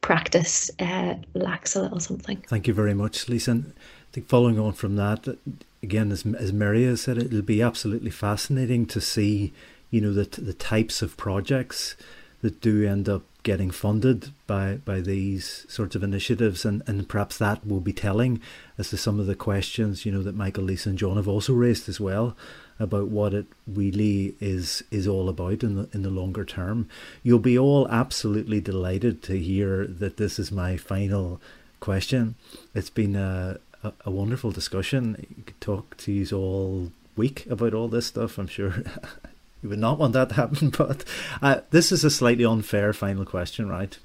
practice 0.00 0.70
uh, 0.80 1.14
lacks 1.34 1.74
a 1.74 1.82
little 1.82 2.00
something. 2.00 2.44
Thank 2.48 2.66
you 2.66 2.74
very 2.74 2.94
much, 2.94 3.28
Lisa. 3.28 3.52
And 3.52 3.72
I 3.76 4.12
think 4.12 4.28
following 4.28 4.58
on 4.58 4.72
from 4.72 4.96
that, 4.96 5.38
again, 5.82 6.12
as 6.12 6.24
as 6.26 6.52
Mary 6.52 6.84
has 6.84 7.02
said, 7.02 7.18
it'll 7.18 7.42
be 7.42 7.62
absolutely 7.62 8.10
fascinating 8.10 8.86
to 8.86 9.00
see, 9.00 9.52
you 9.90 10.00
know, 10.00 10.12
the 10.12 10.24
the 10.40 10.54
types 10.54 11.02
of 11.02 11.16
projects 11.16 11.96
that 12.40 12.60
do 12.60 12.86
end 12.86 13.08
up 13.08 13.22
getting 13.42 13.70
funded 13.70 14.30
by 14.46 14.74
by 14.84 15.00
these 15.00 15.64
sorts 15.68 15.96
of 15.96 16.02
initiatives. 16.02 16.64
And, 16.64 16.82
and 16.86 17.08
perhaps 17.08 17.38
that 17.38 17.66
will 17.66 17.80
be 17.80 17.92
telling 17.92 18.40
as 18.76 18.90
to 18.90 18.96
some 18.96 19.18
of 19.18 19.26
the 19.26 19.34
questions 19.34 20.04
you 20.04 20.12
know 20.12 20.22
that 20.22 20.36
Michael 20.36 20.64
Lisa 20.64 20.90
and 20.90 20.98
John 20.98 21.16
have 21.16 21.28
also 21.28 21.52
raised 21.54 21.88
as 21.88 22.00
well 22.00 22.36
about 22.80 23.08
what 23.08 23.34
it 23.34 23.46
really 23.66 24.34
is 24.40 24.84
is 24.90 25.06
all 25.08 25.28
about 25.28 25.62
in 25.62 25.74
the 25.74 25.88
in 25.92 26.02
the 26.02 26.10
longer 26.10 26.44
term. 26.44 26.88
You'll 27.22 27.38
be 27.38 27.58
all 27.58 27.88
absolutely 27.88 28.60
delighted 28.60 29.22
to 29.24 29.38
hear 29.38 29.86
that 29.86 30.16
this 30.16 30.38
is 30.38 30.52
my 30.52 30.76
final 30.76 31.40
question. 31.80 32.34
It's 32.74 32.90
been 32.90 33.16
a 33.16 33.58
a, 34.04 34.10
wonderful 34.10 34.50
discussion 34.50 35.26
you 35.36 35.44
could 35.44 35.60
talk 35.60 35.96
to 35.96 36.12
you 36.12 36.36
all 36.36 36.92
week 37.16 37.46
about 37.50 37.74
all 37.74 37.88
this 37.88 38.06
stuff 38.06 38.38
i'm 38.38 38.46
sure 38.46 38.82
You 39.62 39.68
would 39.70 39.78
not 39.78 39.98
want 39.98 40.12
that 40.12 40.30
to 40.30 40.34
happen, 40.36 40.70
but 40.78 41.04
uh, 41.42 41.60
this 41.70 41.90
is 41.90 42.04
a 42.04 42.10
slightly 42.10 42.44
unfair 42.44 42.92
final 42.92 43.24
question, 43.24 43.68
right? 43.68 43.98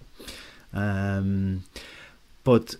Um, 0.73 1.63
but 2.43 2.75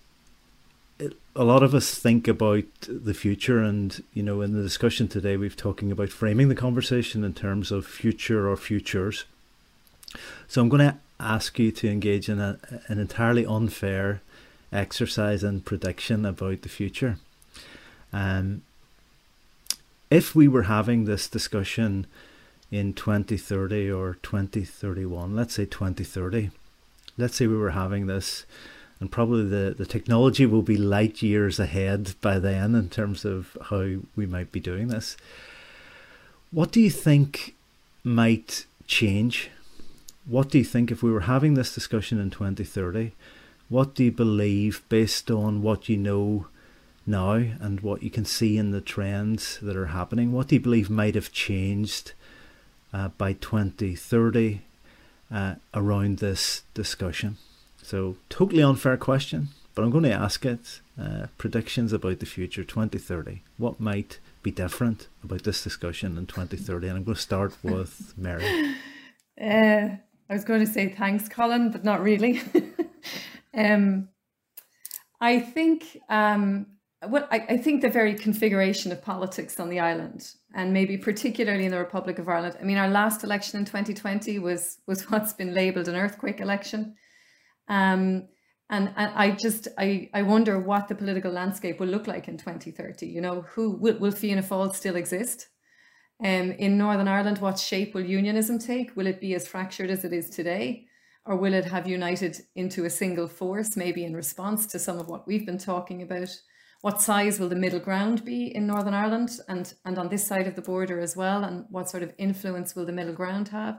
a 1.36 1.44
lot 1.44 1.62
of 1.62 1.74
us 1.74 1.94
think 1.94 2.26
about 2.28 2.64
the 2.88 3.14
future, 3.14 3.60
and 3.60 4.02
you 4.12 4.22
know, 4.22 4.40
in 4.40 4.52
the 4.52 4.62
discussion 4.62 5.08
today, 5.08 5.36
we've 5.36 5.56
talking 5.56 5.92
about 5.92 6.10
framing 6.10 6.48
the 6.48 6.54
conversation 6.54 7.24
in 7.24 7.34
terms 7.34 7.70
of 7.70 7.86
future 7.86 8.48
or 8.48 8.56
futures. 8.56 9.24
So 10.48 10.60
I'm 10.60 10.68
going 10.68 10.90
to 10.90 10.98
ask 11.18 11.58
you 11.58 11.70
to 11.72 11.88
engage 11.88 12.28
in 12.28 12.40
a, 12.40 12.58
an 12.88 12.98
entirely 12.98 13.46
unfair 13.46 14.20
exercise 14.74 15.42
and 15.42 15.64
prediction 15.64 16.26
about 16.26 16.62
the 16.62 16.68
future. 16.68 17.18
Um, 18.12 18.62
if 20.10 20.34
we 20.34 20.46
were 20.48 20.64
having 20.64 21.04
this 21.04 21.28
discussion 21.28 22.06
in 22.70 22.92
2030 22.92 23.90
or 23.90 24.18
2031, 24.22 25.34
let's 25.34 25.54
say 25.54 25.64
2030. 25.64 26.50
Let's 27.16 27.36
say 27.36 27.46
we 27.46 27.56
were 27.56 27.70
having 27.70 28.06
this, 28.06 28.44
and 28.98 29.10
probably 29.10 29.44
the, 29.44 29.74
the 29.76 29.86
technology 29.86 30.46
will 30.46 30.62
be 30.62 30.76
light 30.76 31.22
years 31.22 31.60
ahead 31.60 32.14
by 32.20 32.38
then 32.38 32.74
in 32.74 32.88
terms 32.88 33.24
of 33.24 33.56
how 33.70 34.00
we 34.16 34.26
might 34.26 34.50
be 34.50 34.60
doing 34.60 34.88
this. 34.88 35.16
What 36.50 36.72
do 36.72 36.80
you 36.80 36.90
think 36.90 37.54
might 38.02 38.66
change? 38.86 39.50
What 40.26 40.50
do 40.50 40.58
you 40.58 40.64
think 40.64 40.90
if 40.90 41.02
we 41.02 41.12
were 41.12 41.20
having 41.20 41.54
this 41.54 41.74
discussion 41.74 42.18
in 42.18 42.30
2030? 42.30 43.12
What 43.74 43.96
do 43.96 44.04
you 44.04 44.12
believe 44.12 44.84
based 44.88 45.32
on 45.32 45.60
what 45.60 45.88
you 45.88 45.96
know 45.96 46.46
now 47.04 47.32
and 47.32 47.80
what 47.80 48.04
you 48.04 48.10
can 48.10 48.24
see 48.24 48.56
in 48.56 48.70
the 48.70 48.80
trends 48.80 49.58
that 49.60 49.76
are 49.76 49.86
happening? 49.86 50.30
What 50.30 50.46
do 50.46 50.54
you 50.54 50.60
believe 50.60 50.88
might 50.88 51.16
have 51.16 51.32
changed 51.32 52.12
uh, 52.92 53.08
by 53.08 53.32
2030 53.32 54.60
uh, 55.28 55.56
around 55.74 56.18
this 56.18 56.62
discussion. 56.72 57.36
So, 57.82 58.14
totally 58.28 58.62
unfair 58.62 58.96
question, 58.96 59.48
but 59.74 59.82
I'm 59.82 59.90
going 59.90 60.04
to 60.04 60.12
ask 60.12 60.46
it. 60.46 60.80
Uh, 60.96 61.26
predictions 61.36 61.92
about 61.92 62.20
the 62.20 62.26
future 62.26 62.62
2030. 62.62 63.42
What 63.58 63.80
might 63.80 64.20
be 64.44 64.52
different 64.52 65.08
about 65.24 65.42
this 65.42 65.64
discussion 65.64 66.16
in 66.16 66.26
2030? 66.26 66.86
And 66.86 66.98
I'm 66.98 67.02
going 67.02 67.16
to 67.16 67.20
start 67.20 67.56
with 67.64 68.14
Mary. 68.16 68.76
Uh, 69.36 69.96
I 70.30 70.32
was 70.32 70.44
going 70.44 70.64
to 70.64 70.72
say 70.72 70.88
thanks, 70.90 71.28
Colin, 71.28 71.70
but 71.70 71.82
not 71.82 72.00
really. 72.00 72.40
um, 73.54 74.08
I 75.20 75.40
think 75.40 75.98
um, 76.08 76.66
well, 77.08 77.28
I, 77.30 77.44
I, 77.48 77.56
think 77.56 77.82
the 77.82 77.88
very 77.88 78.14
configuration 78.14 78.92
of 78.92 79.02
politics 79.02 79.60
on 79.60 79.68
the 79.68 79.80
island, 79.80 80.34
and 80.54 80.72
maybe 80.72 80.96
particularly 80.96 81.64
in 81.64 81.70
the 81.70 81.78
Republic 81.78 82.18
of 82.18 82.28
Ireland. 82.28 82.56
I 82.60 82.64
mean, 82.64 82.78
our 82.78 82.88
last 82.88 83.24
election 83.24 83.58
in 83.58 83.64
2020 83.64 84.38
was 84.38 84.78
was 84.86 85.02
what's 85.10 85.32
been 85.32 85.54
labelled 85.54 85.88
an 85.88 85.96
earthquake 85.96 86.40
election, 86.40 86.94
um, 87.68 88.28
and, 88.70 88.92
and 88.96 89.12
I 89.14 89.32
just 89.32 89.68
I 89.78 90.08
I 90.14 90.22
wonder 90.22 90.58
what 90.58 90.88
the 90.88 90.94
political 90.94 91.32
landscape 91.32 91.80
will 91.80 91.88
look 91.88 92.06
like 92.06 92.28
in 92.28 92.38
2030. 92.38 93.06
You 93.06 93.20
know, 93.20 93.42
who 93.42 93.72
will, 93.72 93.98
will 93.98 94.12
Fianna 94.12 94.42
Fáil 94.42 94.74
still 94.74 94.96
exist? 94.96 95.48
Um, 96.20 96.52
in 96.52 96.78
Northern 96.78 97.08
Ireland, 97.08 97.38
what 97.38 97.58
shape 97.58 97.92
will 97.92 98.04
unionism 98.04 98.58
take? 98.60 98.96
Will 98.96 99.08
it 99.08 99.20
be 99.20 99.34
as 99.34 99.48
fractured 99.48 99.90
as 99.90 100.04
it 100.04 100.12
is 100.12 100.30
today? 100.30 100.86
Or 101.26 101.36
will 101.36 101.54
it 101.54 101.64
have 101.66 101.86
united 101.88 102.42
into 102.54 102.84
a 102.84 102.90
single 102.90 103.28
force, 103.28 103.76
maybe 103.76 104.04
in 104.04 104.14
response 104.14 104.66
to 104.66 104.78
some 104.78 104.98
of 104.98 105.08
what 105.08 105.26
we've 105.26 105.46
been 105.46 105.58
talking 105.58 106.02
about? 106.02 106.28
what 106.84 107.00
size 107.00 107.40
will 107.40 107.48
the 107.48 107.56
middle 107.56 107.80
ground 107.80 108.26
be 108.26 108.54
in 108.54 108.66
Northern 108.66 108.92
Ireland 108.92 109.30
and, 109.48 109.72
and 109.86 109.96
on 109.96 110.10
this 110.10 110.26
side 110.26 110.46
of 110.46 110.54
the 110.54 110.60
border 110.60 111.00
as 111.00 111.16
well, 111.16 111.42
and 111.42 111.64
what 111.70 111.88
sort 111.88 112.02
of 112.02 112.12
influence 112.18 112.76
will 112.76 112.84
the 112.84 112.92
middle 112.92 113.14
ground 113.14 113.48
have? 113.48 113.76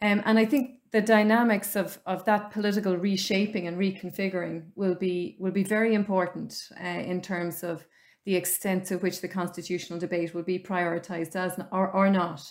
Um, 0.00 0.22
and 0.24 0.38
I 0.38 0.46
think 0.46 0.78
the 0.92 1.02
dynamics 1.02 1.76
of, 1.76 1.98
of 2.06 2.24
that 2.24 2.52
political 2.52 2.96
reshaping 2.96 3.66
and 3.66 3.76
reconfiguring 3.76 4.68
will 4.76 4.94
be 4.94 5.36
will 5.38 5.52
be 5.52 5.62
very 5.62 5.92
important 5.92 6.58
uh, 6.82 6.86
in 6.86 7.20
terms 7.20 7.62
of 7.62 7.86
the 8.24 8.34
extent 8.34 8.86
to 8.86 8.96
which 8.96 9.20
the 9.20 9.28
constitutional 9.28 9.98
debate 9.98 10.32
will 10.32 10.42
be 10.42 10.58
prioritised 10.58 11.36
as 11.36 11.60
or, 11.70 11.90
or 11.90 12.08
not 12.08 12.50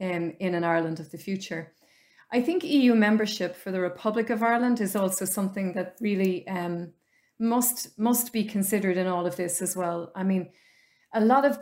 um, 0.00 0.34
in 0.38 0.54
an 0.54 0.62
Ireland 0.62 1.00
of 1.00 1.10
the 1.10 1.18
future. 1.18 1.72
I 2.32 2.40
think 2.40 2.62
EU 2.62 2.94
membership 2.94 3.56
for 3.56 3.72
the 3.72 3.80
Republic 3.80 4.30
of 4.30 4.42
Ireland 4.42 4.80
is 4.80 4.94
also 4.94 5.24
something 5.24 5.72
that 5.74 5.96
really 6.00 6.46
um, 6.46 6.92
must 7.38 7.98
must 7.98 8.32
be 8.32 8.44
considered 8.44 8.96
in 8.96 9.08
all 9.08 9.26
of 9.26 9.36
this 9.36 9.60
as 9.60 9.76
well. 9.76 10.12
I 10.14 10.22
mean, 10.22 10.50
a 11.12 11.20
lot 11.20 11.44
of 11.44 11.58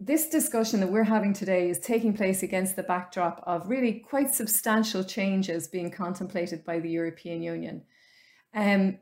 this 0.00 0.28
discussion 0.28 0.80
that 0.80 0.92
we're 0.92 1.04
having 1.04 1.32
today 1.32 1.68
is 1.68 1.78
taking 1.78 2.14
place 2.14 2.42
against 2.42 2.76
the 2.76 2.82
backdrop 2.82 3.42
of 3.46 3.68
really 3.68 3.94
quite 3.94 4.34
substantial 4.34 5.02
changes 5.02 5.68
being 5.68 5.90
contemplated 5.90 6.64
by 6.64 6.78
the 6.78 6.90
European 6.90 7.42
Union, 7.42 7.82
um, 8.54 8.98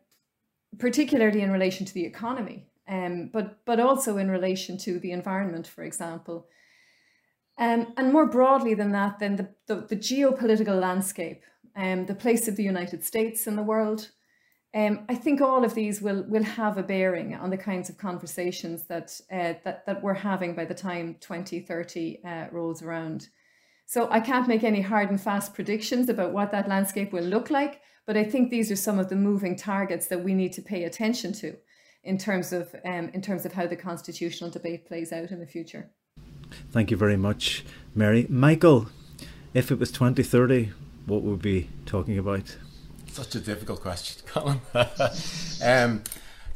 particularly 0.79 1.43
in 1.43 1.51
relation 1.51 1.85
to 1.85 1.95
the 1.95 2.07
economy, 2.07 2.67
um, 2.89 3.31
but 3.33 3.65
but 3.65 3.79
also 3.79 4.17
in 4.17 4.31
relation 4.31 4.79
to 4.79 4.99
the 4.99 5.13
environment, 5.13 5.67
for 5.67 5.85
example. 5.85 6.49
Um, 7.57 7.93
and 7.97 8.13
more 8.13 8.27
broadly 8.27 8.75
than 8.75 8.93
that, 8.93 9.19
then 9.21 9.37
the, 9.37 9.49
the, 9.67 9.87
the 9.87 9.97
geopolitical 9.97 10.81
landscape, 10.81 11.43
um, 11.77 12.07
the 12.07 12.15
place 12.15 12.49
of 12.49 12.57
the 12.57 12.65
United 12.65 13.05
States 13.05 13.47
in 13.47 13.55
the 13.57 13.63
world, 13.63 14.11
um, 14.75 15.05
I 15.09 15.15
think 15.15 15.41
all 15.41 15.65
of 15.65 15.75
these 15.75 16.03
will 16.03 16.25
will 16.25 16.43
have 16.43 16.79
a 16.79 16.83
bearing 16.83 17.33
on 17.37 17.51
the 17.51 17.57
kinds 17.57 17.89
of 17.89 17.97
conversations 17.97 18.87
that 18.87 19.21
uh, 19.31 19.55
that 19.63 19.87
that 19.87 20.03
we're 20.03 20.15
having 20.15 20.57
by 20.57 20.65
the 20.65 20.75
time 20.75 21.17
2030 21.21 22.25
uh, 22.25 22.47
rolls 22.51 22.83
around. 22.83 23.29
So 23.87 24.09
I 24.11 24.19
can't 24.19 24.49
make 24.49 24.65
any 24.65 24.81
hard 24.81 25.11
and 25.11 25.21
fast 25.21 25.55
predictions 25.55 26.09
about 26.09 26.33
what 26.33 26.51
that 26.51 26.69
landscape 26.69 27.13
will 27.13 27.23
look 27.23 27.51
like, 27.51 27.83
but 28.05 28.17
I 28.17 28.25
think 28.25 28.51
these 28.51 28.73
are 28.73 28.77
some 28.77 28.99
of 28.99 29.09
the 29.09 29.17
moving 29.17 29.55
targets 29.55 30.09
that 30.09 30.25
we 30.25 30.35
need 30.35 30.53
to 30.55 30.63
pay 30.63 30.85
attention 30.85 31.33
to 31.35 31.57
in 32.03 32.19
terms 32.19 32.53
of 32.53 32.75
um, 32.85 33.11
in 33.15 33.23
terms 33.23 33.47
of 33.47 33.53
how 33.53 33.69
the 33.69 33.77
constitutional 33.77 34.51
debate 34.51 34.87
plays 34.87 35.13
out 35.13 35.31
in 35.31 35.39
the 35.39 35.47
future. 35.47 35.91
Thank 36.71 36.91
you 36.91 36.97
very 36.97 37.17
much, 37.17 37.65
Mary. 37.95 38.27
Michael, 38.29 38.89
if 39.53 39.71
it 39.71 39.79
was 39.79 39.91
2030, 39.93 40.73
what 41.07 41.23
would 41.23 41.45
we 41.45 41.61
be 41.61 41.71
talking 41.87 42.19
about? 42.19 42.57
Such 43.13 43.35
a 43.37 43.41
difficult 43.41 43.81
question, 43.81 44.23
Colin. 44.27 44.61
um, 45.65 46.03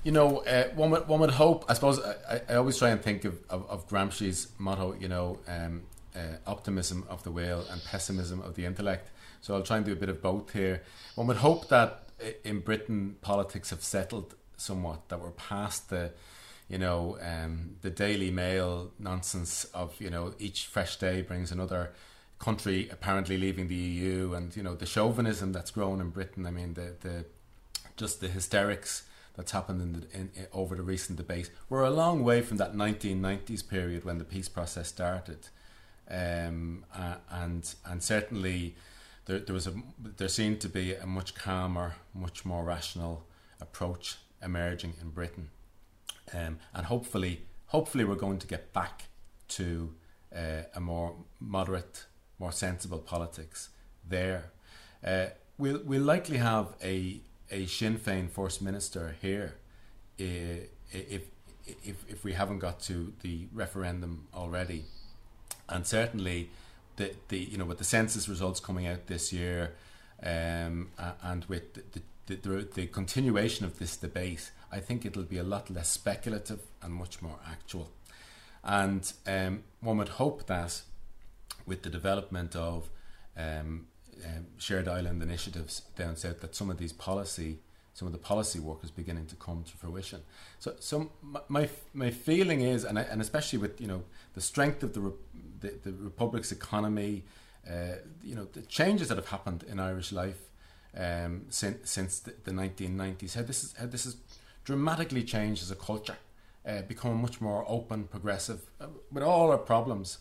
you 0.02 0.12
know, 0.12 0.38
uh, 0.38 0.68
one, 0.74 0.90
would, 0.90 1.06
one 1.06 1.20
would 1.20 1.30
hope, 1.30 1.64
I 1.68 1.74
suppose, 1.74 2.00
I, 2.00 2.40
I 2.48 2.54
always 2.54 2.78
try 2.78 2.90
and 2.90 3.00
think 3.00 3.24
of, 3.24 3.38
of, 3.48 3.68
of 3.70 3.88
Gramsci's 3.88 4.48
motto, 4.58 4.96
you 4.98 5.08
know, 5.08 5.38
um, 5.46 5.82
uh, 6.16 6.36
optimism 6.46 7.04
of 7.08 7.22
the 7.22 7.30
will 7.30 7.64
and 7.70 7.84
pessimism 7.84 8.40
of 8.40 8.54
the 8.54 8.64
intellect. 8.64 9.10
So 9.40 9.54
I'll 9.54 9.62
try 9.62 9.76
and 9.76 9.86
do 9.86 9.92
a 9.92 9.96
bit 9.96 10.08
of 10.08 10.20
both 10.20 10.52
here. 10.52 10.82
One 11.14 11.26
would 11.28 11.36
hope 11.36 11.68
that 11.68 12.08
in 12.44 12.60
Britain 12.60 13.16
politics 13.20 13.70
have 13.70 13.82
settled 13.82 14.34
somewhat, 14.56 15.08
that 15.08 15.20
we're 15.20 15.30
past 15.30 15.90
the, 15.90 16.12
you 16.68 16.78
know, 16.78 17.18
um, 17.22 17.76
the 17.80 17.90
Daily 17.90 18.30
Mail 18.30 18.92
nonsense 18.98 19.64
of, 19.74 19.94
you 20.00 20.10
know, 20.10 20.34
each 20.38 20.66
fresh 20.66 20.96
day 20.96 21.22
brings 21.22 21.50
another 21.50 21.92
country 22.38 22.88
apparently 22.92 23.36
leaving 23.36 23.68
the 23.68 23.74
EU 23.74 24.34
and, 24.34 24.54
you 24.56 24.62
know, 24.62 24.74
the 24.74 24.86
chauvinism 24.86 25.52
that's 25.52 25.70
grown 25.70 26.00
in 26.00 26.10
Britain. 26.10 26.46
I 26.46 26.50
mean, 26.50 26.74
the, 26.74 26.94
the 27.00 27.24
just 27.96 28.20
the 28.20 28.28
hysterics 28.28 29.04
that's 29.36 29.52
happened 29.52 29.80
in, 29.80 29.92
the, 29.92 30.06
in, 30.12 30.30
in 30.34 30.46
over 30.52 30.76
the 30.76 30.82
recent 30.82 31.16
debate. 31.16 31.50
We're 31.68 31.84
a 31.84 31.90
long 31.90 32.22
way 32.22 32.42
from 32.42 32.58
that 32.58 32.74
1990s 32.74 33.68
period 33.68 34.04
when 34.04 34.18
the 34.18 34.24
peace 34.24 34.48
process 34.48 34.88
started 34.88 35.48
um, 36.10 36.84
uh, 36.94 37.16
and 37.30 37.74
and 37.84 38.02
certainly 38.02 38.74
there, 39.26 39.38
there 39.38 39.54
was 39.54 39.66
a 39.66 39.74
there 40.16 40.28
seemed 40.28 40.60
to 40.62 40.68
be 40.68 40.94
a 40.94 41.06
much 41.06 41.34
calmer, 41.34 41.94
much 42.14 42.44
more 42.44 42.64
rational 42.64 43.26
approach 43.60 44.16
emerging 44.42 44.94
in 45.00 45.10
Britain, 45.10 45.50
um, 46.32 46.58
and 46.74 46.86
hopefully 46.86 47.42
hopefully 47.66 48.04
we're 48.04 48.14
going 48.14 48.38
to 48.38 48.46
get 48.46 48.72
back 48.72 49.04
to 49.48 49.94
uh, 50.34 50.62
a 50.74 50.80
more 50.80 51.14
moderate, 51.40 52.06
more 52.38 52.52
sensible 52.52 52.98
politics 52.98 53.70
there. 54.06 54.50
Uh, 55.04 55.26
we'll 55.56 55.80
we'll 55.84 56.02
likely 56.02 56.38
have 56.38 56.74
a 56.82 57.20
a 57.50 57.66
Sinn 57.66 57.98
Féin 57.98 58.28
First 58.30 58.62
Minister 58.62 59.16
here 59.20 59.56
uh, 60.20 60.66
if 60.92 61.22
if 61.66 62.04
if 62.08 62.24
we 62.24 62.32
haven't 62.32 62.58
got 62.58 62.80
to 62.80 63.12
the 63.22 63.46
referendum 63.52 64.26
already 64.34 64.84
and 65.68 65.86
certainly 65.86 66.50
the 66.96 67.14
the 67.28 67.38
you 67.38 67.58
know 67.58 67.64
with 67.64 67.78
the 67.78 67.84
census 67.84 68.28
results 68.28 68.60
coming 68.60 68.86
out 68.86 69.06
this 69.06 69.32
year, 69.32 69.74
um, 70.22 70.90
and 71.22 71.44
with 71.46 71.74
the, 71.74 72.02
the, 72.26 72.34
the, 72.36 72.68
the 72.74 72.86
continuation 72.86 73.64
of 73.64 73.78
this 73.78 73.96
debate, 73.96 74.50
I 74.70 74.80
think 74.80 75.04
it'll 75.04 75.22
be 75.22 75.38
a 75.38 75.44
lot 75.44 75.70
less 75.70 75.88
speculative 75.88 76.60
and 76.82 76.92
much 76.92 77.22
more 77.22 77.38
actual. 77.50 77.90
And 78.62 79.10
um, 79.26 79.64
one 79.80 79.98
would 79.98 80.10
hope 80.10 80.46
that 80.46 80.82
with 81.66 81.82
the 81.82 81.90
development 81.90 82.56
of 82.56 82.88
um, 83.36 83.86
um, 84.24 84.46
shared 84.58 84.88
island 84.88 85.22
initiatives 85.22 85.82
down 85.96 86.16
south, 86.16 86.40
that 86.40 86.54
some 86.54 86.70
of 86.70 86.78
these 86.78 86.92
policy 86.92 87.58
some 87.98 88.06
of 88.06 88.12
the 88.12 88.18
policy 88.18 88.60
work 88.60 88.84
is 88.84 88.92
beginning 88.92 89.26
to 89.26 89.34
come 89.34 89.64
to 89.64 89.72
fruition. 89.72 90.20
So, 90.60 90.76
so 90.78 91.10
my 91.48 91.68
my 91.92 92.10
feeling 92.12 92.60
is, 92.60 92.84
and 92.84 92.96
I, 92.96 93.02
and 93.02 93.20
especially 93.20 93.58
with 93.58 93.80
you 93.80 93.88
know 93.88 94.04
the 94.34 94.40
strength 94.40 94.84
of 94.84 94.94
the 94.94 95.12
the, 95.60 95.74
the 95.82 95.92
republic's 95.92 96.52
economy, 96.52 97.24
uh, 97.68 97.96
you 98.22 98.36
know 98.36 98.44
the 98.52 98.62
changes 98.62 99.08
that 99.08 99.16
have 99.16 99.26
happened 99.26 99.64
in 99.64 99.80
Irish 99.80 100.12
life 100.12 100.38
um, 100.96 101.46
since 101.48 101.90
since 101.90 102.20
the, 102.20 102.34
the 102.44 102.52
1990s, 102.52 103.34
how 103.34 103.42
this 103.42 103.64
is 103.64 103.74
how 103.76 103.86
this 103.86 104.04
has 104.04 104.14
dramatically 104.68 105.24
changed 105.24 105.62
as 105.62 105.70
a 105.70 105.74
culture, 105.74 106.18
uh, 106.68 106.82
become 106.82 107.16
much 107.22 107.40
more 107.40 107.64
open, 107.66 108.04
progressive, 108.04 108.60
uh, 108.78 108.86
with 109.10 109.22
all 109.22 109.50
our 109.50 109.56
problems, 109.56 110.18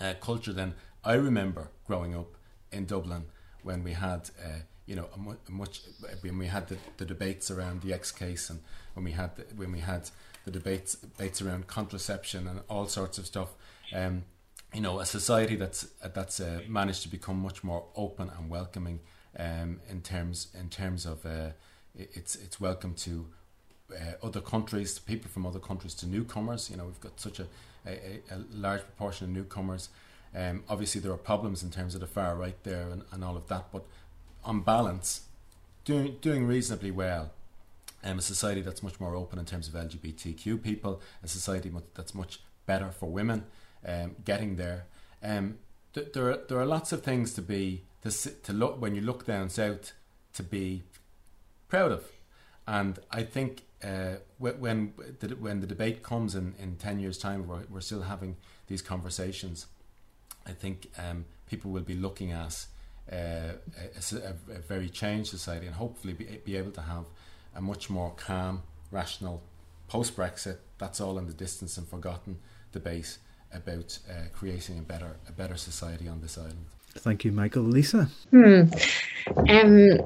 uh, 0.00 0.14
culture. 0.20 0.52
Than 0.52 0.74
I 1.02 1.14
remember 1.14 1.72
growing 1.84 2.14
up 2.14 2.36
in 2.70 2.86
Dublin 2.86 3.24
when 3.64 3.82
we 3.82 3.94
had 3.94 4.30
uh, 4.40 4.60
you 4.86 4.94
know, 4.94 5.08
a, 5.16 5.18
mu- 5.18 5.42
a 5.48 5.50
much 5.50 5.80
when 6.20 6.38
we 6.38 6.46
had 6.46 6.68
the, 6.68 6.76
the 6.98 7.04
debates 7.04 7.50
around 7.50 7.82
the 7.82 7.92
X 7.92 8.12
case 8.12 8.50
and 8.50 8.60
when 8.94 9.02
we 9.02 9.10
had 9.10 9.34
the, 9.34 9.42
when 9.56 9.72
we 9.72 9.80
had 9.80 10.10
the 10.44 10.52
debates 10.52 10.94
debates 10.94 11.42
around 11.42 11.66
contraception 11.66 12.46
and 12.46 12.60
all 12.70 12.86
sorts 12.86 13.18
of 13.18 13.26
stuff. 13.26 13.48
Um, 13.92 14.22
you 14.72 14.80
know, 14.80 15.00
a 15.00 15.06
society 15.06 15.56
that's 15.56 15.88
that's 16.14 16.38
uh, 16.38 16.60
managed 16.68 17.02
to 17.02 17.08
become 17.08 17.42
much 17.42 17.64
more 17.64 17.86
open 17.96 18.30
and 18.38 18.48
welcoming 18.48 19.00
um, 19.36 19.80
in 19.90 20.02
terms 20.02 20.54
in 20.56 20.68
terms 20.68 21.04
of 21.04 21.26
uh, 21.26 21.50
it's 21.96 22.36
it's 22.36 22.60
welcome 22.60 22.94
to 22.94 23.26
uh, 23.94 24.26
other 24.26 24.40
countries, 24.40 24.98
people 24.98 25.30
from 25.30 25.46
other 25.46 25.58
countries, 25.58 25.94
to 25.94 26.06
newcomers. 26.06 26.70
You 26.70 26.76
know, 26.76 26.84
we've 26.86 27.00
got 27.00 27.18
such 27.20 27.40
a, 27.40 27.46
a, 27.86 28.20
a 28.30 28.38
large 28.52 28.80
proportion 28.82 29.26
of 29.26 29.32
newcomers. 29.32 29.88
Um, 30.34 30.64
obviously, 30.68 31.00
there 31.00 31.12
are 31.12 31.18
problems 31.18 31.62
in 31.62 31.70
terms 31.70 31.94
of 31.94 32.00
the 32.00 32.06
far 32.06 32.36
right 32.36 32.56
there 32.64 32.88
and, 32.88 33.02
and 33.12 33.22
all 33.22 33.36
of 33.36 33.48
that, 33.48 33.66
but 33.72 33.84
on 34.44 34.60
balance, 34.60 35.22
doing 35.84 36.16
doing 36.20 36.46
reasonably 36.46 36.90
well. 36.90 37.32
Um, 38.04 38.18
a 38.18 38.22
society 38.22 38.62
that's 38.62 38.82
much 38.82 38.98
more 38.98 39.14
open 39.14 39.38
in 39.38 39.44
terms 39.44 39.68
of 39.68 39.74
LGBTQ 39.74 40.60
people, 40.60 41.00
a 41.22 41.28
society 41.28 41.70
that's 41.94 42.14
much 42.14 42.40
better 42.66 42.90
for 42.90 43.08
women, 43.08 43.44
um, 43.86 44.16
getting 44.24 44.56
there. 44.56 44.86
Um, 45.22 45.58
th- 45.94 46.12
there 46.12 46.30
are 46.30 46.40
there 46.48 46.58
are 46.58 46.66
lots 46.66 46.92
of 46.92 47.02
things 47.02 47.32
to 47.34 47.42
be 47.42 47.84
to 48.02 48.10
to 48.10 48.52
look 48.52 48.80
when 48.80 48.94
you 48.94 49.02
look 49.02 49.26
down 49.26 49.50
south 49.50 49.92
to 50.34 50.42
be 50.42 50.82
proud 51.68 51.92
of, 51.92 52.10
and 52.66 52.98
I 53.10 53.22
think 53.22 53.62
uh, 53.82 54.16
when 54.38 54.92
the, 55.20 55.28
when 55.36 55.60
the 55.60 55.66
debate 55.66 56.02
comes 56.02 56.34
in, 56.34 56.54
in 56.58 56.76
ten 56.76 57.00
years' 57.00 57.18
time, 57.18 57.46
we're, 57.46 57.64
we're 57.70 57.80
still 57.80 58.02
having 58.02 58.36
these 58.68 58.82
conversations. 58.82 59.66
I 60.46 60.52
think 60.52 60.90
um, 60.98 61.24
people 61.48 61.70
will 61.70 61.82
be 61.82 61.94
looking 61.94 62.32
at 62.32 62.66
uh, 63.10 63.54
a, 63.96 64.28
a, 64.54 64.58
very 64.60 64.88
changed 64.88 65.30
society 65.30 65.66
and 65.66 65.74
hopefully 65.74 66.14
be, 66.14 66.24
be 66.44 66.56
able 66.56 66.70
to 66.72 66.82
have 66.82 67.04
a 67.54 67.60
much 67.60 67.90
more 67.90 68.12
calm, 68.16 68.62
rational 68.90 69.42
post 69.88 70.16
Brexit. 70.16 70.58
That's 70.78 71.00
all 71.00 71.18
in 71.18 71.26
the 71.26 71.32
distance 71.32 71.76
and 71.76 71.86
forgotten 71.86 72.38
debate 72.72 73.18
about 73.52 73.98
uh, 74.08 74.28
creating 74.32 74.78
a 74.78 74.82
better 74.82 75.16
a 75.28 75.32
better 75.32 75.56
society 75.56 76.08
on 76.08 76.20
this 76.20 76.38
island. 76.38 76.66
Thank 76.94 77.24
you, 77.24 77.32
Michael. 77.32 77.62
Lisa. 77.62 78.08
Hmm. 78.30 78.64
Um, 79.48 79.98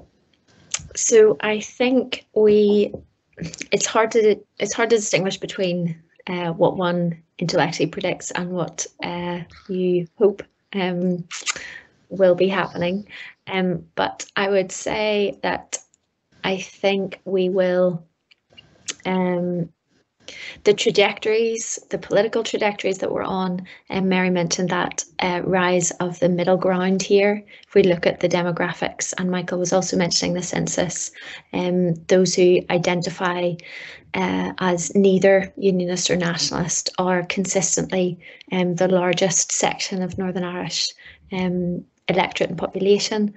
so 0.94 1.36
I 1.40 1.60
think 1.60 2.26
we 2.34 2.92
it's 3.38 3.86
hard 3.86 4.10
to 4.12 4.40
it's 4.58 4.74
hard 4.74 4.90
to 4.90 4.96
distinguish 4.96 5.38
between 5.38 6.02
uh, 6.26 6.52
what 6.52 6.76
one 6.76 7.22
intellectually 7.38 7.88
predicts 7.88 8.30
and 8.30 8.50
what 8.50 8.86
uh, 9.02 9.40
you 9.68 10.06
hope. 10.18 10.42
Um, 10.72 11.24
will 12.08 12.34
be 12.34 12.48
happening. 12.48 13.08
Um, 13.46 13.86
but 13.94 14.26
I 14.36 14.48
would 14.48 14.72
say 14.72 15.38
that 15.42 15.78
I 16.44 16.58
think 16.58 17.20
we 17.24 17.48
will. 17.48 18.04
Um, 19.04 19.70
the 20.64 20.74
trajectories, 20.74 21.78
the 21.90 21.98
political 21.98 22.42
trajectories 22.42 22.98
that 22.98 23.12
we're 23.12 23.22
on, 23.22 23.66
and 23.88 24.04
um, 24.04 24.08
Mary 24.08 24.30
mentioned 24.30 24.70
that 24.70 25.04
uh, 25.20 25.42
rise 25.44 25.90
of 25.92 26.18
the 26.20 26.28
middle 26.28 26.56
ground 26.56 27.02
here. 27.02 27.44
If 27.66 27.74
we 27.74 27.82
look 27.82 28.06
at 28.06 28.20
the 28.20 28.28
demographics, 28.28 29.14
and 29.18 29.30
Michael 29.30 29.58
was 29.58 29.72
also 29.72 29.96
mentioning 29.96 30.34
the 30.34 30.42
census, 30.42 31.10
um, 31.52 31.94
those 32.06 32.34
who 32.34 32.60
identify 32.70 33.52
uh, 34.14 34.52
as 34.58 34.94
neither 34.94 35.52
unionist 35.56 36.10
or 36.10 36.16
nationalist 36.16 36.90
are 36.98 37.24
consistently 37.24 38.18
um, 38.52 38.74
the 38.76 38.88
largest 38.88 39.52
section 39.52 40.02
of 40.02 40.18
Northern 40.18 40.44
Irish 40.44 40.88
um, 41.32 41.84
electorate 42.08 42.50
and 42.50 42.58
population 42.58 43.34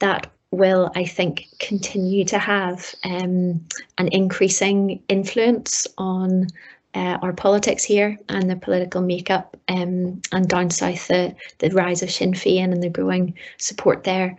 that 0.00 0.30
will, 0.50 0.90
I 0.94 1.04
think, 1.04 1.48
continue 1.58 2.24
to 2.26 2.38
have 2.38 2.94
um, 3.04 3.64
an 3.98 4.08
increasing 4.12 5.02
influence 5.08 5.86
on 5.98 6.46
uh, 6.94 7.18
our 7.22 7.32
politics 7.32 7.84
here 7.84 8.18
and 8.28 8.50
the 8.50 8.56
political 8.56 9.02
makeup 9.02 9.56
um, 9.68 10.20
and 10.32 10.48
down 10.48 10.70
south 10.70 11.06
the, 11.08 11.34
the 11.58 11.70
rise 11.70 12.02
of 12.02 12.10
Sinn 12.10 12.32
Féin 12.32 12.72
and 12.72 12.82
the 12.82 12.88
growing 12.88 13.34
support 13.58 14.04
there. 14.04 14.36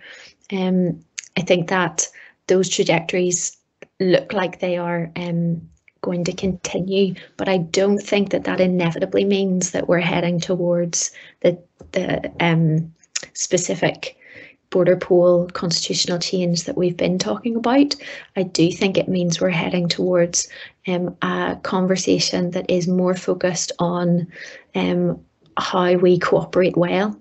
Um, 0.51 1.03
I 1.37 1.41
think 1.41 1.69
that 1.69 2.07
those 2.47 2.69
trajectories 2.69 3.55
look 3.99 4.33
like 4.33 4.59
they 4.59 4.77
are 4.77 5.11
um, 5.15 5.69
going 6.01 6.23
to 6.23 6.33
continue, 6.33 7.13
but 7.37 7.47
I 7.47 7.57
don't 7.57 7.99
think 7.99 8.31
that 8.31 8.45
that 8.45 8.59
inevitably 8.59 9.25
means 9.25 9.71
that 9.71 9.87
we're 9.87 9.99
heading 9.99 10.39
towards 10.39 11.11
the 11.41 11.61
the 11.91 12.31
um, 12.39 12.93
specific 13.33 14.17
border 14.69 14.95
poll 14.95 15.47
constitutional 15.47 16.19
change 16.19 16.65
that 16.65 16.77
we've 16.77 16.97
been 16.97 17.17
talking 17.17 17.55
about. 17.55 17.95
I 18.35 18.43
do 18.43 18.71
think 18.71 18.97
it 18.97 19.07
means 19.07 19.41
we're 19.41 19.49
heading 19.49 19.87
towards 19.87 20.47
um, 20.87 21.15
a 21.21 21.57
conversation 21.63 22.51
that 22.51 22.69
is 22.69 22.87
more 22.87 23.15
focused 23.15 23.71
on 23.79 24.27
um, 24.75 25.19
how 25.57 25.93
we 25.95 26.19
cooperate 26.19 26.77
well 26.77 27.19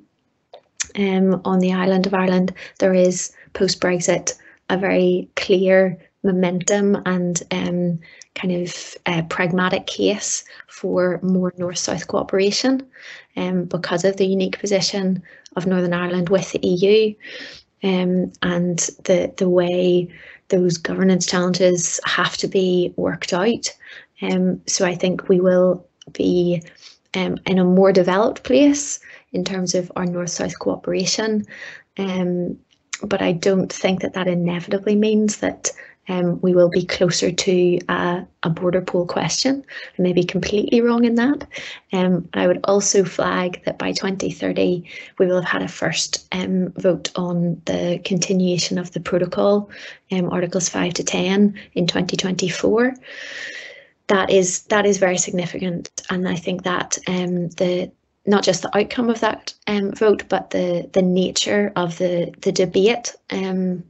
um, 0.97 1.41
on 1.45 1.59
the 1.61 1.73
island 1.73 2.07
of 2.07 2.15
Ireland, 2.15 2.53
there 2.79 2.95
is 2.95 3.33
post 3.53 3.81
Brexit 3.81 4.35
a 4.69 4.77
very 4.77 5.29
clear 5.37 5.99
momentum 6.33 6.97
and 7.07 7.43
um, 7.51 7.99
kind 8.35 8.53
of 8.53 8.97
uh, 9.07 9.23
pragmatic 9.29 9.87
case 9.87 10.45
for 10.69 11.19
more 11.23 11.53
north 11.57 11.79
south 11.79 12.07
cooperation 12.07 12.87
um, 13.37 13.65
because 13.65 14.05
of 14.05 14.17
the 14.17 14.27
unique 14.27 14.59
position 14.59 15.23
of 15.57 15.67
Northern 15.67 15.95
Ireland 15.95 16.29
with 16.29 16.53
the 16.53 16.67
EU 16.67 17.15
um, 17.83 18.33
and 18.43 18.79
the, 19.05 19.33
the 19.37 19.49
way 19.49 20.09
those 20.49 20.77
governance 20.77 21.27
challenges 21.27 22.01
have 22.05 22.37
to 22.39 22.49
be 22.49 22.93
worked 22.97 23.33
out. 23.33 23.75
Um, 24.23 24.61
so 24.67 24.87
I 24.87 24.95
think 24.95 25.29
we 25.29 25.41
will 25.41 25.87
be 26.13 26.63
um, 27.15 27.39
in 27.47 27.59
a 27.59 27.65
more 27.65 27.93
developed 27.93 28.43
place 28.45 29.01
in 29.33 29.45
terms 29.45 29.75
of 29.75 29.91
our 29.97 30.07
north 30.07 30.31
south 30.31 30.59
cooperation. 30.59 31.47
Um, 31.97 32.59
but 33.03 33.23
I 33.23 33.33
don't 33.33 33.73
think 33.73 34.01
that 34.01 34.15
that 34.15 34.27
inevitably 34.27 34.97
means 34.97 35.39
that 35.39 35.71
um, 36.09 36.41
we 36.41 36.55
will 36.55 36.69
be 36.69 36.85
closer 36.85 37.31
to 37.31 37.79
a, 37.89 38.27
a 38.43 38.51
border 38.51 38.81
poll 38.81 39.07
question. 39.07 39.65
I 39.99 40.03
may 40.03 40.13
be 40.13 40.25
completely 40.25 40.81
wrong 40.81 41.05
in 41.05 41.17
that. 41.17 41.47
Um, 41.93 42.29
I 42.35 42.47
would 42.47 42.61
also 42.65 43.05
flag 43.05 43.63
that 43.65 43.79
by 43.79 43.93
2030, 43.93 44.85
we 45.19 45.27
will 45.27 45.41
have 45.41 45.51
had 45.51 45.63
a 45.63 45.69
first 45.69 46.27
um, 46.33 46.73
vote 46.73 47.11
on 47.17 47.61
the 47.67 48.01
continuation 48.05 48.79
of 48.79 48.93
the 48.93 49.01
protocol, 49.01 49.71
um, 50.11 50.31
Articles 50.31 50.69
5 50.69 50.95
to 50.95 51.05
10 51.05 51.59
in 51.75 51.87
2024. 51.87 52.95
That 54.09 54.31
is 54.31 54.63
that 54.65 54.87
is 54.87 54.97
very 54.97 55.19
significant, 55.19 55.91
and 56.09 56.27
I 56.27 56.35
think 56.35 56.63
that 56.63 56.97
um, 57.07 57.51
the 57.51 57.91
not 58.25 58.43
just 58.43 58.63
the 58.63 58.77
outcome 58.77 59.11
of 59.11 59.21
that 59.21 59.53
um, 59.67 59.93
vote, 59.93 60.25
but 60.31 60.49
the 60.49 60.89
the 60.95 61.03
nature 61.03 61.73
of 61.77 61.99
the 61.99 62.33
the 62.41 62.53
debate 62.53 63.15
um, 63.31 63.85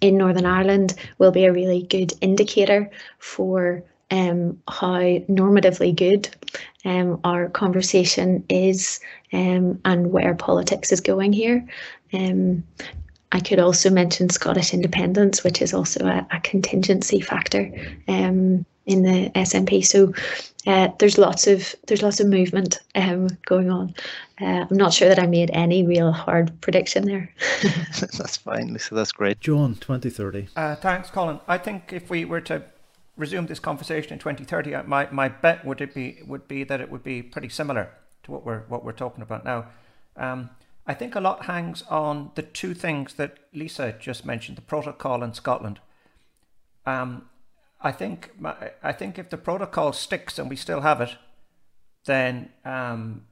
in 0.00 0.16
Northern 0.16 0.46
Ireland 0.46 0.94
will 1.18 1.30
be 1.30 1.44
a 1.44 1.52
really 1.52 1.82
good 1.82 2.12
indicator 2.20 2.90
for 3.18 3.84
um, 4.10 4.62
how 4.68 5.00
normatively 5.28 5.94
good 5.94 6.28
um, 6.84 7.20
our 7.24 7.48
conversation 7.48 8.44
is 8.48 9.00
um, 9.32 9.80
and 9.84 10.12
where 10.12 10.34
politics 10.34 10.92
is 10.92 11.00
going 11.00 11.32
here. 11.32 11.66
Um, 12.12 12.64
I 13.32 13.40
could 13.40 13.58
also 13.58 13.90
mention 13.90 14.30
Scottish 14.30 14.72
independence, 14.72 15.42
which 15.42 15.60
is 15.60 15.74
also 15.74 16.06
a, 16.06 16.26
a 16.30 16.40
contingency 16.40 17.20
factor 17.20 17.72
um, 18.06 18.64
in 18.86 19.02
the 19.02 19.30
SNP. 19.30 19.84
So 19.84 20.12
uh, 20.66 20.88
there's 20.98 21.18
lots 21.18 21.46
of 21.46 21.74
there's 21.86 22.02
lots 22.02 22.20
of 22.20 22.26
movement 22.26 22.78
um, 22.94 23.28
going 23.46 23.70
on. 23.70 23.94
Uh, 24.40 24.66
I'm 24.68 24.76
not 24.76 24.92
sure 24.92 25.08
that 25.08 25.18
I 25.18 25.26
made 25.26 25.50
any 25.52 25.86
real 25.86 26.12
hard 26.12 26.58
prediction 26.60 27.06
there. 27.06 27.32
that's 27.62 28.36
fine, 28.36 28.72
Lisa. 28.72 28.94
That's 28.94 29.12
great. 29.12 29.40
John, 29.40 29.74
2030. 29.76 30.48
Uh, 30.56 30.76
thanks, 30.76 31.10
Colin. 31.10 31.40
I 31.46 31.58
think 31.58 31.92
if 31.92 32.10
we 32.10 32.24
were 32.24 32.40
to 32.42 32.62
resume 33.16 33.46
this 33.46 33.60
conversation 33.60 34.12
in 34.12 34.18
2030, 34.18 34.74
uh, 34.74 34.82
my, 34.84 35.08
my 35.10 35.28
bet 35.28 35.64
would 35.64 35.80
it 35.80 35.94
be 35.94 36.18
would 36.26 36.48
be 36.48 36.64
that 36.64 36.80
it 36.80 36.90
would 36.90 37.04
be 37.04 37.22
pretty 37.22 37.48
similar 37.48 37.90
to 38.24 38.32
what 38.32 38.44
we're 38.44 38.60
what 38.68 38.84
we're 38.84 38.92
talking 38.92 39.22
about 39.22 39.44
now. 39.44 39.66
Um, 40.16 40.50
I 40.86 40.94
think 40.94 41.14
a 41.14 41.20
lot 41.20 41.46
hangs 41.46 41.82
on 41.88 42.30
the 42.34 42.42
two 42.42 42.74
things 42.74 43.14
that 43.14 43.38
Lisa 43.52 43.94
just 44.00 44.24
mentioned: 44.24 44.56
the 44.56 44.62
protocol 44.62 45.22
in 45.22 45.34
Scotland. 45.34 45.80
Um, 46.86 47.28
I 47.84 47.92
think 47.92 48.30
I 48.82 48.92
think 48.92 49.18
if 49.18 49.28
the 49.28 49.36
protocol 49.36 49.92
sticks 49.92 50.38
and 50.38 50.48
we 50.48 50.56
still 50.56 50.80
have 50.80 51.02
it, 51.02 51.16
then 52.06 52.48
um, 52.64 53.26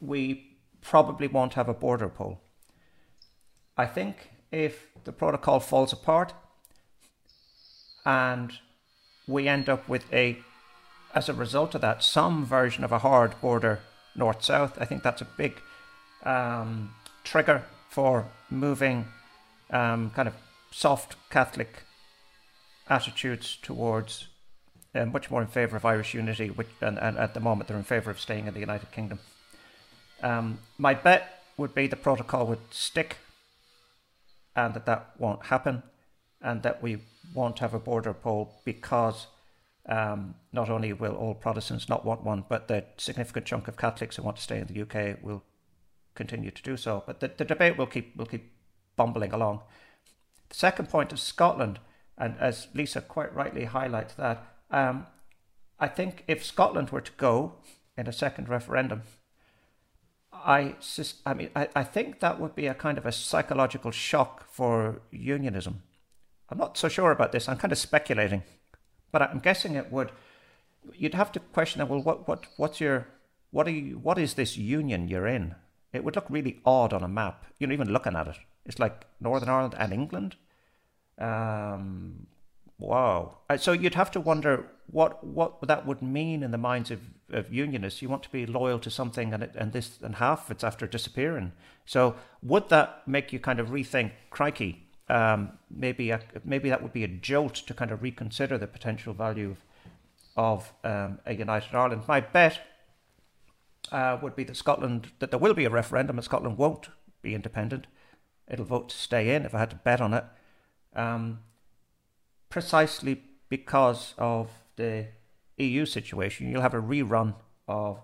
we 0.00 0.56
probably 0.80 1.28
won't 1.28 1.54
have 1.54 1.68
a 1.68 1.74
border 1.74 2.08
poll. 2.08 2.40
I 3.76 3.84
think 3.84 4.30
if 4.50 4.86
the 5.04 5.12
protocol 5.12 5.60
falls 5.60 5.92
apart 5.92 6.32
and 8.06 8.52
we 9.28 9.46
end 9.46 9.68
up 9.68 9.86
with 9.88 10.10
a, 10.10 10.38
as 11.14 11.28
a 11.28 11.34
result 11.34 11.74
of 11.74 11.82
that, 11.82 12.02
some 12.02 12.46
version 12.46 12.82
of 12.82 12.92
a 12.92 13.00
hard 13.00 13.38
border 13.42 13.80
north 14.14 14.42
south, 14.42 14.80
I 14.80 14.86
think 14.86 15.02
that's 15.02 15.20
a 15.20 15.28
big 15.36 15.60
um, 16.22 16.94
trigger 17.24 17.62
for 17.90 18.26
moving 18.48 19.04
um, 19.70 20.10
kind 20.10 20.28
of 20.28 20.34
soft 20.70 21.16
Catholic 21.28 21.82
attitudes 22.88 23.58
towards 23.62 24.28
uh, 24.94 25.04
much 25.06 25.30
more 25.30 25.42
in 25.42 25.48
favour 25.48 25.76
of 25.76 25.84
Irish 25.84 26.14
unity, 26.14 26.48
which, 26.48 26.68
and, 26.80 26.98
and, 26.98 27.18
at 27.18 27.34
the 27.34 27.40
moment 27.40 27.68
they're 27.68 27.76
in 27.76 27.84
favour 27.84 28.10
of 28.10 28.20
staying 28.20 28.46
in 28.46 28.54
the 28.54 28.60
United 28.60 28.90
Kingdom. 28.92 29.18
Um, 30.22 30.58
my 30.78 30.94
bet 30.94 31.42
would 31.56 31.74
be 31.74 31.86
the 31.86 31.96
protocol 31.96 32.46
would 32.46 32.72
stick 32.72 33.18
and 34.54 34.74
that 34.74 34.86
that 34.86 35.10
won't 35.18 35.46
happen 35.46 35.82
and 36.40 36.62
that 36.62 36.82
we 36.82 36.98
won't 37.34 37.58
have 37.58 37.74
a 37.74 37.78
border 37.78 38.14
poll 38.14 38.60
because 38.64 39.26
um, 39.88 40.34
not 40.52 40.70
only 40.70 40.92
will 40.92 41.14
all 41.14 41.34
Protestants 41.34 41.88
not 41.88 42.04
want 42.04 42.24
one, 42.24 42.44
but 42.48 42.68
the 42.68 42.84
significant 42.96 43.46
chunk 43.46 43.68
of 43.68 43.76
Catholics 43.76 44.16
who 44.16 44.22
want 44.22 44.36
to 44.36 44.42
stay 44.42 44.58
in 44.58 44.66
the 44.66 44.82
UK 44.82 45.18
will 45.22 45.42
continue 46.14 46.50
to 46.50 46.62
do 46.62 46.76
so. 46.76 47.04
But 47.06 47.20
the, 47.20 47.30
the 47.36 47.44
debate 47.44 47.76
will 47.76 47.86
keep 47.86 48.16
will 48.16 48.26
keep 48.26 48.50
bumbling 48.96 49.32
along. 49.32 49.60
The 50.48 50.56
second 50.56 50.88
point 50.88 51.12
is 51.12 51.20
Scotland. 51.20 51.78
And 52.18 52.36
as 52.40 52.68
Lisa 52.74 53.00
quite 53.00 53.34
rightly 53.34 53.64
highlights 53.64 54.14
that, 54.14 54.44
um, 54.70 55.06
I 55.78 55.88
think 55.88 56.24
if 56.26 56.44
Scotland 56.44 56.90
were 56.90 57.02
to 57.02 57.12
go 57.12 57.56
in 57.96 58.06
a 58.06 58.12
second 58.12 58.48
referendum, 58.48 59.02
I, 60.32 60.74
I 61.24 61.34
mean, 61.34 61.50
I, 61.54 61.68
I 61.74 61.84
think 61.84 62.20
that 62.20 62.40
would 62.40 62.54
be 62.54 62.66
a 62.66 62.74
kind 62.74 62.98
of 62.98 63.06
a 63.06 63.12
psychological 63.12 63.90
shock 63.90 64.48
for 64.50 65.02
unionism. 65.10 65.82
I'm 66.48 66.58
not 66.58 66.78
so 66.78 66.88
sure 66.88 67.10
about 67.10 67.32
this. 67.32 67.48
I'm 67.48 67.58
kind 67.58 67.72
of 67.72 67.78
speculating, 67.78 68.42
but 69.12 69.22
I'm 69.22 69.40
guessing 69.40 69.74
it 69.74 69.90
would. 69.90 70.12
You'd 70.94 71.14
have 71.14 71.32
to 71.32 71.40
question, 71.40 71.80
that 71.80 71.88
well, 71.88 72.02
what, 72.02 72.28
what, 72.28 72.46
what's 72.56 72.80
your, 72.80 73.08
what 73.50 73.66
are 73.66 73.72
you, 73.72 73.98
what 73.98 74.18
is 74.18 74.34
this 74.34 74.56
union 74.56 75.08
you're 75.08 75.26
in? 75.26 75.54
It 75.92 76.04
would 76.04 76.14
look 76.14 76.30
really 76.30 76.60
odd 76.64 76.92
on 76.92 77.02
a 77.02 77.08
map. 77.08 77.46
You 77.58 77.66
know, 77.66 77.72
even 77.72 77.92
looking 77.92 78.14
at 78.14 78.28
it, 78.28 78.36
it's 78.64 78.78
like 78.78 79.04
Northern 79.20 79.48
Ireland 79.48 79.74
and 79.78 79.92
England. 79.92 80.36
Um, 81.18 82.26
wow. 82.78 83.38
Uh, 83.48 83.56
so 83.56 83.72
you'd 83.72 83.94
have 83.94 84.10
to 84.12 84.20
wonder 84.20 84.66
what 84.90 85.24
what 85.24 85.60
that 85.66 85.86
would 85.86 86.02
mean 86.02 86.42
in 86.42 86.50
the 86.50 86.58
minds 86.58 86.90
of, 86.90 87.00
of 87.30 87.52
unionists. 87.52 88.02
You 88.02 88.08
want 88.08 88.22
to 88.24 88.30
be 88.30 88.46
loyal 88.46 88.78
to 88.80 88.90
something, 88.90 89.32
and 89.34 89.42
it, 89.42 89.52
and 89.56 89.72
this 89.72 89.98
and 90.02 90.16
half 90.16 90.50
it's 90.50 90.64
after 90.64 90.86
disappearing. 90.86 91.52
So 91.84 92.16
would 92.42 92.68
that 92.68 93.02
make 93.06 93.32
you 93.32 93.38
kind 93.38 93.60
of 93.60 93.68
rethink? 93.68 94.12
Crikey, 94.30 94.86
um, 95.08 95.58
maybe 95.70 96.10
a, 96.10 96.20
maybe 96.44 96.68
that 96.68 96.82
would 96.82 96.92
be 96.92 97.04
a 97.04 97.08
jolt 97.08 97.54
to 97.54 97.74
kind 97.74 97.90
of 97.90 98.02
reconsider 98.02 98.58
the 98.58 98.66
potential 98.66 99.14
value 99.14 99.50
of, 99.50 99.64
of 100.36 100.72
um, 100.84 101.18
a 101.26 101.34
united 101.34 101.74
Ireland. 101.74 102.02
My 102.06 102.20
bet 102.20 102.60
uh, 103.90 104.18
would 104.22 104.36
be 104.36 104.44
that 104.44 104.56
Scotland 104.56 105.08
that 105.18 105.30
there 105.30 105.40
will 105.40 105.54
be 105.54 105.64
a 105.64 105.70
referendum, 105.70 106.18
and 106.18 106.24
Scotland 106.24 106.58
won't 106.58 106.88
be 107.22 107.34
independent. 107.34 107.86
It'll 108.48 108.64
vote 108.64 108.90
to 108.90 108.96
stay 108.96 109.34
in. 109.34 109.44
If 109.44 109.54
I 109.54 109.58
had 109.58 109.70
to 109.70 109.76
bet 109.76 110.00
on 110.00 110.14
it 110.14 110.24
um, 110.96 111.40
precisely 112.48 113.22
because 113.48 114.14
of 114.18 114.50
the 114.76 115.06
EU 115.58 115.86
situation. 115.86 116.50
You'll 116.50 116.62
have 116.62 116.74
a 116.74 116.82
rerun 116.82 117.34
of 117.68 118.00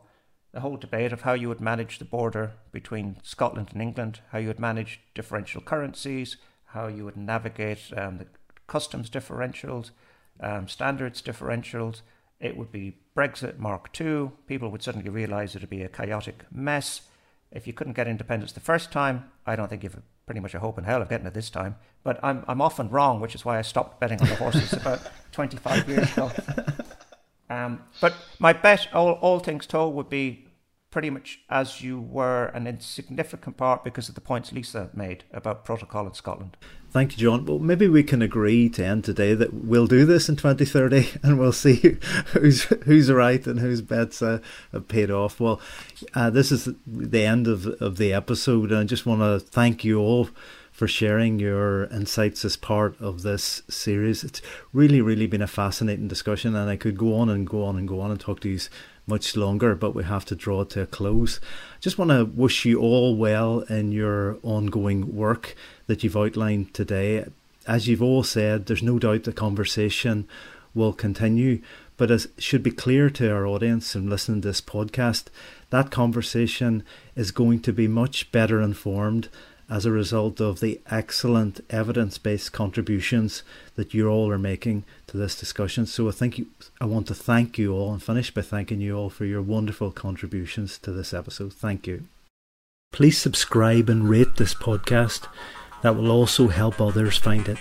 the 0.52 0.60
whole 0.60 0.77
debate 0.77 1.12
of 1.12 1.23
how 1.23 1.32
you 1.32 1.48
would 1.48 1.60
manage 1.60 1.98
the 1.98 2.05
border 2.05 2.52
between 2.70 3.16
Scotland 3.23 3.70
and 3.73 3.81
England, 3.81 4.20
how 4.31 4.39
you 4.39 4.48
would 4.48 4.60
manage 4.60 5.01
differential 5.14 5.62
currencies, 5.62 6.36
how 6.66 6.86
you 6.86 7.05
would 7.05 7.16
navigate 7.16 7.90
um, 7.97 8.19
the 8.19 8.27
customs 8.66 9.09
differentials, 9.09 9.90
um, 10.40 10.69
standards 10.69 11.23
differentials. 11.23 12.02
It 12.39 12.56
would 12.56 12.70
be 12.70 12.98
Brexit 13.16 13.59
Mark 13.59 13.89
II. 13.98 14.31
People 14.47 14.70
would 14.70 14.82
suddenly 14.82 15.09
realise 15.09 15.55
it 15.55 15.62
would 15.62 15.70
be 15.70 15.82
a 15.82 15.89
chaotic 15.89 16.44
mess. 16.51 17.02
If 17.53 17.66
you 17.66 17.73
couldn't 17.73 17.93
get 17.93 18.09
independence 18.09 18.53
the 18.53 18.61
first 18.61 18.91
time, 18.91 19.31
I 19.47 19.57
don't 19.57 19.69
think 19.69 19.83
you've 19.83 20.01
pretty 20.27 20.41
much 20.41 20.55
a 20.55 20.59
hope 20.59 20.79
in 20.79 20.85
hell 20.85 21.03
of 21.03 21.09
getting 21.09 21.27
it 21.27 21.35
this 21.35 21.51
time. 21.51 21.77
But 22.03 22.19
I'm 22.23 22.45
I'm 22.49 22.61
often 22.61 22.89
wrong, 22.89 23.20
which 23.20 23.35
is 23.35 23.45
why 23.45 23.59
I 23.59 23.62
stopped 23.62 24.01
betting 24.01 24.20
on 24.20 24.29
the 24.29 24.37
horses 24.37 24.73
about 24.81 25.01
25 25.33 25.89
years 25.89 26.12
ago. 26.12 26.31
Um, 27.51 27.83
but 28.01 28.15
my 28.39 28.55
bet, 28.55 28.89
all, 28.95 29.12
all 29.12 29.39
things 29.39 29.66
told, 29.66 29.95
would 29.95 30.09
be 30.09 30.47
pretty 30.93 31.10
much 31.10 31.40
as 31.48 31.81
you 31.81 31.98
were 31.98 32.44
an 32.55 32.66
insignificant 32.69 33.56
part 33.56 33.82
because 33.82 34.09
of 34.09 34.14
the 34.14 34.20
points 34.20 34.52
Lisa 34.52 34.90
made 34.94 35.24
about 35.32 35.64
protocol 35.64 36.06
in 36.06 36.14
Scotland. 36.14 36.56
Thank 36.90 37.12
you, 37.12 37.19
John. 37.19 37.47
Well, 37.47 37.59
maybe 37.59 37.89
we 37.89 38.02
can 38.02 38.20
agree 38.20 38.69
to 38.69 38.85
end 38.85 39.02
today 39.02 39.32
that 39.35 39.55
we'll 39.55 39.86
do 39.86 40.05
this 40.05 40.28
in 40.28 40.36
2030 40.36 41.19
and 41.23 41.39
we'll 41.39 41.51
see 41.51 41.77
who's 42.27 42.64
who's 42.85 43.10
right 43.10 43.44
and 43.47 43.59
whose 43.59 43.81
bets 43.81 44.20
uh, 44.20 44.40
have 44.73 44.86
paid 44.86 45.10
off. 45.10 45.40
Well, 45.40 45.60
uh, 46.14 46.28
this 46.28 46.52
is 46.52 46.69
the 46.86 47.24
end 47.24 47.48
of, 47.48 47.66
of 47.66 47.97
the 47.97 48.12
episode, 48.12 48.70
and 48.70 48.81
I 48.81 48.85
just 48.85 49.06
want 49.06 49.23
to 49.23 49.40
thank 49.40 49.85
you 49.85 49.98
all 49.98 50.28
for 50.70 50.86
sharing 50.89 51.39
your 51.39 51.85
insights 51.85 52.44
as 52.44 52.56
part 52.56 53.01
of 53.01 53.23
this 53.23 53.62
series. 53.69 54.24
It's 54.24 54.43
really, 54.73 55.01
really 55.01 55.27
been 55.27 55.43
a 55.43 55.47
fascinating 55.47 56.09
discussion, 56.09 56.55
and 56.55 56.69
I 56.69 56.77
could 56.77 56.98
go 56.98 57.14
on 57.14 57.31
and 57.31 57.47
go 57.47 57.64
on 57.64 57.77
and 57.77 57.89
go 57.89 58.01
on 58.01 58.10
and 58.10 58.20
talk 58.20 58.40
to 58.40 58.48
you 58.48 58.59
much 59.12 59.36
longer, 59.36 59.74
but 59.74 59.94
we 59.94 60.05
have 60.05 60.24
to 60.24 60.34
draw 60.34 60.64
to 60.64 60.80
a 60.80 60.86
close. 60.86 61.39
Just 61.80 61.98
want 61.98 62.10
to 62.12 62.24
wish 62.24 62.64
you 62.64 62.80
all 62.80 63.14
well 63.14 63.60
in 63.68 63.93
your 63.93 64.39
ongoing 64.43 65.14
work 65.14 65.55
that 65.86 66.02
you've 66.02 66.16
outlined 66.16 66.72
today. 66.72 67.26
As 67.66 67.86
you've 67.86 68.02
all 68.02 68.22
said, 68.22 68.64
there's 68.64 68.82
no 68.82 68.98
doubt 68.98 69.24
the 69.24 69.32
conversation 69.34 70.26
will 70.74 70.94
continue, 70.94 71.60
but 71.98 72.10
it 72.10 72.26
should 72.39 72.62
be 72.62 72.70
clear 72.70 73.10
to 73.10 73.30
our 73.30 73.47
audience 73.47 73.94
and 73.94 74.09
listening 74.09 74.40
to 74.40 74.48
this 74.48 74.62
podcast 74.62 75.24
that 75.68 75.90
conversation 75.90 76.82
is 77.14 77.32
going 77.32 77.60
to 77.60 77.72
be 77.72 77.86
much 77.86 78.32
better 78.32 78.62
informed 78.62 79.28
as 79.73 79.86
a 79.86 79.90
result 79.90 80.39
of 80.39 80.61
the 80.61 80.78
excellent 80.90 81.59
evidence 81.70 82.19
based 82.19 82.53
contributions 82.53 83.43
that 83.74 83.94
you 83.94 84.07
all 84.07 84.31
are 84.31 84.36
making 84.36 84.85
to 85.07 85.16
this 85.16 85.35
discussion. 85.35 85.86
So 85.86 86.11
I 86.11 86.12
think 86.12 86.36
you, 86.36 86.47
I 86.78 86.85
want 86.85 87.07
to 87.07 87.15
thank 87.15 87.57
you 87.57 87.73
all 87.73 87.90
and 87.90 88.03
finish 88.03 88.31
by 88.31 88.43
thanking 88.43 88.82
you 88.82 88.94
all 88.94 89.09
for 89.09 89.24
your 89.24 89.40
wonderful 89.40 89.90
contributions 89.90 90.77
to 90.81 90.93
this 90.93 91.15
episode. 91.15 91.55
Thank 91.55 91.86
you. 91.86 92.05
Please 92.93 93.16
subscribe 93.16 93.89
and 93.89 94.11
rate 94.11 94.36
this 94.36 94.53
podcast. 94.53 95.27
That 95.81 95.97
will 95.97 96.11
also 96.11 96.49
help 96.49 96.78
others 96.78 97.16
find 97.16 97.49
it. 97.49 97.59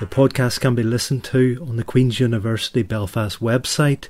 The 0.00 0.06
podcast 0.06 0.60
can 0.60 0.74
be 0.74 0.82
listened 0.82 1.24
to 1.24 1.62
on 1.68 1.76
the 1.76 1.84
Queen's 1.84 2.20
University 2.20 2.82
Belfast 2.82 3.40
website 3.40 4.08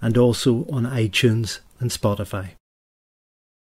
and 0.00 0.18
also 0.18 0.66
on 0.68 0.82
iTunes 0.82 1.60
and 1.78 1.92
Spotify. 1.92 2.50